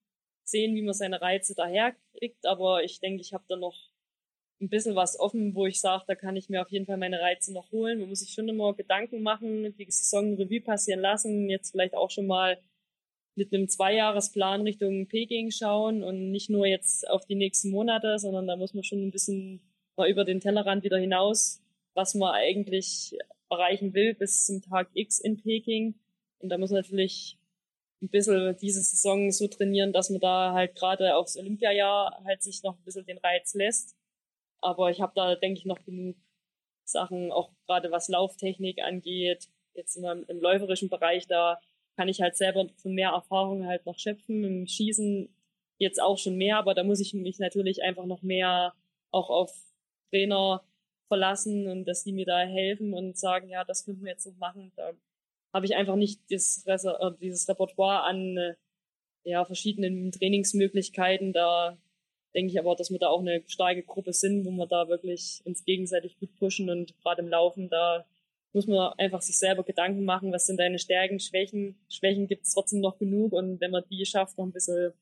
sehen, 0.44 0.76
wie 0.76 0.82
man 0.82 0.94
seine 0.94 1.22
Reize 1.22 1.56
daherkriegt, 1.56 2.46
aber 2.46 2.84
ich 2.84 3.00
denke, 3.00 3.22
ich 3.22 3.34
habe 3.34 3.44
da 3.48 3.56
noch 3.56 3.76
ein 4.60 4.70
bisschen 4.70 4.96
was 4.96 5.20
offen, 5.20 5.54
wo 5.54 5.66
ich 5.68 5.80
sage, 5.80 6.04
da 6.08 6.16
kann 6.16 6.36
ich 6.36 6.50
mir 6.50 6.62
auf 6.62 6.72
jeden 6.72 6.86
Fall 6.86 6.98
meine 6.98 7.20
Reize 7.20 7.54
noch 7.54 7.72
holen. 7.72 8.00
Man 8.00 8.10
muss 8.10 8.20
sich 8.20 8.34
schon 8.34 8.48
immer 8.48 8.74
Gedanken 8.74 9.22
machen, 9.22 9.76
die 9.78 9.92
Saison 9.92 10.36
Revue 10.36 10.62
passieren 10.62 11.02
lassen, 11.02 11.50
jetzt 11.50 11.72
vielleicht 11.72 11.96
auch 11.96 12.10
schon 12.10 12.28
mal 12.28 12.58
mit 13.36 13.54
einem 13.54 13.70
Zweijahresplan 13.70 14.64
Richtung 14.64 15.08
Peking 15.08 15.52
schauen 15.52 16.04
und 16.04 16.32
nicht 16.32 16.50
nur 16.50 16.66
jetzt 16.66 17.08
auf 17.08 17.26
die 17.26 17.36
nächsten 17.36 17.70
Monate, 17.70 18.18
sondern 18.18 18.48
da 18.48 18.56
muss 18.56 18.74
man 18.74 18.84
schon 18.84 19.04
ein 19.06 19.12
bisschen 19.12 19.62
mal 19.96 20.10
über 20.10 20.26
den 20.26 20.40
Tellerrand 20.40 20.84
wieder 20.84 20.98
hinaus, 20.98 21.62
was 21.94 22.16
man 22.16 22.34
eigentlich 22.34 23.16
erreichen 23.50 23.94
will 23.94 24.14
bis 24.14 24.46
zum 24.46 24.62
Tag 24.62 24.90
X 24.94 25.20
in 25.20 25.38
Peking. 25.38 25.96
Und 26.40 26.50
da 26.50 26.58
muss 26.58 26.72
man 26.72 26.82
natürlich 26.82 27.38
ein 28.02 28.10
bisschen 28.10 28.56
diese 28.58 28.82
Saison 28.82 29.32
so 29.32 29.48
trainieren, 29.48 29.92
dass 29.92 30.10
man 30.10 30.20
da 30.20 30.54
halt 30.54 30.76
gerade 30.76 31.16
aufs 31.16 31.38
Olympiajahr 31.38 32.22
halt 32.26 32.44
sich 32.44 32.62
noch 32.64 32.78
ein 32.78 32.84
bisschen 32.84 33.06
den 33.06 33.18
Reiz 33.18 33.54
lässt. 33.56 33.96
Aber 34.62 34.92
ich 34.92 35.02
habe 35.02 35.14
da, 35.16 35.36
denke 35.36 35.60
ich, 35.60 35.66
noch 35.66 35.84
genug 35.84 36.16
Sachen, 36.84 37.32
auch 37.32 37.52
gerade 37.66 37.92
was 37.92 38.08
Lauftechnik 38.08 38.82
angeht, 38.82 39.50
jetzt 39.74 39.96
im, 39.96 40.26
im 40.28 40.40
läuferischen 40.40 40.90
Bereich, 40.90 41.28
da 41.28 41.60
kann 41.96 42.08
ich 42.08 42.22
halt 42.22 42.36
selber 42.36 42.68
von 42.78 42.94
mehr 42.94 43.10
Erfahrung 43.10 43.66
halt 43.66 43.86
noch 43.86 43.98
schöpfen. 43.98 44.44
Im 44.44 44.68
Schießen 44.68 45.30
jetzt 45.80 46.02
auch 46.02 46.18
schon 46.18 46.38
mehr, 46.38 46.58
aber 46.58 46.74
da 46.74 46.84
muss 46.84 47.00
ich 47.00 47.14
mich 47.14 47.40
natürlich 47.40 47.84
einfach 47.84 48.06
noch 48.06 48.22
mehr 48.22 48.74
auch 49.12 49.30
auf 49.30 49.52
Trainer 50.10 50.64
verlassen 51.08 51.68
und 51.68 51.86
dass 51.86 52.04
die 52.04 52.14
mir 52.14 52.26
da 52.26 52.40
helfen 52.40 52.94
und 52.94 53.18
sagen, 53.18 53.50
ja, 53.50 53.64
das 53.64 53.86
könnten 53.86 54.04
wir 54.04 54.12
jetzt 54.12 54.26
noch 54.26 54.38
machen. 54.38 54.72
Da 54.76 54.92
habe 55.54 55.66
ich 55.66 55.76
einfach 55.76 55.96
nicht 55.96 56.22
das, 56.30 56.64
äh, 56.66 57.12
dieses 57.22 57.48
Repertoire 57.50 58.04
an 58.04 58.38
äh, 58.38 58.56
ja, 59.24 59.46
verschiedenen 59.46 60.12
Trainingsmöglichkeiten. 60.12 61.34
Da 61.34 61.78
denke 62.34 62.52
ich 62.52 62.60
aber, 62.60 62.76
dass 62.76 62.92
wir 62.92 63.00
da 63.00 63.08
auch 63.08 63.22
eine 63.22 63.44
starke 63.48 63.84
Gruppe 63.84 64.14
sind, 64.14 64.46
wo 64.46 64.52
wir 64.52 64.68
da 64.68 64.88
wirklich 64.88 65.42
uns 65.46 65.64
gegenseitig 65.66 66.20
gut 66.20 66.36
pushen 66.36 66.70
und 66.70 66.98
gerade 67.02 67.22
im 67.22 67.30
Laufen, 67.30 67.70
da 67.70 68.06
muss 68.54 68.68
man 68.68 68.94
einfach 68.98 69.22
sich 69.22 69.38
selber 69.38 69.64
Gedanken 69.64 70.06
machen, 70.06 70.32
was 70.32 70.46
sind 70.46 70.60
deine 70.60 70.80
Stärken, 70.80 71.20
Schwächen. 71.20 71.78
Schwächen 71.90 72.28
gibt 72.28 72.46
es 72.46 72.54
trotzdem 72.54 72.80
noch 72.80 72.98
genug 72.98 73.34
und 73.34 73.60
wenn 73.60 73.72
man 73.72 73.84
die 73.90 74.06
schafft, 74.06 74.38
noch 74.38 74.46
ein 74.46 74.52
bisschen 74.52 74.94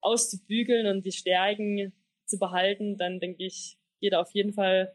auszubügeln 0.00 0.86
und 0.86 1.04
die 1.04 1.12
Stärken 1.12 1.92
zu 2.26 2.38
behalten, 2.38 2.96
dann 2.96 3.20
denke 3.20 3.44
ich, 3.44 3.78
geht 4.00 4.14
auf 4.14 4.32
jeden 4.32 4.52
Fall 4.52 4.94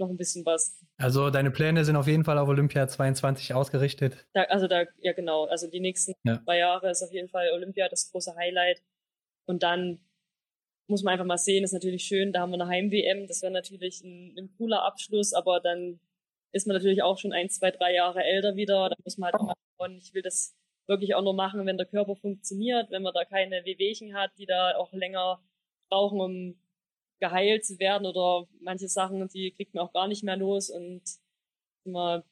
noch 0.00 0.10
ein 0.10 0.16
bisschen 0.16 0.44
was. 0.44 0.78
Also 0.96 1.30
deine 1.30 1.50
Pläne 1.50 1.84
sind 1.84 1.96
auf 1.96 2.06
jeden 2.06 2.24
Fall 2.24 2.38
auf 2.38 2.48
Olympia 2.48 2.88
22 2.88 3.54
ausgerichtet. 3.54 4.26
Da, 4.32 4.42
also 4.44 4.66
da, 4.66 4.84
ja 4.98 5.12
genau, 5.12 5.44
also 5.44 5.68
die 5.68 5.80
nächsten 5.80 6.14
ja. 6.24 6.42
zwei 6.42 6.58
Jahre 6.58 6.90
ist 6.90 7.02
auf 7.02 7.12
jeden 7.12 7.28
Fall 7.28 7.50
Olympia 7.52 7.88
das 7.88 8.10
große 8.10 8.34
Highlight. 8.34 8.82
Und 9.46 9.62
dann 9.62 10.00
muss 10.88 11.02
man 11.02 11.12
einfach 11.12 11.26
mal 11.26 11.38
sehen, 11.38 11.62
ist 11.64 11.72
natürlich 11.72 12.04
schön, 12.04 12.32
da 12.32 12.40
haben 12.40 12.50
wir 12.50 12.60
eine 12.60 12.66
Heim-WM, 12.66 13.28
das 13.28 13.42
wäre 13.42 13.52
natürlich 13.52 14.02
ein, 14.02 14.34
ein, 14.36 14.50
cooler 14.58 14.82
Abschluss, 14.82 15.32
aber 15.32 15.60
dann 15.60 16.00
ist 16.52 16.66
man 16.66 16.74
natürlich 16.74 17.02
auch 17.02 17.16
schon 17.16 17.32
ein, 17.32 17.48
zwei, 17.48 17.70
drei 17.70 17.94
Jahre 17.94 18.24
älter 18.24 18.56
wieder, 18.56 18.88
da 18.88 18.96
muss 19.04 19.16
man 19.16 19.30
halt 19.32 19.40
auch 19.40 19.54
und 19.78 20.02
ich 20.02 20.12
will 20.12 20.22
das 20.22 20.54
wirklich 20.86 21.14
auch 21.14 21.22
nur 21.22 21.34
machen, 21.34 21.64
wenn 21.64 21.78
der 21.78 21.86
Körper 21.86 22.16
funktioniert, 22.16 22.90
wenn 22.90 23.02
man 23.02 23.14
da 23.14 23.24
keine 23.24 23.64
Wehwehchen 23.64 24.14
hat, 24.14 24.32
die 24.36 24.46
da 24.46 24.76
auch 24.76 24.92
länger 24.92 25.40
brauchen, 25.88 26.20
um 26.20 26.60
geheilt 27.20 27.64
zu 27.64 27.78
werden 27.78 28.06
oder 28.06 28.46
manche 28.60 28.88
Sachen, 28.88 29.28
die 29.28 29.52
kriegt 29.52 29.74
man 29.74 29.86
auch 29.86 29.92
gar 29.92 30.08
nicht 30.08 30.24
mehr 30.24 30.36
los 30.36 30.70
und 30.70 31.02
immer, 31.84 32.24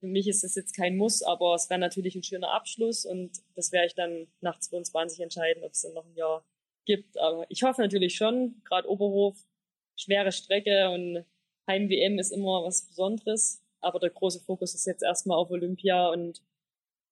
für 0.00 0.06
mich 0.06 0.26
ist 0.28 0.44
es 0.44 0.54
jetzt 0.54 0.74
kein 0.74 0.96
Muss, 0.96 1.22
aber 1.22 1.54
es 1.54 1.68
wäre 1.68 1.80
natürlich 1.80 2.14
ein 2.16 2.22
schöner 2.22 2.52
Abschluss 2.52 3.04
und 3.04 3.30
das 3.54 3.70
werde 3.70 3.86
ich 3.88 3.94
dann 3.94 4.26
nach 4.40 4.58
22 4.58 5.20
entscheiden, 5.20 5.62
ob 5.62 5.72
es 5.72 5.82
dann 5.82 5.94
noch 5.94 6.06
ein 6.06 6.14
Jahr 6.14 6.44
gibt. 6.86 7.18
Aber 7.18 7.44
ich 7.50 7.62
hoffe 7.62 7.82
natürlich 7.82 8.16
schon, 8.16 8.62
gerade 8.64 8.88
Oberhof, 8.88 9.36
schwere 9.96 10.32
Strecke 10.32 10.90
und 10.90 11.24
Heim-WM 11.68 12.18
ist 12.18 12.32
immer 12.32 12.64
was 12.64 12.86
Besonderes. 12.86 13.62
Aber 13.80 13.98
der 13.98 14.10
große 14.10 14.40
Fokus 14.40 14.74
ist 14.74 14.86
jetzt 14.86 15.02
erstmal 15.02 15.38
auf 15.38 15.50
Olympia 15.50 16.08
und 16.08 16.42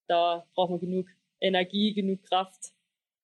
da 0.08 0.46
braucht 0.54 0.70
man 0.70 0.80
genug 0.80 1.08
Energie, 1.40 1.94
genug 1.94 2.22
Kraft, 2.24 2.72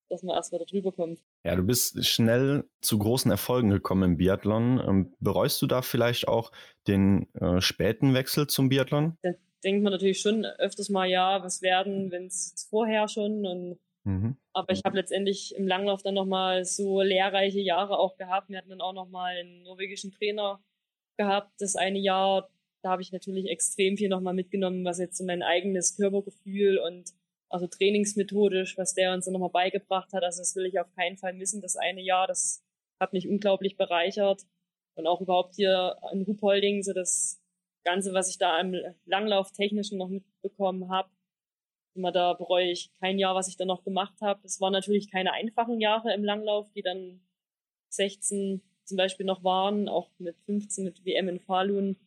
dass 0.09 0.23
man 0.23 0.35
erstmal 0.35 0.59
da 0.59 0.65
drüber 0.65 0.91
kommt. 0.91 1.19
Ja, 1.45 1.55
du 1.55 1.61
bist 1.61 2.03
schnell 2.07 2.63
zu 2.81 2.97
großen 2.97 3.29
Erfolgen 3.29 3.69
gekommen 3.69 4.13
im 4.13 4.17
Biathlon. 4.17 4.81
Ähm, 4.83 5.13
bereust 5.19 5.61
du 5.61 5.67
da 5.67 5.83
vielleicht 5.83 6.27
auch 6.27 6.51
den 6.87 7.31
äh, 7.35 7.61
späten 7.61 8.15
Wechsel 8.15 8.47
zum 8.47 8.69
Biathlon? 8.69 9.15
Da 9.21 9.29
denkt 9.63 9.83
man 9.83 9.93
natürlich 9.93 10.21
schon 10.21 10.43
öfters 10.43 10.89
mal, 10.89 11.07
ja, 11.07 11.43
was 11.43 11.61
werden, 11.61 12.09
wenn 12.09 12.25
es 12.25 12.67
vorher 12.67 13.07
schon 13.07 13.45
und 13.45 13.77
mhm. 14.05 14.37
aber 14.53 14.73
ich 14.73 14.81
habe 14.85 14.97
letztendlich 14.97 15.53
im 15.55 15.67
Langlauf 15.67 16.01
dann 16.01 16.15
nochmal 16.15 16.65
so 16.65 17.03
lehrreiche 17.03 17.59
Jahre 17.59 17.99
auch 17.99 18.17
gehabt. 18.17 18.49
Wir 18.49 18.57
hatten 18.57 18.71
dann 18.71 18.81
auch 18.81 18.93
nochmal 18.93 19.37
einen 19.37 19.61
norwegischen 19.61 20.11
Trainer 20.11 20.59
gehabt, 21.15 21.51
das 21.59 21.75
eine 21.75 21.99
Jahr. 21.99 22.49
Da 22.81 22.89
habe 22.89 23.03
ich 23.03 23.11
natürlich 23.11 23.49
extrem 23.49 23.97
viel 23.97 24.09
nochmal 24.09 24.33
mitgenommen, 24.33 24.83
was 24.83 24.97
jetzt 24.97 25.17
so 25.17 25.23
mein 25.23 25.43
eigenes 25.43 25.95
Körpergefühl 25.95 26.79
und 26.79 27.13
also 27.49 27.67
trainingsmethodisch, 27.67 28.77
was 28.77 28.93
der 28.93 29.13
uns 29.13 29.27
nochmal 29.27 29.49
beigebracht 29.49 30.11
hat. 30.13 30.23
Also 30.23 30.41
das 30.41 30.55
will 30.55 30.65
ich 30.65 30.79
auf 30.79 30.91
keinen 30.95 31.17
Fall 31.17 31.33
missen. 31.33 31.61
Das 31.61 31.75
eine 31.75 32.01
Jahr, 32.01 32.27
das 32.27 32.63
hat 32.99 33.13
mich 33.13 33.27
unglaublich 33.27 33.77
bereichert. 33.77 34.43
Und 34.95 35.07
auch 35.07 35.21
überhaupt 35.21 35.55
hier 35.55 35.97
in 36.13 36.23
Ruhpolding, 36.23 36.81
so 36.83 36.93
das 36.93 37.41
Ganze, 37.83 38.13
was 38.13 38.29
ich 38.29 38.37
da 38.37 38.59
im 38.59 38.75
Langlauf 39.05 39.51
technischen 39.51 39.97
noch 39.97 40.07
mitbekommen 40.07 40.89
habe. 40.89 41.09
Immer 41.95 42.11
da 42.11 42.33
bereue 42.33 42.71
ich 42.71 42.91
kein 42.99 43.19
Jahr, 43.19 43.35
was 43.35 43.47
ich 43.47 43.57
da 43.57 43.65
noch 43.65 43.83
gemacht 43.83 44.15
habe. 44.21 44.41
Es 44.43 44.59
waren 44.59 44.73
natürlich 44.73 45.11
keine 45.11 45.33
einfachen 45.33 45.79
Jahre 45.79 46.13
im 46.13 46.23
Langlauf, 46.23 46.69
die 46.71 46.81
dann 46.81 47.21
16 47.89 48.61
zum 48.83 48.97
Beispiel 48.97 49.25
noch 49.25 49.43
waren, 49.43 49.87
auch 49.87 50.09
mit 50.17 50.37
15 50.45 50.83
mit 50.83 51.05
WM 51.05 51.29
in 51.29 51.39
Falun. 51.39 51.97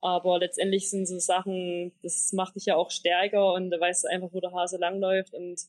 Aber 0.00 0.38
letztendlich 0.38 0.90
sind 0.90 1.06
so 1.06 1.18
Sachen, 1.18 1.92
das 2.02 2.32
macht 2.32 2.54
dich 2.54 2.66
ja 2.66 2.76
auch 2.76 2.90
stärker 2.90 3.54
und 3.54 3.70
da 3.70 3.80
weißt 3.80 4.04
du 4.04 4.08
einfach, 4.08 4.32
wo 4.32 4.40
der 4.40 4.52
Hase 4.52 4.78
langläuft. 4.78 5.34
Und 5.34 5.60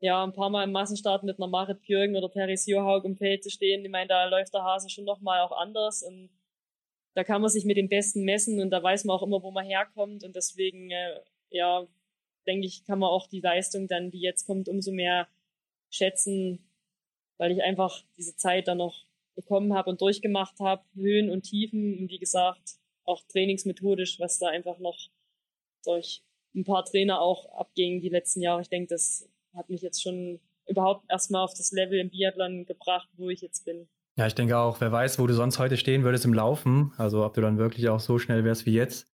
ja, 0.00 0.22
ein 0.24 0.32
paar 0.32 0.50
Mal 0.50 0.64
im 0.64 0.72
Massenstart 0.72 1.24
mit 1.24 1.38
einer 1.38 1.48
Marit 1.48 1.82
Björgen 1.82 2.16
oder 2.16 2.30
Therese 2.30 2.70
Johaug 2.70 3.04
im 3.04 3.16
Feld 3.16 3.44
zu 3.44 3.50
stehen, 3.50 3.84
ich 3.84 3.90
meine, 3.90 4.08
da 4.08 4.26
läuft 4.26 4.54
der 4.54 4.62
Hase 4.62 4.88
schon 4.90 5.04
nochmal 5.04 5.40
auch 5.40 5.52
anders 5.52 6.02
und 6.02 6.30
da 7.14 7.24
kann 7.24 7.40
man 7.40 7.50
sich 7.50 7.64
mit 7.64 7.78
dem 7.78 7.88
Besten 7.88 8.24
messen 8.24 8.60
und 8.60 8.70
da 8.70 8.82
weiß 8.82 9.04
man 9.04 9.16
auch 9.16 9.22
immer, 9.22 9.42
wo 9.42 9.50
man 9.50 9.64
herkommt 9.64 10.22
und 10.22 10.36
deswegen, 10.36 10.90
äh, 10.90 11.20
ja, 11.50 11.86
denke 12.46 12.66
ich, 12.66 12.84
kann 12.84 12.98
man 12.98 13.08
auch 13.08 13.26
die 13.26 13.40
Leistung 13.40 13.88
dann, 13.88 14.10
die 14.10 14.20
jetzt 14.20 14.46
kommt, 14.46 14.68
umso 14.68 14.92
mehr 14.92 15.26
schätzen, 15.90 16.68
weil 17.38 17.52
ich 17.52 17.62
einfach 17.62 18.02
diese 18.18 18.36
Zeit 18.36 18.68
dann 18.68 18.78
noch 18.78 19.06
bekommen 19.34 19.74
habe 19.74 19.90
und 19.90 20.00
durchgemacht 20.02 20.60
habe, 20.60 20.84
Höhen 20.94 21.30
und 21.30 21.42
Tiefen 21.42 21.98
und 21.98 22.10
wie 22.10 22.18
gesagt, 22.18 22.76
auch 23.06 23.22
trainingsmethodisch, 23.28 24.20
was 24.20 24.38
da 24.38 24.48
einfach 24.48 24.78
noch 24.78 24.98
durch 25.84 26.22
ein 26.54 26.64
paar 26.64 26.84
Trainer 26.84 27.20
auch 27.20 27.52
abging 27.58 28.00
die 28.00 28.08
letzten 28.08 28.40
Jahre. 28.40 28.62
Ich 28.62 28.68
denke, 28.68 28.88
das 28.88 29.28
hat 29.54 29.68
mich 29.70 29.82
jetzt 29.82 30.02
schon 30.02 30.40
überhaupt 30.66 31.04
erstmal 31.08 31.44
auf 31.44 31.54
das 31.54 31.72
Level 31.72 31.98
im 31.98 32.10
Biathlon 32.10 32.66
gebracht, 32.66 33.08
wo 33.16 33.30
ich 33.30 33.40
jetzt 33.40 33.64
bin. 33.64 33.88
Ja, 34.16 34.26
ich 34.26 34.34
denke 34.34 34.56
auch, 34.58 34.80
wer 34.80 34.90
weiß, 34.90 35.18
wo 35.18 35.26
du 35.26 35.34
sonst 35.34 35.58
heute 35.58 35.76
stehen 35.76 36.02
würdest 36.02 36.24
im 36.24 36.34
Laufen. 36.34 36.92
Also 36.96 37.24
ob 37.24 37.34
du 37.34 37.40
dann 37.40 37.58
wirklich 37.58 37.88
auch 37.88 38.00
so 38.00 38.18
schnell 38.18 38.44
wärst 38.44 38.66
wie 38.66 38.72
jetzt. 38.72 39.06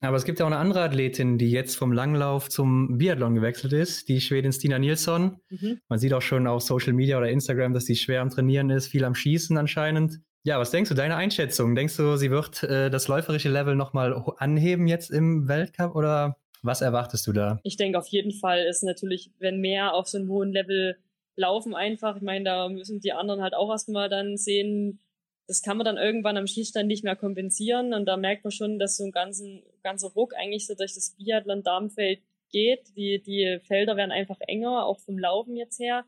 Aber 0.00 0.16
es 0.16 0.24
gibt 0.24 0.38
ja 0.38 0.44
auch 0.44 0.50
eine 0.50 0.58
andere 0.58 0.82
Athletin, 0.82 1.38
die 1.38 1.50
jetzt 1.50 1.76
vom 1.76 1.92
Langlauf 1.92 2.48
zum 2.48 2.98
Biathlon 2.98 3.34
gewechselt 3.34 3.72
ist, 3.72 4.08
die 4.08 4.20
Schwedin 4.20 4.52
Stina 4.52 4.78
Nilsson. 4.78 5.40
Mhm. 5.48 5.80
Man 5.88 5.98
sieht 5.98 6.12
auch 6.12 6.22
schon 6.22 6.46
auf 6.46 6.62
Social 6.62 6.92
Media 6.92 7.18
oder 7.18 7.30
Instagram, 7.30 7.72
dass 7.72 7.86
sie 7.86 7.96
schwer 7.96 8.20
am 8.20 8.30
Trainieren 8.30 8.70
ist, 8.70 8.86
viel 8.86 9.04
am 9.04 9.16
Schießen 9.16 9.56
anscheinend. 9.56 10.20
Ja, 10.44 10.58
was 10.58 10.70
denkst 10.70 10.88
du, 10.88 10.94
deine 10.94 11.16
Einschätzung? 11.16 11.74
Denkst 11.74 11.96
du, 11.96 12.16
sie 12.16 12.30
wird 12.30 12.62
äh, 12.62 12.90
das 12.90 13.08
läuferische 13.08 13.48
Level 13.48 13.74
nochmal 13.74 14.14
anheben 14.38 14.86
jetzt 14.86 15.10
im 15.10 15.48
Weltcup 15.48 15.94
oder 15.94 16.36
was 16.62 16.80
erwartest 16.80 17.26
du 17.26 17.32
da? 17.32 17.60
Ich 17.62 17.76
denke 17.76 17.98
auf 17.98 18.08
jeden 18.08 18.32
Fall 18.32 18.64
ist 18.64 18.82
natürlich, 18.82 19.30
wenn 19.38 19.60
mehr 19.60 19.94
auf 19.94 20.08
so 20.08 20.18
einem 20.18 20.28
hohen 20.28 20.52
Level 20.52 20.96
laufen 21.36 21.74
einfach, 21.74 22.16
ich 22.16 22.22
meine, 22.22 22.44
da 22.44 22.68
müssen 22.68 23.00
die 23.00 23.12
anderen 23.12 23.42
halt 23.42 23.54
auch 23.54 23.70
erstmal 23.70 24.08
dann 24.08 24.36
sehen, 24.36 25.00
das 25.46 25.62
kann 25.62 25.76
man 25.76 25.84
dann 25.84 25.96
irgendwann 25.96 26.36
am 26.36 26.46
Schießstand 26.46 26.86
nicht 26.86 27.04
mehr 27.04 27.16
kompensieren 27.16 27.94
und 27.94 28.06
da 28.06 28.16
merkt 28.16 28.44
man 28.44 28.50
schon, 28.50 28.78
dass 28.78 28.96
so 28.96 29.04
ein 29.04 29.12
ganzen, 29.12 29.62
ganzer 29.82 30.08
Ruck 30.08 30.34
eigentlich 30.36 30.66
so 30.66 30.74
durch 30.74 30.94
das 30.94 31.14
Biathlon-Darmfeld 31.16 32.20
geht. 32.50 32.96
Die, 32.96 33.22
die 33.22 33.58
Felder 33.66 33.96
werden 33.96 34.10
einfach 34.10 34.36
enger, 34.40 34.84
auch 34.84 34.98
vom 35.00 35.18
Laufen 35.18 35.56
jetzt 35.56 35.78
her. 35.78 36.04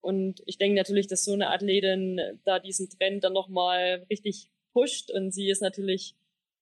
Und 0.00 0.42
ich 0.46 0.58
denke 0.58 0.76
natürlich, 0.76 1.06
dass 1.06 1.24
so 1.24 1.32
eine 1.32 1.50
Athletin 1.50 2.20
da 2.44 2.58
diesen 2.58 2.88
Trend 2.88 3.24
dann 3.24 3.32
nochmal 3.32 4.06
richtig 4.10 4.50
pusht. 4.72 5.10
Und 5.10 5.32
sie 5.32 5.48
ist 5.50 5.62
natürlich 5.62 6.14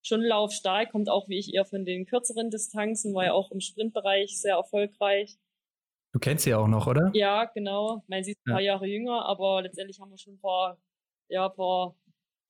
schon 0.03 0.22
laufstark, 0.22 0.93
kommt 0.93 1.09
auch 1.09 1.28
wie 1.28 1.39
ich 1.39 1.53
eher 1.53 1.64
von 1.64 1.84
den 1.84 2.07
kürzeren 2.07 2.51
Distanzen, 2.51 3.14
war 3.14 3.24
ja 3.24 3.32
auch 3.32 3.51
im 3.51 3.61
Sprintbereich 3.61 4.41
sehr 4.41 4.55
erfolgreich. 4.55 5.37
Du 6.12 6.20
kennst 6.20 6.45
sie 6.45 6.55
auch 6.55 6.68
noch, 6.68 6.87
oder? 6.87 7.11
Ja, 7.12 7.45
genau. 7.45 7.99
Ich 8.03 8.09
meine, 8.09 8.24
sie 8.24 8.30
ist 8.32 8.41
ein 8.47 8.53
paar 8.53 8.62
Jahre 8.62 8.87
jünger, 8.87 9.26
aber 9.26 9.62
letztendlich 9.62 10.01
haben 10.01 10.11
wir 10.11 10.18
schon 10.18 10.34
ein 10.34 10.41
paar, 10.41 10.78
ja, 11.28 11.49
ein 11.49 11.55
paar 11.55 11.95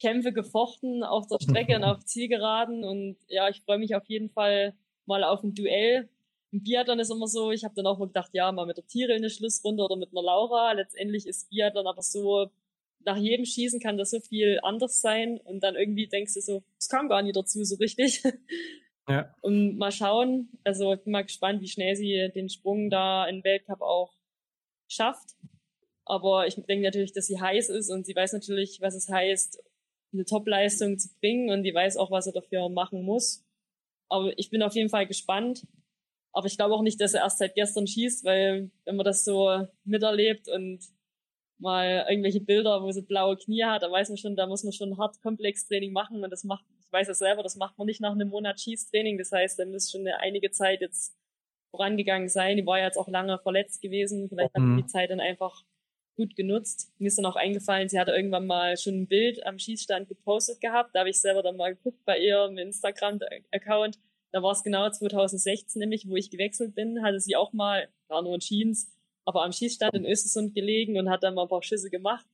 Kämpfe 0.01 0.33
gefochten 0.33 1.03
auf 1.03 1.27
der 1.27 1.39
Strecke 1.43 1.75
und 1.75 1.85
auf 1.85 2.05
Zielgeraden. 2.05 2.85
Und 2.85 3.17
ja, 3.29 3.49
ich 3.49 3.63
freue 3.63 3.79
mich 3.79 3.97
auf 3.97 4.05
jeden 4.07 4.31
Fall 4.31 4.75
mal 5.07 5.25
auf 5.25 5.43
ein 5.43 5.55
Duell 5.55 6.09
Biathlon 6.53 6.99
ist 7.01 7.11
immer 7.11 7.27
so, 7.27 7.51
ich 7.51 7.65
habe 7.65 7.75
dann 7.75 7.87
auch 7.87 7.99
mal 7.99 8.07
gedacht, 8.07 8.31
ja, 8.33 8.51
mal 8.53 8.67
mit 8.67 8.77
der 8.77 8.87
Tyrell 8.87 9.17
eine 9.17 9.31
Schlussrunde 9.31 9.85
oder 9.85 9.97
mit 9.97 10.11
einer 10.13 10.23
Laura. 10.23 10.73
Letztendlich 10.73 11.27
ist 11.27 11.51
Biathlon 11.51 11.87
aber 11.87 12.03
so, 12.03 12.51
nach 13.05 13.17
jedem 13.17 13.45
Schießen 13.45 13.81
kann 13.81 13.99
das 13.99 14.11
so 14.11 14.21
viel 14.21 14.59
anders 14.63 15.01
sein 15.01 15.39
und 15.45 15.63
dann 15.63 15.77
irgendwie 15.77 16.09
denkst 16.09 16.35
du 16.35 16.41
so, 16.41 16.63
es 16.79 16.89
kam 16.89 17.09
gar 17.09 17.23
nicht 17.23 17.37
dazu 17.37 17.65
so 17.65 17.77
richtig. 17.77 18.23
Ja. 19.09 19.33
Und 19.41 19.77
mal 19.77 19.93
schauen, 19.93 20.49
also 20.65 20.95
ich 20.95 21.01
bin 21.03 21.13
mal 21.13 21.23
gespannt, 21.23 21.61
wie 21.61 21.69
schnell 21.69 21.95
sie 21.95 22.29
den 22.35 22.49
Sprung 22.49 22.91
da 22.91 23.25
in 23.27 23.45
Weltcup 23.45 23.81
auch 23.81 24.13
schafft. 24.89 25.37
Aber 26.05 26.49
ich 26.49 26.57
denke 26.57 26.83
natürlich, 26.83 27.13
dass 27.13 27.27
sie 27.27 27.41
heiß 27.41 27.69
ist 27.69 27.89
und 27.89 28.05
sie 28.05 28.17
weiß 28.17 28.33
natürlich, 28.33 28.81
was 28.81 28.97
es 28.97 29.09
heißt, 29.09 29.63
eine 30.13 30.25
Topleistung 30.25 30.99
zu 30.99 31.09
bringen 31.21 31.51
und 31.51 31.63
die 31.63 31.75
weiß 31.75 31.97
auch, 31.97 32.11
was 32.11 32.25
sie 32.25 32.33
dafür 32.33 32.69
machen 32.69 33.03
muss. 33.03 33.45
Aber 34.09 34.37
ich 34.39 34.51
bin 34.51 34.63
auf 34.63 34.75
jeden 34.75 34.89
Fall 34.89 35.07
gespannt. 35.07 35.67
Aber 36.37 36.49
ich 36.49 36.59
glaube 36.59 36.75
auch 36.75 36.83
nicht, 36.83 37.01
dass 37.01 37.15
er 37.15 37.23
erst 37.23 37.39
seit 37.39 37.55
gestern 37.55 37.87
schießt, 37.87 38.23
weil 38.27 38.71
wenn 38.85 38.97
man 38.97 39.07
das 39.07 39.25
so 39.25 39.67
miterlebt 39.85 40.51
und 40.51 40.81
mal 41.57 42.05
irgendwelche 42.11 42.43
Bilder, 42.43 42.83
wo 42.83 42.93
sie 42.93 43.01
blaue 43.01 43.39
Knie 43.39 43.65
hat, 43.65 43.83
da 43.83 43.91
weiß 43.91 44.11
man 44.11 44.19
schon, 44.19 44.37
da 44.37 44.47
muss 44.47 44.63
man 44.63 44.75
schon 44.75 44.99
hart 44.99 45.19
Komplextraining 45.23 45.95
machen 45.95 46.23
und 46.23 46.29
das 46.29 46.45
macht, 46.45 46.67
ich 46.79 46.93
weiß 46.93 47.09
es 47.09 47.21
selber, 47.21 47.43
das 47.43 47.57
macht 47.57 47.79
man 47.79 47.87
nicht 47.87 48.03
nach 48.03 48.13
einem 48.13 48.29
Monat 48.29 48.61
Schießtraining. 48.61 49.17
Das 49.17 49.33
heißt, 49.33 49.59
da 49.59 49.65
muss 49.65 49.91
schon 49.91 50.03
eine 50.03 50.19
einige 50.19 50.51
Zeit 50.51 50.83
jetzt 50.83 51.17
vorangegangen 51.71 52.29
sein. 52.29 52.59
Die 52.59 52.67
war 52.67 52.81
jetzt 52.81 52.99
auch 52.99 53.09
lange 53.09 53.39
verletzt 53.39 53.81
gewesen. 53.81 54.29
Vielleicht 54.29 54.55
mhm. 54.59 54.77
hat 54.77 54.85
die 54.85 54.87
Zeit 54.89 55.11
dann 55.11 55.21
einfach 55.21 55.65
gut 56.17 56.37
genutzt. 56.37 56.93
Mir 56.99 57.09
ist 57.09 57.17
dann 57.17 57.25
auch 57.25 57.37
eingefallen, 57.37 57.89
sie 57.89 57.99
hatte 57.99 58.13
irgendwann 58.13 58.47
mal 58.47 58.77
schon 58.77 58.95
ein 59.01 59.07
Bild 59.07 59.47
am 59.47 59.59
Schießstand 59.59 60.07
gepostet 60.07 60.61
gehabt. 60.61 60.91
Da 60.95 60.99
habe 60.99 61.09
ich 61.09 61.19
selber 61.19 61.43
dann 61.43 61.57
mal 61.57 61.75
geguckt 61.75 62.05
bei 62.05 62.19
ihr 62.19 62.45
im 62.45 62.59
Instagram-Account 62.59 63.99
da 64.37 64.43
war 64.43 64.53
es 64.53 64.63
genau 64.63 64.91
2016 64.91 65.81
nämlich, 65.81 66.07
wo 66.07 66.15
ich 66.15 66.29
gewechselt 66.29 66.75
bin, 66.75 67.03
hatte 67.03 67.21
sie 67.21 67.37
auch 67.37 67.55
mal, 67.55 67.89
war 68.09 68.21
nur 68.21 68.35
in 68.35 68.41
Jeans, 68.41 68.93
aber 69.25 69.43
am 69.43 69.53
Schießstand 69.53 69.95
in 69.95 70.05
Östersund 70.05 70.55
gelegen 70.55 70.99
und 70.99 71.09
hat 71.09 71.23
dann 71.23 71.35
mal 71.35 71.45
ein 71.45 71.49
paar 71.49 71.63
Schüsse 71.63 71.89
gemacht. 71.89 72.27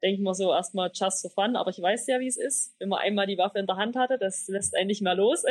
Denke 0.00 0.22
mal 0.22 0.32
so 0.32 0.52
erstmal 0.52 0.92
just 0.94 1.22
for 1.22 1.30
fun, 1.30 1.56
aber 1.56 1.70
ich 1.70 1.82
weiß 1.82 2.06
ja, 2.06 2.20
wie 2.20 2.28
es 2.28 2.36
ist. 2.36 2.76
Wenn 2.78 2.88
man 2.88 3.00
einmal 3.00 3.26
die 3.26 3.36
Waffe 3.36 3.58
in 3.58 3.66
der 3.66 3.76
Hand 3.76 3.96
hatte, 3.96 4.16
das 4.16 4.46
lässt 4.46 4.76
einen 4.76 4.86
nicht 4.86 5.02
mehr 5.02 5.16
los. 5.16 5.42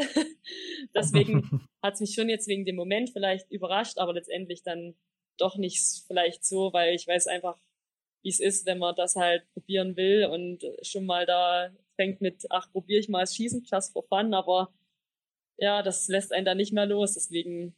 Deswegen 0.95 1.67
hat 1.83 1.95
es 1.95 1.99
mich 1.99 2.13
schon 2.13 2.29
jetzt 2.29 2.47
wegen 2.47 2.65
dem 2.65 2.77
Moment 2.77 3.09
vielleicht 3.09 3.51
überrascht, 3.51 3.97
aber 3.97 4.13
letztendlich 4.13 4.63
dann 4.63 4.95
doch 5.37 5.57
nicht 5.57 5.83
vielleicht 6.07 6.45
so, 6.45 6.71
weil 6.71 6.95
ich 6.95 7.05
weiß 7.05 7.27
einfach, 7.27 7.59
wie 8.23 8.29
es 8.29 8.39
ist, 8.39 8.65
wenn 8.65 8.79
man 8.79 8.95
das 8.95 9.17
halt 9.17 9.43
probieren 9.53 9.97
will 9.97 10.27
und 10.27 10.63
schon 10.81 11.05
mal 11.05 11.25
da 11.25 11.71
fängt 11.97 12.21
mit, 12.21 12.45
ach, 12.49 12.71
probiere 12.71 13.01
ich 13.01 13.09
mal 13.09 13.19
das 13.19 13.35
Schießen, 13.35 13.67
just 13.69 13.91
for 13.91 14.03
fun, 14.03 14.33
aber 14.33 14.73
ja, 15.59 15.83
das 15.83 16.07
lässt 16.07 16.33
einen 16.33 16.45
da 16.45 16.55
nicht 16.55 16.73
mehr 16.73 16.85
los. 16.85 17.13
Deswegen 17.13 17.75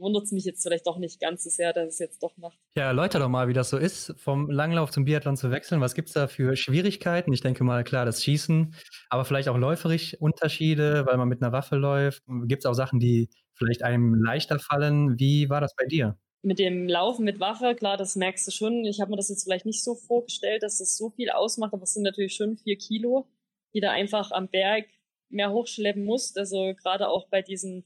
wundert 0.00 0.24
es 0.24 0.32
mich 0.32 0.44
jetzt 0.44 0.62
vielleicht 0.62 0.86
doch 0.86 0.98
nicht 0.98 1.20
ganz 1.20 1.44
so 1.44 1.50
sehr, 1.50 1.72
dass 1.72 1.88
es 1.88 1.98
jetzt 1.98 2.22
doch 2.22 2.36
macht. 2.36 2.58
Ja, 2.74 2.84
erläuter 2.84 3.18
doch 3.18 3.28
mal, 3.28 3.48
wie 3.48 3.52
das 3.52 3.70
so 3.70 3.76
ist, 3.76 4.14
vom 4.16 4.50
Langlauf 4.50 4.90
zum 4.90 5.04
Biathlon 5.04 5.36
zu 5.36 5.50
wechseln. 5.50 5.80
Was 5.80 5.94
gibt 5.94 6.08
es 6.08 6.14
da 6.14 6.26
für 6.26 6.56
Schwierigkeiten? 6.56 7.32
Ich 7.32 7.42
denke 7.42 7.64
mal, 7.64 7.84
klar, 7.84 8.06
das 8.06 8.24
Schießen, 8.24 8.74
aber 9.10 9.24
vielleicht 9.24 9.48
auch 9.48 9.58
läuferisch 9.58 10.16
Unterschiede, 10.18 11.06
weil 11.06 11.18
man 11.18 11.28
mit 11.28 11.42
einer 11.42 11.52
Waffe 11.52 11.76
läuft. 11.76 12.22
Gibt 12.46 12.62
es 12.62 12.66
auch 12.66 12.74
Sachen, 12.74 12.98
die 12.98 13.28
vielleicht 13.54 13.82
einem 13.82 14.14
leichter 14.14 14.58
fallen? 14.58 15.18
Wie 15.18 15.50
war 15.50 15.60
das 15.60 15.74
bei 15.76 15.84
dir? 15.84 16.18
Mit 16.42 16.58
dem 16.58 16.88
Laufen 16.88 17.26
mit 17.26 17.38
Waffe, 17.38 17.74
klar, 17.74 17.98
das 17.98 18.16
merkst 18.16 18.46
du 18.46 18.50
schon. 18.50 18.84
Ich 18.86 19.00
habe 19.02 19.10
mir 19.10 19.18
das 19.18 19.28
jetzt 19.28 19.44
vielleicht 19.44 19.66
nicht 19.66 19.84
so 19.84 19.94
vorgestellt, 19.94 20.62
dass 20.62 20.78
das 20.78 20.96
so 20.96 21.10
viel 21.10 21.28
ausmacht, 21.28 21.74
aber 21.74 21.82
es 21.82 21.92
sind 21.92 22.02
natürlich 22.02 22.34
schon 22.34 22.56
vier 22.56 22.78
Kilo, 22.78 23.28
die 23.74 23.80
da 23.80 23.90
einfach 23.90 24.30
am 24.30 24.48
Berg 24.48 24.86
mehr 25.30 25.52
hochschleppen 25.52 26.04
musst. 26.04 26.38
Also 26.38 26.74
gerade 26.74 27.08
auch 27.08 27.28
bei 27.28 27.42
diesen 27.42 27.84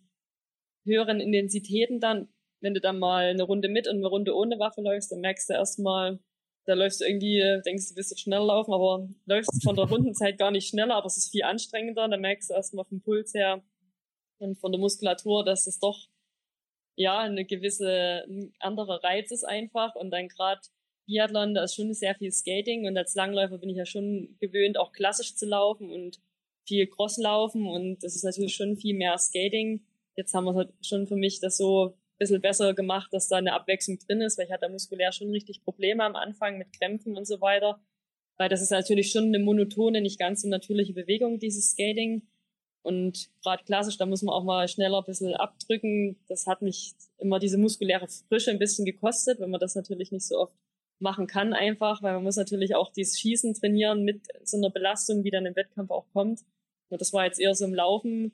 höheren 0.84 1.20
Intensitäten 1.20 2.00
dann, 2.00 2.28
wenn 2.60 2.74
du 2.74 2.80
dann 2.80 2.98
mal 2.98 3.26
eine 3.26 3.42
Runde 3.42 3.68
mit 3.68 3.88
und 3.88 3.96
eine 3.96 4.06
Runde 4.06 4.34
ohne 4.34 4.58
Waffe 4.58 4.80
läufst, 4.80 5.12
dann 5.12 5.20
merkst 5.20 5.50
du 5.50 5.54
erstmal, 5.54 6.18
da 6.66 6.74
läufst 6.74 7.00
du 7.00 7.04
irgendwie, 7.04 7.42
denkst 7.64 7.90
du, 7.90 7.96
wirst 7.96 8.10
jetzt 8.10 8.20
schneller 8.20 8.46
laufen, 8.46 8.72
aber 8.72 9.06
läufst 9.26 9.62
von 9.62 9.76
der 9.76 9.86
Rundenzeit 9.86 10.38
gar 10.38 10.50
nicht 10.50 10.68
schneller, 10.68 10.94
aber 10.94 11.06
es 11.06 11.18
ist 11.18 11.30
viel 11.30 11.42
anstrengender. 11.42 12.08
Da 12.08 12.16
merkst 12.16 12.50
du 12.50 12.54
erstmal 12.54 12.86
vom 12.86 13.02
Puls 13.02 13.34
her 13.34 13.62
und 14.38 14.58
von 14.58 14.72
der 14.72 14.80
Muskulatur, 14.80 15.44
dass 15.44 15.66
es 15.66 15.78
doch 15.78 16.08
ja 16.96 17.18
eine 17.18 17.44
gewisse 17.44 18.24
ein 18.26 18.54
anderer 18.60 19.02
Reiz 19.04 19.30
ist 19.30 19.44
einfach. 19.44 19.94
Und 19.94 20.10
dann 20.10 20.28
gerade 20.28 20.62
Biathlon, 21.06 21.54
da 21.54 21.64
ist 21.64 21.74
schon 21.74 21.92
sehr 21.92 22.14
viel 22.14 22.32
Skating 22.32 22.86
und 22.86 22.96
als 22.96 23.14
Langläufer 23.14 23.58
bin 23.58 23.68
ich 23.68 23.76
ja 23.76 23.86
schon 23.86 24.36
gewöhnt, 24.40 24.78
auch 24.78 24.92
klassisch 24.92 25.34
zu 25.36 25.46
laufen 25.46 25.90
und 25.90 26.18
viel 26.66 26.86
Crosslaufen 26.86 27.66
und 27.66 28.02
das 28.02 28.14
ist 28.16 28.24
natürlich 28.24 28.54
schon 28.54 28.76
viel 28.76 28.96
mehr 28.96 29.16
Skating 29.18 29.82
Jetzt 30.16 30.34
haben 30.34 30.44
wir 30.44 30.54
halt 30.54 30.72
schon 30.82 31.06
für 31.06 31.16
mich 31.16 31.40
das 31.40 31.56
so 31.56 31.88
ein 31.88 32.18
bisschen 32.18 32.40
besser 32.40 32.74
gemacht, 32.74 33.12
dass 33.12 33.28
da 33.28 33.36
eine 33.36 33.52
Abwechslung 33.52 33.98
drin 33.98 34.20
ist, 34.20 34.38
weil 34.38 34.46
ich 34.46 34.52
hatte 34.52 34.68
muskulär 34.68 35.12
schon 35.12 35.30
richtig 35.30 35.64
Probleme 35.64 36.04
am 36.04 36.14
Anfang 36.16 36.58
mit 36.58 36.72
Krämpfen 36.72 37.16
und 37.16 37.26
so 37.26 37.40
weiter. 37.40 37.80
Weil 38.36 38.48
das 38.48 38.62
ist 38.62 38.70
natürlich 38.70 39.10
schon 39.10 39.24
eine 39.26 39.38
monotone, 39.38 40.00
nicht 40.00 40.18
ganz 40.18 40.42
so 40.42 40.48
natürliche 40.48 40.92
Bewegung, 40.92 41.38
dieses 41.38 41.70
Skating. 41.70 42.22
Und 42.82 43.30
gerade 43.42 43.64
klassisch, 43.64 43.96
da 43.96 44.06
muss 44.06 44.22
man 44.22 44.34
auch 44.34 44.44
mal 44.44 44.68
schneller 44.68 44.98
ein 44.98 45.04
bisschen 45.04 45.34
abdrücken. 45.34 46.18
Das 46.28 46.46
hat 46.46 46.62
mich 46.62 46.92
immer 47.18 47.38
diese 47.38 47.58
muskuläre 47.58 48.06
Frische 48.28 48.50
ein 48.50 48.58
bisschen 48.58 48.84
gekostet, 48.84 49.40
wenn 49.40 49.50
man 49.50 49.60
das 49.60 49.74
natürlich 49.74 50.12
nicht 50.12 50.26
so 50.26 50.38
oft 50.38 50.54
machen 51.00 51.26
kann 51.26 51.52
einfach, 51.52 52.02
weil 52.02 52.14
man 52.14 52.22
muss 52.22 52.36
natürlich 52.36 52.74
auch 52.76 52.92
dieses 52.92 53.18
Schießen 53.18 53.54
trainieren 53.54 54.04
mit 54.04 54.26
so 54.44 54.56
einer 54.56 54.70
Belastung, 54.70 55.24
wie 55.24 55.30
dann 55.30 55.46
im 55.46 55.56
Wettkampf 55.56 55.90
auch 55.90 56.06
kommt. 56.12 56.40
Das 56.90 57.12
war 57.12 57.24
jetzt 57.24 57.40
eher 57.40 57.54
so 57.54 57.64
im 57.64 57.74
Laufen 57.74 58.32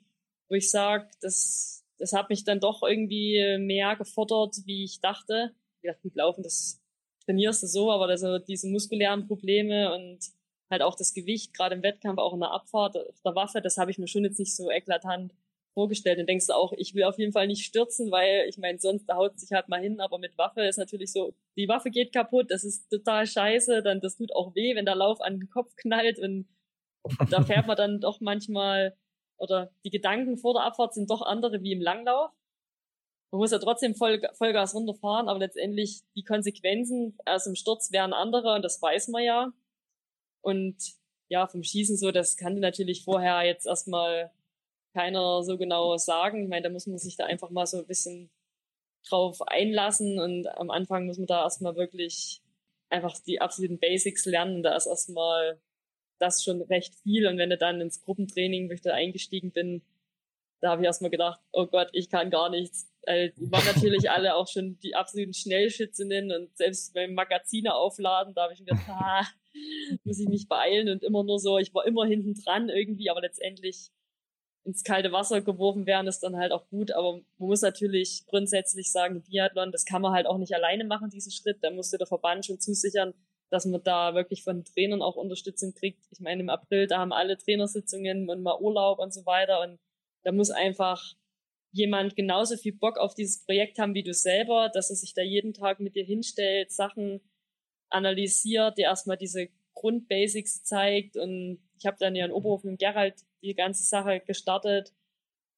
wo 0.51 0.55
ich 0.55 0.69
sage, 0.69 1.07
das, 1.21 1.85
das 1.97 2.11
hat 2.11 2.29
mich 2.29 2.43
dann 2.43 2.59
doch 2.59 2.83
irgendwie 2.83 3.57
mehr 3.57 3.95
gefordert, 3.95 4.57
wie 4.65 4.83
ich 4.83 4.99
dachte. 4.99 5.55
Ich 5.81 5.89
dachte, 5.89 6.01
mit 6.03 6.15
Laufen, 6.17 6.43
das 6.43 6.81
trainierst 7.25 7.63
du 7.63 7.67
so, 7.67 7.89
aber 7.89 8.07
also 8.09 8.37
diese 8.37 8.67
muskulären 8.67 9.27
Probleme 9.27 9.95
und 9.95 10.19
halt 10.69 10.81
auch 10.81 10.95
das 10.95 11.13
Gewicht, 11.13 11.53
gerade 11.53 11.75
im 11.75 11.83
Wettkampf, 11.83 12.19
auch 12.19 12.33
in 12.33 12.41
der 12.41 12.51
Abfahrt 12.51 12.97
auf 12.97 13.21
der 13.23 13.35
Waffe, 13.35 13.61
das 13.61 13.77
habe 13.77 13.91
ich 13.91 13.97
mir 13.97 14.07
schon 14.07 14.25
jetzt 14.25 14.39
nicht 14.39 14.53
so 14.53 14.69
eklatant 14.69 15.33
vorgestellt. 15.73 16.19
Und 16.19 16.27
denkst 16.27 16.47
du 16.47 16.53
auch, 16.53 16.73
ich 16.73 16.93
will 16.95 17.05
auf 17.05 17.17
jeden 17.17 17.31
Fall 17.31 17.47
nicht 17.47 17.63
stürzen, 17.63 18.11
weil 18.11 18.45
ich 18.49 18.57
meine, 18.57 18.77
sonst 18.77 19.05
da 19.05 19.15
haut 19.15 19.39
sich 19.39 19.53
halt 19.53 19.69
mal 19.69 19.81
hin, 19.81 20.01
aber 20.01 20.17
mit 20.17 20.37
Waffe 20.37 20.63
ist 20.63 20.77
natürlich 20.77 21.13
so, 21.13 21.33
die 21.55 21.69
Waffe 21.69 21.91
geht 21.91 22.11
kaputt, 22.11 22.51
das 22.51 22.65
ist 22.65 22.89
total 22.89 23.25
scheiße, 23.25 23.83
dann 23.83 24.01
das 24.01 24.17
tut 24.17 24.35
auch 24.35 24.53
weh, 24.53 24.75
wenn 24.75 24.85
der 24.85 24.95
Lauf 24.95 25.21
an 25.21 25.39
den 25.39 25.49
Kopf 25.49 25.73
knallt 25.77 26.19
und 26.19 26.49
da 27.29 27.43
fährt 27.43 27.67
man 27.67 27.77
dann 27.77 27.99
doch 27.99 28.21
manchmal 28.21 28.95
oder 29.37 29.71
die 29.83 29.89
Gedanken 29.89 30.37
vor 30.37 30.53
der 30.53 30.63
Abfahrt 30.63 30.93
sind 30.93 31.09
doch 31.09 31.21
andere 31.21 31.61
wie 31.63 31.71
im 31.71 31.81
Langlauf. 31.81 32.31
Man 33.31 33.39
muss 33.39 33.51
ja 33.51 33.59
trotzdem 33.59 33.95
Voll, 33.95 34.21
Vollgas 34.33 34.75
runterfahren, 34.75 35.29
aber 35.29 35.39
letztendlich 35.39 36.01
die 36.15 36.23
Konsequenzen 36.23 37.17
aus 37.25 37.45
dem 37.45 37.55
Sturz 37.55 37.91
wären 37.91 38.13
andere 38.13 38.53
und 38.55 38.61
das 38.61 38.81
weiß 38.81 39.07
man 39.07 39.23
ja. 39.23 39.53
Und 40.41 40.77
ja, 41.29 41.47
vom 41.47 41.63
Schießen 41.63 41.97
so, 41.97 42.11
das 42.11 42.35
kann 42.35 42.59
natürlich 42.59 43.03
vorher 43.03 43.43
jetzt 43.43 43.65
erstmal 43.65 44.31
keiner 44.93 45.43
so 45.43 45.57
genau 45.57 45.95
sagen. 45.97 46.43
Ich 46.43 46.49
meine, 46.49 46.63
da 46.63 46.69
muss 46.69 46.87
man 46.87 46.97
sich 46.97 47.15
da 47.15 47.25
einfach 47.25 47.49
mal 47.49 47.65
so 47.65 47.77
ein 47.77 47.87
bisschen 47.87 48.29
drauf 49.07 49.41
einlassen 49.47 50.19
und 50.19 50.47
am 50.47 50.69
Anfang 50.69 51.05
muss 51.05 51.17
man 51.17 51.27
da 51.27 51.43
erstmal 51.43 51.75
wirklich 51.75 52.41
einfach 52.89 53.17
die 53.19 53.41
absoluten 53.41 53.79
Basics 53.79 54.25
lernen. 54.25 54.61
Da 54.61 54.75
ist 54.75 54.87
erstmal 54.87 55.59
das 56.21 56.43
schon 56.43 56.61
recht 56.61 56.93
viel. 57.03 57.27
Und 57.27 57.37
wenn 57.37 57.49
du 57.49 57.57
dann 57.57 57.81
ins 57.81 58.01
Gruppentraining, 58.01 58.69
wo 58.69 58.73
ich 58.73 58.81
da 58.81 58.93
eingestiegen 58.93 59.51
bin, 59.51 59.81
da 60.61 60.69
habe 60.71 60.81
ich 60.81 60.85
erstmal 60.85 61.11
gedacht, 61.11 61.41
oh 61.51 61.65
Gott, 61.65 61.89
ich 61.91 62.09
kann 62.09 62.29
gar 62.29 62.49
nichts. 62.49 62.91
Äh, 63.03 63.31
die 63.31 63.51
waren 63.51 63.65
natürlich 63.65 64.11
alle 64.11 64.35
auch 64.35 64.47
schon 64.47 64.77
die 64.79 64.95
absoluten 64.95 65.33
Schnellschützinnen 65.33 66.31
und 66.31 66.55
selbst 66.55 66.93
beim 66.93 67.15
Magazine 67.15 67.73
aufladen, 67.73 68.35
da 68.35 68.43
habe 68.43 68.53
ich 68.53 68.59
mir 68.59 68.65
gedacht, 68.65 68.87
ah, 68.89 69.25
muss 70.03 70.19
ich 70.19 70.29
mich 70.29 70.47
beeilen 70.47 70.87
und 70.89 71.03
immer 71.03 71.23
nur 71.23 71.39
so, 71.39 71.57
ich 71.57 71.73
war 71.73 71.85
immer 71.85 72.05
hinten 72.05 72.35
dran 72.35 72.69
irgendwie, 72.69 73.09
aber 73.09 73.21
letztendlich 73.21 73.89
ins 74.63 74.83
kalte 74.83 75.11
Wasser 75.11 75.41
geworfen 75.41 75.87
werden, 75.87 76.07
ist 76.07 76.19
dann 76.19 76.37
halt 76.37 76.51
auch 76.51 76.67
gut. 76.69 76.91
Aber 76.91 77.13
man 77.13 77.25
muss 77.37 77.61
natürlich 77.61 78.23
grundsätzlich 78.27 78.91
sagen, 78.91 79.23
Biathlon, 79.23 79.71
das 79.71 79.85
kann 79.85 80.03
man 80.03 80.13
halt 80.13 80.27
auch 80.27 80.37
nicht 80.37 80.53
alleine 80.53 80.83
machen, 80.83 81.09
diesen 81.09 81.31
Schritt. 81.31 81.57
Da 81.61 81.71
musste 81.71 81.97
der 81.97 82.05
Verband 82.05 82.45
schon 82.45 82.59
zusichern, 82.59 83.15
dass 83.51 83.65
man 83.65 83.83
da 83.83 84.15
wirklich 84.15 84.43
von 84.43 84.63
Trainern 84.63 85.01
auch 85.01 85.17
Unterstützung 85.17 85.73
kriegt. 85.73 85.99
Ich 86.09 86.21
meine, 86.21 86.41
im 86.41 86.49
April, 86.49 86.87
da 86.87 86.99
haben 86.99 87.11
alle 87.11 87.37
Trainersitzungen 87.37 88.29
und 88.29 88.41
mal 88.41 88.57
Urlaub 88.59 88.99
und 88.99 89.13
so 89.13 89.25
weiter. 89.25 89.59
Und 89.59 89.77
da 90.23 90.31
muss 90.31 90.51
einfach 90.51 91.15
jemand 91.73 92.15
genauso 92.15 92.55
viel 92.55 92.73
Bock 92.73 92.97
auf 92.97 93.13
dieses 93.13 93.43
Projekt 93.43 93.77
haben 93.77 93.93
wie 93.93 94.03
du 94.03 94.13
selber, 94.13 94.69
dass 94.73 94.89
er 94.89 94.95
sich 94.95 95.13
da 95.13 95.21
jeden 95.21 95.53
Tag 95.53 95.81
mit 95.81 95.95
dir 95.95 96.05
hinstellt, 96.05 96.71
Sachen 96.71 97.19
analysiert, 97.89 98.77
dir 98.77 98.85
erstmal 98.85 99.17
diese 99.17 99.49
Grundbasics 99.73 100.63
zeigt. 100.63 101.17
Und 101.17 101.61
ich 101.77 101.85
habe 101.85 101.97
dann 101.99 102.15
ja 102.15 102.25
in 102.25 102.31
Oberhof 102.31 102.63
mit 102.63 102.79
Gerald 102.79 103.15
die 103.41 103.53
ganze 103.53 103.83
Sache 103.83 104.21
gestartet, 104.21 104.93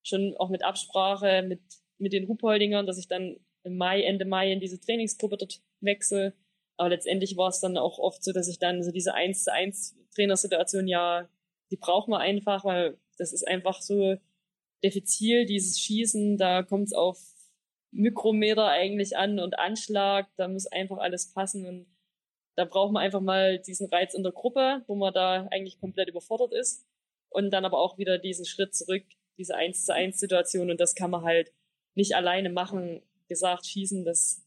schon 0.03 0.35
auch 0.37 0.49
mit 0.49 0.63
Absprache 0.63 1.43
mit, 1.43 1.61
mit 1.99 2.11
den 2.11 2.25
Ruhpoldingern, 2.25 2.87
dass 2.87 2.97
ich 2.97 3.07
dann 3.07 3.37
im 3.63 3.77
Mai, 3.77 4.01
Ende 4.01 4.25
Mai 4.25 4.51
in 4.51 4.59
diese 4.59 4.79
Trainingsgruppe 4.79 5.37
dort 5.37 5.61
wechsle 5.79 6.33
aber 6.77 6.89
letztendlich 6.89 7.37
war 7.37 7.49
es 7.49 7.59
dann 7.59 7.77
auch 7.77 7.99
oft 7.99 8.23
so, 8.23 8.31
dass 8.31 8.47
ich 8.47 8.59
dann 8.59 8.83
so 8.83 8.91
diese 8.91 9.13
1 9.13 9.43
zu 9.43 9.53
1 9.53 9.95
Trainersituation, 10.15 10.87
ja, 10.87 11.29
die 11.71 11.77
braucht 11.77 12.07
man 12.07 12.21
einfach, 12.21 12.65
weil 12.65 12.97
das 13.17 13.33
ist 13.33 13.47
einfach 13.47 13.81
so 13.81 14.15
diffizil, 14.83 15.45
dieses 15.45 15.79
Schießen, 15.79 16.37
da 16.37 16.63
kommt 16.63 16.87
es 16.87 16.93
auf 16.93 17.19
Mikrometer 17.91 18.67
eigentlich 18.67 19.17
an 19.17 19.39
und 19.39 19.57
Anschlag, 19.57 20.27
da 20.35 20.47
muss 20.47 20.67
einfach 20.67 20.97
alles 20.97 21.31
passen 21.31 21.65
und 21.65 21.93
da 22.55 22.65
braucht 22.65 22.91
man 22.91 23.03
einfach 23.03 23.21
mal 23.21 23.59
diesen 23.59 23.87
Reiz 23.89 24.13
in 24.13 24.23
der 24.23 24.31
Gruppe, 24.31 24.83
wo 24.87 24.95
man 24.95 25.13
da 25.13 25.47
eigentlich 25.51 25.79
komplett 25.79 26.09
überfordert 26.09 26.53
ist. 26.53 26.85
Und 27.29 27.49
dann 27.49 27.65
aber 27.65 27.79
auch 27.79 27.97
wieder 27.97 28.19
diesen 28.19 28.45
Schritt 28.45 28.75
zurück, 28.75 29.03
diese 29.37 29.55
1 29.55 29.85
zu 29.85 29.93
1 29.93 30.19
Situation. 30.19 30.69
Und 30.69 30.79
das 30.79 30.93
kann 30.93 31.09
man 31.09 31.23
halt 31.23 31.51
nicht 31.95 32.15
alleine 32.15 32.51
machen. 32.51 33.01
Gesagt, 33.27 33.65
schießen, 33.65 34.05
das 34.05 34.42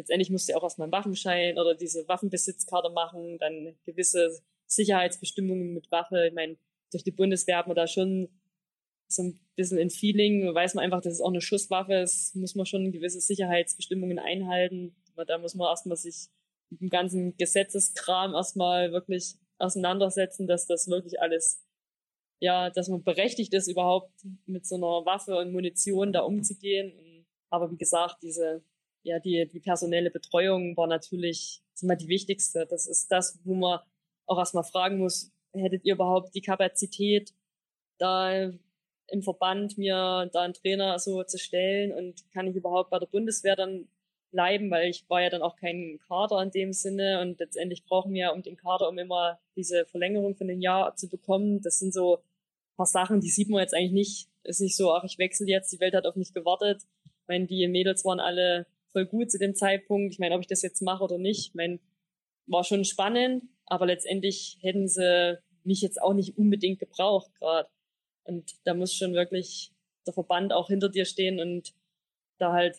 letztendlich 0.00 0.30
musst 0.30 0.48
du 0.48 0.56
auch 0.56 0.62
erstmal 0.62 0.86
einen 0.86 0.92
Waffenschein 0.92 1.58
oder 1.58 1.74
diese 1.74 2.08
Waffenbesitzkarte 2.08 2.90
machen, 2.90 3.38
dann 3.38 3.76
gewisse 3.84 4.40
Sicherheitsbestimmungen 4.66 5.74
mit 5.74 5.90
Waffe. 5.90 6.28
Ich 6.28 6.34
meine, 6.34 6.56
durch 6.90 7.04
die 7.04 7.10
Bundeswehr 7.10 7.58
hat 7.58 7.66
man 7.66 7.76
da 7.76 7.86
schon 7.86 8.28
so 9.08 9.24
ein 9.24 9.40
bisschen 9.56 9.78
ein 9.78 9.90
Feeling, 9.90 10.54
weiß 10.54 10.74
man 10.74 10.84
einfach, 10.84 11.02
dass 11.02 11.14
es 11.14 11.20
auch 11.20 11.28
eine 11.28 11.42
Schusswaffe 11.42 11.94
ist, 11.94 12.34
muss 12.34 12.54
man 12.54 12.64
schon 12.64 12.92
gewisse 12.92 13.20
Sicherheitsbestimmungen 13.20 14.18
einhalten. 14.18 14.94
Da 15.26 15.36
muss 15.36 15.54
man 15.54 15.68
erstmal 15.68 15.96
sich 15.96 16.28
mit 16.70 16.80
dem 16.80 16.88
ganzen 16.88 17.36
Gesetzeskram 17.36 18.32
erstmal 18.32 18.92
wirklich 18.92 19.34
auseinandersetzen, 19.58 20.46
dass 20.46 20.66
das 20.66 20.88
wirklich 20.88 21.20
alles, 21.20 21.62
ja, 22.38 22.70
dass 22.70 22.88
man 22.88 23.02
berechtigt 23.02 23.52
ist, 23.52 23.68
überhaupt 23.68 24.12
mit 24.46 24.64
so 24.64 24.76
einer 24.76 25.04
Waffe 25.04 25.36
und 25.36 25.52
Munition 25.52 26.12
da 26.12 26.20
umzugehen. 26.20 27.26
Aber 27.50 27.70
wie 27.70 27.76
gesagt, 27.76 28.22
diese 28.22 28.62
ja, 29.02 29.18
die, 29.18 29.48
die 29.52 29.60
personelle 29.60 30.10
Betreuung 30.10 30.76
war 30.76 30.86
natürlich 30.86 31.62
immer 31.80 31.96
die 31.96 32.08
wichtigste. 32.08 32.66
Das 32.68 32.86
ist 32.86 33.10
das, 33.10 33.38
wo 33.44 33.54
man 33.54 33.80
auch 34.26 34.38
erstmal 34.38 34.64
fragen 34.64 34.98
muss, 34.98 35.32
hättet 35.52 35.84
ihr 35.84 35.94
überhaupt 35.94 36.34
die 36.34 36.42
Kapazität, 36.42 37.32
da 37.98 38.50
im 39.08 39.22
Verband 39.22 39.76
mir 39.76 40.30
da 40.32 40.42
einen 40.42 40.54
Trainer 40.54 40.98
so 40.98 41.24
zu 41.24 41.38
stellen 41.38 41.92
und 41.92 42.22
kann 42.32 42.46
ich 42.46 42.54
überhaupt 42.54 42.90
bei 42.90 42.98
der 42.98 43.06
Bundeswehr 43.06 43.56
dann 43.56 43.88
bleiben, 44.30 44.70
weil 44.70 44.88
ich 44.88 45.08
war 45.08 45.20
ja 45.20 45.30
dann 45.30 45.42
auch 45.42 45.56
kein 45.56 45.98
Kader 46.06 46.40
in 46.42 46.52
dem 46.52 46.72
Sinne 46.72 47.20
und 47.20 47.40
letztendlich 47.40 47.84
brauchen 47.84 48.14
wir 48.14 48.32
um 48.32 48.42
den 48.42 48.56
Kader, 48.56 48.88
um 48.88 48.98
immer 48.98 49.40
diese 49.56 49.84
Verlängerung 49.86 50.36
von 50.36 50.46
dem 50.46 50.60
Jahr 50.60 50.94
zu 50.94 51.08
bekommen. 51.08 51.60
Das 51.62 51.80
sind 51.80 51.92
so 51.92 52.22
paar 52.80 52.86
Sachen, 52.86 53.20
die 53.20 53.28
sieht 53.28 53.50
man 53.50 53.60
jetzt 53.60 53.74
eigentlich 53.74 53.92
nicht. 53.92 54.28
Ist 54.42 54.60
nicht 54.60 54.76
so, 54.76 54.92
ach, 54.92 55.04
ich 55.04 55.18
wechsle 55.18 55.46
jetzt, 55.46 55.70
die 55.70 55.80
Welt 55.80 55.94
hat 55.94 56.06
auf 56.06 56.16
mich 56.16 56.32
gewartet. 56.32 56.82
Ich 57.04 57.28
meine, 57.28 57.46
die 57.46 57.68
Mädels 57.68 58.06
waren 58.06 58.20
alle 58.20 58.66
voll 58.92 59.06
gut 59.06 59.30
zu 59.30 59.38
dem 59.38 59.54
Zeitpunkt. 59.54 60.12
Ich 60.12 60.18
meine, 60.18 60.34
ob 60.34 60.40
ich 60.40 60.46
das 60.46 60.62
jetzt 60.62 60.82
mache 60.82 61.04
oder 61.04 61.18
nicht, 61.18 61.48
ich 61.48 61.54
meine, 61.54 61.78
war 62.46 62.64
schon 62.64 62.84
spannend, 62.84 63.44
aber 63.66 63.86
letztendlich 63.86 64.58
hätten 64.60 64.88
sie 64.88 65.38
mich 65.64 65.82
jetzt 65.82 66.00
auch 66.00 66.14
nicht 66.14 66.36
unbedingt 66.36 66.78
gebraucht 66.78 67.30
gerade. 67.38 67.68
Und 68.24 68.54
da 68.64 68.74
muss 68.74 68.94
schon 68.94 69.14
wirklich 69.14 69.72
der 70.06 70.14
Verband 70.14 70.52
auch 70.52 70.68
hinter 70.68 70.88
dir 70.88 71.04
stehen 71.04 71.40
und 71.40 71.72
da 72.38 72.52
halt 72.52 72.78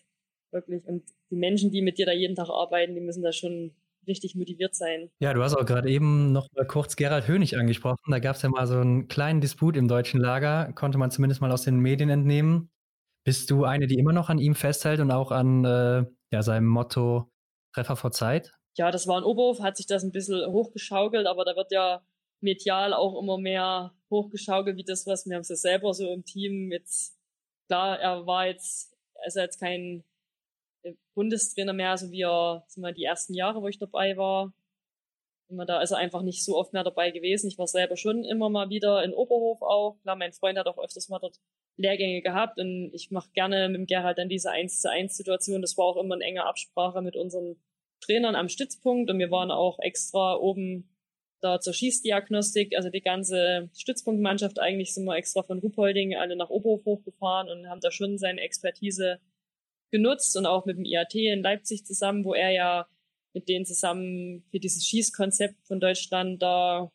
wirklich, 0.51 0.85
und 0.85 1.03
die 1.29 1.35
Menschen, 1.35 1.71
die 1.71 1.81
mit 1.81 1.97
dir 1.97 2.05
da 2.05 2.11
jeden 2.11 2.35
Tag 2.35 2.49
arbeiten, 2.49 2.95
die 2.95 3.01
müssen 3.01 3.23
da 3.23 3.31
schon 3.31 3.73
richtig 4.07 4.35
motiviert 4.35 4.75
sein. 4.75 5.09
Ja, 5.19 5.33
du 5.33 5.43
hast 5.43 5.55
auch 5.55 5.65
gerade 5.65 5.89
eben 5.89 6.31
noch 6.31 6.47
mal 6.53 6.65
kurz 6.65 6.95
Gerald 6.95 7.27
Hönig 7.27 7.57
angesprochen. 7.57 8.09
Da 8.09 8.19
gab 8.19 8.35
es 8.35 8.41
ja 8.41 8.49
mal 8.49 8.65
so 8.67 8.79
einen 8.79 9.07
kleinen 9.07 9.41
Disput 9.41 9.77
im 9.77 9.87
deutschen 9.87 10.19
Lager, 10.19 10.73
konnte 10.73 10.97
man 10.97 11.11
zumindest 11.11 11.41
mal 11.41 11.51
aus 11.51 11.63
den 11.63 11.79
Medien 11.79 12.09
entnehmen. 12.09 12.71
Bist 13.23 13.51
du 13.51 13.65
eine, 13.65 13.87
die 13.87 13.99
immer 13.99 14.13
noch 14.13 14.29
an 14.29 14.39
ihm 14.39 14.55
festhält 14.55 14.99
und 14.99 15.11
auch 15.11 15.31
an 15.31 15.63
äh, 15.63 16.05
ja, 16.31 16.41
seinem 16.41 16.67
Motto 16.67 17.31
Treffer 17.73 17.95
vor 17.95 18.11
Zeit? 18.11 18.51
Ja, 18.77 18.89
das 18.89 19.07
war 19.07 19.17
ein 19.17 19.23
Oberhof, 19.23 19.59
hat 19.59 19.77
sich 19.77 19.85
das 19.85 20.03
ein 20.03 20.11
bisschen 20.11 20.45
hochgeschaukelt, 20.51 21.27
aber 21.27 21.45
da 21.45 21.55
wird 21.55 21.71
ja 21.71 22.01
medial 22.39 22.93
auch 22.93 23.21
immer 23.21 23.37
mehr 23.37 23.93
hochgeschaukelt, 24.09 24.77
wie 24.77 24.83
das, 24.83 25.05
was 25.05 25.25
wir 25.25 25.35
haben 25.35 25.41
es 25.41 25.49
ja 25.49 25.55
selber 25.55 25.93
so 25.93 26.11
im 26.11 26.25
Team 26.25 26.71
jetzt, 26.71 27.17
klar, 27.67 27.99
er 27.99 28.25
war 28.25 28.47
jetzt, 28.47 28.93
also 29.23 29.39
jetzt 29.39 29.59
kein 29.59 30.03
äh, 30.83 30.93
Bundestrainer 31.13 31.73
mehr, 31.73 31.97
so 31.97 32.11
wie 32.11 32.23
er, 32.23 32.63
sind 32.67 32.83
wir 32.83 32.91
die 32.93 33.03
ersten 33.03 33.33
Jahre, 33.33 33.61
wo 33.61 33.67
ich 33.67 33.77
dabei 33.77 34.17
war. 34.17 34.53
Immer 35.49 35.65
da 35.65 35.81
ist 35.81 35.91
er 35.91 35.97
einfach 35.97 36.21
nicht 36.21 36.43
so 36.43 36.57
oft 36.57 36.73
mehr 36.73 36.83
dabei 36.83 37.11
gewesen. 37.11 37.47
Ich 37.47 37.57
war 37.57 37.67
selber 37.67 37.97
schon 37.97 38.23
immer 38.23 38.49
mal 38.49 38.69
wieder 38.69 39.03
in 39.03 39.13
Oberhof 39.13 39.61
auch. 39.61 39.97
Klar, 40.01 40.15
mein 40.15 40.31
Freund 40.31 40.57
hat 40.57 40.67
auch 40.67 40.77
öfters 40.77 41.09
mal 41.09 41.19
dort 41.19 41.39
Lehrgänge 41.81 42.21
gehabt 42.21 42.59
und 42.59 42.91
ich 42.93 43.11
mache 43.11 43.29
gerne 43.33 43.69
mit 43.69 43.87
Gerhard 43.87 44.17
dann 44.17 44.29
diese 44.29 44.51
1 44.51 44.81
zu 44.81 44.89
1 44.89 45.15
Situation. 45.15 45.61
Das 45.61 45.77
war 45.77 45.85
auch 45.85 45.97
immer 45.97 46.15
eine 46.15 46.23
enge 46.23 46.45
Absprache 46.45 47.01
mit 47.01 47.15
unseren 47.15 47.57
Trainern 48.01 48.35
am 48.35 48.49
Stützpunkt 48.49 49.09
und 49.09 49.19
wir 49.19 49.31
waren 49.31 49.51
auch 49.51 49.79
extra 49.79 50.35
oben 50.35 50.87
da 51.41 51.59
zur 51.59 51.73
Schießdiagnostik, 51.73 52.75
also 52.75 52.89
die 52.89 53.01
ganze 53.01 53.69
Stützpunktmannschaft 53.75 54.59
eigentlich 54.59 54.93
sind 54.93 55.05
wir 55.05 55.15
extra 55.15 55.41
von 55.41 55.59
Ruppolding 55.59 56.15
alle 56.15 56.35
nach 56.35 56.49
Oberhof 56.49 56.85
hochgefahren 56.85 57.49
und 57.49 57.67
haben 57.67 57.81
da 57.81 57.91
schon 57.91 58.17
seine 58.17 58.41
Expertise 58.41 59.19
genutzt 59.91 60.37
und 60.37 60.45
auch 60.45 60.65
mit 60.65 60.77
dem 60.77 60.85
IAT 60.85 61.15
in 61.15 61.41
Leipzig 61.41 61.85
zusammen, 61.85 62.23
wo 62.23 62.33
er 62.33 62.51
ja 62.51 62.87
mit 63.33 63.49
denen 63.49 63.65
zusammen 63.65 64.43
für 64.51 64.59
dieses 64.59 64.85
Schießkonzept 64.85 65.65
von 65.65 65.79
Deutschland 65.79 66.41
da 66.41 66.91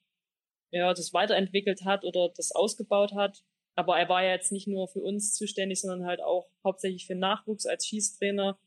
ja 0.71 0.95
das 0.95 1.13
weiterentwickelt 1.13 1.85
hat 1.85 2.05
oder 2.05 2.31
das 2.35 2.53
ausgebaut 2.53 3.15
hat. 3.15 3.43
Aber 3.77 3.99
er 3.99 4.09
war 4.09 4.25
ja 4.25 4.33
jetzt 4.33 4.53
nicht 4.53 4.67
nur 4.67 4.89
für 4.89 5.01
uns 5.01 5.35
zuständig, 5.35 5.81
sondern 5.81 6.07
halt 6.07 6.23
auch 6.23 6.49
hauptsächlich 6.65 7.07
für 7.07 7.15
Nachwuchs 7.15 7.67
als 7.67 7.87
Schießtrainer. 7.87 8.59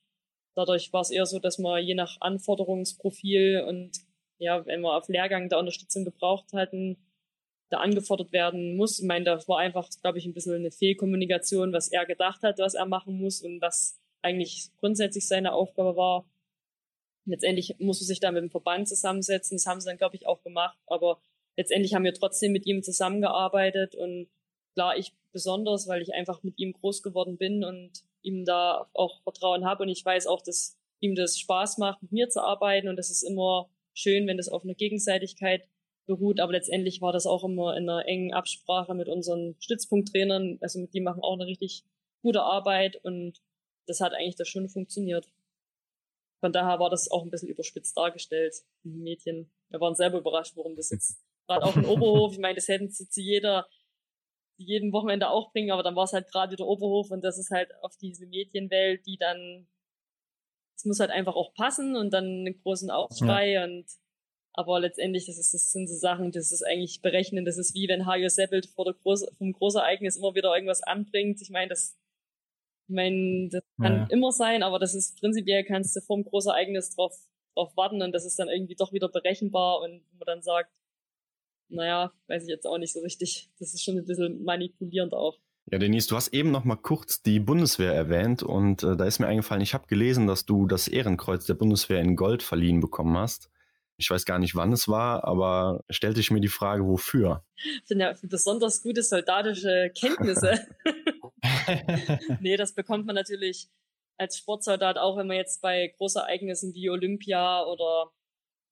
Dadurch 0.56 0.94
war 0.94 1.02
es 1.02 1.10
eher 1.10 1.26
so, 1.26 1.40
dass 1.40 1.58
man 1.58 1.84
je 1.84 1.96
nach 1.96 2.22
Anforderungsprofil 2.22 3.66
und 3.68 3.92
ja, 4.38 4.66
wenn 4.66 4.82
wir 4.82 4.96
auf 4.96 5.10
Lehrgang 5.10 5.50
da 5.50 5.60
Unterstützung 5.60 6.06
gebraucht 6.06 6.54
hatten, 6.54 6.98
da 7.70 7.78
angefordert 7.80 8.32
werden 8.32 8.78
muss. 8.78 9.00
Ich 9.00 9.06
meine, 9.06 9.26
das 9.26 9.48
war 9.48 9.60
einfach, 9.60 9.90
glaube 10.02 10.18
ich, 10.18 10.26
ein 10.26 10.34
bisschen 10.34 10.56
eine 10.56 10.72
Fehlkommunikation, 10.72 11.74
was 11.74 11.90
er 11.90 12.06
gedacht 12.06 12.42
hat, 12.42 12.60
was 12.60 12.74
er 12.74 12.86
machen 12.86 13.20
muss 13.20 13.42
und 13.42 13.62
was 13.62 14.00
eigentlich 14.22 14.70
grundsätzlich 14.78 15.28
seine 15.28 15.54
Aufgabe 15.54 15.96
war. 15.96 16.26
Letztendlich 17.26 17.76
musste 17.80 18.06
sich 18.06 18.20
da 18.20 18.32
mit 18.32 18.42
dem 18.42 18.50
Verband 18.50 18.88
zusammensetzen. 18.88 19.58
Das 19.58 19.68
haben 19.68 19.82
sie 19.82 19.88
dann, 19.88 19.98
glaube 19.98 20.16
ich, 20.16 20.26
auch 20.26 20.42
gemacht. 20.42 20.80
Aber 20.88 21.22
letztendlich 21.58 21.94
haben 21.94 22.04
wir 22.04 22.14
trotzdem 22.14 22.52
mit 22.52 22.66
ihm 22.66 22.82
zusammengearbeitet 22.82 23.96
und 23.96 24.30
klar, 24.80 24.98
ich 24.98 25.12
besonders, 25.34 25.90
weil 25.90 26.02
ich 26.02 26.14
einfach 26.14 26.42
mit 26.42 26.58
ihm 26.58 26.72
groß 26.72 27.04
geworden 27.04 27.38
bin 27.38 27.66
und 27.66 27.92
ihm 28.22 28.46
da 28.46 28.90
auch 28.94 29.22
Vertrauen 29.24 29.66
habe. 29.66 29.84
Und 29.84 29.90
ich 29.90 30.06
weiß 30.06 30.26
auch, 30.26 30.42
dass 30.42 30.78
ihm 31.02 31.16
das 31.16 31.38
Spaß 31.38 31.80
macht, 31.80 32.02
mit 32.02 32.14
mir 32.14 32.30
zu 32.30 32.42
arbeiten. 32.42 32.88
Und 32.88 32.96
das 32.96 33.10
ist 33.10 33.24
immer 33.24 33.70
schön, 33.94 34.26
wenn 34.26 34.38
das 34.38 34.48
auf 34.48 34.64
einer 34.64 34.76
Gegenseitigkeit 34.76 35.68
beruht, 36.06 36.40
aber 36.40 36.54
letztendlich 36.54 37.02
war 37.02 37.12
das 37.12 37.28
auch 37.28 37.44
immer 37.44 37.76
in 37.76 37.90
einer 37.90 38.08
engen 38.08 38.34
Absprache 38.34 38.96
mit 38.96 39.10
unseren 39.10 39.56
Stützpunkttrainern, 39.60 40.58
also 40.62 40.88
die 40.88 41.02
machen 41.02 41.22
auch 41.22 41.34
eine 41.34 41.46
richtig 41.46 41.84
gute 42.22 42.42
Arbeit. 42.42 42.96
Und 43.04 43.42
das 43.86 44.00
hat 44.00 44.14
eigentlich 44.14 44.38
da 44.38 44.46
schon 44.46 44.70
funktioniert. 44.70 45.28
Von 46.40 46.54
daher 46.54 46.80
war 46.80 46.90
das 46.90 47.12
auch 47.12 47.24
ein 47.24 47.32
bisschen 47.32 47.50
überspitzt 47.50 47.98
dargestellt 47.98 48.56
den 48.86 49.04
Medien. 49.04 49.52
Wir 49.70 49.82
waren 49.82 49.96
selber 49.96 50.20
überrascht, 50.20 50.56
warum 50.56 50.78
das 50.78 50.90
jetzt 50.90 51.22
gerade 51.48 51.66
auch 51.66 51.76
in 51.76 51.86
Oberhof, 51.86 52.32
ich 52.32 52.40
meine, 52.40 52.56
das 52.56 52.70
hätten 52.70 52.90
sie 52.90 53.10
zu 53.10 53.20
jeder, 53.20 53.68
jedem 54.64 54.92
Wochenende 54.92 55.30
auch 55.30 55.52
bringen, 55.52 55.72
aber 55.72 55.84
dann 55.84 55.96
war 55.96 56.04
es 56.04 56.14
halt 56.14 56.32
gerade 56.32 56.52
wieder 56.52 56.68
Oberhof 56.68 57.12
und 57.12 57.24
das 57.24 57.38
ist 57.38 57.52
halt 57.52 57.70
auf 57.82 57.96
diese 57.98 58.26
Medienwelt, 58.26 59.06
die 59.06 59.18
dann 59.18 59.68
es 60.76 60.86
muss 60.86 61.00
halt 61.02 61.12
einfach 61.12 61.36
auch 61.36 61.54
passen 61.54 61.98
und 61.98 62.12
dann 62.14 62.24
einen 62.24 62.62
großen 62.62 62.90
Aufschrei 62.90 63.52
ja. 63.52 63.66
und 63.66 63.86
aber 64.54 64.80
letztendlich, 64.80 65.26
das, 65.26 65.38
ist, 65.38 65.54
das 65.54 65.72
sind 65.72 65.88
so 65.88 65.96
Sachen, 65.96 66.32
das 66.32 66.52
ist 66.52 66.64
eigentlich 66.64 67.02
berechnen. 67.02 67.46
Das 67.46 67.58
ist 67.58 67.74
wie 67.76 67.88
wenn 67.88 68.06
Hajo 68.06 68.28
Seppelt 68.28 68.66
vor 68.66 68.86
der 68.86 68.94
Groß, 68.94 69.26
vom 69.38 69.54
Großereignis 69.54 70.18
immer 70.18 70.36
wieder 70.36 70.54
irgendwas 70.54 70.84
anbringt. 70.84 71.42
Ich 71.42 71.50
meine, 71.50 71.70
das, 71.70 71.98
ich 72.88 72.94
meine, 72.94 73.50
das 73.50 73.64
kann 73.80 73.96
ja. 73.96 74.08
immer 74.10 74.32
sein, 74.32 74.64
aber 74.64 74.80
das 74.80 74.96
ist 74.96 75.20
prinzipiell 75.20 75.64
kannst 75.64 75.96
du 75.96 76.02
vom 76.02 76.24
Großereignis 76.24 76.96
drauf, 76.96 77.16
drauf 77.56 77.76
warten 77.78 78.02
und 78.02 78.12
das 78.12 78.26
ist 78.26 78.40
dann 78.40 78.50
irgendwie 78.50 78.76
doch 78.76 78.92
wieder 78.92 79.08
berechenbar 79.08 79.80
und 79.82 80.04
man 80.18 80.26
dann 80.26 80.42
sagt, 80.42 80.72
naja, 81.70 82.12
weiß 82.28 82.44
ich 82.44 82.50
jetzt 82.50 82.66
auch 82.66 82.78
nicht 82.78 82.94
so 82.94 83.00
richtig. 83.02 83.50
Das 83.60 83.74
ist 83.74 83.84
schon 83.84 83.98
ein 83.98 84.06
bisschen 84.06 84.44
manipulierend 84.44 85.14
auch. 85.14 85.38
Ja, 85.72 85.78
Denise, 85.78 86.08
du 86.08 86.16
hast 86.16 86.30
eben 86.30 86.50
noch 86.50 86.64
mal 86.64 86.78
kurz 86.78 87.22
die 87.22 87.40
Bundeswehr 87.40 87.94
erwähnt 87.94 88.42
und 88.42 88.82
äh, 88.82 88.98
da 88.98 89.06
ist 89.06 89.20
mir 89.20 89.28
eingefallen, 89.28 89.62
ich 89.62 89.76
habe 89.76 89.86
gelesen, 89.86 90.26
dass 90.26 90.46
du 90.46 90.66
das 90.66 90.88
Ehrenkreuz 90.88 91.46
der 91.46 91.54
Bundeswehr 91.54 92.00
in 92.00 92.16
Gold 92.16 92.42
verliehen 92.42 92.80
bekommen 92.80 93.16
hast. 93.16 93.52
Ich 93.98 94.10
weiß 94.10 94.26
gar 94.26 94.40
nicht, 94.40 94.56
wann 94.56 94.72
es 94.72 94.88
war, 94.88 95.26
aber 95.26 95.84
stellte 95.90 96.22
ich 96.22 96.32
mir 96.32 96.40
die 96.40 96.48
Frage, 96.48 96.88
wofür? 96.88 97.44
Sind 97.84 98.00
ja 98.00 98.16
besonders 98.24 98.82
gute 98.82 99.04
soldatische 99.04 99.92
Kenntnisse. 99.96 100.66
nee, 102.40 102.58
das 102.58 102.74
bekommt 102.74 103.06
man 103.06 103.16
natürlich 103.16 103.68
als 104.18 104.38
Sportsoldat 104.38 104.98
auch, 104.98 105.18
wenn 105.18 105.28
man 105.28 105.38
jetzt 105.38 105.62
bei 105.62 105.94
Großereignissen 105.98 106.74
wie 106.74 106.90
Olympia 106.90 107.64
oder 107.64 108.12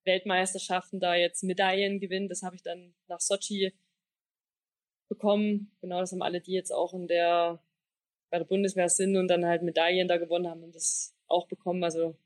Weltmeisterschaften 0.08 1.00
da 1.00 1.14
jetzt 1.14 1.44
Medaillen 1.44 2.00
gewinnt. 2.00 2.32
Das 2.32 2.42
habe 2.42 2.56
ich 2.56 2.64
dann 2.64 2.96
nach 3.08 3.20
Sochi 3.20 3.74
bekommen. 5.08 5.72
Genau, 5.82 6.00
das 6.00 6.12
haben 6.12 6.24
alle, 6.24 6.42
die 6.42 6.54
jetzt 6.54 6.72
auch 6.72 6.94
in 6.96 7.08
der, 7.08 7.62
bei 8.32 8.40
der 8.40 8.46
Bundeswehr 8.46 8.90
sind 8.90 9.16
und 9.16 9.28
dann 9.28 9.46
halt 9.46 9.62
Medaillen 9.62 10.08
da 10.08 10.18
gewonnen 10.18 10.48
haben 10.48 10.64
und 10.64 10.76
das 10.76 11.16
auch 11.28 11.48
bekommen. 11.48 11.84
Also 11.84 12.18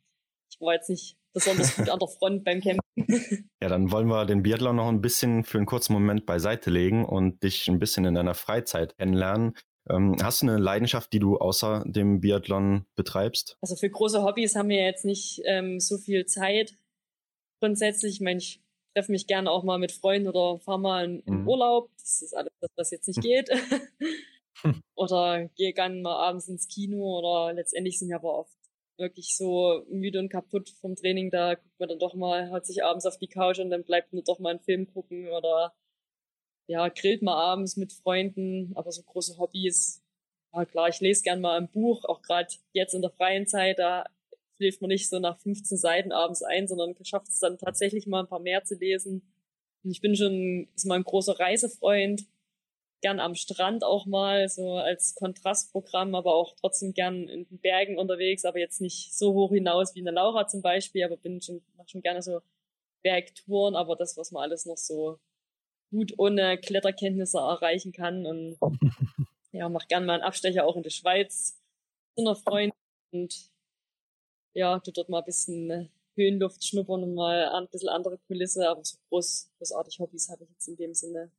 ich 0.49 0.61
war 0.61 0.73
jetzt 0.73 0.89
nicht 0.89 1.17
besonders 1.33 1.75
gut 1.75 1.89
an 1.89 1.99
der 1.99 2.07
Front 2.07 2.43
beim 2.43 2.61
Campen. 2.61 2.79
Ja, 3.63 3.69
dann 3.69 3.91
wollen 3.91 4.07
wir 4.07 4.25
den 4.25 4.41
Biathlon 4.41 4.75
noch 4.75 4.87
ein 4.87 5.01
bisschen 5.01 5.43
für 5.43 5.59
einen 5.59 5.67
kurzen 5.67 5.93
Moment 5.93 6.25
beiseite 6.25 6.71
legen 6.71 7.05
und 7.05 7.43
dich 7.43 7.67
ein 7.67 7.77
bisschen 7.77 8.05
in 8.05 8.15
deiner 8.15 8.33
Freizeit 8.33 8.97
kennenlernen. 8.97 9.53
Ähm, 9.87 10.15
hast 10.21 10.41
du 10.41 10.47
eine 10.47 10.57
Leidenschaft, 10.57 11.13
die 11.13 11.19
du 11.19 11.37
außer 11.37 11.83
dem 11.85 12.21
Biathlon 12.21 12.85
betreibst? 12.95 13.57
Also 13.61 13.75
für 13.75 13.89
große 13.89 14.23
Hobbys 14.23 14.55
haben 14.55 14.69
wir 14.69 14.83
jetzt 14.83 15.05
nicht 15.05 15.41
ähm, 15.45 15.79
so 15.79 15.99
viel 15.99 16.25
Zeit. 16.25 16.73
Grundsätzlich, 17.61 18.15
ich 18.15 18.21
meine, 18.21 18.39
ich 18.39 18.59
treffe 18.93 19.11
mich 19.11 19.27
gerne 19.27 19.49
auch 19.49 19.63
mal 19.63 19.77
mit 19.77 19.91
Freunden 19.91 20.27
oder 20.27 20.59
fahre 20.59 20.79
mal 20.79 21.05
in, 21.05 21.19
in 21.21 21.41
mhm. 21.41 21.47
Urlaub. 21.47 21.89
Das 21.97 22.21
ist 22.21 22.35
alles, 22.35 22.51
was 22.75 22.91
jetzt 22.91 23.07
nicht 23.07 23.21
geht. 23.21 23.49
oder 24.95 25.47
gehe 25.55 25.73
gerne 25.73 26.01
mal 26.01 26.15
abends 26.15 26.47
ins 26.47 26.67
Kino 26.67 27.19
oder 27.19 27.53
letztendlich 27.53 27.99
sind 27.99 28.09
wir 28.09 28.17
aber 28.17 28.39
oft 28.39 28.57
wirklich 28.97 29.35
so 29.35 29.83
müde 29.89 30.19
und 30.19 30.29
kaputt 30.29 30.69
vom 30.81 30.95
Training, 30.95 31.31
da 31.31 31.55
guckt 31.55 31.79
man 31.79 31.89
dann 31.89 31.99
doch 31.99 32.13
mal, 32.13 32.51
hat 32.51 32.65
sich 32.65 32.83
abends 32.83 33.05
auf 33.05 33.17
die 33.17 33.27
Couch 33.27 33.59
und 33.59 33.71
dann 33.71 33.83
bleibt 33.83 34.13
nur 34.13 34.23
doch 34.23 34.39
mal 34.39 34.53
ein 34.53 34.59
Film 34.59 34.87
gucken 34.93 35.27
oder 35.29 35.73
ja, 36.67 36.87
grillt 36.89 37.21
mal 37.21 37.35
abends 37.35 37.77
mit 37.77 37.91
Freunden, 37.91 38.71
aber 38.75 38.91
so 38.91 39.01
große 39.03 39.37
Hobbys. 39.37 40.03
Ja 40.53 40.65
klar, 40.65 40.89
ich 40.89 40.99
lese 40.99 41.23
gern 41.23 41.41
mal 41.41 41.57
ein 41.57 41.71
Buch, 41.71 42.05
auch 42.05 42.21
gerade 42.21 42.53
jetzt 42.73 42.93
in 42.93 43.01
der 43.01 43.11
freien 43.11 43.47
Zeit, 43.47 43.79
da 43.79 44.05
schläft 44.61 44.81
man 44.81 44.89
nicht 44.89 45.09
so 45.09 45.17
nach 45.17 45.39
15 45.39 45.75
Seiten 45.75 46.11
abends 46.11 46.43
ein, 46.43 46.67
sondern 46.67 46.95
schafft 47.03 47.29
es 47.29 47.39
dann 47.39 47.57
tatsächlich 47.57 48.05
mal 48.05 48.21
ein 48.21 48.27
paar 48.27 48.39
mehr 48.39 48.63
zu 48.63 48.75
lesen. 48.75 49.23
Und 49.83 49.89
ich 49.89 50.01
bin 50.01 50.15
schon 50.15 50.69
ist 50.75 50.85
mal 50.85 50.95
ein 50.95 51.03
großer 51.03 51.39
Reisefreund, 51.39 52.27
gern 53.01 53.19
am 53.19 53.33
Strand 53.33 53.83
auch 53.83 54.05
mal, 54.05 54.47
so 54.49 54.73
als 54.73 55.15
Kontrastprogramm, 55.15 56.13
aber 56.13 56.35
auch 56.35 56.55
trotzdem 56.59 56.93
gern 56.93 57.27
in 57.27 57.47
den 57.47 57.57
Bergen 57.57 57.97
unterwegs, 57.97 58.45
aber 58.45 58.59
jetzt 58.59 58.81
nicht 58.81 59.17
so 59.17 59.33
hoch 59.33 59.51
hinaus 59.51 59.95
wie 59.95 60.01
eine 60.01 60.11
Laura 60.11 60.47
zum 60.47 60.61
Beispiel, 60.61 61.03
aber 61.03 61.17
bin 61.17 61.41
schon, 61.41 61.63
mach 61.75 61.89
schon 61.89 62.03
gerne 62.03 62.21
so 62.21 62.41
Bergtouren, 63.01 63.75
aber 63.75 63.95
das, 63.95 64.15
was 64.15 64.31
man 64.31 64.43
alles 64.43 64.67
noch 64.67 64.77
so 64.77 65.17
gut 65.89 66.13
ohne 66.17 66.59
Kletterkenntnisse 66.59 67.39
erreichen 67.39 67.93
kann. 67.93 68.27
Und 68.27 68.59
ja, 69.51 69.67
mach 69.69 69.87
gern 69.87 70.05
mal 70.05 70.13
einen 70.13 70.23
Abstecher 70.23 70.67
auch 70.67 70.77
in 70.77 70.83
die 70.83 70.91
Schweiz. 70.91 71.59
Zu 72.15 72.21
einer 72.21 72.35
Freundin 72.35 72.77
und 73.11 73.50
ja, 74.53 74.79
du 74.79 74.91
dort 74.91 75.09
mal 75.09 75.19
ein 75.19 75.25
bisschen 75.25 75.69
äh, 75.69 75.87
Höhenluft 76.15 76.63
schnuppern 76.63 77.03
und 77.03 77.13
mal 77.13 77.47
ein 77.49 77.67
bisschen 77.69 77.89
andere 77.89 78.17
Kulisse, 78.27 78.67
aber 78.67 78.83
so 78.83 78.97
groß, 79.09 79.51
großartig 79.57 79.99
Hobbys 79.99 80.29
habe 80.29 80.43
ich 80.43 80.49
jetzt 80.49 80.67
in 80.67 80.75
dem 80.75 80.93
Sinne 80.93 81.31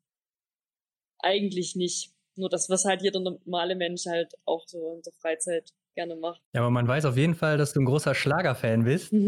eigentlich 1.19 1.77
nicht. 1.77 2.13
Nur 2.35 2.49
das, 2.49 2.71
was 2.71 2.85
halt 2.85 3.03
jeder 3.03 3.21
normale 3.21 3.77
Mensch 3.77 4.07
halt 4.07 4.35
auch 4.47 4.67
so 4.67 4.95
in 4.95 5.03
der 5.03 5.13
Freizeit 5.13 5.71
gerne 5.95 6.17
macht. 6.17 6.41
Ja, 6.55 6.63
aber 6.63 6.71
man 6.71 6.89
weiß 6.89 7.05
auf 7.05 7.17
jeden 7.17 7.35
Fall, 7.35 7.59
dass 7.59 7.75
du 7.75 7.81
ein 7.81 7.85
großer 7.85 8.15
Schlagerfan 8.15 8.85
bist. 8.85 9.13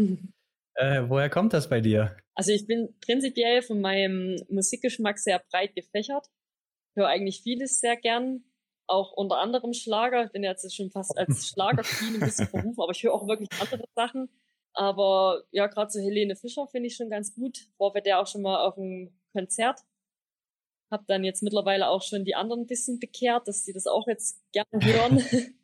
Äh, 0.77 1.07
woher 1.07 1.29
kommt 1.29 1.53
das 1.53 1.69
bei 1.69 1.79
dir? 1.79 2.17
Also 2.33 2.51
ich 2.51 2.67
bin 2.67 2.93
prinzipiell 2.99 3.61
von 3.61 3.79
meinem 3.79 4.35
Musikgeschmack 4.49 5.17
sehr 5.17 5.41
breit 5.49 5.73
gefächert. 5.73 6.27
Höre 6.97 7.07
eigentlich 7.07 7.41
vieles 7.43 7.79
sehr 7.79 7.95
gern. 7.95 8.43
Auch 8.87 9.11
unter 9.13 9.37
anderem 9.37 9.73
Schlager. 9.73 10.25
Ich 10.25 10.31
bin 10.31 10.43
jetzt 10.43 10.73
schon 10.75 10.91
fast 10.91 11.17
als 11.17 11.47
Schlagerqueen 11.47 12.15
ein 12.15 12.19
bisschen 12.19 12.47
verrufen, 12.47 12.81
aber 12.81 12.91
ich 12.91 13.03
höre 13.03 13.13
auch 13.13 13.27
wirklich 13.27 13.49
andere 13.59 13.85
Sachen. 13.95 14.29
Aber 14.73 15.43
ja, 15.51 15.67
gerade 15.67 15.89
so 15.89 15.99
Helene 15.99 16.35
Fischer 16.35 16.67
finde 16.67 16.87
ich 16.87 16.95
schon 16.95 17.09
ganz 17.09 17.33
gut. 17.33 17.69
War 17.77 17.93
bei 17.93 18.01
der 18.01 18.19
auch 18.19 18.27
schon 18.27 18.41
mal 18.41 18.65
auf 18.65 18.77
einem 18.77 19.17
Konzert. 19.31 19.79
Hab 20.91 21.07
dann 21.07 21.23
jetzt 21.23 21.41
mittlerweile 21.41 21.87
auch 21.87 22.01
schon 22.01 22.25
die 22.25 22.35
anderen 22.35 22.61
ein 22.61 22.67
bisschen 22.67 22.99
bekehrt, 22.99 23.47
dass 23.47 23.63
sie 23.63 23.73
das 23.73 23.87
auch 23.87 24.07
jetzt 24.07 24.43
gerne 24.51 24.67
hören. 24.73 25.23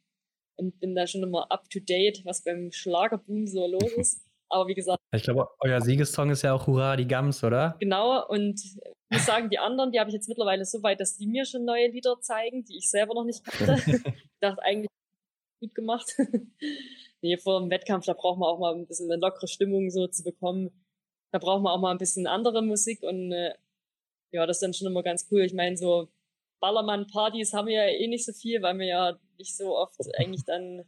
Und 0.56 0.80
bin 0.80 0.96
da 0.96 1.08
schon 1.08 1.24
immer 1.24 1.52
up 1.52 1.70
to 1.70 1.80
date, 1.80 2.24
was 2.24 2.44
beim 2.44 2.72
Schlagerboom 2.72 3.48
so 3.48 3.66
los 3.68 3.92
ist. 3.94 4.31
Aber 4.52 4.68
wie 4.68 4.74
gesagt. 4.74 5.00
Ich 5.14 5.24
glaube, 5.24 5.48
euer 5.60 5.82
Siegessong 5.82 6.30
ist 6.30 6.42
ja 6.42 6.54
auch 6.54 6.68
Hurra, 6.68 6.96
die 6.96 7.08
Gams, 7.08 7.44
oder? 7.44 7.76
Genau. 7.80 8.28
Und 8.28 8.64
ich 8.64 8.78
muss 9.10 9.26
sagen, 9.26 9.50
die 9.50 9.60
anderen, 9.60 9.92
die 9.92 10.00
habe 10.00 10.10
ich 10.10 10.14
jetzt 10.14 10.30
mittlerweile 10.30 10.66
so 10.66 10.84
weit, 10.84 11.00
dass 11.00 11.18
die 11.18 11.28
mir 11.28 11.46
schon 11.46 11.66
neue 11.66 11.88
Lieder 11.88 12.20
zeigen, 12.22 12.64
die 12.66 12.78
ich 12.78 12.90
selber 12.90 13.14
noch 13.14 13.24
nicht 13.24 13.44
kannte. 13.44 13.82
ich 14.16 14.40
dachte 14.40 14.62
eigentlich, 14.62 14.90
gut 15.62 15.76
gemacht. 15.76 16.16
nee, 17.22 17.38
vor 17.38 17.60
dem 17.60 17.70
Wettkampf, 17.70 18.06
da 18.06 18.14
braucht 18.14 18.40
man 18.40 18.50
auch 18.50 18.60
mal 18.60 18.74
ein 18.74 18.88
bisschen 18.88 19.10
eine 19.10 19.22
lockere 19.22 19.48
Stimmung 19.48 19.90
so 19.90 20.08
zu 20.08 20.24
bekommen. 20.24 20.72
Da 21.32 21.40
braucht 21.40 21.62
man 21.62 21.74
auch 21.74 21.80
mal 21.80 21.92
ein 21.92 21.98
bisschen 21.98 22.28
andere 22.28 22.62
Musik 22.62 23.04
und 23.04 23.32
äh, 23.32 23.54
ja, 24.32 24.46
das 24.46 24.58
ist 24.58 24.64
dann 24.64 24.74
schon 24.74 24.88
immer 24.88 25.04
ganz 25.04 25.28
cool. 25.32 25.42
Ich 25.42 25.54
meine, 25.54 25.78
so 25.78 26.10
Ballermann-Partys 26.60 27.54
haben 27.54 27.68
wir 27.68 27.86
ja 27.86 27.88
eh 27.88 28.08
nicht 28.08 28.26
so 28.26 28.34
viel, 28.34 28.62
weil 28.62 28.78
wir 28.78 28.86
ja 28.86 29.20
nicht 29.38 29.56
so 29.56 29.78
oft 29.78 29.96
eigentlich 30.18 30.44
dann, 30.46 30.84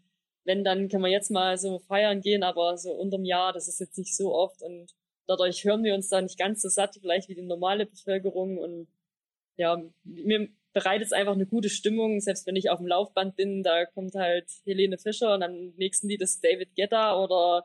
wenn, 0.45 0.63
dann 0.63 0.89
können 0.89 1.03
wir 1.03 1.11
jetzt 1.11 1.31
mal 1.31 1.57
so 1.57 1.79
feiern 1.79 2.21
gehen, 2.21 2.43
aber 2.43 2.77
so 2.77 2.91
unterm 2.91 3.25
Jahr, 3.25 3.53
das 3.53 3.67
ist 3.67 3.79
jetzt 3.79 3.97
nicht 3.97 4.15
so 4.15 4.33
oft 4.33 4.61
und 4.61 4.93
dadurch 5.27 5.63
hören 5.63 5.83
wir 5.83 5.95
uns 5.95 6.09
da 6.09 6.21
nicht 6.21 6.37
ganz 6.37 6.61
so 6.61 6.69
satt, 6.69 6.97
vielleicht 6.99 7.29
wie 7.29 7.35
die 7.35 7.41
normale 7.41 7.85
Bevölkerung 7.85 8.57
und 8.57 8.87
ja, 9.55 9.81
mir 10.03 10.49
bereitet 10.73 11.07
es 11.07 11.13
einfach 11.13 11.33
eine 11.33 11.45
gute 11.45 11.69
Stimmung, 11.69 12.19
selbst 12.19 12.47
wenn 12.47 12.55
ich 12.55 12.69
auf 12.69 12.79
dem 12.79 12.87
Laufband 12.87 13.35
bin, 13.35 13.63
da 13.63 13.85
kommt 13.85 14.15
halt 14.15 14.49
Helene 14.65 14.97
Fischer 14.97 15.35
und 15.35 15.43
am 15.43 15.73
nächsten 15.77 16.07
Lied 16.07 16.21
ist 16.21 16.43
David 16.43 16.75
Guetta 16.75 17.21
oder 17.21 17.63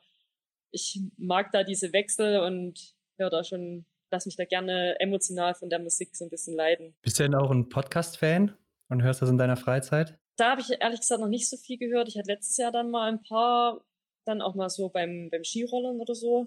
ich 0.71 1.01
mag 1.17 1.51
da 1.53 1.65
diese 1.65 1.93
Wechsel 1.93 2.41
und 2.41 2.95
höre 3.17 3.31
da 3.31 3.43
schon 3.43 3.87
lass 4.11 4.27
mich 4.27 4.37
da 4.37 4.45
gerne 4.45 4.99
emotional 5.01 5.55
von 5.55 5.69
der 5.69 5.79
Musik 5.79 6.17
so 6.17 6.25
ein 6.25 6.31
bisschen 6.31 6.57
leiden. 6.57 6.95
Bist 7.03 7.19
du 7.19 7.25
denn 7.25 7.35
auch 7.35 7.51
ein 7.51 7.69
Podcast-Fan 7.69 8.57
und 8.89 9.03
hörst 9.03 9.23
das 9.23 9.31
in 9.31 9.39
deiner 9.39 9.57
Freizeit? 9.57 10.19
Da 10.39 10.53
habe 10.53 10.61
ich 10.61 10.71
ehrlich 10.81 11.01
gesagt 11.01 11.21
noch 11.21 11.29
nicht 11.29 11.49
so 11.49 11.57
viel 11.57 11.79
gehört. 11.79 12.09
Ich 12.09 12.17
hatte 12.17 12.31
letztes 12.31 12.57
Jahr 12.57 12.71
dann 12.71 12.91
mal 12.91 13.11
ein 13.11 13.23
paar, 13.23 13.85
dann 14.25 14.41
auch 14.41 14.55
mal 14.55 14.71
so 14.71 14.89
beim, 14.89 15.31
beim 15.31 15.43
Skirollern 15.43 16.01
oder 16.01 16.15
so. 16.15 16.47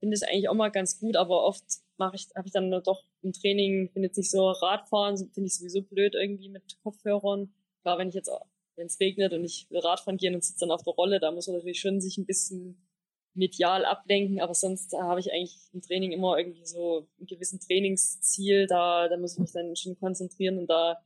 Finde 0.00 0.14
es 0.14 0.22
eigentlich 0.22 0.48
auch 0.48 0.54
mal 0.54 0.70
ganz 0.70 0.98
gut, 0.98 1.16
aber 1.16 1.44
oft 1.44 1.62
mache 1.98 2.16
ich, 2.16 2.28
habe 2.34 2.46
ich 2.46 2.52
dann 2.52 2.70
doch 2.70 3.04
im 3.20 3.32
Training, 3.32 3.92
bin 3.92 4.02
jetzt 4.02 4.16
nicht 4.16 4.30
so 4.30 4.50
Radfahren, 4.50 5.16
finde 5.16 5.46
ich 5.46 5.56
sowieso 5.56 5.82
blöd 5.82 6.14
irgendwie 6.14 6.48
mit 6.48 6.78
Kopfhörern. 6.82 7.52
Klar, 7.82 7.98
wenn 7.98 8.08
ich 8.08 8.14
jetzt, 8.14 8.30
wenn 8.76 8.86
es 8.86 8.98
regnet 8.98 9.34
und 9.34 9.44
ich 9.44 9.66
will 9.68 9.80
Radfahren 9.80 10.16
gehen 10.16 10.34
und 10.34 10.42
sitze 10.42 10.60
dann 10.60 10.70
auf 10.70 10.82
der 10.82 10.94
Rolle, 10.94 11.20
da 11.20 11.30
muss 11.30 11.46
man 11.46 11.56
natürlich 11.56 11.80
schon 11.80 12.00
sich 12.00 12.16
ein 12.16 12.26
bisschen 12.26 12.88
medial 13.34 13.84
ablenken, 13.84 14.40
aber 14.40 14.54
sonst 14.54 14.92
habe 14.94 15.20
ich 15.20 15.32
eigentlich 15.32 15.56
im 15.72 15.82
Training 15.82 16.12
immer 16.12 16.38
irgendwie 16.38 16.64
so 16.64 17.06
einen 17.18 17.26
gewissen 17.26 17.60
Trainingsziel, 17.60 18.66
da, 18.66 19.08
da 19.08 19.16
muss 19.18 19.34
ich 19.34 19.38
mich 19.38 19.52
dann 19.52 19.76
schon 19.76 19.98
konzentrieren 19.98 20.58
und 20.58 20.66
da 20.68 20.98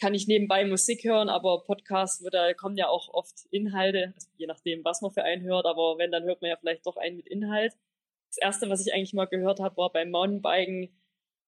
kann 0.00 0.14
ich 0.14 0.26
nebenbei 0.26 0.64
Musik 0.64 1.04
hören, 1.04 1.28
aber 1.28 1.64
Podcast, 1.64 2.26
da 2.32 2.54
kommen 2.54 2.76
ja 2.76 2.88
auch 2.88 3.08
oft 3.08 3.46
Inhalte, 3.50 4.12
also 4.14 4.28
je 4.36 4.46
nachdem, 4.46 4.84
was 4.84 5.02
man 5.02 5.10
für 5.10 5.24
einen 5.24 5.42
hört, 5.42 5.66
aber 5.66 5.98
wenn, 5.98 6.12
dann 6.12 6.24
hört 6.24 6.40
man 6.40 6.50
ja 6.50 6.56
vielleicht 6.56 6.86
doch 6.86 6.96
einen 6.96 7.16
mit 7.16 7.26
Inhalt. 7.26 7.72
Das 8.28 8.38
erste, 8.38 8.68
was 8.68 8.86
ich 8.86 8.92
eigentlich 8.92 9.14
mal 9.14 9.26
gehört 9.26 9.60
habe, 9.60 9.76
war 9.76 9.90
beim 9.90 10.10
Mountainbiken 10.10 10.90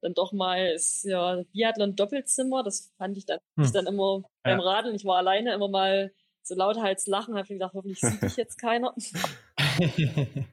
dann 0.00 0.14
doch 0.14 0.32
mal 0.32 0.72
ist 0.72 1.04
ja 1.04 1.42
Biathlon 1.52 1.96
Doppelzimmer, 1.96 2.62
das 2.62 2.92
fand 2.96 3.16
ich 3.16 3.26
dann, 3.26 3.38
hm. 3.56 3.64
ich 3.64 3.72
dann 3.72 3.86
immer 3.86 4.22
beim 4.42 4.60
Radeln, 4.60 4.94
ich 4.94 5.04
war 5.04 5.18
alleine 5.18 5.52
immer 5.52 5.68
mal 5.68 6.12
so 6.42 6.54
lauthals 6.54 7.06
lachen, 7.06 7.34
habe 7.34 7.44
ich 7.44 7.50
gedacht, 7.50 7.74
hoffentlich 7.74 8.00
sieht 8.00 8.22
dich 8.22 8.36
jetzt 8.36 8.58
keiner. 8.58 8.94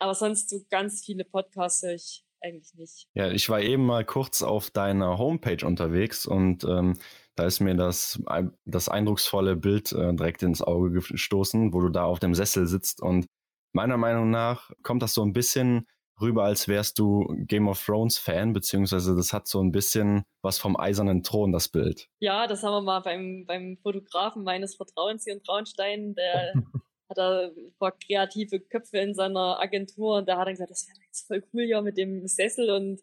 Aber 0.00 0.14
sonst 0.14 0.50
so 0.50 0.60
ganz 0.68 1.04
viele 1.04 1.24
Podcasts 1.24 1.82
höre 1.82 1.94
ich 1.94 2.24
eigentlich 2.42 2.74
nicht. 2.74 3.06
Ja, 3.14 3.30
ich 3.30 3.48
war 3.48 3.60
eben 3.60 3.84
mal 3.84 4.04
kurz 4.04 4.42
auf 4.42 4.70
deiner 4.70 5.18
Homepage 5.18 5.64
unterwegs 5.66 6.26
und 6.26 6.64
ähm, 6.64 6.98
da 7.36 7.44
ist 7.44 7.60
mir 7.60 7.74
das, 7.74 8.20
das 8.64 8.88
eindrucksvolle 8.88 9.56
Bild 9.56 9.92
äh, 9.92 10.14
direkt 10.14 10.42
ins 10.42 10.62
Auge 10.62 10.90
gestoßen, 10.90 11.72
wo 11.72 11.80
du 11.80 11.88
da 11.88 12.04
auf 12.04 12.18
dem 12.18 12.34
Sessel 12.34 12.66
sitzt 12.66 13.00
und 13.00 13.26
meiner 13.72 13.96
Meinung 13.96 14.30
nach 14.30 14.70
kommt 14.82 15.02
das 15.02 15.14
so 15.14 15.22
ein 15.22 15.32
bisschen 15.32 15.86
rüber, 16.20 16.44
als 16.44 16.68
wärst 16.68 16.98
du 16.98 17.26
Game 17.46 17.68
of 17.68 17.84
Thrones 17.84 18.18
Fan, 18.18 18.52
beziehungsweise 18.52 19.14
das 19.14 19.32
hat 19.32 19.46
so 19.46 19.62
ein 19.62 19.70
bisschen 19.70 20.24
was 20.42 20.58
vom 20.58 20.76
eisernen 20.76 21.22
Thron, 21.22 21.52
das 21.52 21.68
Bild. 21.68 22.08
Ja, 22.18 22.46
das 22.46 22.62
haben 22.62 22.72
wir 22.72 22.82
mal 22.82 23.00
beim, 23.00 23.44
beim 23.46 23.78
Fotografen 23.82 24.42
meines 24.42 24.74
Vertrauens 24.76 25.24
hier 25.24 25.34
in 25.34 25.42
Traunstein, 25.42 26.14
der 26.14 26.54
hat 27.08 27.18
er 27.18 27.52
vor 27.78 27.92
kreative 27.92 28.60
Köpfe 28.60 28.98
in 28.98 29.14
seiner 29.14 29.58
Agentur 29.60 30.18
und 30.18 30.28
da 30.28 30.38
hat 30.38 30.46
er 30.46 30.52
gesagt, 30.52 30.70
das 30.70 30.86
wäre 30.86 30.98
jetzt 31.06 31.26
voll 31.26 31.42
cool 31.52 31.64
hier 31.64 31.82
mit 31.82 31.96
dem 31.96 32.26
Sessel 32.26 32.70
und 32.70 33.00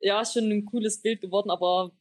ja, 0.00 0.20
ist 0.20 0.32
schon 0.34 0.50
ein 0.50 0.64
cooles 0.64 1.00
Bild 1.00 1.20
geworden, 1.20 1.50
aber 1.50 1.92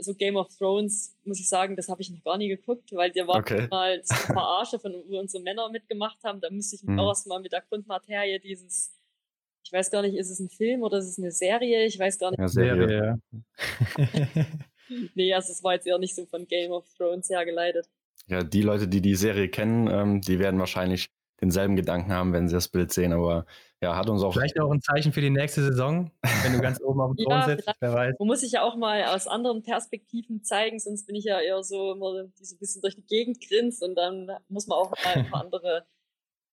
so 0.00 0.14
Game 0.14 0.36
of 0.36 0.56
Thrones, 0.56 1.16
muss 1.24 1.40
ich 1.40 1.48
sagen, 1.48 1.74
das 1.74 1.88
habe 1.88 2.00
ich 2.02 2.10
noch 2.10 2.22
gar 2.22 2.38
nie 2.38 2.48
geguckt, 2.48 2.92
weil 2.92 3.10
der 3.10 3.26
war 3.26 3.40
okay. 3.40 3.66
mal 3.68 4.00
so 4.04 4.14
eine 4.14 4.22
Verarsche, 4.26 4.78
von 4.78 4.94
wo 5.08 5.18
unsere 5.18 5.42
Männer 5.42 5.68
mitgemacht 5.70 6.22
haben. 6.22 6.40
Da 6.40 6.50
musste 6.50 6.76
ich 6.76 6.84
mich 6.84 6.92
mhm. 6.92 7.00
auch 7.00 7.08
erstmal 7.08 7.40
mit 7.40 7.50
der 7.50 7.62
Grundmaterie 7.62 8.38
dieses 8.38 8.94
ich 9.68 9.72
weiß 9.72 9.90
gar 9.90 10.00
nicht, 10.00 10.14
ist 10.16 10.30
es 10.30 10.40
ein 10.40 10.48
Film 10.48 10.82
oder 10.82 10.96
ist 10.96 11.08
es 11.08 11.18
eine 11.18 11.30
Serie? 11.30 11.84
Ich 11.84 11.98
weiß 11.98 12.18
gar 12.18 12.30
nicht. 12.30 12.40
Ja, 12.40 12.48
Serie, 12.48 13.20
ja. 13.30 14.46
nee, 15.14 15.34
also 15.34 15.52
es 15.52 15.62
war 15.62 15.74
jetzt 15.74 15.86
eher 15.86 15.98
nicht 15.98 16.14
so 16.14 16.24
von 16.24 16.46
Game 16.46 16.70
of 16.72 16.86
Thrones 16.96 17.28
hergeleitet. 17.28 17.86
Ja, 18.28 18.42
die 18.42 18.62
Leute, 18.62 18.88
die 18.88 19.00
die 19.00 19.14
Serie 19.14 19.48
kennen, 19.48 19.88
ähm, 19.88 20.20
die 20.20 20.38
werden 20.38 20.60
wahrscheinlich 20.60 21.10
denselben 21.40 21.76
Gedanken 21.76 22.12
haben, 22.12 22.32
wenn 22.32 22.48
sie 22.48 22.54
das 22.54 22.68
Bild 22.68 22.92
sehen, 22.92 23.12
aber 23.12 23.46
ja, 23.80 23.96
hat 23.96 24.08
uns 24.08 24.22
auch. 24.22 24.32
Vielleicht 24.32 24.58
auch 24.60 24.70
ein 24.70 24.82
Zeichen 24.82 25.12
für 25.12 25.20
die 25.20 25.30
nächste 25.30 25.62
Saison, 25.62 26.10
wenn 26.42 26.52
du 26.52 26.60
ganz 26.60 26.80
oben 26.80 27.00
auf 27.00 27.14
dem 27.14 27.16
Thron 27.24 27.38
ja, 27.38 27.46
sitzt, 27.46 27.70
wer 27.80 27.92
weiß. 27.92 28.16
Man 28.18 28.26
muss 28.26 28.40
sich 28.40 28.52
ja 28.52 28.62
auch 28.62 28.76
mal 28.76 29.04
aus 29.04 29.28
anderen 29.28 29.62
Perspektiven 29.62 30.42
zeigen, 30.42 30.78
sonst 30.78 31.06
bin 31.06 31.14
ich 31.14 31.24
ja 31.24 31.40
eher 31.40 31.62
so 31.62 31.92
immer, 31.92 32.24
die 32.38 32.44
so 32.44 32.56
ein 32.56 32.58
bisschen 32.58 32.82
durch 32.82 32.96
die 32.96 33.06
Gegend 33.06 33.38
grinst 33.46 33.82
und 33.82 33.94
dann 33.94 34.30
muss 34.48 34.66
man 34.66 34.78
auch 34.78 34.90
mal 34.90 35.14
ein 35.14 35.30
paar 35.30 35.42
andere 35.42 35.86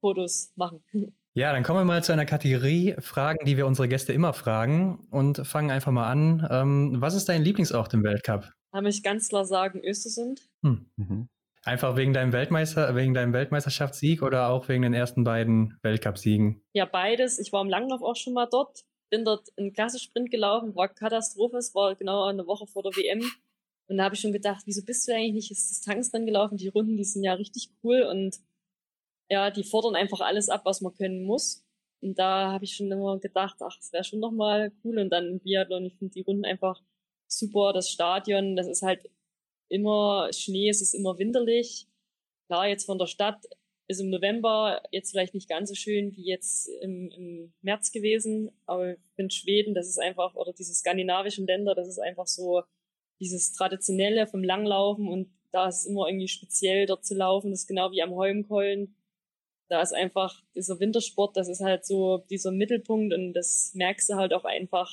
Fotos 0.01 0.51
machen. 0.55 0.83
Ja, 1.37 1.51
dann 1.51 1.63
kommen 1.63 1.81
wir 1.81 1.83
mal 1.83 2.01
zu 2.01 2.13
einer 2.13 2.25
Kategorie 2.25 2.95
Fragen, 2.99 3.45
die 3.45 3.57
wir 3.57 3.67
unsere 3.67 3.89
Gäste 3.89 4.13
immer 4.13 4.31
fragen 4.31 5.05
und 5.11 5.45
fangen 5.45 5.69
einfach 5.69 5.91
mal 5.91 6.09
an. 6.09 6.47
Ähm, 6.49 7.01
was 7.01 7.13
ist 7.13 7.27
dein 7.27 7.43
Lieblingsort 7.43 7.93
im 7.93 8.05
Weltcup? 8.05 8.53
Kann 8.71 8.85
ich 8.85 9.03
ganz 9.03 9.27
klar 9.27 9.43
sagen, 9.43 9.81
Östersund. 9.83 10.49
Hm. 10.63 10.89
Mhm. 10.95 11.27
Einfach 11.65 11.97
wegen 11.97 12.13
deinem 12.13 12.31
Weltmeister, 12.31 12.95
wegen 12.95 13.15
deinem 13.15 13.33
Weltmeisterschaftssieg 13.33 14.21
oder 14.21 14.49
auch 14.49 14.69
wegen 14.69 14.83
den 14.83 14.93
ersten 14.93 15.23
beiden 15.23 15.79
Weltcupsiegen? 15.81 16.61
Ja, 16.73 16.85
beides. 16.85 17.39
Ich 17.39 17.51
war 17.51 17.63
im 17.63 17.69
Langlauf 17.69 18.03
auch 18.03 18.15
schon 18.15 18.33
mal 18.33 18.45
dort, 18.45 18.85
bin 19.09 19.25
dort 19.25 19.49
einen 19.57 19.73
Klassesprint 19.73 20.29
gelaufen, 20.29 20.75
war 20.75 20.89
Katastrophe, 20.89 21.57
es 21.57 21.73
war 21.73 21.95
genau 21.95 22.25
eine 22.25 22.45
Woche 22.45 22.67
vor 22.67 22.83
der 22.83 22.91
WM. 22.91 23.19
Und 23.87 23.97
da 23.97 24.03
habe 24.03 24.13
ich 24.13 24.21
schon 24.21 24.31
gedacht, 24.31 24.61
wieso 24.65 24.85
bist 24.85 25.07
du 25.07 25.13
eigentlich 25.13 25.33
nicht 25.33 25.49
ins 25.49 25.67
Distanz 25.69 26.11
dann 26.11 26.27
gelaufen? 26.27 26.57
Die 26.57 26.67
Runden, 26.67 26.97
die 26.97 27.03
sind 27.03 27.23
ja 27.23 27.33
richtig 27.33 27.71
cool 27.83 28.03
und 28.03 28.37
ja, 29.27 29.49
die 29.49 29.63
fordern 29.63 29.95
einfach 29.95 30.21
alles 30.21 30.49
ab, 30.49 30.61
was 30.65 30.81
man 30.81 30.93
können 30.93 31.23
muss. 31.23 31.65
Und 31.99 32.19
da 32.19 32.51
habe 32.51 32.65
ich 32.65 32.75
schon 32.75 32.91
immer 32.91 33.17
gedacht, 33.17 33.57
ach, 33.61 33.75
das 33.77 33.91
wäre 33.91 34.03
schon 34.03 34.19
nochmal 34.19 34.71
cool. 34.83 34.99
Und 34.99 35.09
dann 35.09 35.39
Biathlon, 35.39 35.85
ich 35.85 35.97
finde 35.97 36.13
die 36.13 36.21
Runden 36.21 36.45
einfach 36.45 36.79
super. 37.27 37.73
Das 37.73 37.89
Stadion, 37.89 38.55
das 38.55 38.67
ist 38.67 38.83
halt 38.83 39.09
immer 39.69 40.29
Schnee, 40.33 40.69
es 40.69 40.81
ist 40.81 40.93
immer 40.93 41.17
winterlich. 41.17 41.87
Klar, 42.47 42.67
jetzt 42.67 42.85
von 42.85 42.97
der 42.97 43.07
Stadt 43.07 43.43
ist 43.87 43.99
im 43.99 44.09
November 44.09 44.81
jetzt 44.91 45.11
vielleicht 45.11 45.33
nicht 45.33 45.49
ganz 45.49 45.69
so 45.69 45.75
schön 45.75 46.15
wie 46.15 46.25
jetzt 46.25 46.67
im, 46.81 47.11
im 47.11 47.53
März 47.61 47.91
gewesen, 47.91 48.51
aber 48.65 48.93
ich 48.93 48.99
finde 49.15 49.33
Schweden, 49.33 49.75
das 49.75 49.87
ist 49.87 49.99
einfach, 49.99 50.35
oder 50.35 50.53
diese 50.53 50.73
skandinavischen 50.73 51.45
Länder, 51.45 51.75
das 51.75 51.87
ist 51.87 51.99
einfach 51.99 52.27
so 52.27 52.63
dieses 53.19 53.53
Traditionelle 53.53 54.27
vom 54.27 54.43
Langlaufen 54.43 55.07
und 55.07 55.29
da 55.51 55.67
ist 55.67 55.81
es 55.81 55.85
immer 55.85 56.07
irgendwie 56.07 56.27
speziell 56.27 56.85
dort 56.85 57.05
zu 57.05 57.15
laufen, 57.15 57.51
das 57.51 57.61
ist 57.61 57.67
genau 57.67 57.91
wie 57.91 58.01
am 58.01 58.15
Holmenkollen 58.15 58.95
da 59.67 59.81
ist 59.81 59.93
einfach 59.93 60.41
dieser 60.55 60.79
Wintersport, 60.79 61.35
das 61.35 61.47
ist 61.47 61.61
halt 61.61 61.85
so 61.85 62.19
dieser 62.29 62.51
Mittelpunkt 62.51 63.13
und 63.13 63.33
das 63.33 63.71
merkst 63.73 64.09
du 64.09 64.15
halt 64.15 64.33
auch 64.33 64.45
einfach. 64.45 64.91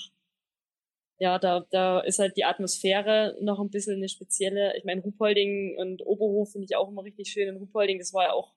Ja, 1.23 1.39
da, 1.39 1.65
da 1.71 2.01
ist 2.01 2.19
halt 2.19 2.37
die 2.37 2.45
Atmosphäre 2.45 3.37
noch 3.41 3.61
ein 3.61 3.71
bisschen 3.71 3.95
eine 3.95 4.09
spezielle. 4.09 4.77
Ich 4.77 4.83
meine, 4.83 5.03
Ruhpolding 5.03 5.77
und 5.79 6.05
Oberhof 6.05 6.51
finde 6.51 6.65
ich 6.65 6.75
auch 6.75 6.89
immer 6.89 7.05
richtig 7.05 7.29
schön. 7.29 7.47
In 7.47 7.59
Ruhpolding, 7.59 8.01
das 8.01 8.13
war 8.13 8.25
ja 8.25 8.33
auch 8.33 8.53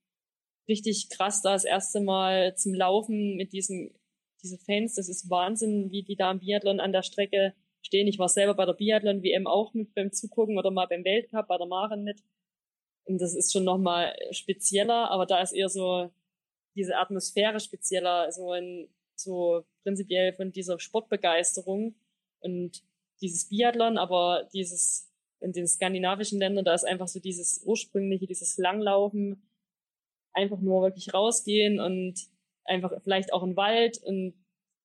richtig 0.67 1.11
krass, 1.11 1.43
da 1.43 1.53
das 1.53 1.63
erste 1.63 2.01
Mal 2.01 2.55
zum 2.55 2.73
Laufen 2.73 3.35
mit 3.35 3.53
diesen, 3.53 3.93
diese 4.41 4.57
Fans. 4.57 4.95
Das 4.95 5.09
ist 5.09 5.29
Wahnsinn, 5.29 5.91
wie 5.91 6.01
die 6.01 6.15
da 6.15 6.31
im 6.31 6.39
Biathlon 6.39 6.79
an 6.79 6.91
der 6.91 7.03
Strecke 7.03 7.53
stehen. 7.83 8.07
Ich 8.07 8.17
war 8.17 8.29
selber 8.29 8.55
bei 8.55 8.65
der 8.65 8.73
Biathlon-WM 8.73 9.45
auch 9.45 9.75
mit 9.75 9.93
beim 9.93 10.11
Zugucken 10.11 10.57
oder 10.57 10.71
mal 10.71 10.87
beim 10.87 11.03
Weltcup 11.05 11.47
bei 11.47 11.59
der 11.59 11.67
Maren 11.67 12.03
mit. 12.03 12.23
Und 13.03 13.21
das 13.21 13.35
ist 13.35 13.53
schon 13.53 13.63
nochmal 13.63 14.15
spezieller, 14.31 15.11
aber 15.11 15.27
da 15.27 15.39
ist 15.39 15.53
eher 15.53 15.69
so 15.69 16.09
diese 16.73 16.97
Atmosphäre 16.97 17.59
spezieller, 17.59 18.31
so 18.31 18.53
ein, 18.53 18.89
so 19.13 19.63
prinzipiell 19.83 20.33
von 20.33 20.51
dieser 20.51 20.79
Sportbegeisterung 20.79 21.93
und 22.45 22.84
dieses 23.22 23.49
Biathlon, 23.49 23.97
aber 23.97 24.47
dieses 24.53 25.11
in 25.41 25.51
den 25.51 25.67
skandinavischen 25.67 26.39
Ländern, 26.39 26.65
da 26.65 26.73
ist 26.73 26.85
einfach 26.85 27.07
so 27.07 27.19
dieses 27.19 27.61
ursprüngliche, 27.65 28.26
dieses 28.26 28.57
Langlaufen, 28.57 29.47
einfach 30.34 30.59
nur 30.59 30.84
wirklich 30.84 31.13
rausgehen 31.13 31.80
und 31.80 32.15
einfach 32.63 32.91
vielleicht 33.03 33.34
auch 33.34 33.43
im 33.43 33.55
Wald 33.55 34.01
und 34.03 34.34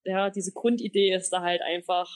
ja, 0.05 0.31
diese 0.31 0.53
Grundidee 0.53 1.15
ist 1.15 1.31
da 1.31 1.43
halt 1.43 1.63
einfach, 1.63 2.11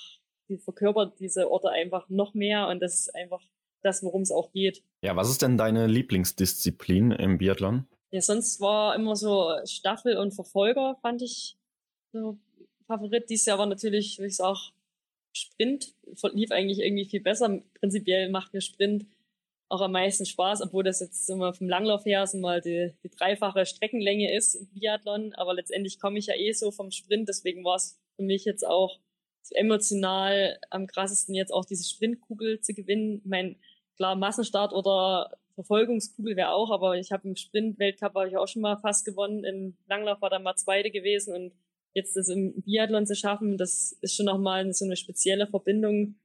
die 0.48 0.58
verkörpert 0.58 1.18
diese 1.20 1.50
Orte 1.50 1.70
einfach 1.70 2.08
noch 2.08 2.34
mehr 2.34 2.68
und 2.68 2.80
das 2.80 2.94
ist 2.94 3.14
einfach 3.14 3.42
das, 3.82 4.02
worum 4.02 4.22
es 4.22 4.32
auch 4.32 4.50
geht. 4.52 4.82
Ja, 5.02 5.14
was 5.16 5.30
ist 5.30 5.42
denn 5.42 5.58
deine 5.58 5.86
Lieblingsdisziplin 5.86 7.12
im 7.12 7.38
Biathlon? 7.38 7.86
Ja, 8.10 8.20
sonst 8.20 8.60
war 8.60 8.94
immer 8.94 9.16
so 9.16 9.50
Staffel 9.66 10.16
und 10.16 10.32
Verfolger, 10.32 10.96
fand 11.02 11.20
ich 11.20 11.58
so 12.12 12.38
Favorit. 12.86 13.28
Dieses 13.28 13.46
Jahr 13.46 13.58
war 13.58 13.66
natürlich, 13.66 14.18
wie 14.20 14.26
ich 14.26 14.40
auch 14.40 14.72
Sprint 15.34 15.92
lief 16.32 16.50
eigentlich 16.50 16.78
irgendwie 16.78 17.04
viel 17.04 17.20
besser. 17.20 17.60
Prinzipiell 17.80 18.30
macht 18.30 18.54
mir 18.54 18.60
Sprint 18.60 19.06
auch 19.68 19.80
am 19.80 19.92
meisten 19.92 20.24
Spaß, 20.24 20.62
obwohl 20.62 20.84
das 20.84 21.00
jetzt 21.00 21.28
immer 21.28 21.52
vom 21.52 21.68
Langlauf 21.68 22.04
her 22.04 22.26
so 22.26 22.38
mal 22.38 22.60
die, 22.60 22.92
die 23.02 23.10
dreifache 23.10 23.66
Streckenlänge 23.66 24.32
ist 24.34 24.54
im 24.54 24.66
Biathlon. 24.68 25.34
Aber 25.34 25.54
letztendlich 25.54 25.98
komme 25.98 26.18
ich 26.18 26.26
ja 26.26 26.34
eh 26.34 26.52
so 26.52 26.70
vom 26.70 26.90
Sprint, 26.90 27.28
deswegen 27.28 27.64
war 27.64 27.76
es 27.76 27.98
für 28.16 28.22
mich 28.22 28.44
jetzt 28.44 28.66
auch 28.66 28.98
so 29.42 29.54
emotional 29.56 30.58
am 30.70 30.86
krassesten 30.86 31.34
jetzt 31.34 31.52
auch 31.52 31.64
diese 31.64 31.88
Sprintkugel 31.88 32.60
zu 32.60 32.72
gewinnen. 32.72 33.20
Mein 33.24 33.56
klar 33.96 34.16
Massenstart 34.16 34.72
oder 34.72 35.36
Verfolgungskugel 35.54 36.36
wäre 36.36 36.50
auch, 36.50 36.70
aber 36.70 36.96
ich 36.96 37.12
habe 37.12 37.28
im 37.28 37.36
Sprint-Weltcup 37.36 38.14
habe 38.14 38.28
ich 38.28 38.36
auch 38.36 38.48
schon 38.48 38.62
mal 38.62 38.76
fast 38.76 39.04
gewonnen. 39.04 39.44
Im 39.44 39.76
Langlauf 39.86 40.20
war 40.20 40.30
da 40.30 40.38
mal 40.38 40.56
Zweite 40.56 40.90
gewesen 40.90 41.34
und 41.34 41.52
jetzt 41.94 42.16
das 42.16 42.28
im 42.28 42.62
Biathlon 42.62 43.06
zu 43.06 43.14
schaffen, 43.14 43.56
das 43.56 43.96
ist 44.00 44.16
schon 44.16 44.26
nochmal 44.26 44.72
so 44.72 44.84
eine 44.84 44.96
spezielle 44.96 45.46
Verbindung. 45.46 46.16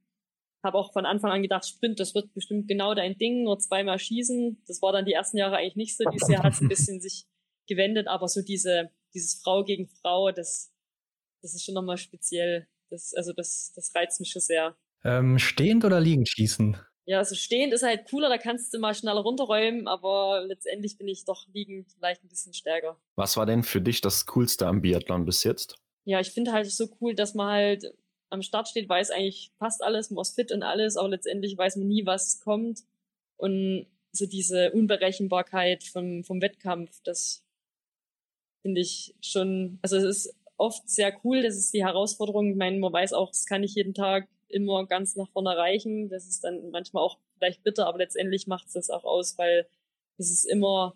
Habe 0.64 0.78
auch 0.78 0.92
von 0.92 1.06
Anfang 1.06 1.32
an 1.32 1.42
gedacht, 1.42 1.66
Sprint, 1.66 2.00
das 2.00 2.14
wird 2.16 2.34
bestimmt 2.34 2.68
genau 2.68 2.94
dein 2.94 3.18
Ding, 3.18 3.44
nur 3.44 3.60
zweimal 3.60 3.98
schießen. 3.98 4.62
Das 4.68 4.82
war 4.82 4.92
dann 4.92 5.06
die 5.06 5.14
ersten 5.14 5.38
Jahre 5.38 5.58
eigentlich 5.58 5.76
nicht 5.78 5.96
so. 5.96 6.04
Dieses 6.12 6.28
Jahr 6.28 6.44
hat 6.44 6.54
es 6.54 6.62
ein 6.62 6.68
bisschen 6.68 7.00
sich 7.02 7.26
gewendet, 7.68 8.08
aber 8.08 8.28
so 8.28 8.42
diese, 8.42 8.90
dieses 9.14 9.42
Frau 9.42 9.64
gegen 9.64 9.88
Frau, 9.88 10.32
das, 10.32 10.74
das 11.42 11.54
ist 11.54 11.64
schon 11.64 11.76
nochmal 11.76 11.98
speziell. 11.98 12.68
Das, 12.90 13.14
also 13.14 13.32
das, 13.32 13.72
das 13.76 13.96
reizt 13.96 14.20
mich 14.20 14.32
schon 14.32 14.42
sehr. 14.42 14.76
Ähm, 15.06 15.40
stehend 15.40 15.86
oder 15.86 16.02
liegend 16.02 16.28
schießen? 16.28 16.76
Ja, 17.10 17.18
also 17.18 17.34
stehend 17.34 17.74
ist 17.74 17.82
halt 17.82 18.08
cooler, 18.08 18.30
da 18.30 18.38
kannst 18.38 18.72
du 18.72 18.78
mal 18.78 18.94
schneller 18.94 19.22
runterräumen, 19.22 19.88
aber 19.88 20.44
letztendlich 20.46 20.96
bin 20.96 21.08
ich 21.08 21.26
doch 21.26 21.48
liegend 21.52 21.92
vielleicht 21.92 22.24
ein 22.24 22.28
bisschen 22.28 22.54
stärker. 22.54 23.02
Was 23.16 23.36
war 23.36 23.48
denn 23.48 23.64
für 23.64 23.82
dich 23.82 24.02
das 24.02 24.28
Coolste 24.28 24.68
am 24.68 24.84
Biathlon 24.84 25.26
bis 25.26 25.44
jetzt? 25.44 25.78
Ja, 26.06 26.20
ich 26.20 26.30
finde 26.30 26.52
halt 26.52 26.70
so 26.70 26.88
cool, 27.02 27.16
dass 27.16 27.34
man 27.34 27.48
halt 27.48 27.96
am 28.30 28.44
Start 28.44 28.68
steht, 28.68 28.88
weiß 28.88 29.10
eigentlich 29.10 29.52
passt 29.58 29.82
alles, 29.82 30.12
man 30.12 30.22
ist 30.22 30.36
fit 30.36 30.52
und 30.52 30.62
alles, 30.62 30.98
aber 30.98 31.10
letztendlich 31.10 31.58
weiß 31.58 31.78
man 31.78 31.88
nie, 31.88 32.06
was 32.06 32.42
kommt. 32.42 32.82
Und 33.38 33.88
so 34.12 34.28
diese 34.28 34.72
Unberechenbarkeit 34.74 35.86
vom, 35.86 36.24
vom 36.24 36.44
Wettkampf, 36.44 37.02
das 37.04 37.44
finde 38.62 38.82
ich 38.82 39.16
schon, 39.20 39.80
also 39.82 39.98
es 39.98 40.04
ist 40.04 40.36
oft 40.58 40.88
sehr 40.88 41.20
cool, 41.24 41.42
das 41.42 41.58
ist 41.58 41.74
die 41.74 41.84
Herausforderung. 41.84 42.52
Ich 42.52 42.56
meine, 42.56 42.78
man 42.78 42.94
weiß 42.94 43.14
auch, 43.14 43.32
das 43.32 43.48
kann 43.48 43.64
ich 43.64 43.74
jeden 43.74 43.96
Tag 43.96 44.28
immer 44.50 44.86
ganz 44.86 45.16
nach 45.16 45.30
vorne 45.30 45.56
reichen. 45.56 46.10
Das 46.10 46.28
ist 46.28 46.44
dann 46.44 46.72
manchmal 46.72 47.04
auch 47.04 47.20
vielleicht 47.38 47.64
bitter, 47.64 47.88
aber 47.88 48.00
letztendlich 48.00 48.48
macht 48.48 48.68
es 48.68 48.74
das 48.74 48.90
auch 48.90 49.04
aus, 49.04 49.38
weil 49.38 49.68
es 50.18 50.32
ist 50.32 50.46
immer 50.46 50.96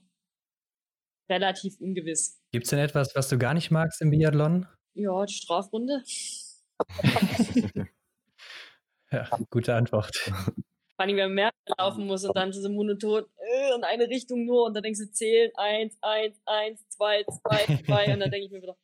relativ 1.29 1.79
ungewiss. 1.79 2.41
Gibt 2.51 2.65
es 2.65 2.69
denn 2.71 2.79
etwas, 2.79 3.15
was 3.15 3.29
du 3.29 3.37
gar 3.37 3.53
nicht 3.53 3.71
magst 3.71 4.01
im 4.01 4.09
Biathlon? 4.09 4.67
Ja, 4.93 5.25
die 5.25 5.33
Strafrunde. 5.33 6.03
ja, 9.11 9.29
gute 9.49 9.73
Antwort. 9.75 10.15
Vor 10.15 11.05
allem, 11.05 11.17
wenn 11.17 11.25
man 11.25 11.33
mehr 11.33 11.51
laufen 11.77 12.05
muss 12.05 12.23
und 12.23 12.35
dann 12.35 12.53
so 12.53 12.69
monoton 12.69 13.25
äh, 13.37 13.75
in 13.75 13.83
eine 13.83 14.07
Richtung 14.07 14.45
nur 14.45 14.65
und 14.65 14.75
dann 14.75 14.83
denkst 14.83 14.99
du, 14.99 15.11
zählen, 15.11 15.51
eins, 15.55 15.97
eins, 16.01 16.39
eins, 16.45 16.87
zwei, 16.89 17.23
zwei, 17.23 17.83
zwei 17.83 18.13
und 18.13 18.19
dann 18.19 18.29
denke 18.29 18.45
ich 18.45 18.51
mir 18.51 18.61
wieder, 18.61 18.77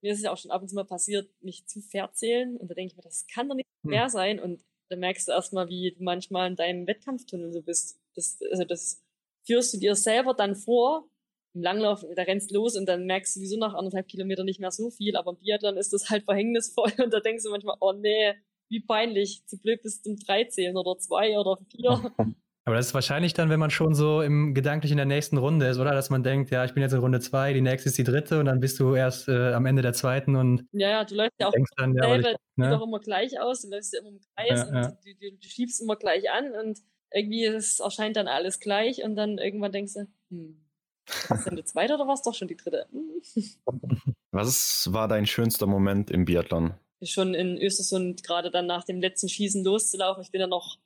mir 0.00 0.12
ist 0.12 0.18
es 0.18 0.24
ja 0.24 0.32
auch 0.32 0.38
schon 0.38 0.50
ab 0.50 0.62
und 0.62 0.68
zu 0.68 0.74
mal 0.74 0.84
passiert, 0.84 1.30
mich 1.40 1.66
zu 1.66 1.80
verzählen. 1.80 2.56
Und 2.56 2.70
da 2.70 2.74
denke 2.74 2.92
ich 2.92 2.96
mir, 2.96 3.02
das 3.02 3.26
kann 3.26 3.48
doch 3.48 3.54
nicht 3.54 3.68
hm. 3.82 3.90
mehr 3.90 4.08
sein. 4.08 4.40
Und 4.40 4.62
da 4.88 4.96
merkst 4.96 5.28
du 5.28 5.32
erstmal, 5.32 5.68
wie 5.68 5.94
du 5.96 6.02
manchmal 6.02 6.48
in 6.48 6.56
deinem 6.56 6.86
Wettkampftunnel 6.86 7.52
so 7.52 7.62
bist. 7.62 8.00
Das, 8.14 8.38
also 8.50 8.64
das 8.64 9.02
führst 9.46 9.74
du 9.74 9.78
dir 9.78 9.94
selber 9.94 10.34
dann 10.34 10.54
vor. 10.54 11.08
Im 11.54 11.62
Langlauf, 11.62 12.04
da 12.14 12.22
rennst 12.22 12.50
los 12.50 12.76
und 12.76 12.86
dann 12.86 13.06
merkst 13.06 13.34
du 13.34 13.40
sowieso 13.40 13.58
nach 13.58 13.74
anderthalb 13.74 14.06
Kilometern 14.06 14.44
nicht 14.44 14.60
mehr 14.60 14.70
so 14.70 14.90
viel. 14.90 15.16
Aber 15.16 15.32
im 15.32 15.38
Biathlon 15.38 15.76
ist 15.76 15.92
das 15.92 16.10
halt 16.10 16.24
verhängnisvoll. 16.24 16.92
Und 16.98 17.12
da 17.12 17.20
denkst 17.20 17.44
du 17.44 17.50
manchmal, 17.50 17.76
oh 17.80 17.92
nee, 17.92 18.34
wie 18.68 18.80
peinlich. 18.80 19.44
Zu 19.46 19.58
blöd 19.58 19.82
bis 19.82 20.02
zum 20.02 20.16
drei 20.16 20.44
zählen 20.44 20.76
oder 20.76 20.98
zwei 20.98 21.38
oder 21.38 21.58
vier. 21.70 22.14
Aber 22.68 22.76
das 22.76 22.88
ist 22.88 22.94
wahrscheinlich 22.94 23.32
dann, 23.32 23.48
wenn 23.48 23.58
man 23.58 23.70
schon 23.70 23.94
so 23.94 24.20
im 24.20 24.52
gedanklich 24.52 24.90
in 24.90 24.98
der 24.98 25.06
nächsten 25.06 25.38
Runde 25.38 25.68
ist, 25.68 25.78
oder? 25.78 25.92
Dass 25.92 26.10
man 26.10 26.22
denkt, 26.22 26.50
ja, 26.50 26.66
ich 26.66 26.74
bin 26.74 26.82
jetzt 26.82 26.92
in 26.92 26.98
Runde 26.98 27.18
zwei, 27.18 27.54
die 27.54 27.62
nächste 27.62 27.88
ist 27.88 27.96
die 27.96 28.04
dritte 28.04 28.40
und 28.40 28.44
dann 28.44 28.60
bist 28.60 28.78
du 28.78 28.94
erst 28.94 29.26
äh, 29.26 29.54
am 29.54 29.64
Ende 29.64 29.80
der 29.80 29.94
zweiten 29.94 30.36
und. 30.36 30.66
Ja, 30.72 30.90
ja, 30.90 31.04
du 31.06 31.14
läufst 31.14 31.40
ja 31.40 31.48
auch 31.48 31.54
dann, 31.78 31.94
ja, 31.94 32.02
selber, 32.02 32.32
ich, 32.32 32.36
ne? 32.56 32.68
doch 32.68 32.82
immer 32.82 33.00
gleich 33.00 33.40
aus, 33.40 33.62
du 33.62 33.70
läufst 33.70 33.94
ja 33.94 34.00
immer 34.00 34.10
im 34.10 34.20
Kreis 34.36 34.58
ja, 34.58 34.66
und 34.66 34.74
ja. 34.74 34.88
Du, 34.90 35.14
du, 35.18 35.36
du, 35.38 35.48
schiebst 35.48 35.80
immer 35.80 35.96
gleich 35.96 36.30
an 36.30 36.52
und 36.62 36.78
irgendwie 37.10 37.46
ist, 37.46 37.80
erscheint 37.80 38.18
dann 38.18 38.28
alles 38.28 38.60
gleich 38.60 39.02
und 39.02 39.16
dann 39.16 39.38
irgendwann 39.38 39.72
denkst 39.72 39.94
du, 39.94 40.06
hm, 40.28 40.60
ist 41.06 41.46
denn 41.46 41.56
die 41.56 41.64
zweite 41.64 41.94
oder 41.94 42.06
war 42.06 42.14
es 42.16 42.22
doch 42.22 42.34
schon 42.34 42.48
die 42.48 42.56
dritte? 42.56 42.86
Was 44.30 44.92
war 44.92 45.08
dein 45.08 45.24
schönster 45.24 45.66
Moment 45.66 46.10
im 46.10 46.26
Biathlon? 46.26 46.74
Schon 47.02 47.32
in 47.32 47.56
Östersund, 47.56 48.24
gerade 48.24 48.50
dann 48.50 48.66
nach 48.66 48.84
dem 48.84 49.00
letzten 49.00 49.30
Schießen 49.30 49.64
loszulaufen. 49.64 50.22
Ich 50.22 50.32
bin 50.32 50.42
ja 50.42 50.46
noch 50.46 50.76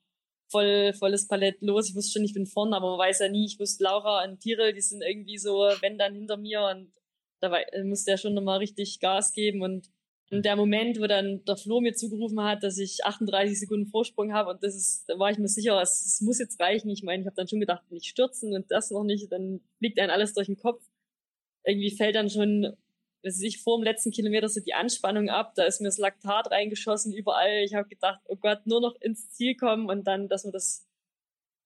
voll, 0.53 0.93
volles 0.93 1.27
Palett 1.27 1.61
los. 1.61 1.89
Ich 1.89 1.97
wusste 1.97 2.13
schon, 2.13 2.25
ich 2.25 2.35
bin 2.35 2.47
vorne, 2.47 2.77
aber 2.77 2.91
man 2.91 2.99
weiß 3.01 3.21
ja 3.21 3.29
nie. 3.29 3.47
Ich 3.47 3.59
wusste, 3.59 3.85
Laura 3.85 4.25
und 4.25 4.41
Tirel, 4.41 4.73
die 4.73 4.81
sind 4.81 5.03
irgendwie 5.03 5.39
so, 5.39 5.69
wenn 5.81 5.99
dann 5.99 6.15
hinter 6.15 6.37
mir 6.37 6.63
und 6.73 6.93
da 7.41 7.51
musste 7.83 8.13
er 8.13 8.19
schon 8.19 8.35
nochmal 8.35 8.59
richtig 8.59 9.01
Gas 9.01 9.33
geben 9.33 9.63
und 9.63 9.91
in 10.31 10.43
der 10.43 10.57
Moment, 10.57 10.99
wo 10.99 11.07
dann 11.07 11.45
der 11.45 11.57
Flo 11.59 11.81
mir 11.81 11.93
zugerufen 11.93 12.43
hat, 12.43 12.63
dass 12.63 12.79
ich 12.79 13.05
38 13.05 13.59
Sekunden 13.59 13.87
Vorsprung 13.87 14.33
habe 14.33 14.51
und 14.51 14.63
das 14.63 14.75
ist, 14.75 15.05
da 15.07 15.19
war 15.19 15.31
ich 15.31 15.39
mir 15.39 15.49
sicher, 15.49 15.81
es, 15.83 16.07
es 16.07 16.21
muss 16.23 16.39
jetzt 16.39 16.59
reichen. 16.59 16.89
Ich 16.89 17.03
meine, 17.03 17.23
ich 17.23 17.27
habe 17.27 17.37
dann 17.37 17.49
schon 17.49 17.61
gedacht, 17.61 17.83
nicht 17.91 18.07
stürzen 18.07 18.55
und 18.55 18.71
das 18.71 18.91
noch 18.91 19.05
nicht, 19.05 19.31
dann 19.31 19.61
fliegt 19.79 19.99
einem 19.99 20.11
alles 20.11 20.33
durch 20.33 20.47
den 20.47 20.57
Kopf. 20.57 20.83
Irgendwie 21.65 21.91
fällt 21.91 22.15
dann 22.15 22.31
schon 22.31 22.77
dass 23.23 23.41
ich 23.41 23.63
vor 23.63 23.79
dem 23.79 23.85
letzten 23.85 24.11
Kilometer 24.11 24.49
so 24.49 24.61
die 24.61 24.75
Anspannung 24.75 25.29
ab, 25.29 25.55
da 25.55 25.65
ist 25.65 25.81
mir 25.81 25.89
das 25.89 25.99
Laktat 25.99 26.51
reingeschossen 26.51 27.13
überall. 27.13 27.63
Ich 27.65 27.75
habe 27.75 27.89
gedacht, 27.89 28.21
oh 28.27 28.37
Gott, 28.37 28.67
nur 28.67 28.81
noch 28.81 28.97
ins 29.01 29.31
Ziel 29.31 29.57
kommen 29.57 29.89
und 29.89 30.05
dann, 30.07 30.29
dass 30.29 30.45
man 30.45 30.53
das 30.53 30.87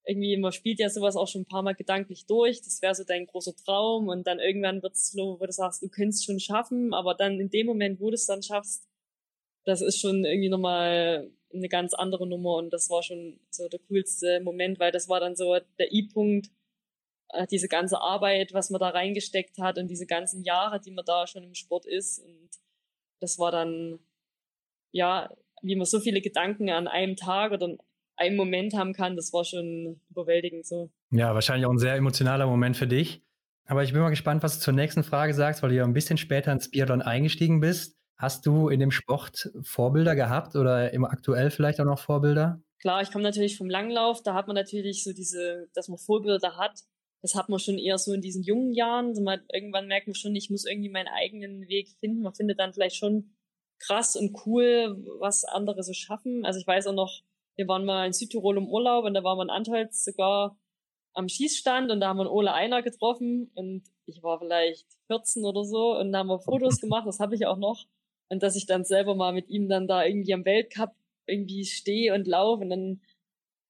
irgendwie, 0.06 0.36
man 0.36 0.52
spielt 0.52 0.78
ja 0.78 0.88
sowas 0.88 1.16
auch 1.16 1.26
schon 1.26 1.42
ein 1.42 1.46
paar 1.46 1.62
Mal 1.62 1.74
gedanklich 1.74 2.26
durch. 2.26 2.62
Das 2.62 2.80
wäre 2.82 2.94
so 2.94 3.04
dein 3.04 3.26
großer 3.26 3.56
Traum 3.56 4.08
und 4.08 4.26
dann 4.26 4.38
irgendwann 4.38 4.82
wird 4.82 4.94
es 4.94 5.10
so, 5.10 5.40
wo 5.40 5.46
du 5.46 5.52
sagst, 5.52 5.82
du 5.82 5.88
könntest 5.88 6.24
schon 6.24 6.38
schaffen, 6.40 6.94
aber 6.94 7.14
dann 7.14 7.40
in 7.40 7.50
dem 7.50 7.66
Moment, 7.66 8.00
wo 8.00 8.08
du 8.10 8.14
es 8.14 8.26
dann 8.26 8.42
schaffst, 8.42 8.86
das 9.64 9.80
ist 9.80 10.00
schon 10.00 10.24
irgendwie 10.24 10.48
nochmal 10.48 11.30
eine 11.52 11.68
ganz 11.68 11.94
andere 11.94 12.26
Nummer 12.26 12.56
und 12.56 12.72
das 12.72 12.88
war 12.90 13.02
schon 13.02 13.40
so 13.50 13.68
der 13.68 13.80
coolste 13.88 14.40
Moment, 14.40 14.78
weil 14.78 14.92
das 14.92 15.08
war 15.08 15.20
dann 15.20 15.34
so 15.34 15.58
der 15.78 15.92
I-Punkt, 15.92 16.50
diese 17.50 17.68
ganze 17.68 18.00
Arbeit, 18.00 18.54
was 18.54 18.70
man 18.70 18.80
da 18.80 18.88
reingesteckt 18.90 19.58
hat 19.58 19.78
und 19.78 19.88
diese 19.88 20.06
ganzen 20.06 20.44
Jahre, 20.44 20.80
die 20.80 20.92
man 20.92 21.04
da 21.04 21.26
schon 21.26 21.42
im 21.42 21.54
Sport 21.54 21.86
ist. 21.86 22.20
Und 22.20 22.48
das 23.20 23.38
war 23.38 23.50
dann, 23.50 23.98
ja, 24.92 25.30
wie 25.62 25.76
man 25.76 25.86
so 25.86 26.00
viele 26.00 26.20
Gedanken 26.20 26.70
an 26.70 26.86
einem 26.86 27.16
Tag 27.16 27.52
oder 27.52 27.66
in 27.66 27.78
einem 28.16 28.36
Moment 28.36 28.74
haben 28.74 28.92
kann, 28.92 29.16
das 29.16 29.32
war 29.32 29.44
schon 29.44 30.00
überwältigend 30.08 30.66
so. 30.66 30.90
Ja, 31.10 31.34
wahrscheinlich 31.34 31.66
auch 31.66 31.72
ein 31.72 31.78
sehr 31.78 31.94
emotionaler 31.94 32.46
Moment 32.46 32.76
für 32.76 32.86
dich. 32.86 33.22
Aber 33.66 33.82
ich 33.82 33.92
bin 33.92 34.00
mal 34.00 34.10
gespannt, 34.10 34.42
was 34.42 34.58
du 34.58 34.64
zur 34.64 34.74
nächsten 34.74 35.02
Frage 35.02 35.34
sagst, 35.34 35.62
weil 35.62 35.70
du 35.70 35.76
ja 35.76 35.84
ein 35.84 35.92
bisschen 35.92 36.18
später 36.18 36.52
ins 36.52 36.70
Biathlon 36.70 37.02
eingestiegen 37.02 37.60
bist. 37.60 37.96
Hast 38.16 38.46
du 38.46 38.68
in 38.68 38.80
dem 38.80 38.92
Sport 38.92 39.50
Vorbilder 39.62 40.14
gehabt 40.14 40.56
oder 40.56 40.92
immer 40.92 41.10
aktuell 41.10 41.50
vielleicht 41.50 41.80
auch 41.80 41.84
noch 41.84 41.98
Vorbilder? 41.98 42.62
Klar, 42.80 43.02
ich 43.02 43.10
komme 43.10 43.24
natürlich 43.24 43.58
vom 43.58 43.68
Langlauf, 43.68 44.22
da 44.22 44.34
hat 44.34 44.46
man 44.46 44.54
natürlich 44.54 45.02
so 45.02 45.12
diese, 45.12 45.68
dass 45.74 45.88
man 45.88 45.98
Vorbilder 45.98 46.56
hat 46.56 46.78
das 47.26 47.34
hat 47.34 47.48
man 47.48 47.58
schon 47.58 47.76
eher 47.76 47.98
so 47.98 48.12
in 48.12 48.20
diesen 48.20 48.44
jungen 48.44 48.72
Jahren. 48.72 49.08
Also 49.08 49.20
man, 49.20 49.40
irgendwann 49.52 49.88
merkt 49.88 50.06
man 50.06 50.14
schon, 50.14 50.36
ich 50.36 50.48
muss 50.48 50.64
irgendwie 50.64 50.90
meinen 50.90 51.08
eigenen 51.08 51.66
Weg 51.66 51.88
finden. 51.98 52.22
Man 52.22 52.34
findet 52.34 52.60
dann 52.60 52.72
vielleicht 52.72 52.94
schon 52.94 53.32
krass 53.80 54.14
und 54.14 54.46
cool, 54.46 54.96
was 55.18 55.42
andere 55.42 55.82
so 55.82 55.92
schaffen. 55.92 56.44
Also 56.44 56.60
ich 56.60 56.66
weiß 56.68 56.86
auch 56.86 56.94
noch, 56.94 57.22
wir 57.56 57.66
waren 57.66 57.84
mal 57.84 58.06
in 58.06 58.12
Südtirol 58.12 58.58
im 58.58 58.68
Urlaub 58.68 59.04
und 59.04 59.14
da 59.14 59.24
war 59.24 59.34
man 59.34 59.50
Antholz 59.50 60.04
sogar 60.04 60.56
am 61.14 61.28
Schießstand 61.28 61.90
und 61.90 61.98
da 61.98 62.08
haben 62.08 62.18
wir 62.18 62.22
einen 62.22 62.30
Ole 62.30 62.52
Einer 62.52 62.82
getroffen 62.82 63.50
und 63.54 63.82
ich 64.04 64.22
war 64.22 64.38
vielleicht 64.38 64.86
14 65.08 65.44
oder 65.44 65.64
so 65.64 65.98
und 65.98 66.12
da 66.12 66.18
haben 66.18 66.28
wir 66.28 66.38
Fotos 66.38 66.80
gemacht, 66.80 67.08
das 67.08 67.18
habe 67.18 67.34
ich 67.34 67.46
auch 67.46 67.58
noch. 67.58 67.86
Und 68.28 68.44
dass 68.44 68.54
ich 68.54 68.66
dann 68.66 68.84
selber 68.84 69.16
mal 69.16 69.32
mit 69.32 69.48
ihm 69.48 69.68
dann 69.68 69.88
da 69.88 70.04
irgendwie 70.04 70.32
am 70.32 70.44
Weltcup 70.44 70.94
irgendwie 71.26 71.64
stehe 71.64 72.14
und 72.14 72.28
laufe 72.28 72.62
und 72.62 72.70
dann 72.70 73.00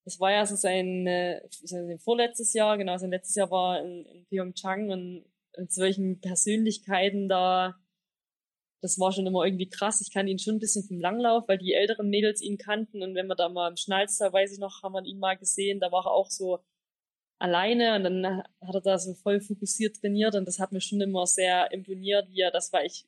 das 0.06 0.20
war 0.20 0.30
ja 0.30 0.46
so 0.46 0.54
sein, 0.54 1.06
äh, 1.08 1.42
sein 1.50 1.98
vorletztes 1.98 2.52
Jahr, 2.52 2.78
genau, 2.78 2.96
sein 2.96 3.10
letztes 3.10 3.34
Jahr 3.34 3.50
war 3.50 3.82
in, 3.82 4.06
in 4.06 4.24
Pyeongchang 4.26 4.90
und 4.90 5.24
mit 5.58 5.72
solchen 5.72 6.20
Persönlichkeiten 6.20 7.28
da, 7.28 7.74
das 8.82 9.00
war 9.00 9.10
schon 9.10 9.26
immer 9.26 9.44
irgendwie 9.44 9.68
krass. 9.68 10.00
Ich 10.00 10.12
kann 10.12 10.28
ihn 10.28 10.38
schon 10.38 10.56
ein 10.56 10.60
bisschen 10.60 10.84
vom 10.84 11.00
Langlauf, 11.00 11.48
weil 11.48 11.58
die 11.58 11.72
älteren 11.72 12.08
Mädels 12.08 12.40
ihn 12.40 12.56
kannten 12.56 13.02
und 13.02 13.16
wenn 13.16 13.26
wir 13.26 13.34
da 13.34 13.48
mal 13.48 13.68
im 13.68 13.76
Schnalztal, 13.76 14.32
weiß 14.32 14.52
ich 14.52 14.60
noch, 14.60 14.84
haben 14.84 14.92
wir 14.92 15.04
ihn 15.04 15.18
mal 15.18 15.36
gesehen, 15.36 15.80
da 15.80 15.90
war 15.90 16.06
er 16.06 16.12
auch 16.12 16.30
so 16.30 16.60
alleine 17.40 17.96
und 17.96 18.04
dann 18.04 18.44
hat 18.60 18.74
er 18.74 18.80
da 18.80 18.98
so 18.98 19.12
voll 19.14 19.40
fokussiert 19.40 19.96
trainiert 19.96 20.36
und 20.36 20.46
das 20.46 20.60
hat 20.60 20.70
mir 20.70 20.80
schon 20.80 21.00
immer 21.00 21.26
sehr 21.26 21.72
imponiert, 21.72 22.30
wie 22.30 22.42
er 22.42 22.52
das 22.52 22.72
war. 22.72 22.84
Ich 22.84 23.06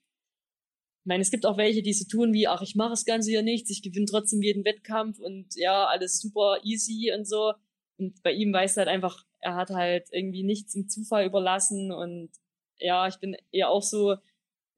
meine, 1.08 1.22
es 1.22 1.30
gibt 1.30 1.46
auch 1.46 1.56
welche, 1.56 1.82
die 1.82 1.92
so 1.92 2.06
tun 2.06 2.32
wie, 2.32 2.46
ach, 2.46 2.62
ich 2.62 2.76
mache 2.76 2.90
das 2.90 3.04
Ganze 3.04 3.32
ja 3.32 3.42
nichts, 3.42 3.70
ich 3.70 3.82
gewinne 3.82 4.06
trotzdem 4.06 4.42
jeden 4.42 4.64
Wettkampf 4.64 5.18
und 5.18 5.46
ja, 5.56 5.86
alles 5.86 6.20
super 6.20 6.58
easy 6.62 7.12
und 7.16 7.26
so. 7.26 7.54
Und 7.98 8.22
bei 8.22 8.32
ihm 8.32 8.52
weiß 8.52 8.76
halt 8.76 8.88
einfach, 8.88 9.24
er 9.40 9.56
hat 9.56 9.70
halt 9.70 10.08
irgendwie 10.12 10.44
nichts 10.44 10.74
im 10.74 10.88
Zufall 10.88 11.26
überlassen 11.26 11.90
und 11.92 12.30
ja, 12.78 13.08
ich 13.08 13.16
bin 13.16 13.36
eher 13.50 13.70
auch 13.70 13.82
so 13.82 14.16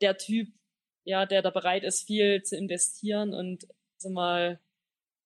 der 0.01 0.17
Typ, 0.17 0.49
ja, 1.05 1.27
der 1.27 1.43
da 1.43 1.51
bereit 1.51 1.85
ist, 1.85 2.07
viel 2.07 2.43
zu 2.43 2.57
investieren 2.57 3.35
und 3.35 3.67
so 3.99 4.11
mal 4.11 4.61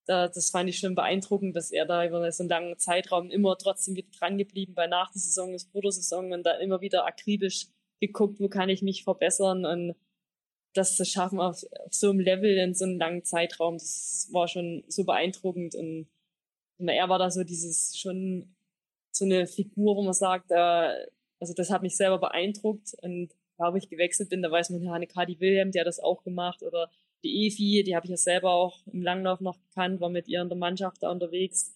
da, 0.07 0.29
das 0.29 0.51
fand 0.51 0.69
ich 0.69 0.79
schon 0.79 0.95
beeindruckend, 0.95 1.57
dass 1.57 1.71
er 1.71 1.87
da 1.87 2.05
über 2.07 2.31
so 2.31 2.43
einen 2.43 2.51
langen 2.51 2.79
Zeitraum 2.79 3.31
immer 3.31 3.57
trotzdem 3.57 3.95
wieder 3.97 4.11
dran 4.19 4.39
geblieben, 4.39 4.77
weil 4.77 4.89
nach 4.89 5.11
der 5.11 5.21
Saison 5.21 5.55
ist 5.55 5.71
vor 5.73 5.83
der 5.83 5.93
Saison 5.93 6.33
und 6.33 6.45
da 6.45 6.53
immer 6.59 6.81
wieder 6.81 7.07
akribisch 7.07 7.69
geguckt, 8.01 8.41
wo 8.41 8.49
kann 8.49 8.69
ich 8.69 8.83
mich 8.83 9.05
verbessern 9.05 9.65
und 9.65 9.95
das 10.75 10.97
zu 10.97 11.05
schaffen 11.05 11.41
auf, 11.41 11.65
auf 11.85 11.93
so 11.93 12.11
einem 12.11 12.21
Level 12.21 12.57
in 12.57 12.75
so 12.75 12.85
einem 12.85 12.99
langen 12.99 13.25
Zeitraum, 13.25 13.75
das 13.79 14.29
war 14.33 14.49
schon 14.49 14.85
so 14.89 15.05
beeindruckend. 15.05 15.75
Und, 15.75 16.07
und 16.79 16.89
er 16.89 17.09
war 17.09 17.19
da 17.19 17.31
so 17.31 17.45
dieses 17.45 17.97
schon 17.97 18.55
so 19.11 19.25
eine 19.25 19.47
Figur, 19.47 19.97
wo 19.97 20.03
man 20.03 20.13
sagt, 20.13 20.51
äh, 20.51 21.07
also 21.41 21.55
das 21.55 21.71
hat 21.71 21.83
mich 21.83 21.97
selber 21.97 22.19
beeindruckt. 22.19 22.95
Und 23.03 23.31
da, 23.57 23.73
wo 23.73 23.77
ich 23.77 23.89
gewechselt 23.89 24.31
bin, 24.31 24.43
da 24.43 24.51
weiß 24.51 24.71
man, 24.71 24.83
ja, 24.83 24.93
eine 24.93 25.07
Kadi 25.07 25.39
William, 25.41 25.71
die 25.71 25.81
hat 25.81 25.87
das 25.87 26.01
auch 26.01 26.25
gemacht. 26.25 26.63
Oder 26.63 26.91
die 27.23 27.47
Evi, 27.47 27.85
die 27.85 27.95
habe 27.95 28.07
ich 28.07 28.11
ja 28.11 28.17
selber 28.17 28.51
auch 28.51 28.87
im 28.93 29.03
Langlauf 29.03 29.41
noch 29.41 29.59
gekannt, 29.69 30.01
war 30.01 30.11
mit 30.11 30.29
ihr 30.29 30.43
in 30.43 30.49
der 30.49 30.59
Mannschaft 30.59 31.03
da 31.03 31.11
unterwegs. 31.11 31.75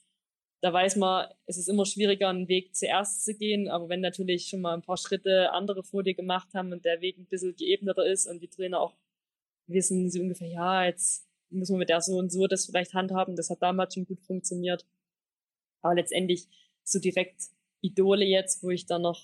Da 0.60 0.72
weiß 0.72 0.96
man, 0.96 1.28
es 1.46 1.56
ist 1.56 1.68
immer 1.68 1.86
schwieriger, 1.86 2.28
einen 2.28 2.48
Weg 2.48 2.74
zuerst 2.74 3.24
zu 3.24 3.34
gehen, 3.34 3.68
aber 3.68 3.88
wenn 3.88 4.00
natürlich 4.00 4.48
schon 4.48 4.60
mal 4.60 4.74
ein 4.74 4.82
paar 4.82 4.96
Schritte 4.96 5.52
andere 5.52 5.84
vor 5.84 6.02
dir 6.02 6.14
gemacht 6.14 6.48
haben 6.54 6.72
und 6.72 6.84
der 6.84 7.00
Weg 7.00 7.16
ein 7.16 7.26
bisschen 7.26 7.54
geebneter 7.54 8.04
ist 8.04 8.26
und 8.26 8.40
die 8.40 8.48
Trainer 8.48 8.80
auch 8.80 8.96
wissen 9.68 10.10
sie 10.10 10.20
ungefähr, 10.20 10.48
ja, 10.48 10.84
jetzt 10.84 11.28
müssen 11.50 11.74
wir 11.74 11.78
mit 11.78 11.90
der 11.90 12.00
so 12.00 12.16
und 12.16 12.32
so 12.32 12.46
das 12.46 12.66
vielleicht 12.66 12.94
handhaben, 12.94 13.36
das 13.36 13.50
hat 13.50 13.62
damals 13.62 13.94
schon 13.94 14.06
gut 14.06 14.20
funktioniert. 14.22 14.84
Aber 15.82 15.94
letztendlich 15.94 16.48
so 16.82 16.98
direkt 16.98 17.40
Idole 17.80 18.24
jetzt, 18.24 18.62
wo 18.62 18.70
ich 18.70 18.86
dann 18.86 19.02
noch, 19.02 19.22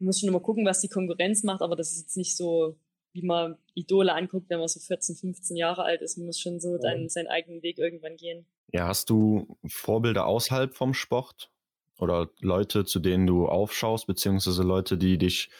muss 0.00 0.20
schon 0.20 0.28
immer 0.28 0.40
gucken, 0.40 0.66
was 0.66 0.80
die 0.80 0.88
Konkurrenz 0.88 1.44
macht, 1.44 1.62
aber 1.62 1.76
das 1.76 1.92
ist 1.92 2.02
jetzt 2.02 2.16
nicht 2.16 2.36
so 2.36 2.76
wie 3.12 3.22
man 3.22 3.56
Idole 3.74 4.14
anguckt, 4.14 4.48
wenn 4.50 4.58
man 4.58 4.68
so 4.68 4.80
14, 4.80 5.16
15 5.16 5.56
Jahre 5.56 5.82
alt 5.82 6.02
ist. 6.02 6.18
Man 6.18 6.26
muss 6.26 6.38
schon 6.38 6.60
so 6.60 6.78
dann 6.78 7.08
seinen 7.08 7.26
eigenen 7.26 7.62
Weg 7.62 7.78
irgendwann 7.78 8.16
gehen. 8.16 8.46
Ja, 8.72 8.88
hast 8.88 9.10
du 9.10 9.56
Vorbilder 9.66 10.26
außerhalb 10.26 10.74
vom 10.74 10.94
Sport? 10.94 11.50
Oder 11.98 12.30
Leute, 12.40 12.84
zu 12.84 13.00
denen 13.00 13.26
du 13.26 13.46
aufschaust, 13.46 14.06
beziehungsweise 14.06 14.62
Leute, 14.62 14.96
die 14.96 15.18
dich 15.18 15.50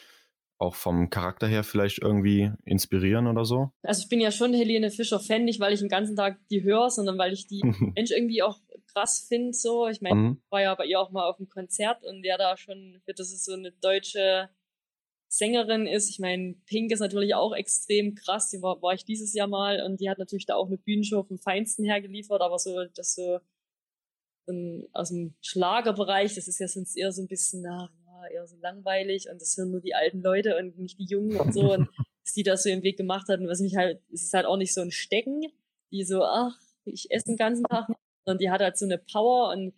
auch 0.58 0.74
vom 0.74 1.08
Charakter 1.10 1.46
her 1.46 1.62
vielleicht 1.62 2.00
irgendwie 2.00 2.50
inspirieren 2.64 3.26
oder 3.26 3.44
so? 3.44 3.70
Also 3.82 4.02
ich 4.02 4.08
bin 4.08 4.20
ja 4.20 4.30
schon 4.30 4.52
Helene 4.54 4.90
Fischer-Fan, 4.90 5.44
nicht 5.44 5.60
weil 5.60 5.72
ich 5.72 5.80
den 5.80 5.88
ganzen 5.88 6.16
Tag 6.16 6.38
die 6.50 6.62
höre, 6.62 6.90
sondern 6.90 7.16
weil 7.18 7.32
ich 7.32 7.46
die 7.46 7.62
Mensch 7.96 8.10
irgendwie 8.10 8.42
auch 8.42 8.58
krass 8.92 9.24
finde. 9.28 9.52
So. 9.52 9.88
Ich 9.88 10.00
meine, 10.00 10.14
mhm. 10.14 10.42
war 10.50 10.62
ja 10.62 10.74
bei 10.74 10.86
ihr 10.86 11.00
auch 11.00 11.10
mal 11.10 11.28
auf 11.28 11.38
einem 11.38 11.48
Konzert 11.48 12.04
und 12.04 12.22
der 12.22 12.38
da 12.38 12.56
schon, 12.56 13.00
das 13.06 13.32
ist 13.32 13.44
so 13.44 13.52
eine 13.52 13.72
deutsche 13.72 14.48
Sängerin 15.28 15.86
ist. 15.86 16.08
Ich 16.08 16.18
meine, 16.18 16.54
Pink 16.66 16.90
ist 16.90 17.00
natürlich 17.00 17.34
auch 17.34 17.54
extrem 17.54 18.14
krass. 18.14 18.48
Die 18.50 18.62
war, 18.62 18.80
war 18.80 18.94
ich 18.94 19.04
dieses 19.04 19.34
Jahr 19.34 19.46
mal 19.46 19.82
und 19.84 20.00
die 20.00 20.08
hat 20.08 20.18
natürlich 20.18 20.46
da 20.46 20.54
auch 20.54 20.66
eine 20.66 20.78
Bühnenshow 20.78 21.22
vom 21.22 21.38
Feinsten 21.38 21.84
her 21.84 22.00
geliefert, 22.00 22.40
aber 22.40 22.58
so, 22.58 22.84
das 22.94 23.14
so 23.14 23.38
in, 24.46 24.88
aus 24.92 25.10
dem 25.10 25.34
Schlagerbereich, 25.42 26.34
das 26.34 26.48
ist 26.48 26.58
ja 26.58 26.66
sonst 26.66 26.96
eher 26.96 27.12
so 27.12 27.22
ein 27.22 27.28
bisschen, 27.28 27.60
na, 27.62 27.90
ja, 28.06 28.28
eher 28.32 28.46
so 28.46 28.56
langweilig 28.56 29.28
und 29.30 29.40
das 29.40 29.56
hören 29.56 29.70
nur 29.70 29.80
die 29.80 29.94
alten 29.94 30.22
Leute 30.22 30.56
und 30.56 30.78
nicht 30.78 30.98
die 30.98 31.04
Jungen 31.04 31.36
und 31.36 31.52
so 31.52 31.74
und 31.74 31.88
dass 32.24 32.34
die 32.34 32.42
das 32.42 32.62
so 32.62 32.70
im 32.70 32.82
Weg 32.82 32.96
gemacht 32.96 33.28
hat 33.28 33.40
und 33.40 33.48
was 33.48 33.60
mich 33.60 33.76
halt, 33.76 34.00
es 34.12 34.24
ist 34.24 34.34
halt 34.34 34.46
auch 34.46 34.56
nicht 34.56 34.74
so 34.74 34.80
ein 34.80 34.90
Stecken, 34.90 35.46
die 35.90 36.04
so, 36.04 36.22
ach, 36.24 36.58
ich 36.84 37.10
esse 37.10 37.26
den 37.26 37.36
ganzen 37.36 37.64
Tag 37.64 37.88
nicht, 37.88 38.00
sondern 38.24 38.38
die 38.38 38.50
hat 38.50 38.60
halt 38.60 38.76
so 38.78 38.86
eine 38.86 38.98
Power 38.98 39.52
und 39.52 39.74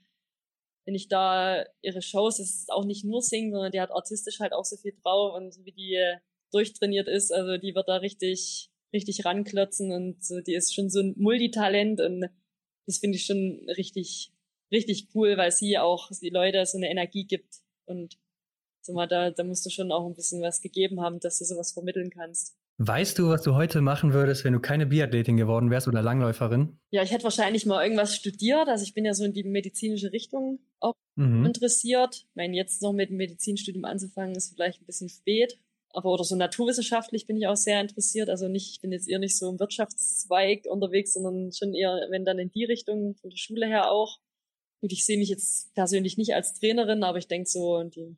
wenn 0.86 0.94
ich 0.94 1.08
da 1.08 1.64
ihre 1.82 2.02
Shows, 2.02 2.38
das 2.38 2.50
ist 2.50 2.72
auch 2.72 2.84
nicht 2.84 3.04
nur 3.04 3.22
singen, 3.22 3.52
sondern 3.52 3.72
die 3.72 3.80
hat 3.80 3.90
artistisch 3.90 4.40
halt 4.40 4.52
auch 4.52 4.64
so 4.64 4.76
viel 4.76 4.94
drauf 5.02 5.34
und 5.34 5.64
wie 5.64 5.72
die 5.72 6.16
durchtrainiert 6.52 7.08
ist, 7.08 7.32
also 7.32 7.58
die 7.58 7.74
wird 7.74 7.88
da 7.88 7.96
richtig, 7.96 8.70
richtig 8.92 9.24
ranklotzen 9.24 9.92
und 9.92 10.24
so, 10.24 10.40
die 10.40 10.54
ist 10.54 10.74
schon 10.74 10.90
so 10.90 11.00
ein 11.00 11.14
Multitalent 11.16 12.00
und 12.00 12.28
das 12.86 12.98
finde 12.98 13.16
ich 13.16 13.26
schon 13.26 13.68
richtig, 13.76 14.32
richtig 14.72 15.08
cool, 15.14 15.36
weil 15.36 15.52
sie 15.52 15.78
auch 15.78 16.10
die 16.20 16.30
Leute 16.30 16.64
so 16.66 16.78
eine 16.78 16.90
Energie 16.90 17.24
gibt 17.24 17.56
und 17.86 18.18
so 18.82 18.92
mal, 18.92 19.06
da, 19.06 19.30
da 19.30 19.44
musst 19.44 19.64
du 19.66 19.70
schon 19.70 19.92
auch 19.92 20.06
ein 20.06 20.14
bisschen 20.14 20.42
was 20.42 20.60
gegeben 20.60 21.00
haben, 21.00 21.20
dass 21.20 21.38
du 21.38 21.44
sowas 21.44 21.72
vermitteln 21.72 22.10
kannst. 22.10 22.56
Weißt 22.82 23.18
du, 23.18 23.28
was 23.28 23.42
du 23.42 23.56
heute 23.56 23.82
machen 23.82 24.14
würdest, 24.14 24.42
wenn 24.42 24.54
du 24.54 24.58
keine 24.58 24.86
Biathletin 24.86 25.36
geworden 25.36 25.70
wärst 25.70 25.86
oder 25.86 26.00
Langläuferin? 26.00 26.80
Ja, 26.90 27.02
ich 27.02 27.10
hätte 27.10 27.24
wahrscheinlich 27.24 27.66
mal 27.66 27.84
irgendwas 27.84 28.16
studiert. 28.16 28.68
Also 28.68 28.84
ich 28.84 28.94
bin 28.94 29.04
ja 29.04 29.12
so 29.12 29.22
in 29.22 29.34
die 29.34 29.44
medizinische 29.44 30.12
Richtung 30.12 30.60
auch 30.78 30.94
mhm. 31.14 31.44
interessiert. 31.44 32.24
Ich 32.30 32.34
meine, 32.36 32.56
jetzt 32.56 32.80
noch 32.80 32.94
mit 32.94 33.10
dem 33.10 33.18
Medizinstudium 33.18 33.84
anzufangen, 33.84 34.34
ist 34.34 34.54
vielleicht 34.54 34.80
ein 34.80 34.86
bisschen 34.86 35.10
spät. 35.10 35.58
Aber 35.92 36.10
oder 36.10 36.24
so 36.24 36.36
naturwissenschaftlich 36.36 37.26
bin 37.26 37.36
ich 37.36 37.46
auch 37.48 37.56
sehr 37.56 37.82
interessiert. 37.82 38.30
Also 38.30 38.48
nicht, 38.48 38.70
ich 38.70 38.80
bin 38.80 38.92
jetzt 38.92 39.10
eher 39.10 39.18
nicht 39.18 39.36
so 39.36 39.50
im 39.50 39.60
Wirtschaftszweig 39.60 40.64
unterwegs, 40.64 41.12
sondern 41.12 41.52
schon 41.52 41.74
eher, 41.74 42.06
wenn 42.08 42.24
dann 42.24 42.38
in 42.38 42.50
die 42.50 42.64
Richtung 42.64 43.14
von 43.16 43.28
der 43.28 43.36
Schule 43.36 43.66
her 43.66 43.90
auch. 43.90 44.20
Gut, 44.80 44.92
ich 44.92 45.04
sehe 45.04 45.18
mich 45.18 45.28
jetzt 45.28 45.74
persönlich 45.74 46.16
nicht 46.16 46.32
als 46.34 46.54
Trainerin, 46.54 47.02
aber 47.02 47.18
ich 47.18 47.28
denke 47.28 47.46
so 47.46 47.82
die 47.84 48.16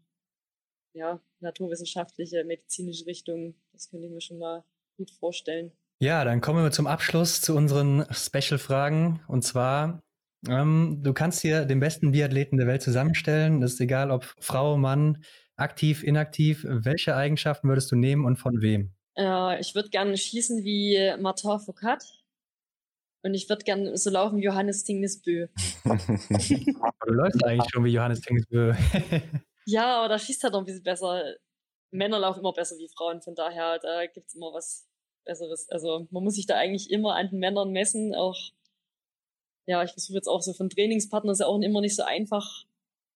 ja, 0.95 1.21
naturwissenschaftliche, 1.43 2.45
medizinische 2.45 3.07
Richtung. 3.07 3.55
Das 3.73 3.91
könnte 3.91 4.07
ich 4.07 4.13
mir 4.13 4.21
schon 4.21 4.39
mal 4.39 4.65
gut 4.97 5.11
vorstellen. 5.11 5.73
Ja, 6.01 6.25
dann 6.25 6.41
kommen 6.41 6.65
wir 6.65 6.71
zum 6.73 6.87
Abschluss 6.87 7.41
zu 7.41 7.55
unseren 7.55 8.05
Special-Fragen. 8.11 9.21
Und 9.29 9.43
zwar, 9.43 10.03
ähm, 10.49 11.01
du 11.03 11.13
kannst 11.13 11.41
hier 11.41 11.65
den 11.65 11.81
besten 11.81 12.13
Biathleten 12.13 12.59
der 12.59 12.67
Welt 12.67 12.83
zusammenstellen. 12.83 13.61
Das 13.61 13.75
ist 13.75 13.81
egal, 13.81 14.11
ob 14.11 14.25
Frau, 14.41 14.77
Mann, 14.77 15.23
aktiv, 15.57 16.03
inaktiv. 16.03 16.67
Welche 16.69 17.15
Eigenschaften 17.15 17.69
würdest 17.69 17.93
du 17.93 17.97
nehmen 17.97 18.25
und 18.25 18.37
von 18.37 18.61
wem? 18.61 18.95
Äh, 19.17 19.61
ich 19.61 19.75
würde 19.75 19.91
gerne 19.91 20.17
schießen 20.17 20.65
wie 20.65 21.15
Martin 21.21 21.61
Foucault. 21.61 22.03
Und 23.25 23.35
ich 23.35 23.49
würde 23.49 23.63
gerne 23.63 23.97
so 23.97 24.11
laufen 24.11 24.39
wie 24.39 24.45
Johannes 24.45 24.83
Tingesbö. 24.83 25.47
du 25.85 27.13
läufst 27.13 27.45
eigentlich 27.45 27.71
schon 27.71 27.85
wie 27.85 27.93
Johannes 27.93 28.21
Tingesbö. 28.21 28.75
Ja, 29.67 29.99
aber 29.99 30.09
da 30.09 30.19
schießt 30.19 30.43
halt 30.45 30.53
noch 30.53 30.61
ein 30.61 30.67
bisschen 30.67 30.83
besser. 30.83 31.37
Männer 31.91 32.19
laufen 32.19 32.41
immer 32.41 32.53
besser 32.53 32.77
wie 32.79 32.89
Frauen, 32.89 33.21
von 33.21 33.35
daher, 33.35 33.79
da 33.79 34.07
gibt's 34.07 34.35
immer 34.35 34.53
was 34.53 34.89
Besseres. 35.25 35.69
Also 35.71 36.07
man 36.11 36.25
muss 36.25 36.35
sich 36.35 36.47
da 36.47 36.57
eigentlich 36.57 36.91
immer 36.91 37.15
an 37.15 37.29
den 37.29 37.39
Männern 37.39 37.71
messen. 37.71 38.15
Auch, 38.15 38.39
ja, 39.67 39.83
ich 39.85 39.93
versuche 39.93 40.17
jetzt 40.17 40.29
auch 40.29 40.43
so 40.43 40.53
von 40.53 40.71
Trainingspartnern 40.71 41.33
ist 41.33 41.41
ja 41.41 41.47
auch 41.47 41.61
immer 41.61 41.81
nicht 41.81 41.97
so 41.97 42.03
einfach, 42.03 42.65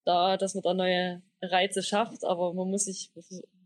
da, 0.05 0.37
dass 0.37 0.53
man 0.55 0.63
da 0.63 0.73
neue 0.73 1.21
Reize 1.41 1.83
schafft, 1.83 2.23
aber 2.23 2.53
man 2.53 2.69
muss 2.69 2.85
sich, 2.85 3.11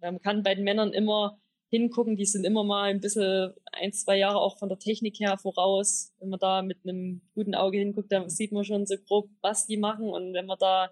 man 0.01 0.19
kann 0.21 0.43
bei 0.43 0.55
den 0.55 0.63
Männern 0.63 0.91
immer 0.91 1.39
hingucken, 1.69 2.17
die 2.17 2.25
sind 2.25 2.43
immer 2.43 2.63
mal 2.63 2.89
ein 2.89 2.99
bisschen 2.99 3.53
ein, 3.71 3.93
zwei 3.93 4.17
Jahre 4.17 4.39
auch 4.39 4.57
von 4.57 4.67
der 4.67 4.77
Technik 4.77 5.19
her 5.19 5.37
voraus. 5.37 6.13
Wenn 6.19 6.29
man 6.29 6.39
da 6.39 6.61
mit 6.61 6.79
einem 6.83 7.21
guten 7.33 7.55
Auge 7.55 7.77
hinguckt, 7.77 8.11
dann 8.11 8.29
sieht 8.29 8.51
man 8.51 8.65
schon 8.65 8.85
so 8.85 8.95
grob, 8.97 9.29
was 9.41 9.67
die 9.67 9.77
machen. 9.77 10.09
Und 10.09 10.33
wenn 10.33 10.47
man 10.47 10.57
da 10.59 10.91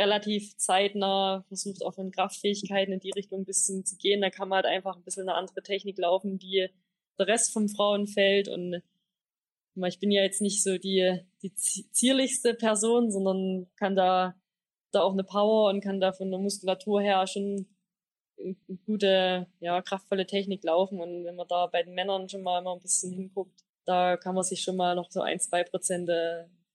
relativ 0.00 0.56
zeitnah 0.56 1.44
versucht, 1.48 1.84
auch 1.84 1.94
von 1.94 2.10
Kraftfähigkeiten 2.10 2.94
in 2.94 3.00
die 3.00 3.12
Richtung 3.14 3.42
ein 3.42 3.44
bisschen 3.44 3.84
zu 3.84 3.96
gehen. 3.96 4.22
Da 4.22 4.30
kann 4.30 4.48
man 4.48 4.56
halt 4.56 4.66
einfach 4.66 4.96
ein 4.96 5.04
bisschen 5.04 5.28
eine 5.28 5.36
andere 5.36 5.62
Technik 5.62 5.98
laufen, 5.98 6.38
die 6.38 6.68
der 7.18 7.26
Rest 7.26 7.52
vom 7.52 7.68
Frauenfeld. 7.68 8.48
Und 8.48 8.82
ich 9.86 10.00
bin 10.00 10.10
ja 10.10 10.22
jetzt 10.22 10.40
nicht 10.40 10.62
so 10.62 10.78
die, 10.78 11.20
die 11.42 11.54
zierlichste 11.54 12.54
Person, 12.54 13.10
sondern 13.10 13.68
kann 13.76 13.94
da, 13.94 14.34
da 14.90 15.02
auch 15.02 15.12
eine 15.12 15.24
Power 15.24 15.68
und 15.68 15.82
kann 15.82 16.00
da 16.00 16.12
von 16.12 16.30
der 16.30 16.40
Muskulatur 16.40 17.02
her 17.02 17.26
schon 17.26 17.66
gute, 18.86 19.46
ja, 19.60 19.82
kraftvolle 19.82 20.26
Technik 20.26 20.64
laufen. 20.64 20.98
Und 20.98 21.24
wenn 21.24 21.36
man 21.36 21.46
da 21.46 21.66
bei 21.66 21.82
den 21.82 21.94
Männern 21.94 22.28
schon 22.28 22.42
mal 22.42 22.60
immer 22.60 22.74
ein 22.74 22.80
bisschen 22.80 23.12
hinguckt, 23.12 23.60
da 23.84 24.16
kann 24.16 24.34
man 24.34 24.44
sich 24.44 24.62
schon 24.62 24.76
mal 24.76 24.94
noch 24.94 25.10
so 25.10 25.20
ein, 25.20 25.38
zwei 25.40 25.62
Prozent 25.62 26.10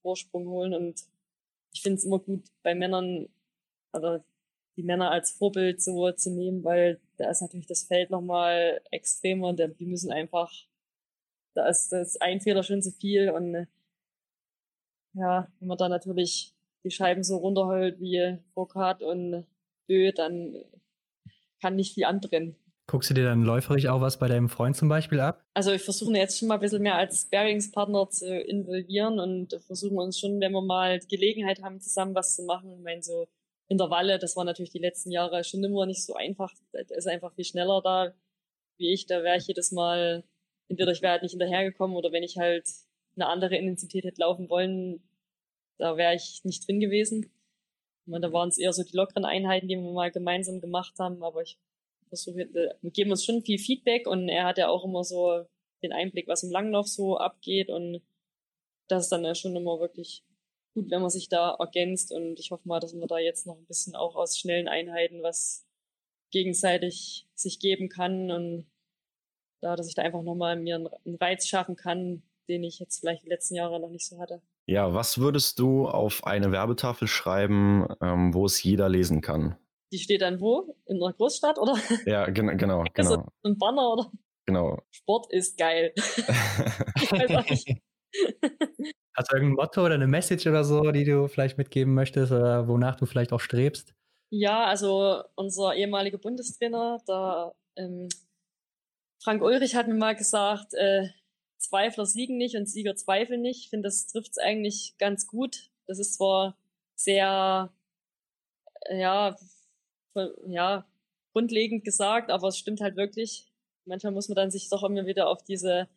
Vorsprung 0.03 0.47
holen 0.47 0.75
und 0.75 1.01
ich 1.75 1.81
finde 1.81 1.97
es 1.97 2.05
immer 2.05 2.19
gut, 2.19 2.45
bei 2.63 2.73
Männern, 2.73 3.27
also 3.91 4.23
die 4.77 4.83
Männer 4.83 5.11
als 5.11 5.31
Vorbild 5.31 5.81
so 5.81 6.09
zu 6.13 6.31
nehmen, 6.31 6.63
weil 6.63 7.01
da 7.17 7.29
ist 7.29 7.41
natürlich 7.41 7.67
das 7.67 7.83
Feld 7.83 8.11
nochmal 8.11 8.81
extremer. 8.91 9.53
Die 9.53 9.85
müssen 9.85 10.11
einfach, 10.11 10.51
da 11.53 11.67
ist 11.67 11.91
das 11.91 12.15
ein 12.17 12.39
Fehler 12.39 12.63
schon 12.63 12.81
zu 12.81 12.91
viel 12.91 13.29
und 13.29 13.67
ja, 15.13 15.51
wenn 15.59 15.67
man 15.67 15.77
da 15.77 15.89
natürlich 15.89 16.53
die 16.85 16.91
Scheiben 16.91 17.23
so 17.23 17.37
runterholt 17.37 17.99
wie 17.99 18.37
Foucault 18.53 19.01
und 19.01 19.45
Bö, 19.87 20.11
dann 20.13 20.55
kann 21.61 21.75
nicht 21.75 21.93
viel 21.93 22.05
antrennen. 22.05 22.55
Guckst 22.87 23.09
du 23.09 23.15
dir 23.15 23.25
dann 23.25 23.43
läuferig 23.43 23.89
auch 23.89 24.01
was 24.01 24.19
bei 24.19 24.27
deinem 24.27 24.47
Freund 24.47 24.75
zum 24.75 24.89
Beispiel 24.89 25.19
ab? 25.19 25.43
Also 25.55 25.71
ich 25.71 25.81
versuche 25.81 26.13
jetzt 26.13 26.37
schon 26.37 26.47
mal 26.47 26.55
ein 26.55 26.59
bisschen 26.59 26.83
mehr 26.83 26.95
als 26.95 27.23
Sparingspartner 27.23 28.09
zu 28.09 28.39
involvieren 28.39 29.19
und 29.19 29.59
versuchen 29.65 29.97
uns 29.97 30.19
schon, 30.19 30.39
wenn 30.39 30.51
wir 30.51 30.61
mal 30.61 30.99
die 30.99 31.07
Gelegenheit 31.07 31.63
haben, 31.63 31.81
zusammen 31.81 32.13
was 32.13 32.35
zu 32.35 32.43
machen. 32.43 32.73
Ich 32.77 32.83
meine, 32.83 33.01
so 33.01 33.27
Intervalle, 33.67 34.19
das 34.19 34.35
war 34.35 34.43
natürlich 34.43 34.69
die 34.69 34.79
letzten 34.79 35.11
Jahre 35.11 35.43
schon 35.43 35.63
immer 35.63 35.87
nicht 35.87 36.05
so 36.05 36.13
einfach. 36.13 36.53
Der 36.73 36.89
ist 36.91 37.07
einfach 37.07 37.33
viel 37.33 37.45
schneller 37.45 37.81
da 37.81 38.13
wie 38.77 38.93
ich. 38.93 39.07
Da 39.07 39.23
wäre 39.23 39.37
ich 39.37 39.47
jedes 39.47 39.71
Mal, 39.71 40.23
entweder 40.67 40.91
ich 40.91 41.01
wäre 41.01 41.13
halt 41.13 41.23
nicht 41.23 41.31
hinterhergekommen 41.31 41.95
oder 41.95 42.11
wenn 42.11 42.23
ich 42.23 42.37
halt 42.37 42.69
eine 43.15 43.27
andere 43.27 43.55
Intensität 43.55 44.03
hätte 44.03 44.21
laufen 44.21 44.49
wollen, 44.49 45.01
da 45.77 45.97
wäre 45.97 46.13
ich 46.13 46.41
nicht 46.43 46.67
drin 46.67 46.79
gewesen. 46.79 47.31
Und 48.05 48.21
da 48.21 48.31
waren 48.31 48.49
es 48.49 48.59
eher 48.59 48.73
so 48.73 48.83
die 48.83 48.95
lockeren 48.95 49.25
Einheiten, 49.25 49.67
die 49.67 49.75
wir 49.75 49.91
mal 49.91 50.11
gemeinsam 50.11 50.61
gemacht 50.61 50.93
haben, 50.99 51.23
aber 51.23 51.41
ich 51.41 51.57
versuche, 52.07 52.41
äh, 52.41 52.75
wir 52.81 52.91
geben 52.91 53.11
uns 53.11 53.25
schon 53.25 53.43
viel 53.43 53.59
Feedback 53.59 54.07
und 54.07 54.29
er 54.29 54.45
hat 54.45 54.57
ja 54.57 54.69
auch 54.69 54.85
immer 54.85 55.03
so 55.03 55.45
den 55.83 55.93
Einblick, 55.93 56.27
was 56.27 56.43
im 56.43 56.51
Langlauf 56.51 56.87
so 56.87 57.17
abgeht 57.17 57.69
und 57.69 58.01
das 58.87 59.03
ist 59.03 59.11
dann 59.11 59.23
ja 59.23 59.35
schon 59.35 59.55
immer 59.55 59.79
wirklich 59.79 60.23
gut, 60.73 60.91
wenn 60.91 61.01
man 61.01 61.09
sich 61.09 61.29
da 61.29 61.55
ergänzt 61.59 62.11
und 62.11 62.39
ich 62.39 62.51
hoffe 62.51 62.67
mal, 62.67 62.79
dass 62.79 62.93
wir 62.93 63.07
da 63.07 63.17
jetzt 63.17 63.47
noch 63.47 63.57
ein 63.57 63.65
bisschen 63.65 63.95
auch 63.95 64.15
aus 64.15 64.37
schnellen 64.37 64.67
Einheiten 64.67 65.23
was 65.23 65.65
gegenseitig 66.31 67.27
sich 67.33 67.59
geben 67.59 67.89
kann 67.89 68.31
und 68.31 68.65
da, 69.61 69.75
dass 69.75 69.87
ich 69.87 69.95
da 69.95 70.01
einfach 70.01 70.21
nochmal 70.21 70.57
mir 70.57 70.75
einen 70.75 71.15
Reiz 71.15 71.47
schaffen 71.47 71.75
kann, 71.75 72.23
den 72.47 72.63
ich 72.63 72.79
jetzt 72.79 72.99
vielleicht 72.99 73.23
die 73.23 73.29
letzten 73.29 73.55
Jahre 73.55 73.79
noch 73.79 73.89
nicht 73.89 74.05
so 74.05 74.19
hatte. 74.19 74.41
Ja, 74.67 74.93
was 74.93 75.17
würdest 75.17 75.59
du 75.59 75.87
auf 75.87 76.25
eine 76.25 76.51
Werbetafel 76.51 77.07
schreiben, 77.07 77.87
ähm, 78.01 78.33
wo 78.33 78.45
es 78.45 78.61
jeder 78.61 78.89
lesen 78.89 79.21
kann? 79.21 79.57
Die 79.91 79.99
steht 79.99 80.21
dann 80.21 80.39
wo? 80.39 80.75
In 80.85 81.01
einer 81.01 81.13
Großstadt, 81.13 81.57
oder? 81.57 81.75
Ja, 82.05 82.29
gen 82.29 82.57
genau, 82.57 82.83
genau. 82.93 83.09
Also 83.09 83.25
ein 83.43 83.57
Banner, 83.57 83.93
oder? 83.93 84.11
Genau. 84.45 84.81
Sport 84.91 85.31
ist 85.31 85.57
geil. 85.57 85.93
ich 85.95 87.11
weiß 87.11 87.31
auch 87.31 87.49
nicht. 87.49 87.67
Hast 89.17 89.31
du 89.31 89.35
irgendein 89.37 89.55
Motto 89.55 89.85
oder 89.85 89.95
eine 89.95 90.07
Message 90.07 90.45
oder 90.45 90.63
so, 90.63 90.91
die 90.91 91.05
du 91.05 91.27
vielleicht 91.27 91.57
mitgeben 91.57 91.93
möchtest 91.93 92.31
oder 92.31 92.67
wonach 92.67 92.95
du 92.95 93.05
vielleicht 93.05 93.31
auch 93.31 93.39
strebst? 93.39 93.95
Ja, 94.29 94.65
also 94.65 95.23
unser 95.35 95.73
ehemaliger 95.75 96.17
Bundestrainer, 96.17 96.99
der 97.07 97.55
ähm, 97.77 98.09
Frank 99.23 99.41
Ulrich 99.41 99.75
hat 99.75 99.87
mir 99.87 99.95
mal 99.95 100.15
gesagt, 100.15 100.73
äh, 100.73 101.07
Zweifler 101.57 102.05
siegen 102.05 102.37
nicht 102.37 102.55
und 102.55 102.69
Sieger 102.69 102.95
zweifeln 102.95 103.41
nicht. 103.41 103.61
Ich 103.61 103.69
finde, 103.69 103.87
das 103.87 104.07
trifft 104.07 104.31
es 104.31 104.37
eigentlich 104.37 104.95
ganz 104.97 105.27
gut. 105.27 105.71
Das 105.87 105.99
ist 105.99 106.15
zwar 106.15 106.57
sehr, 106.95 107.73
ja, 108.89 109.35
ja, 110.47 110.85
grundlegend 111.33 111.83
gesagt, 111.83 112.31
aber 112.31 112.47
es 112.47 112.57
stimmt 112.57 112.81
halt 112.81 112.95
wirklich. 112.95 113.51
Manchmal 113.85 114.13
muss 114.13 114.29
man 114.29 114.35
dann 114.35 114.51
sich 114.51 114.69
doch 114.69 114.83
immer 114.83 115.05
wieder 115.05 115.27
auf 115.27 115.43
diese 115.43 115.87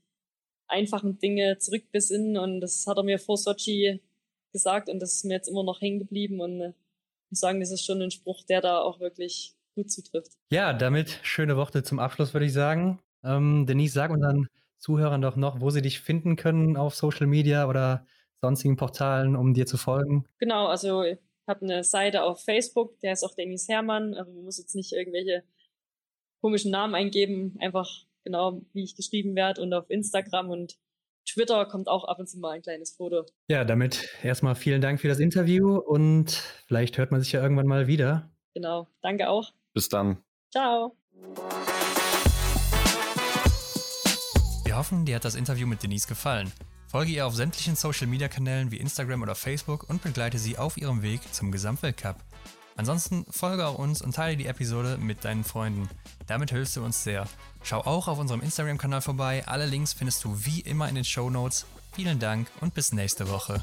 einfachen 0.66 1.18
Dinge 1.18 1.58
zurückbesinnen 1.58 2.36
und 2.36 2.60
das 2.60 2.86
hat 2.86 2.98
er 2.98 3.02
mir 3.02 3.18
vor 3.18 3.36
Sochi 3.36 4.00
gesagt 4.52 4.88
und 4.88 5.00
das 5.00 5.14
ist 5.14 5.24
mir 5.24 5.34
jetzt 5.34 5.48
immer 5.48 5.64
noch 5.64 5.80
hängen 5.80 5.98
geblieben 5.98 6.40
und 6.40 6.60
äh, 6.60 6.68
ich 6.68 7.32
muss 7.32 7.40
sagen, 7.40 7.60
das 7.60 7.70
ist 7.70 7.84
schon 7.84 8.00
ein 8.00 8.10
Spruch, 8.10 8.42
der 8.44 8.60
da 8.60 8.80
auch 8.80 9.00
wirklich 9.00 9.54
gut 9.74 9.90
zutrifft. 9.90 10.32
Ja, 10.50 10.72
damit 10.72 11.20
schöne 11.22 11.56
Worte 11.56 11.82
zum 11.82 11.98
Abschluss, 11.98 12.32
würde 12.32 12.46
ich 12.46 12.52
sagen. 12.52 13.00
Ähm, 13.22 13.66
Denise, 13.66 13.92
sag 13.92 14.10
unseren 14.10 14.48
Zuhörern 14.78 15.20
doch 15.20 15.36
noch, 15.36 15.60
wo 15.60 15.70
sie 15.70 15.82
dich 15.82 16.00
finden 16.00 16.36
können 16.36 16.76
auf 16.76 16.94
Social 16.94 17.26
Media 17.26 17.68
oder 17.68 18.06
sonstigen 18.40 18.76
Portalen, 18.76 19.36
um 19.36 19.52
dir 19.54 19.66
zu 19.66 19.76
folgen. 19.76 20.24
Genau, 20.38 20.66
also 20.66 21.04
habe 21.48 21.62
eine 21.62 21.84
Seite 21.84 22.22
auf 22.22 22.42
Facebook, 22.44 22.98
der 23.00 23.12
ist 23.12 23.24
auch 23.24 23.34
Denise 23.34 23.68
Hermann. 23.68 24.14
Also 24.14 24.32
man 24.32 24.44
muss 24.44 24.58
jetzt 24.58 24.74
nicht 24.74 24.92
irgendwelche 24.92 25.42
komischen 26.40 26.70
Namen 26.70 26.94
eingeben, 26.94 27.56
einfach 27.60 27.88
genau 28.24 28.62
wie 28.72 28.84
ich 28.84 28.94
geschrieben 28.94 29.34
werde 29.34 29.62
und 29.62 29.72
auf 29.72 29.90
Instagram 29.90 30.50
und 30.50 30.78
Twitter 31.28 31.66
kommt 31.66 31.88
auch 31.88 32.04
ab 32.04 32.18
und 32.18 32.28
zu 32.28 32.38
mal 32.38 32.52
ein 32.52 32.62
kleines 32.62 32.92
Foto. 32.92 33.26
Ja, 33.48 33.64
damit 33.64 34.08
erstmal 34.22 34.54
vielen 34.54 34.80
Dank 34.80 35.00
für 35.00 35.08
das 35.08 35.18
Interview 35.18 35.76
und 35.76 36.30
vielleicht 36.66 36.96
hört 36.98 37.10
man 37.10 37.20
sich 37.20 37.32
ja 37.32 37.42
irgendwann 37.42 37.66
mal 37.66 37.86
wieder. 37.86 38.30
Genau, 38.54 38.88
danke 39.02 39.28
auch. 39.28 39.52
Bis 39.74 39.88
dann. 39.88 40.22
Ciao. 40.50 40.96
Wir 44.64 44.76
hoffen, 44.76 45.04
dir 45.04 45.16
hat 45.16 45.24
das 45.24 45.34
Interview 45.34 45.66
mit 45.66 45.82
Denise 45.82 46.06
gefallen. 46.06 46.52
Folge 46.88 47.12
ihr 47.12 47.26
auf 47.26 47.34
sämtlichen 47.34 47.76
Social 47.76 48.06
Media 48.06 48.28
Kanälen 48.28 48.70
wie 48.70 48.78
Instagram 48.78 49.20
oder 49.22 49.34
Facebook 49.34 49.88
und 49.90 50.02
begleite 50.02 50.38
sie 50.38 50.56
auf 50.56 50.78
ihrem 50.78 51.02
Weg 51.02 51.20
zum 51.34 51.52
Gesamtweltcup. 51.52 52.16
Ansonsten 52.76 53.26
folge 53.30 53.66
auch 53.66 53.76
uns 53.76 54.00
und 54.00 54.14
teile 54.14 54.38
die 54.38 54.46
Episode 54.46 54.96
mit 54.98 55.22
deinen 55.22 55.44
Freunden. 55.44 55.90
Damit 56.26 56.50
hilfst 56.50 56.76
du 56.76 56.84
uns 56.84 57.02
sehr. 57.02 57.28
Schau 57.62 57.80
auch 57.80 58.08
auf 58.08 58.18
unserem 58.18 58.40
Instagram-Kanal 58.40 59.02
vorbei. 59.02 59.42
Alle 59.46 59.66
Links 59.66 59.92
findest 59.92 60.24
du 60.24 60.44
wie 60.46 60.60
immer 60.60 60.88
in 60.88 60.94
den 60.94 61.04
Show 61.04 61.28
Notes. 61.28 61.66
Vielen 61.92 62.20
Dank 62.20 62.48
und 62.60 62.72
bis 62.72 62.92
nächste 62.92 63.28
Woche. 63.28 63.62